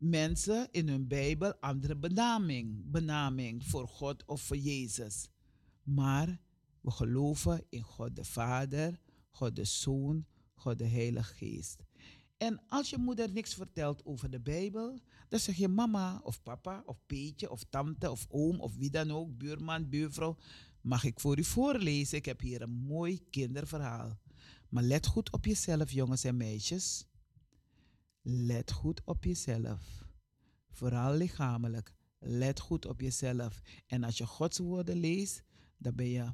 mensen 0.03 0.67
in 0.71 0.88
hun 0.88 1.07
Bijbel 1.07 1.53
andere 1.59 1.97
benaming, 1.97 2.91
benaming 2.91 3.65
voor 3.65 3.88
God 3.88 4.25
of 4.25 4.41
voor 4.41 4.57
Jezus. 4.57 5.30
Maar 5.84 6.39
we 6.81 6.91
geloven 6.91 7.65
in 7.69 7.81
God 7.81 8.15
de 8.15 8.23
Vader, 8.23 8.99
God 9.30 9.55
de 9.55 9.65
Zoon, 9.65 10.25
God 10.53 10.77
de 10.77 10.88
Heilige 10.88 11.34
Geest. 11.34 11.84
En 12.38 12.61
als 12.67 12.89
je 12.89 12.97
moeder 12.97 13.31
niks 13.31 13.53
vertelt 13.53 14.05
over 14.05 14.30
de 14.30 14.39
Bijbel, 14.39 14.99
dan 15.30 15.39
zeg 15.39 15.55
je 15.55 15.67
mama 15.67 16.21
of 16.23 16.43
papa 16.43 16.84
of 16.85 16.99
peetje 17.05 17.51
of 17.51 17.63
tante 17.69 18.11
of 18.11 18.25
oom 18.30 18.59
of 18.59 18.75
wie 18.75 18.89
dan 18.89 19.11
ook, 19.11 19.38
buurman, 19.38 19.89
buurvrouw, 19.89 20.38
mag 20.81 21.03
ik 21.03 21.19
voor 21.19 21.39
u 21.39 21.43
voorlezen? 21.43 22.17
Ik 22.17 22.25
heb 22.25 22.39
hier 22.39 22.61
een 22.61 22.69
mooi 22.69 23.30
kinderverhaal. 23.30 24.17
Maar 24.69 24.84
let 24.84 25.05
goed 25.05 25.31
op 25.31 25.45
jezelf, 25.45 25.91
jongens 25.91 26.23
en 26.23 26.38
meisjes. 26.38 27.07
Let 28.25 28.71
goed 28.71 29.01
op 29.05 29.23
jezelf. 29.23 30.07
Vooral 30.69 31.13
lichamelijk. 31.13 31.93
Let 32.19 32.59
goed 32.59 32.85
op 32.85 33.01
jezelf. 33.01 33.61
En 33.87 34.03
als 34.03 34.17
je 34.17 34.25
Gods 34.25 34.57
woorden 34.57 34.97
leest, 34.97 35.43
dan 35.77 35.95
ben 35.95 36.09
je, 36.09 36.33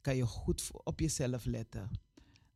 kan 0.00 0.16
je 0.16 0.26
goed 0.26 0.70
op 0.84 1.00
jezelf 1.00 1.44
letten. 1.44 1.90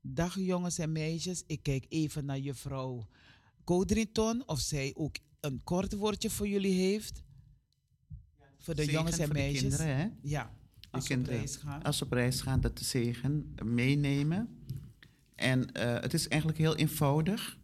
Dag 0.00 0.38
jongens 0.38 0.78
en 0.78 0.92
meisjes, 0.92 1.42
ik 1.46 1.62
kijk 1.62 1.86
even 1.88 2.24
naar 2.24 2.38
juffrouw 2.38 3.08
Codrington 3.64 4.48
of 4.48 4.60
zij 4.60 4.92
ook 4.94 5.16
een 5.40 5.62
kort 5.64 5.92
woordje 5.92 6.30
voor 6.30 6.48
jullie 6.48 6.74
heeft. 6.74 7.22
Voor 8.58 8.74
de 8.74 8.84
jongens 8.84 9.18
en 9.18 9.28
de 9.28 9.34
meisjes. 9.34 9.60
kinderen, 9.60 9.96
hè? 9.96 10.08
Ja, 10.22 10.54
De 10.80 10.88
als 10.90 11.56
gaan. 11.56 11.82
Als 11.82 11.96
ze 11.96 12.04
op 12.04 12.12
reis 12.12 12.40
gaan, 12.40 12.60
dat 12.60 12.78
de 12.78 12.84
zegen 12.84 13.54
meenemen. 13.64 14.58
En 15.34 15.72
eh, 15.72 16.00
het 16.00 16.14
is 16.14 16.28
eigenlijk 16.28 16.60
heel 16.60 16.76
eenvoudig. 16.76 17.60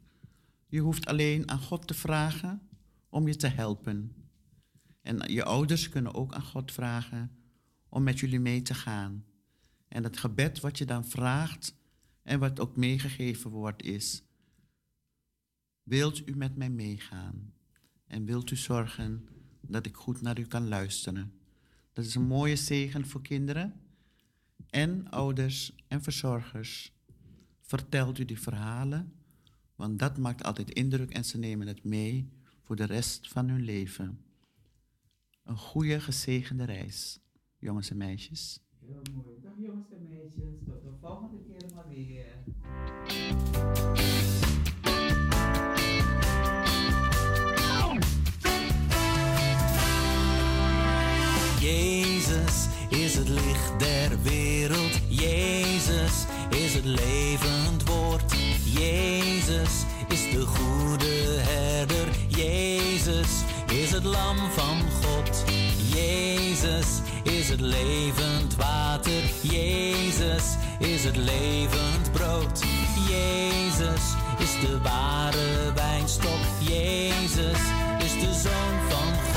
Je 0.68 0.80
hoeft 0.80 1.06
alleen 1.06 1.50
aan 1.50 1.60
God 1.60 1.86
te 1.86 1.94
vragen 1.94 2.68
om 3.08 3.26
je 3.26 3.36
te 3.36 3.46
helpen. 3.46 4.12
En 5.02 5.32
je 5.32 5.44
ouders 5.44 5.88
kunnen 5.88 6.14
ook 6.14 6.34
aan 6.34 6.42
God 6.42 6.72
vragen 6.72 7.36
om 7.88 8.02
met 8.02 8.18
jullie 8.18 8.40
mee 8.40 8.62
te 8.62 8.74
gaan. 8.74 9.24
En 9.88 10.04
het 10.04 10.18
gebed 10.18 10.60
wat 10.60 10.78
je 10.78 10.84
dan 10.84 11.04
vraagt 11.04 11.74
en 12.22 12.38
wat 12.38 12.60
ook 12.60 12.76
meegegeven 12.76 13.50
wordt 13.50 13.82
is... 13.82 14.22
Wilt 15.82 16.28
u 16.28 16.36
met 16.36 16.56
mij 16.56 16.70
meegaan? 16.70 17.52
En 18.06 18.24
wilt 18.24 18.50
u 18.50 18.56
zorgen 18.56 19.28
dat 19.60 19.86
ik 19.86 19.96
goed 19.96 20.20
naar 20.20 20.38
u 20.38 20.46
kan 20.46 20.68
luisteren? 20.68 21.32
Dat 21.92 22.04
is 22.04 22.14
een 22.14 22.26
mooie 22.26 22.56
zegen 22.56 23.06
voor 23.06 23.22
kinderen 23.22 23.80
en 24.70 25.10
ouders 25.10 25.74
en 25.86 26.02
verzorgers. 26.02 26.92
Vertelt 27.60 28.18
u 28.18 28.24
die 28.24 28.40
verhalen, 28.40 29.12
want 29.78 29.98
dat 29.98 30.18
maakt 30.18 30.44
altijd 30.44 30.70
indruk 30.70 31.10
en 31.10 31.24
ze 31.24 31.38
nemen 31.38 31.66
het 31.66 31.84
mee 31.84 32.32
voor 32.62 32.76
de 32.76 32.84
rest 32.84 33.28
van 33.28 33.48
hun 33.48 33.60
leven. 33.60 34.24
Een 35.44 35.56
goede, 35.56 36.00
gezegende 36.00 36.64
reis, 36.64 37.20
jongens 37.58 37.90
en 37.90 37.96
meisjes. 37.96 38.60
Heel 38.80 39.02
mooi. 39.14 39.40
Dag 39.40 39.52
jongens 39.58 39.90
en 39.90 40.08
meisjes. 40.08 40.58
Tot 40.66 40.82
de 40.82 40.92
volgende 41.00 41.42
keer 41.42 41.74
maar 41.74 41.88
weer. 41.88 42.26
Jezus 51.60 52.68
is 52.90 53.14
het 53.14 53.28
licht 53.28 53.78
der 53.78 54.22
wereld. 54.22 55.00
Jezus 55.08 56.26
is 56.50 56.74
het 56.74 56.84
levend 56.84 57.37
Jezus 63.08 63.42
is 63.72 63.90
het 63.90 64.04
lam 64.04 64.36
van 64.36 64.76
God. 65.02 65.44
Jezus 65.94 66.86
is 67.22 67.48
het 67.48 67.60
levend 67.60 68.56
water. 68.56 69.22
Jezus 69.42 70.44
is 70.78 71.04
het 71.04 71.16
levend 71.16 72.12
brood. 72.12 72.64
Jezus 73.08 74.02
is 74.38 74.60
de 74.60 74.78
ware 74.82 75.72
wijnstok. 75.74 76.40
Jezus 76.60 77.60
is 77.98 78.12
de 78.12 78.32
zoon 78.42 78.90
van 78.90 79.12
God. 79.12 79.27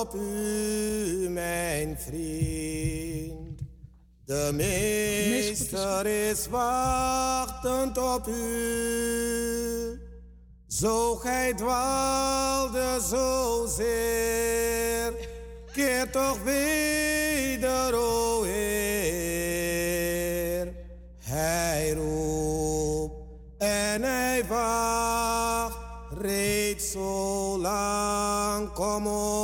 Op 0.00 0.14
mijn 1.28 1.98
vriend. 1.98 3.60
De 4.24 4.50
meester 4.54 6.06
is 6.06 6.46
wachtend 6.48 7.98
op 7.98 8.26
u. 8.28 10.00
Zo 10.66 11.14
gij 11.14 11.54
dwaalde 11.54 12.98
zozeer, 13.08 13.92
keer 15.72 16.10
toch 16.10 16.42
weder, 16.42 17.94
o 17.94 18.42
Heer. 18.42 19.48
Hij 21.18 21.90
roept 21.90 23.14
en 23.58 24.02
hij 24.02 24.44
wacht 24.48 25.78
reeds 26.20 26.90
zo 26.90 27.58
lang. 27.58 28.72
Kom 28.72 29.06
hoor, 29.06 29.37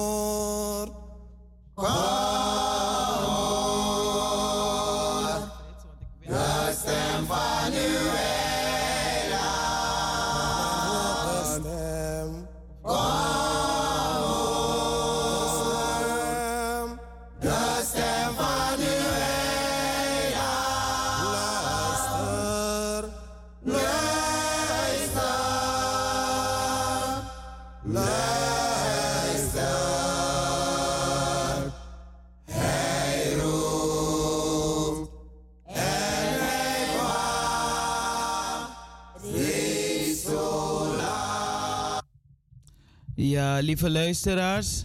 Ja, 43.54 43.60
lieve 43.60 43.90
luisteraars. 43.90 44.84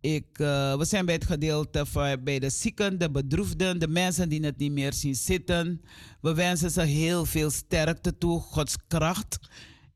Ik, 0.00 0.26
eh, 0.32 0.76
we 0.76 0.84
zijn 0.84 1.04
bij 1.04 1.14
het 1.14 1.24
gedeelte 1.24 1.86
van 1.86 2.24
bij 2.24 2.38
de 2.38 2.50
zieken, 2.50 2.98
de 2.98 3.10
bedroefden, 3.10 3.78
de 3.78 3.88
mensen 3.88 4.28
die 4.28 4.44
het 4.44 4.58
niet 4.58 4.72
meer 4.72 4.92
zien 4.92 5.14
zitten. 5.14 5.82
We 6.20 6.34
wensen 6.34 6.70
ze 6.70 6.80
heel 6.82 7.24
veel 7.24 7.50
sterkte 7.50 8.18
toe, 8.18 8.40
Gods 8.40 8.76
kracht. 8.88 9.38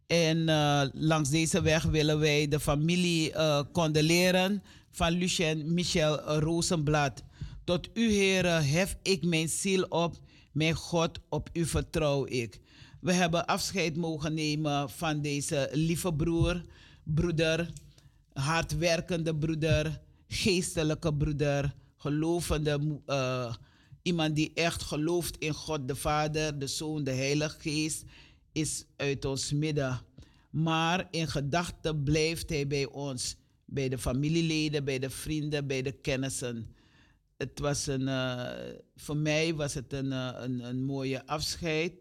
En 0.06 0.48
eh, 0.48 0.82
langs 0.92 1.30
deze 1.30 1.62
weg 1.62 1.82
willen 1.82 2.18
wij 2.18 2.48
de 2.48 2.60
familie 2.60 3.32
eh 3.32 3.60
condoleren 3.72 4.62
van 4.90 5.12
Lucien 5.12 5.74
Michel 5.74 6.38
Rozenblad. 6.38 7.22
Tot 7.64 7.88
u, 7.94 8.10
heren, 8.10 8.68
hef 8.68 8.96
ik 9.02 9.24
mijn 9.24 9.48
ziel 9.48 9.82
op. 9.82 10.14
Mijn 10.52 10.74
God, 10.74 11.18
op 11.28 11.48
u 11.52 11.64
vertrouw 11.64 12.26
ik. 12.26 12.60
We 13.00 13.12
hebben 13.12 13.46
afscheid 13.46 13.96
mogen 13.96 14.34
nemen 14.34 14.90
van 14.90 15.20
deze 15.20 15.68
lieve 15.72 16.14
broer, 16.14 16.64
broeder, 17.14 17.70
hardwerkende 18.32 19.36
broeder, 19.36 20.00
geestelijke 20.28 21.14
broeder, 21.14 21.74
gelovende, 21.96 23.00
eh, 23.06 23.54
iemand 24.02 24.36
die 24.36 24.50
echt 24.54 24.82
gelooft 24.82 25.36
in 25.38 25.54
God 25.54 25.88
de 25.88 25.94
Vader, 25.94 26.58
de 26.58 26.66
Zoon, 26.66 27.04
de 27.04 27.12
Heilige 27.12 27.60
Geest, 27.60 28.04
is 28.52 28.84
uit 28.96 29.24
ons 29.24 29.52
midden. 29.52 30.00
Maar 30.50 31.08
in 31.10 31.28
gedachten 31.28 32.02
blijft 32.02 32.48
hij 32.48 32.66
bij 32.66 32.86
ons, 32.86 33.36
bij 33.64 33.88
de 33.88 33.98
familieleden, 33.98 34.84
bij 34.84 34.98
de 34.98 35.10
vrienden, 35.10 35.66
bij 35.66 35.82
de 35.82 35.92
kennissen. 35.92 36.74
Het 37.36 37.58
was 37.58 37.86
een, 37.86 38.08
eh, 38.08 38.74
voor 38.96 39.16
mij 39.16 39.54
was 39.54 39.74
het 39.74 39.92
een, 39.92 40.12
eh, 40.12 40.34
een, 40.36 40.60
een 40.60 40.84
mooie 40.84 41.26
afscheid. 41.26 41.92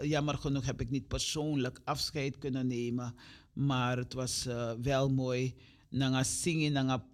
Jammer 0.00 0.38
genoeg 0.38 0.64
heb 0.64 0.80
ik 0.80 0.90
niet 0.90 1.08
persoonlijk 1.08 1.80
afscheid 1.84 2.38
kunnen 2.38 2.66
nemen. 2.66 3.14
Maar 3.52 3.96
het 3.96 4.12
was 4.12 4.46
eh, 4.46 4.72
wel 4.82 5.10
mooi. 5.10 5.54
Nanga 5.90 6.22
zingen, 6.24 6.72
nanga 6.72 7.06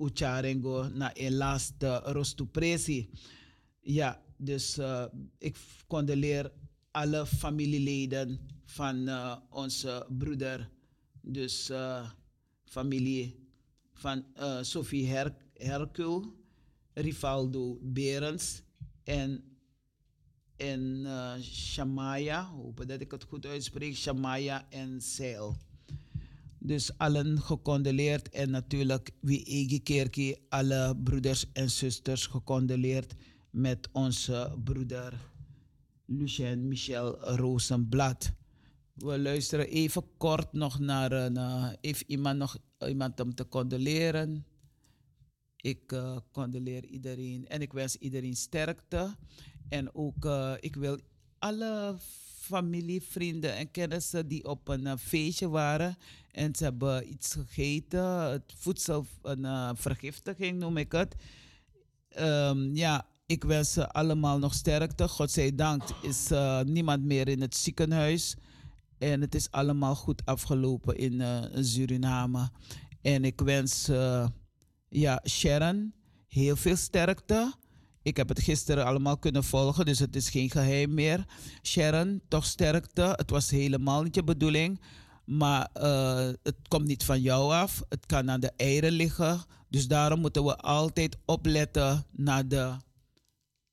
ucharengo, 0.00 0.88
na 0.88 1.10
een 1.14 1.34
laatste 1.34 1.96
rostupresi. 2.04 3.10
Ja, 3.80 4.22
dus 4.36 4.78
eh, 4.78 5.04
ik 5.38 5.56
condoleer 5.86 6.52
alle 6.90 7.26
familieleden 7.26 8.40
van 8.64 9.08
eh, 9.08 9.36
onze 9.50 10.06
broeder. 10.08 10.70
Dus 11.20 11.72
familie 12.64 13.48
van 13.92 14.24
Sophie 14.60 15.06
Her 15.06 15.34
Rivaldo 16.94 17.78
Berends 17.82 18.62
en, 19.04 19.51
en 20.62 21.02
eh, 21.06 21.34
Shamaya, 21.40 22.44
hopen 22.44 22.86
dat 22.86 23.00
ik 23.00 23.10
het 23.10 23.24
goed 23.24 23.46
uitspreek, 23.46 23.96
Shamaya 23.96 24.66
en 24.70 25.00
Zeil. 25.00 25.56
Dus 26.58 26.98
allen 26.98 27.40
gecondoleerd 27.40 28.28
en 28.28 28.50
natuurlijk 28.50 29.10
wie 29.20 29.44
Egi 29.44 29.82
Kerkie, 29.82 30.36
alle 30.48 30.96
broeders 31.04 31.46
en 31.52 31.70
zusters 31.70 32.26
gecondoleerd 32.26 33.14
met 33.50 33.88
onze 33.92 34.52
broeder 34.64 35.20
Lucien 36.06 36.68
Michel 36.68 37.20
Rozenblad. 37.20 38.32
We 38.94 39.18
luisteren 39.18 39.68
even 39.68 40.02
kort 40.16 40.52
nog 40.52 40.78
naar 40.78 41.12
een, 41.12 41.36
eh, 41.36 41.68
heeft 41.80 42.04
iemand 42.06 42.38
nog 42.38 42.56
iemand 42.88 43.20
om 43.20 43.34
te 43.34 43.48
condoleren. 43.48 44.44
Ik 45.56 45.92
eh, 45.92 46.16
condoleer 46.32 46.84
iedereen 46.84 47.48
en 47.48 47.60
ik 47.60 47.72
wens 47.72 47.96
iedereen 47.96 48.36
sterkte. 48.36 49.16
En 49.72 49.94
ook, 49.94 50.24
eh, 50.24 50.52
ik 50.60 50.76
wil 50.76 50.98
alle 51.38 51.96
familie, 52.38 53.02
vrienden 53.02 53.56
en 53.56 53.70
kennissen 53.70 54.28
die 54.28 54.44
op 54.44 54.68
een 54.68 54.86
eh, 54.86 54.96
feestje 54.98 55.48
waren 55.48 55.96
en 56.32 56.54
ze 56.54 56.64
hebben 56.64 57.12
iets 57.12 57.32
gegeten, 57.32 58.04
het 58.30 58.52
voedsel, 58.56 59.06
een 59.22 59.44
eh, 59.44 59.70
vergiftiging 59.74 60.58
noem 60.58 60.76
ik 60.76 60.92
het. 60.92 61.14
Ehm, 62.08 62.74
ja, 62.74 63.06
ik 63.26 63.44
wens 63.44 63.72
ze 63.72 63.88
allemaal 63.88 64.38
nog 64.38 64.54
sterkte. 64.54 65.08
Godzijdank 65.08 65.82
is 66.02 66.28
niemand 66.64 67.04
meer 67.04 67.28
in 67.28 67.40
het 67.40 67.56
ziekenhuis. 67.56 68.36
En 68.98 69.20
het 69.20 69.34
is 69.34 69.50
allemaal 69.50 69.94
goed 69.94 70.24
afgelopen 70.24 70.96
in 70.96 71.22
Suriname. 71.64 72.50
En 73.02 73.24
ik 73.24 73.40
wens 73.40 73.86
ja, 74.88 75.22
Sharon 75.28 75.92
heel 76.28 76.56
veel 76.56 76.76
sterkte. 76.76 77.52
Ik 78.02 78.16
heb 78.16 78.28
het 78.28 78.40
gisteren 78.40 78.84
allemaal 78.84 79.18
kunnen 79.18 79.44
volgen, 79.44 79.84
dus 79.84 79.98
het 79.98 80.16
is 80.16 80.30
geen 80.30 80.50
geheim 80.50 80.94
meer. 80.94 81.24
Sharon, 81.62 82.22
toch 82.28 82.44
sterkte. 82.44 83.12
Het 83.16 83.30
was 83.30 83.50
helemaal 83.50 84.02
niet 84.02 84.14
je 84.14 84.24
bedoeling. 84.24 84.80
Maar 85.24 85.68
eh, 85.72 86.30
het 86.42 86.56
komt 86.68 86.86
niet 86.86 87.04
van 87.04 87.20
jou 87.20 87.52
af. 87.52 87.82
Het 87.88 88.06
kan 88.06 88.30
aan 88.30 88.40
de 88.40 88.52
eieren 88.56 88.92
liggen. 88.92 89.40
Dus 89.68 89.88
daarom 89.88 90.20
moeten 90.20 90.44
we 90.44 90.56
altijd 90.56 91.16
opletten 91.24 92.04
naar 92.10 92.48
de, 92.48 92.76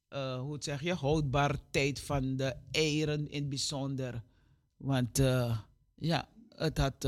eh, 0.08 0.40
hoe 0.40 0.58
zeg 0.60 0.82
je, 0.82 0.94
houdbaarheid 0.94 2.00
van 2.00 2.36
de 2.36 2.56
eieren 2.72 3.30
in 3.30 3.40
het 3.40 3.50
bijzonder. 3.50 4.24
Want 4.78 5.20
eh, 5.20 5.58
ja, 5.96 6.28
het 6.50 6.78
had 6.78 7.08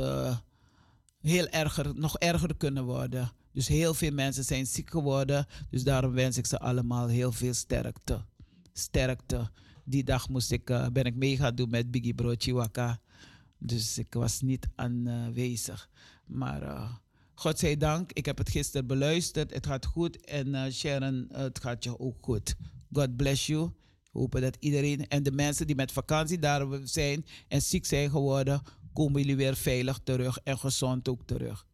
heel 1.21 1.47
erger, 1.47 1.95
nog 1.95 2.17
erger 2.17 2.55
kunnen 2.57 2.83
worden. 2.83 3.31
Dus 3.53 3.67
heel 3.67 3.93
veel 3.93 4.11
mensen 4.11 4.43
zijn 4.43 4.67
ziek 4.67 4.89
geworden. 4.89 5.45
Dus 5.69 5.83
daarom 5.83 6.11
wens 6.11 6.37
ik 6.37 6.45
ze 6.45 6.59
allemaal 6.59 7.07
heel 7.07 7.31
veel 7.31 7.53
sterkte. 7.53 8.25
Sterkte. 8.73 9.49
Die 9.83 10.03
dag 10.03 10.29
moest 10.29 10.51
ik, 10.51 10.69
eh, 10.69 10.87
ben 10.93 11.03
ik 11.03 11.15
mee 11.15 11.37
gaan 11.37 11.55
doen 11.55 11.69
met 11.69 11.91
Biggie 11.91 12.13
Bro 12.13 12.33
Chiwaka. 12.37 12.99
Dus 13.57 13.97
ik 13.97 14.13
was 14.13 14.41
niet 14.41 14.67
aanwezig. 14.75 15.89
Maar 16.25 16.61
uh, 16.61 16.93
godzijdank, 17.33 18.11
ik 18.11 18.25
heb 18.25 18.37
het 18.37 18.49
gisteren 18.49 18.87
beluisterd. 18.87 19.53
Het 19.53 19.65
gaat 19.65 19.85
goed. 19.85 20.25
En 20.25 20.55
eh, 20.55 20.71
Sharon, 20.71 21.27
het 21.31 21.59
gaat 21.59 21.83
je 21.83 21.99
ook 21.99 22.17
goed. 22.21 22.55
God 22.91 23.15
bless 23.15 23.47
you. 23.47 23.71
Hopen 24.11 24.41
dat 24.41 24.57
iedereen 24.59 25.07
en 25.07 25.23
de 25.23 25.31
mensen 25.31 25.67
die 25.67 25.75
met 25.75 25.91
vakantie 25.91 26.39
daar 26.39 26.67
zijn 26.83 27.25
en 27.47 27.61
ziek 27.61 27.85
zijn 27.85 28.09
geworden, 28.09 28.61
komen 28.93 29.21
jullie 29.21 29.35
weer 29.35 29.55
veilig 29.55 29.99
terug 30.03 30.37
en 30.43 30.57
gezond 30.57 31.09
ook 31.09 31.21
terug. 31.25 31.65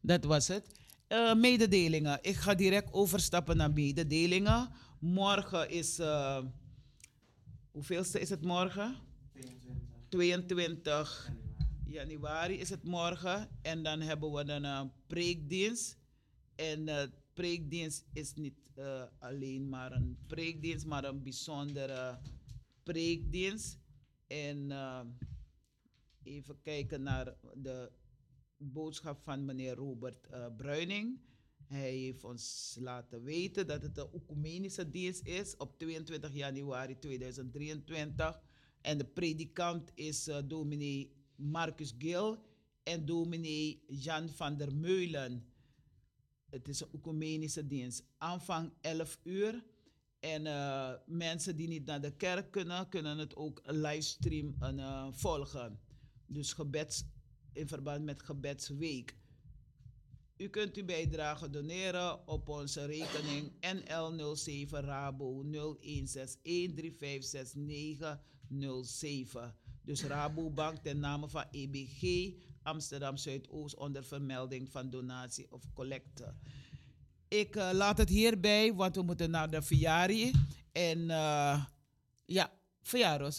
Dat 0.00 0.24
was 0.24 0.48
het. 0.48 0.79
Uh, 1.12 1.34
mededelingen. 1.34 2.18
Ik 2.22 2.36
ga 2.36 2.54
direct 2.54 2.92
overstappen 2.92 3.56
naar 3.56 3.72
mededelingen. 3.72 4.70
Morgen 4.98 5.70
is. 5.70 5.98
Uh, 5.98 6.44
hoeveelste 7.70 8.20
is 8.20 8.30
het 8.30 8.44
morgen? 8.44 8.96
22 10.08 11.30
januari 11.86 12.54
is 12.54 12.70
het 12.70 12.84
morgen. 12.84 13.48
En 13.62 13.82
dan 13.82 14.00
hebben 14.00 14.32
we 14.32 14.44
dan 14.44 14.64
een 14.64 14.92
preekdienst. 15.06 15.98
En 16.54 16.88
uh, 16.88 17.02
preekdienst 17.32 18.04
is 18.12 18.34
niet 18.34 18.58
alleen 19.18 19.68
maar 19.68 19.92
een 19.92 20.18
preekdienst, 20.26 20.86
maar 20.86 21.04
een 21.04 21.22
bijzondere 21.22 22.18
preekdienst. 22.82 23.78
En 24.26 24.72
even 26.22 26.60
kijken 26.62 27.02
naar 27.02 27.34
de 27.54 27.90
boodschap 28.60 29.22
van 29.22 29.44
meneer 29.44 29.74
Robert 29.74 30.26
eh, 30.26 30.46
Bruining. 30.56 31.20
Hij 31.64 31.92
heeft 31.92 32.24
ons 32.24 32.76
laten 32.80 33.22
weten 33.22 33.66
dat 33.66 33.82
het 33.82 33.98
een 33.98 34.12
ecumenische 34.12 34.90
dienst 34.90 35.26
is 35.26 35.56
op 35.56 35.78
22 35.78 36.34
januari 36.34 36.98
2023. 36.98 38.40
En 38.80 38.98
de 38.98 39.04
predikant 39.04 39.90
is 39.94 40.28
uh, 40.28 40.38
dominee 40.44 41.12
Marcus 41.36 41.94
Gil 41.98 42.38
en 42.82 43.06
dominee 43.06 43.84
Jan 43.88 44.28
van 44.28 44.56
der 44.56 44.74
Meulen. 44.74 45.44
Het 46.50 46.68
is 46.68 46.80
een 46.80 46.88
ecumenische 46.92 47.66
dienst. 47.66 48.04
Aanvang 48.18 48.72
11 48.80 49.18
uur. 49.22 49.64
En 50.20 50.46
uh, 50.46 50.92
mensen 51.06 51.56
die 51.56 51.68
niet 51.68 51.86
naar 51.86 52.00
de 52.00 52.16
kerk 52.16 52.50
kunnen, 52.50 52.88
kunnen 52.88 53.18
het 53.18 53.36
ook 53.36 53.62
livestream 53.64 54.54
uh, 54.62 55.06
volgen. 55.10 55.80
Dus 56.26 56.52
gebeds, 56.52 57.04
in 57.52 57.68
verband 57.68 58.04
met 58.04 58.22
gebedsweek. 58.22 59.16
U 60.36 60.48
kunt 60.48 60.76
uw 60.76 60.84
bijdrage 60.84 61.50
doneren 61.50 62.28
op 62.28 62.48
onze 62.48 62.84
rekening 62.84 63.52
NL07 63.52 64.68
Rabo 64.70 65.44
0161356907. 65.44 65.48
Dus 69.82 70.04
Rabobank 70.04 70.78
ten 70.78 70.98
name 70.98 71.28
van 71.28 71.44
EBG 71.50 72.32
Amsterdam 72.62 73.16
Zuidoost 73.16 73.74
onder 73.74 74.04
vermelding 74.04 74.70
van 74.70 74.90
donatie 74.90 75.52
of 75.52 75.62
collecte. 75.74 76.34
Ik 77.28 77.56
uh, 77.56 77.70
laat 77.72 77.98
het 77.98 78.08
hierbij, 78.08 78.74
want 78.74 78.96
we 78.96 79.02
moeten 79.02 79.30
naar 79.30 79.50
de 79.50 79.62
verjaring. 79.62 80.34
En 80.72 80.98
uh, 80.98 81.64
ja, 82.24 82.52
verjaardag. 82.82 83.36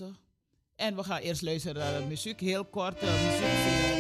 En 0.76 0.96
we 0.96 1.04
gaan 1.04 1.20
eerst 1.20 1.42
luisteren 1.42 1.82
naar 1.82 2.02
de 2.02 2.08
muziek, 2.08 2.40
heel 2.40 2.66
kort 2.66 3.04
uh, 3.04 3.24
muziek. 3.24 3.91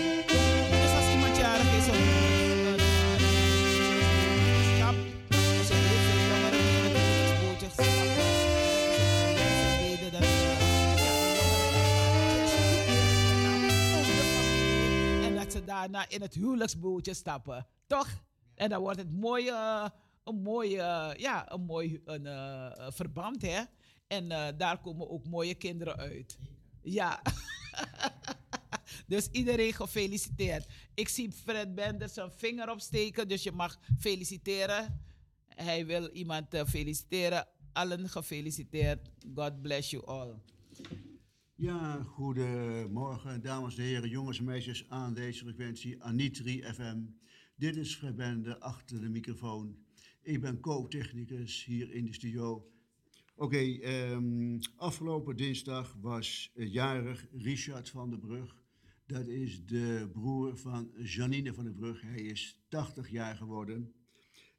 Daarna 15.92 16.10
in 16.10 16.22
het 16.22 16.34
huwelijksbootje 16.34 17.14
stappen. 17.14 17.68
Toch? 17.88 18.24
En 18.56 18.70
dan 18.70 18.82
wordt 18.82 19.00
het 19.00 19.12
mooi, 19.12 19.48
uh, 19.48 19.88
een 20.24 20.42
mooi, 20.42 20.76
uh, 20.76 21.12
ja, 21.16 21.52
een 21.52 21.62
mooi 21.62 22.02
een, 22.06 22.26
uh, 22.26 22.72
verband, 22.90 23.42
hè? 23.42 23.62
En 24.08 24.28
daar 24.58 24.82
komen 24.82 25.10
ook 25.10 25.28
mooie 25.28 25.56
kinderen 25.56 25.98
uit. 25.98 26.38
Ja. 26.82 27.22
dus 29.08 29.28
iedereen 29.32 29.74
gefeliciteerd. 29.74 30.68
Ik 30.94 31.08
zie 31.10 31.32
Fred 31.32 31.76
Bender 31.76 32.10
zijn 32.10 32.32
vinger 32.32 32.70
opsteken, 32.70 33.28
dus 33.28 33.44
je 33.44 33.52
mag 33.52 33.80
feliciteren. 34.00 35.02
Hij 35.48 35.86
wil 35.86 36.10
iemand 36.10 36.46
feliciteren. 36.68 37.48
Allen 37.74 38.10
gefeliciteerd. 38.10 39.10
God 39.36 39.62
bless 39.62 39.90
you 39.90 40.06
all. 40.06 40.36
Ja, 41.62 42.04
goedemorgen, 42.04 43.42
dames 43.42 43.78
en 43.78 43.84
heren, 43.84 44.10
jongens 44.10 44.40
en 44.40 44.44
meisjes 44.46 44.90
aan 44.90 45.14
deze 45.14 45.44
frequentie 45.44 46.04
Anitri 46.04 46.62
FM. 46.62 46.98
Dit 47.56 47.76
is 47.76 47.96
Fred 47.96 48.16
Bender 48.16 48.58
achter 48.58 49.02
de 49.02 49.10
microfoon. 49.10 49.78
Ik 50.22 50.42
ben 50.42 50.60
co-technicus 50.60 51.66
hier 51.66 51.92
in 51.92 52.06
de 52.06 52.14
studio. 52.14 52.72
Oké, 53.36 53.58
um, 53.58 54.60
afgelopen 54.76 55.38
dinsdag 55.38 55.98
was 56.00 56.52
jarig 56.56 57.28
Richard 57.32 57.90
van 57.90 58.10
der 58.10 58.20
Brug. 58.20 58.64
Dat 59.06 59.28
is 59.28 59.66
de 59.66 60.10
broer 60.12 60.58
van 60.58 60.92
Janine 60.98 61.54
van 61.54 61.64
der 61.64 61.74
Brug. 61.74 62.02
Hij 62.02 62.22
is 62.22 62.64
80 62.70 63.10
jaar 63.10 63.36
geworden. 63.36 63.94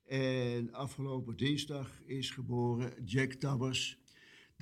En 0.05 0.73
afgelopen 0.73 1.37
dinsdag 1.37 2.03
is 2.05 2.31
geboren 2.31 3.05
Jack 3.05 3.33
Tabbers. 3.33 4.02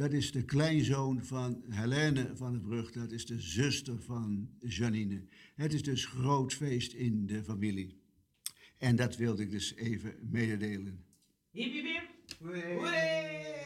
Dat 0.01 0.13
is 0.13 0.33
de 0.33 0.45
kleinzoon 0.45 1.25
van 1.25 1.63
Helene 1.69 2.31
van 2.35 2.53
der 2.53 2.61
Brug. 2.61 2.93
Dat 2.93 3.13
is 3.13 3.27
de 3.27 3.41
zuster 3.41 4.03
van 4.03 4.51
Janine. 4.59 5.23
Het 5.55 5.73
is 5.73 5.83
dus 5.83 6.07
groot 6.07 6.55
feest 6.55 6.93
in 6.93 7.27
de 7.27 7.45
familie. 7.45 8.01
En 8.79 8.97
dat 8.97 9.17
wilde 9.17 9.43
ik 9.43 9.51
dus 9.51 9.75
even 9.75 10.15
mededelen. 10.31 11.05
Hip, 11.51 11.73
hip, 11.73 11.85
hip. 11.85 12.09
Hoeré! 12.39 13.60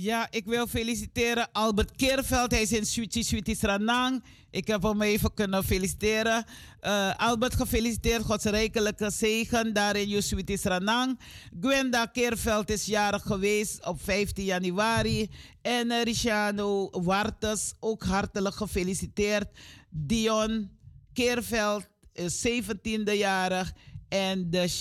Ja, 0.00 0.26
ik 0.30 0.44
wil 0.44 0.66
feliciteren 0.66 1.48
Albert 1.52 1.96
Keerveld. 1.96 2.50
Hij 2.50 2.62
is 2.62 2.72
in 2.72 2.86
Sweetie 2.86 3.24
Sweetie 3.24 3.56
Sranang. 3.56 4.24
Ik 4.50 4.66
heb 4.66 4.82
hem 4.82 5.02
even 5.02 5.34
kunnen 5.34 5.64
feliciteren. 5.64 6.44
Uh, 6.82 7.14
Albert, 7.16 7.54
gefeliciteerd. 7.54 8.22
Gods 8.22 8.44
rijkelijke 8.44 9.10
zegen 9.10 9.72
daar 9.72 9.96
in 9.96 10.22
Sweetie 10.22 10.58
Sranang. 10.58 11.20
Gwenda 11.60 12.06
Keerveld 12.06 12.70
is 12.70 12.86
jarig 12.86 13.22
geweest 13.22 13.86
op 13.86 14.02
15 14.02 14.44
januari. 14.44 15.30
En 15.62 15.90
uh, 15.90 16.86
Wartes, 16.90 17.74
ook 17.80 18.04
hartelijk 18.04 18.54
gefeliciteerd. 18.54 19.48
Dion 19.90 20.70
Keerveld 21.12 21.86
is 22.12 22.48
17e 22.48 23.12
jarig. 23.12 23.72
En 24.08 24.50
de, 24.50 24.72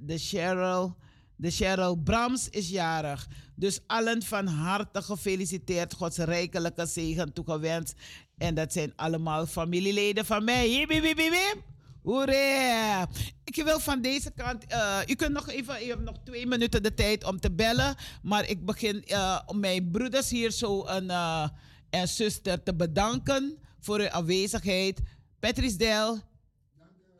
de 0.00 0.18
Cheryl... 0.18 1.00
De 1.42 1.50
Cheryl 1.50 1.96
Brams 1.96 2.48
is 2.48 2.68
jarig. 2.68 3.28
Dus 3.54 3.80
allen 3.86 4.22
van 4.22 4.46
harte 4.46 5.02
gefeliciteerd. 5.02 5.94
Gods 5.94 6.16
rijkelijke 6.16 6.86
zegen 6.86 7.32
toegewenst. 7.32 7.94
En 8.38 8.54
dat 8.54 8.72
zijn 8.72 8.92
allemaal 8.96 9.46
familieleden 9.46 10.24
van 10.24 10.44
mij. 10.44 10.68
Hip, 10.68 10.88
hip, 10.88 11.18
hip. 11.18 11.56
Hoera! 12.02 13.08
Ik 13.44 13.62
wil 13.64 13.80
van 13.80 14.00
deze 14.00 14.30
kant. 14.30 14.64
Uh, 14.72 14.98
u 15.06 15.14
kunt 15.14 15.32
nog 15.32 15.48
even. 15.48 15.84
U 15.84 15.88
hebt 15.88 16.02
nog 16.02 16.16
twee 16.24 16.46
minuten 16.46 16.82
de 16.82 16.94
tijd 16.94 17.24
om 17.24 17.40
te 17.40 17.52
bellen. 17.52 17.94
Maar 18.22 18.48
ik 18.48 18.64
begin 18.64 19.04
uh, 19.06 19.40
om 19.46 19.60
mijn 19.60 19.90
broeders 19.90 20.30
hier 20.30 20.50
zo 20.50 20.86
een, 20.86 21.04
uh, 21.04 21.48
en 21.90 22.08
zuster 22.08 22.62
te 22.62 22.74
bedanken 22.74 23.58
voor 23.80 24.00
uw 24.00 24.10
aanwezigheid. 24.10 25.00
Patrice 25.40 25.76
Del, 25.76 26.20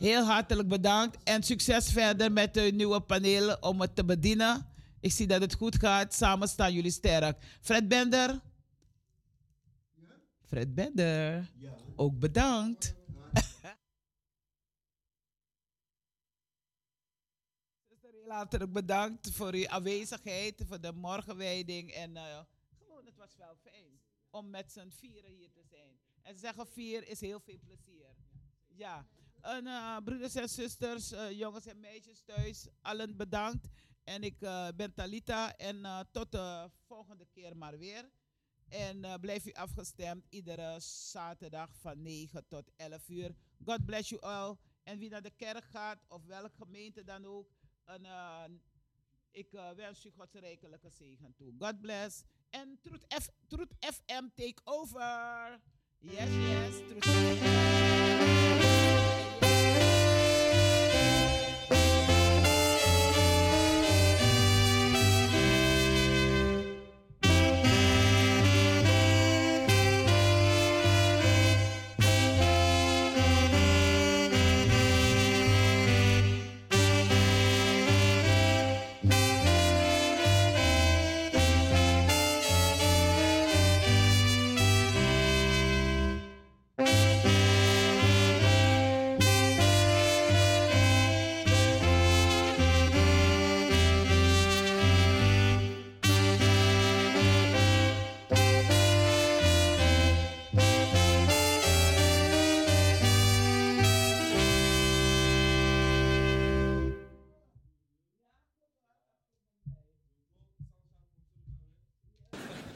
heel 0.03 0.25
hartelijk 0.25 0.69
bedankt. 0.69 1.23
En 1.23 1.43
succes 1.43 1.93
verder 1.93 2.33
met 2.33 2.57
uw 2.57 2.71
nieuwe 2.71 3.01
paneel 3.01 3.57
om 3.61 3.81
het 3.81 3.97
te 3.97 4.05
bedienen. 4.05 4.67
Ik 5.01 5.13
zie 5.13 5.27
dat 5.27 5.41
het 5.41 5.55
goed 5.55 5.77
gaat. 5.77 6.15
Samen 6.15 6.49
staan 6.49 6.73
jullie 6.73 6.91
sterk. 6.91 7.45
Fred 7.61 7.89
Bender? 7.89 8.41
Fred 10.47 10.75
Bender? 10.75 11.51
Ja. 11.59 11.77
Ook 11.97 12.19
bedankt. 12.19 12.95
Heel 18.01 18.31
hartelijk 18.39 18.73
bedankt 18.73 19.31
voor 19.31 19.53
uw 19.53 19.69
aanwezigheid, 19.69 20.63
voor 20.67 20.81
de 20.81 20.93
morgenwijding. 20.93 21.91
En 21.91 22.11
uh, 22.11 22.39
gewoon, 22.79 23.07
het 23.07 23.17
was 23.17 23.37
wel 23.37 23.57
fijn 23.63 24.01
om 24.31 24.51
met 24.51 24.73
z'n 24.73 24.89
vieren 24.89 25.31
hier 25.31 25.51
te 25.53 25.63
zijn. 25.71 25.99
En 26.23 26.39
zeggen 26.39 26.67
vier 26.67 27.09
is 27.09 27.21
heel 27.21 27.41
veel 27.41 27.59
plezier. 27.65 28.07
Ja, 28.69 29.07
en 29.43 29.67
uh, 29.67 29.97
broeders 30.05 30.35
en 30.35 30.49
zusters, 30.49 31.13
uh, 31.13 31.31
jongens 31.31 31.67
en 31.67 31.81
meisjes 31.81 32.23
thuis, 32.25 32.69
allen 32.81 33.17
bedankt. 33.17 33.69
En 34.05 34.23
ik 34.23 34.41
uh, 34.41 34.69
ben 34.77 34.95
Talita 34.95 35.57
en 35.57 36.07
tot 36.11 36.33
de 36.33 36.71
volgende 36.87 37.27
keer 37.33 37.57
maar 37.57 37.79
weer. 37.79 38.11
En 38.69 39.21
blijf 39.21 39.47
u 39.47 39.53
afgestemd 39.53 40.27
iedere 40.29 40.81
zaterdag 40.81 41.71
van 41.81 42.03
9 42.03 42.47
tot 42.49 42.71
11 42.77 43.09
uur. 43.09 43.35
God 43.65 43.85
bless 43.85 44.09
you 44.09 44.23
all. 44.23 44.57
En 44.83 44.99
wie 44.99 45.11
naar 45.11 45.23
de 45.23 45.31
kerk 45.31 45.65
gaat 45.65 46.05
of 46.09 46.25
welke 46.25 46.57
gemeente 46.57 47.05
dan 47.05 47.25
ook. 47.25 47.51
Ik 49.31 49.51
wens 49.77 50.05
u 50.05 50.11
Gods 50.17 50.35
rijkelijke 50.35 50.91
zegen 50.91 51.35
toe. 51.37 51.55
God 51.59 51.81
bless. 51.81 52.23
En 52.51 52.79
Truth 53.47 53.75
FM 53.79 54.29
take 54.35 54.61
over. 54.65 55.61
Yes, 55.99 56.29
yes. 56.29 56.77
Truth 56.89 57.05
FM. 57.05 58.72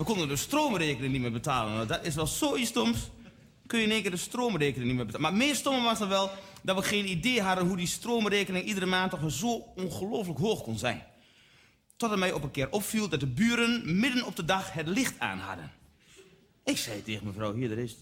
Konden 0.07 0.29
de 0.29 0.37
stroomrekening 0.37 1.13
niet 1.13 1.23
meer 1.23 1.33
betalen. 1.33 1.89
Dat 1.89 2.05
is 2.05 2.15
wel 2.15 2.27
zoiets 2.27 2.71
stoms. 2.71 3.11
Kun 3.67 3.79
je 3.79 3.85
in 3.85 3.91
één 3.91 4.03
keer 4.03 4.11
de 4.11 4.17
stroomrekening 4.17 4.87
niet 4.87 4.97
meer 4.97 5.07
betalen. 5.07 5.31
Maar 5.31 5.47
meer 5.47 5.55
stom 5.55 5.83
was 5.83 5.99
dan 5.99 6.09
wel 6.09 6.31
dat 6.63 6.77
we 6.77 6.83
geen 6.83 7.11
idee 7.11 7.43
hadden 7.43 7.67
hoe 7.67 7.77
die 7.77 7.87
stroomrekening 7.87 8.65
iedere 8.65 8.87
maand 8.87 9.11
toch 9.11 9.31
zo 9.33 9.73
ongelooflijk 9.77 10.39
hoog 10.39 10.63
kon 10.63 10.79
zijn. 10.79 11.03
Tot 11.97 12.11
het 12.11 12.19
mij 12.19 12.33
op 12.33 12.43
een 12.43 12.51
keer 12.51 12.71
opviel 12.71 13.09
dat 13.09 13.21
de 13.21 13.27
buren 13.27 14.01
midden 14.01 14.27
op 14.27 14.37
de 14.37 14.45
dag 14.45 14.73
het 14.73 14.87
licht 14.87 15.19
aan 15.19 15.39
hadden. 15.39 15.73
Ik 16.65 16.77
zei 16.77 17.03
tegen 17.03 17.27
mevrouw, 17.27 17.55
hier, 17.55 17.71
er 17.71 17.79
is. 17.79 17.97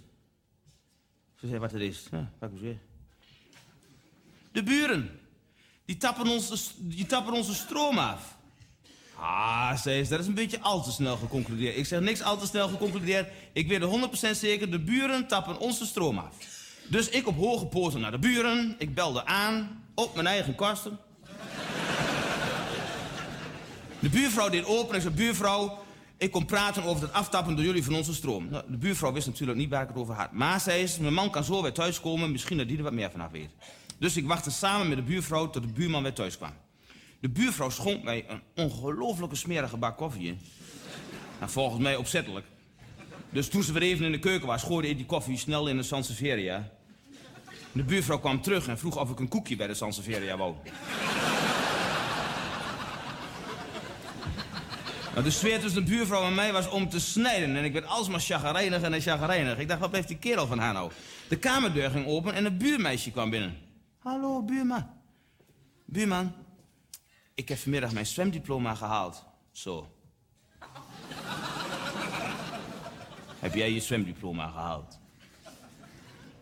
Ze 1.41 1.47
zei, 1.47 1.59
wat 1.59 1.73
er 1.73 1.83
is? 1.83 2.07
Ja, 2.11 2.33
pak 2.39 2.51
eens 2.51 2.61
weer. 2.61 2.79
De 4.53 4.63
buren, 4.63 5.21
die 5.85 5.97
tappen, 5.97 6.27
ons 6.27 6.75
die 6.79 7.07
tappen 7.07 7.33
onze 7.33 7.55
stroom 7.55 7.99
af. 7.99 8.37
Ah, 9.27 9.77
ze, 9.77 10.07
dat 10.09 10.21
is 10.21 10.27
een 10.27 10.35
beetje 10.35 10.61
al 10.61 10.83
te 10.83 10.93
snel 10.93 11.17
geconcludeerd. 11.17 11.77
Ik 11.77 11.87
zeg 11.87 12.01
niks 12.01 12.23
al 12.23 12.39
te 12.39 12.47
snel 12.47 12.69
geconcludeerd. 12.69 13.29
Ik 13.53 13.69
weet 13.69 13.83
er 13.83 14.09
100% 14.35 14.39
zeker, 14.39 14.71
de 14.71 14.79
buren 14.81 15.27
tappen 15.27 15.59
onze 15.59 15.87
stroom 15.87 16.19
af. 16.19 16.37
Dus 16.89 17.09
ik 17.09 17.27
op 17.27 17.37
hoge 17.37 17.67
poten 17.67 18.01
naar 18.01 18.11
de 18.11 18.19
buren. 18.19 18.75
Ik 18.79 18.95
belde 18.95 19.27
aan, 19.27 19.83
op 19.95 20.15
mijn 20.15 20.27
eigen 20.27 20.55
kosten. 20.55 20.99
De 23.99 24.09
buurvrouw 24.09 24.49
deed 24.49 24.65
open 24.67 24.95
en 24.95 25.01
zei, 25.01 25.15
buurvrouw, 25.15 25.79
ik 26.19 26.31
kom 26.31 26.47
praten 26.47 26.83
over 26.83 27.03
het 27.03 27.13
aftappen 27.13 27.57
door 27.57 27.65
jullie 27.65 27.85
van 27.85 27.95
onze 27.95 28.15
stroom. 28.15 28.49
Nou, 28.49 28.65
de 28.69 28.77
buurvrouw 28.77 29.13
wist 29.13 29.27
natuurlijk 29.27 29.59
niet 29.59 29.71
waar 29.71 29.83
ik 29.83 29.89
het 29.89 29.97
over 29.97 30.15
had. 30.15 30.33
Maar 30.33 30.61
zei 30.61 30.87
ze, 30.87 31.03
mijn 31.03 31.15
man 31.15 31.31
kan 31.31 31.45
zo 31.45 31.63
weer 31.63 31.73
thuiskomen, 31.73 32.33
misschien 32.33 32.57
dat 32.57 32.69
die 32.69 32.77
er 32.77 32.83
wat 32.83 32.93
meer 32.93 33.11
vanaf 33.11 33.31
weet. 33.31 33.51
Dus 33.99 34.17
ik 34.17 34.27
wachtte 34.27 34.51
samen 34.51 34.89
met 34.89 34.97
de 34.97 35.03
buurvrouw 35.03 35.51
tot 35.51 35.63
de 35.63 35.73
buurman 35.73 36.03
weer 36.03 36.13
thuis 36.13 36.37
kwam. 36.37 36.53
De 37.25 37.31
buurvrouw 37.31 37.71
schonk 37.71 38.03
mij 38.03 38.25
een 38.29 38.41
ongelooflijke 38.55 39.37
smerige 39.37 39.77
bak 39.77 39.97
koffie. 39.97 40.39
En 41.41 41.51
volgens 41.51 41.83
mij 41.83 41.97
opzettelijk. 41.97 42.47
Dus 43.31 43.49
toen 43.49 43.63
ze 43.63 43.73
weer 43.73 43.83
even 43.83 44.05
in 44.05 44.13
de 44.13 44.19
keuken 44.19 44.47
was, 44.47 44.63
gooide 44.63 44.89
ik 44.89 44.97
die 44.97 45.07
koffie 45.07 45.39
snel 45.39 45.69
in 45.69 45.77
de 45.77 45.83
Sanseveria. 45.83 46.71
De 47.73 47.85
buurvrouw 47.85 48.19
kwam 48.19 48.41
terug 48.41 48.69
en 48.69 48.79
vroeg 48.79 49.01
of 49.01 49.11
ik 49.11 49.19
een 49.19 49.29
koekje 49.29 49.57
bij 49.57 49.67
de 49.67 49.75
Sanseveria 49.75 50.37
wou. 50.37 50.55
Nou, 55.13 55.25
de 55.25 55.31
sfeer 55.31 55.61
tussen 55.61 55.85
de 55.85 55.91
buurvrouw 55.91 56.27
en 56.27 56.35
mij 56.35 56.53
was 56.53 56.69
om 56.69 56.89
te 56.89 57.01
snijden. 57.01 57.57
En 57.57 57.65
ik 57.65 57.73
werd 57.73 57.87
alsmaar 57.87 58.21
chagrijnig 58.21 58.83
en 58.83 59.01
chagrijnig. 59.01 59.59
Ik 59.59 59.69
dacht, 59.69 59.81
wat 59.81 59.93
heeft 59.93 60.09
die 60.09 60.19
kerel 60.19 60.47
van 60.47 60.59
haar 60.59 60.73
nou? 60.73 60.91
De 61.29 61.37
kamerdeur 61.37 61.91
ging 61.91 62.07
open 62.07 62.35
en 62.35 62.45
een 62.45 62.59
buurmeisje 62.59 63.11
kwam 63.11 63.31
binnen. 63.31 63.57
Hallo, 63.99 64.43
buurman. 64.43 64.87
Buurman, 65.85 66.33
ik 67.35 67.49
heb 67.49 67.59
vanmiddag 67.59 67.93
mijn 67.93 68.07
zwemdiploma 68.07 68.75
gehaald. 68.75 69.25
Zo. 69.53 69.89
heb 73.39 73.55
jij 73.55 73.73
je 73.73 73.81
zwemdiploma 73.81 74.49
gehaald? 74.49 74.99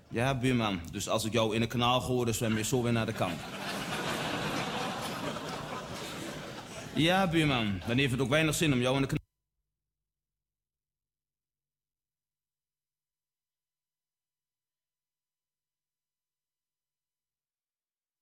Ja, 0.08 0.34
buurman. 0.38 0.80
Dus 0.92 1.08
als 1.08 1.24
ik 1.24 1.32
jou 1.32 1.54
in 1.54 1.62
een 1.62 1.68
kanaal 1.68 2.00
gooi, 2.00 2.24
dan 2.24 2.34
zwem 2.34 2.56
je 2.56 2.64
zo 2.64 2.82
weer 2.82 2.92
naar 2.92 3.06
de 3.06 3.12
kant. 3.12 3.40
Ja, 6.94 7.28
buurman. 7.28 7.80
Dan 7.86 7.98
heeft 7.98 8.12
het 8.12 8.20
ook 8.20 8.28
weinig 8.28 8.54
zin 8.54 8.72
om 8.72 8.80
jou 8.80 8.94
in 8.94 9.00
de 9.00 9.06
kanaal... 9.06 9.21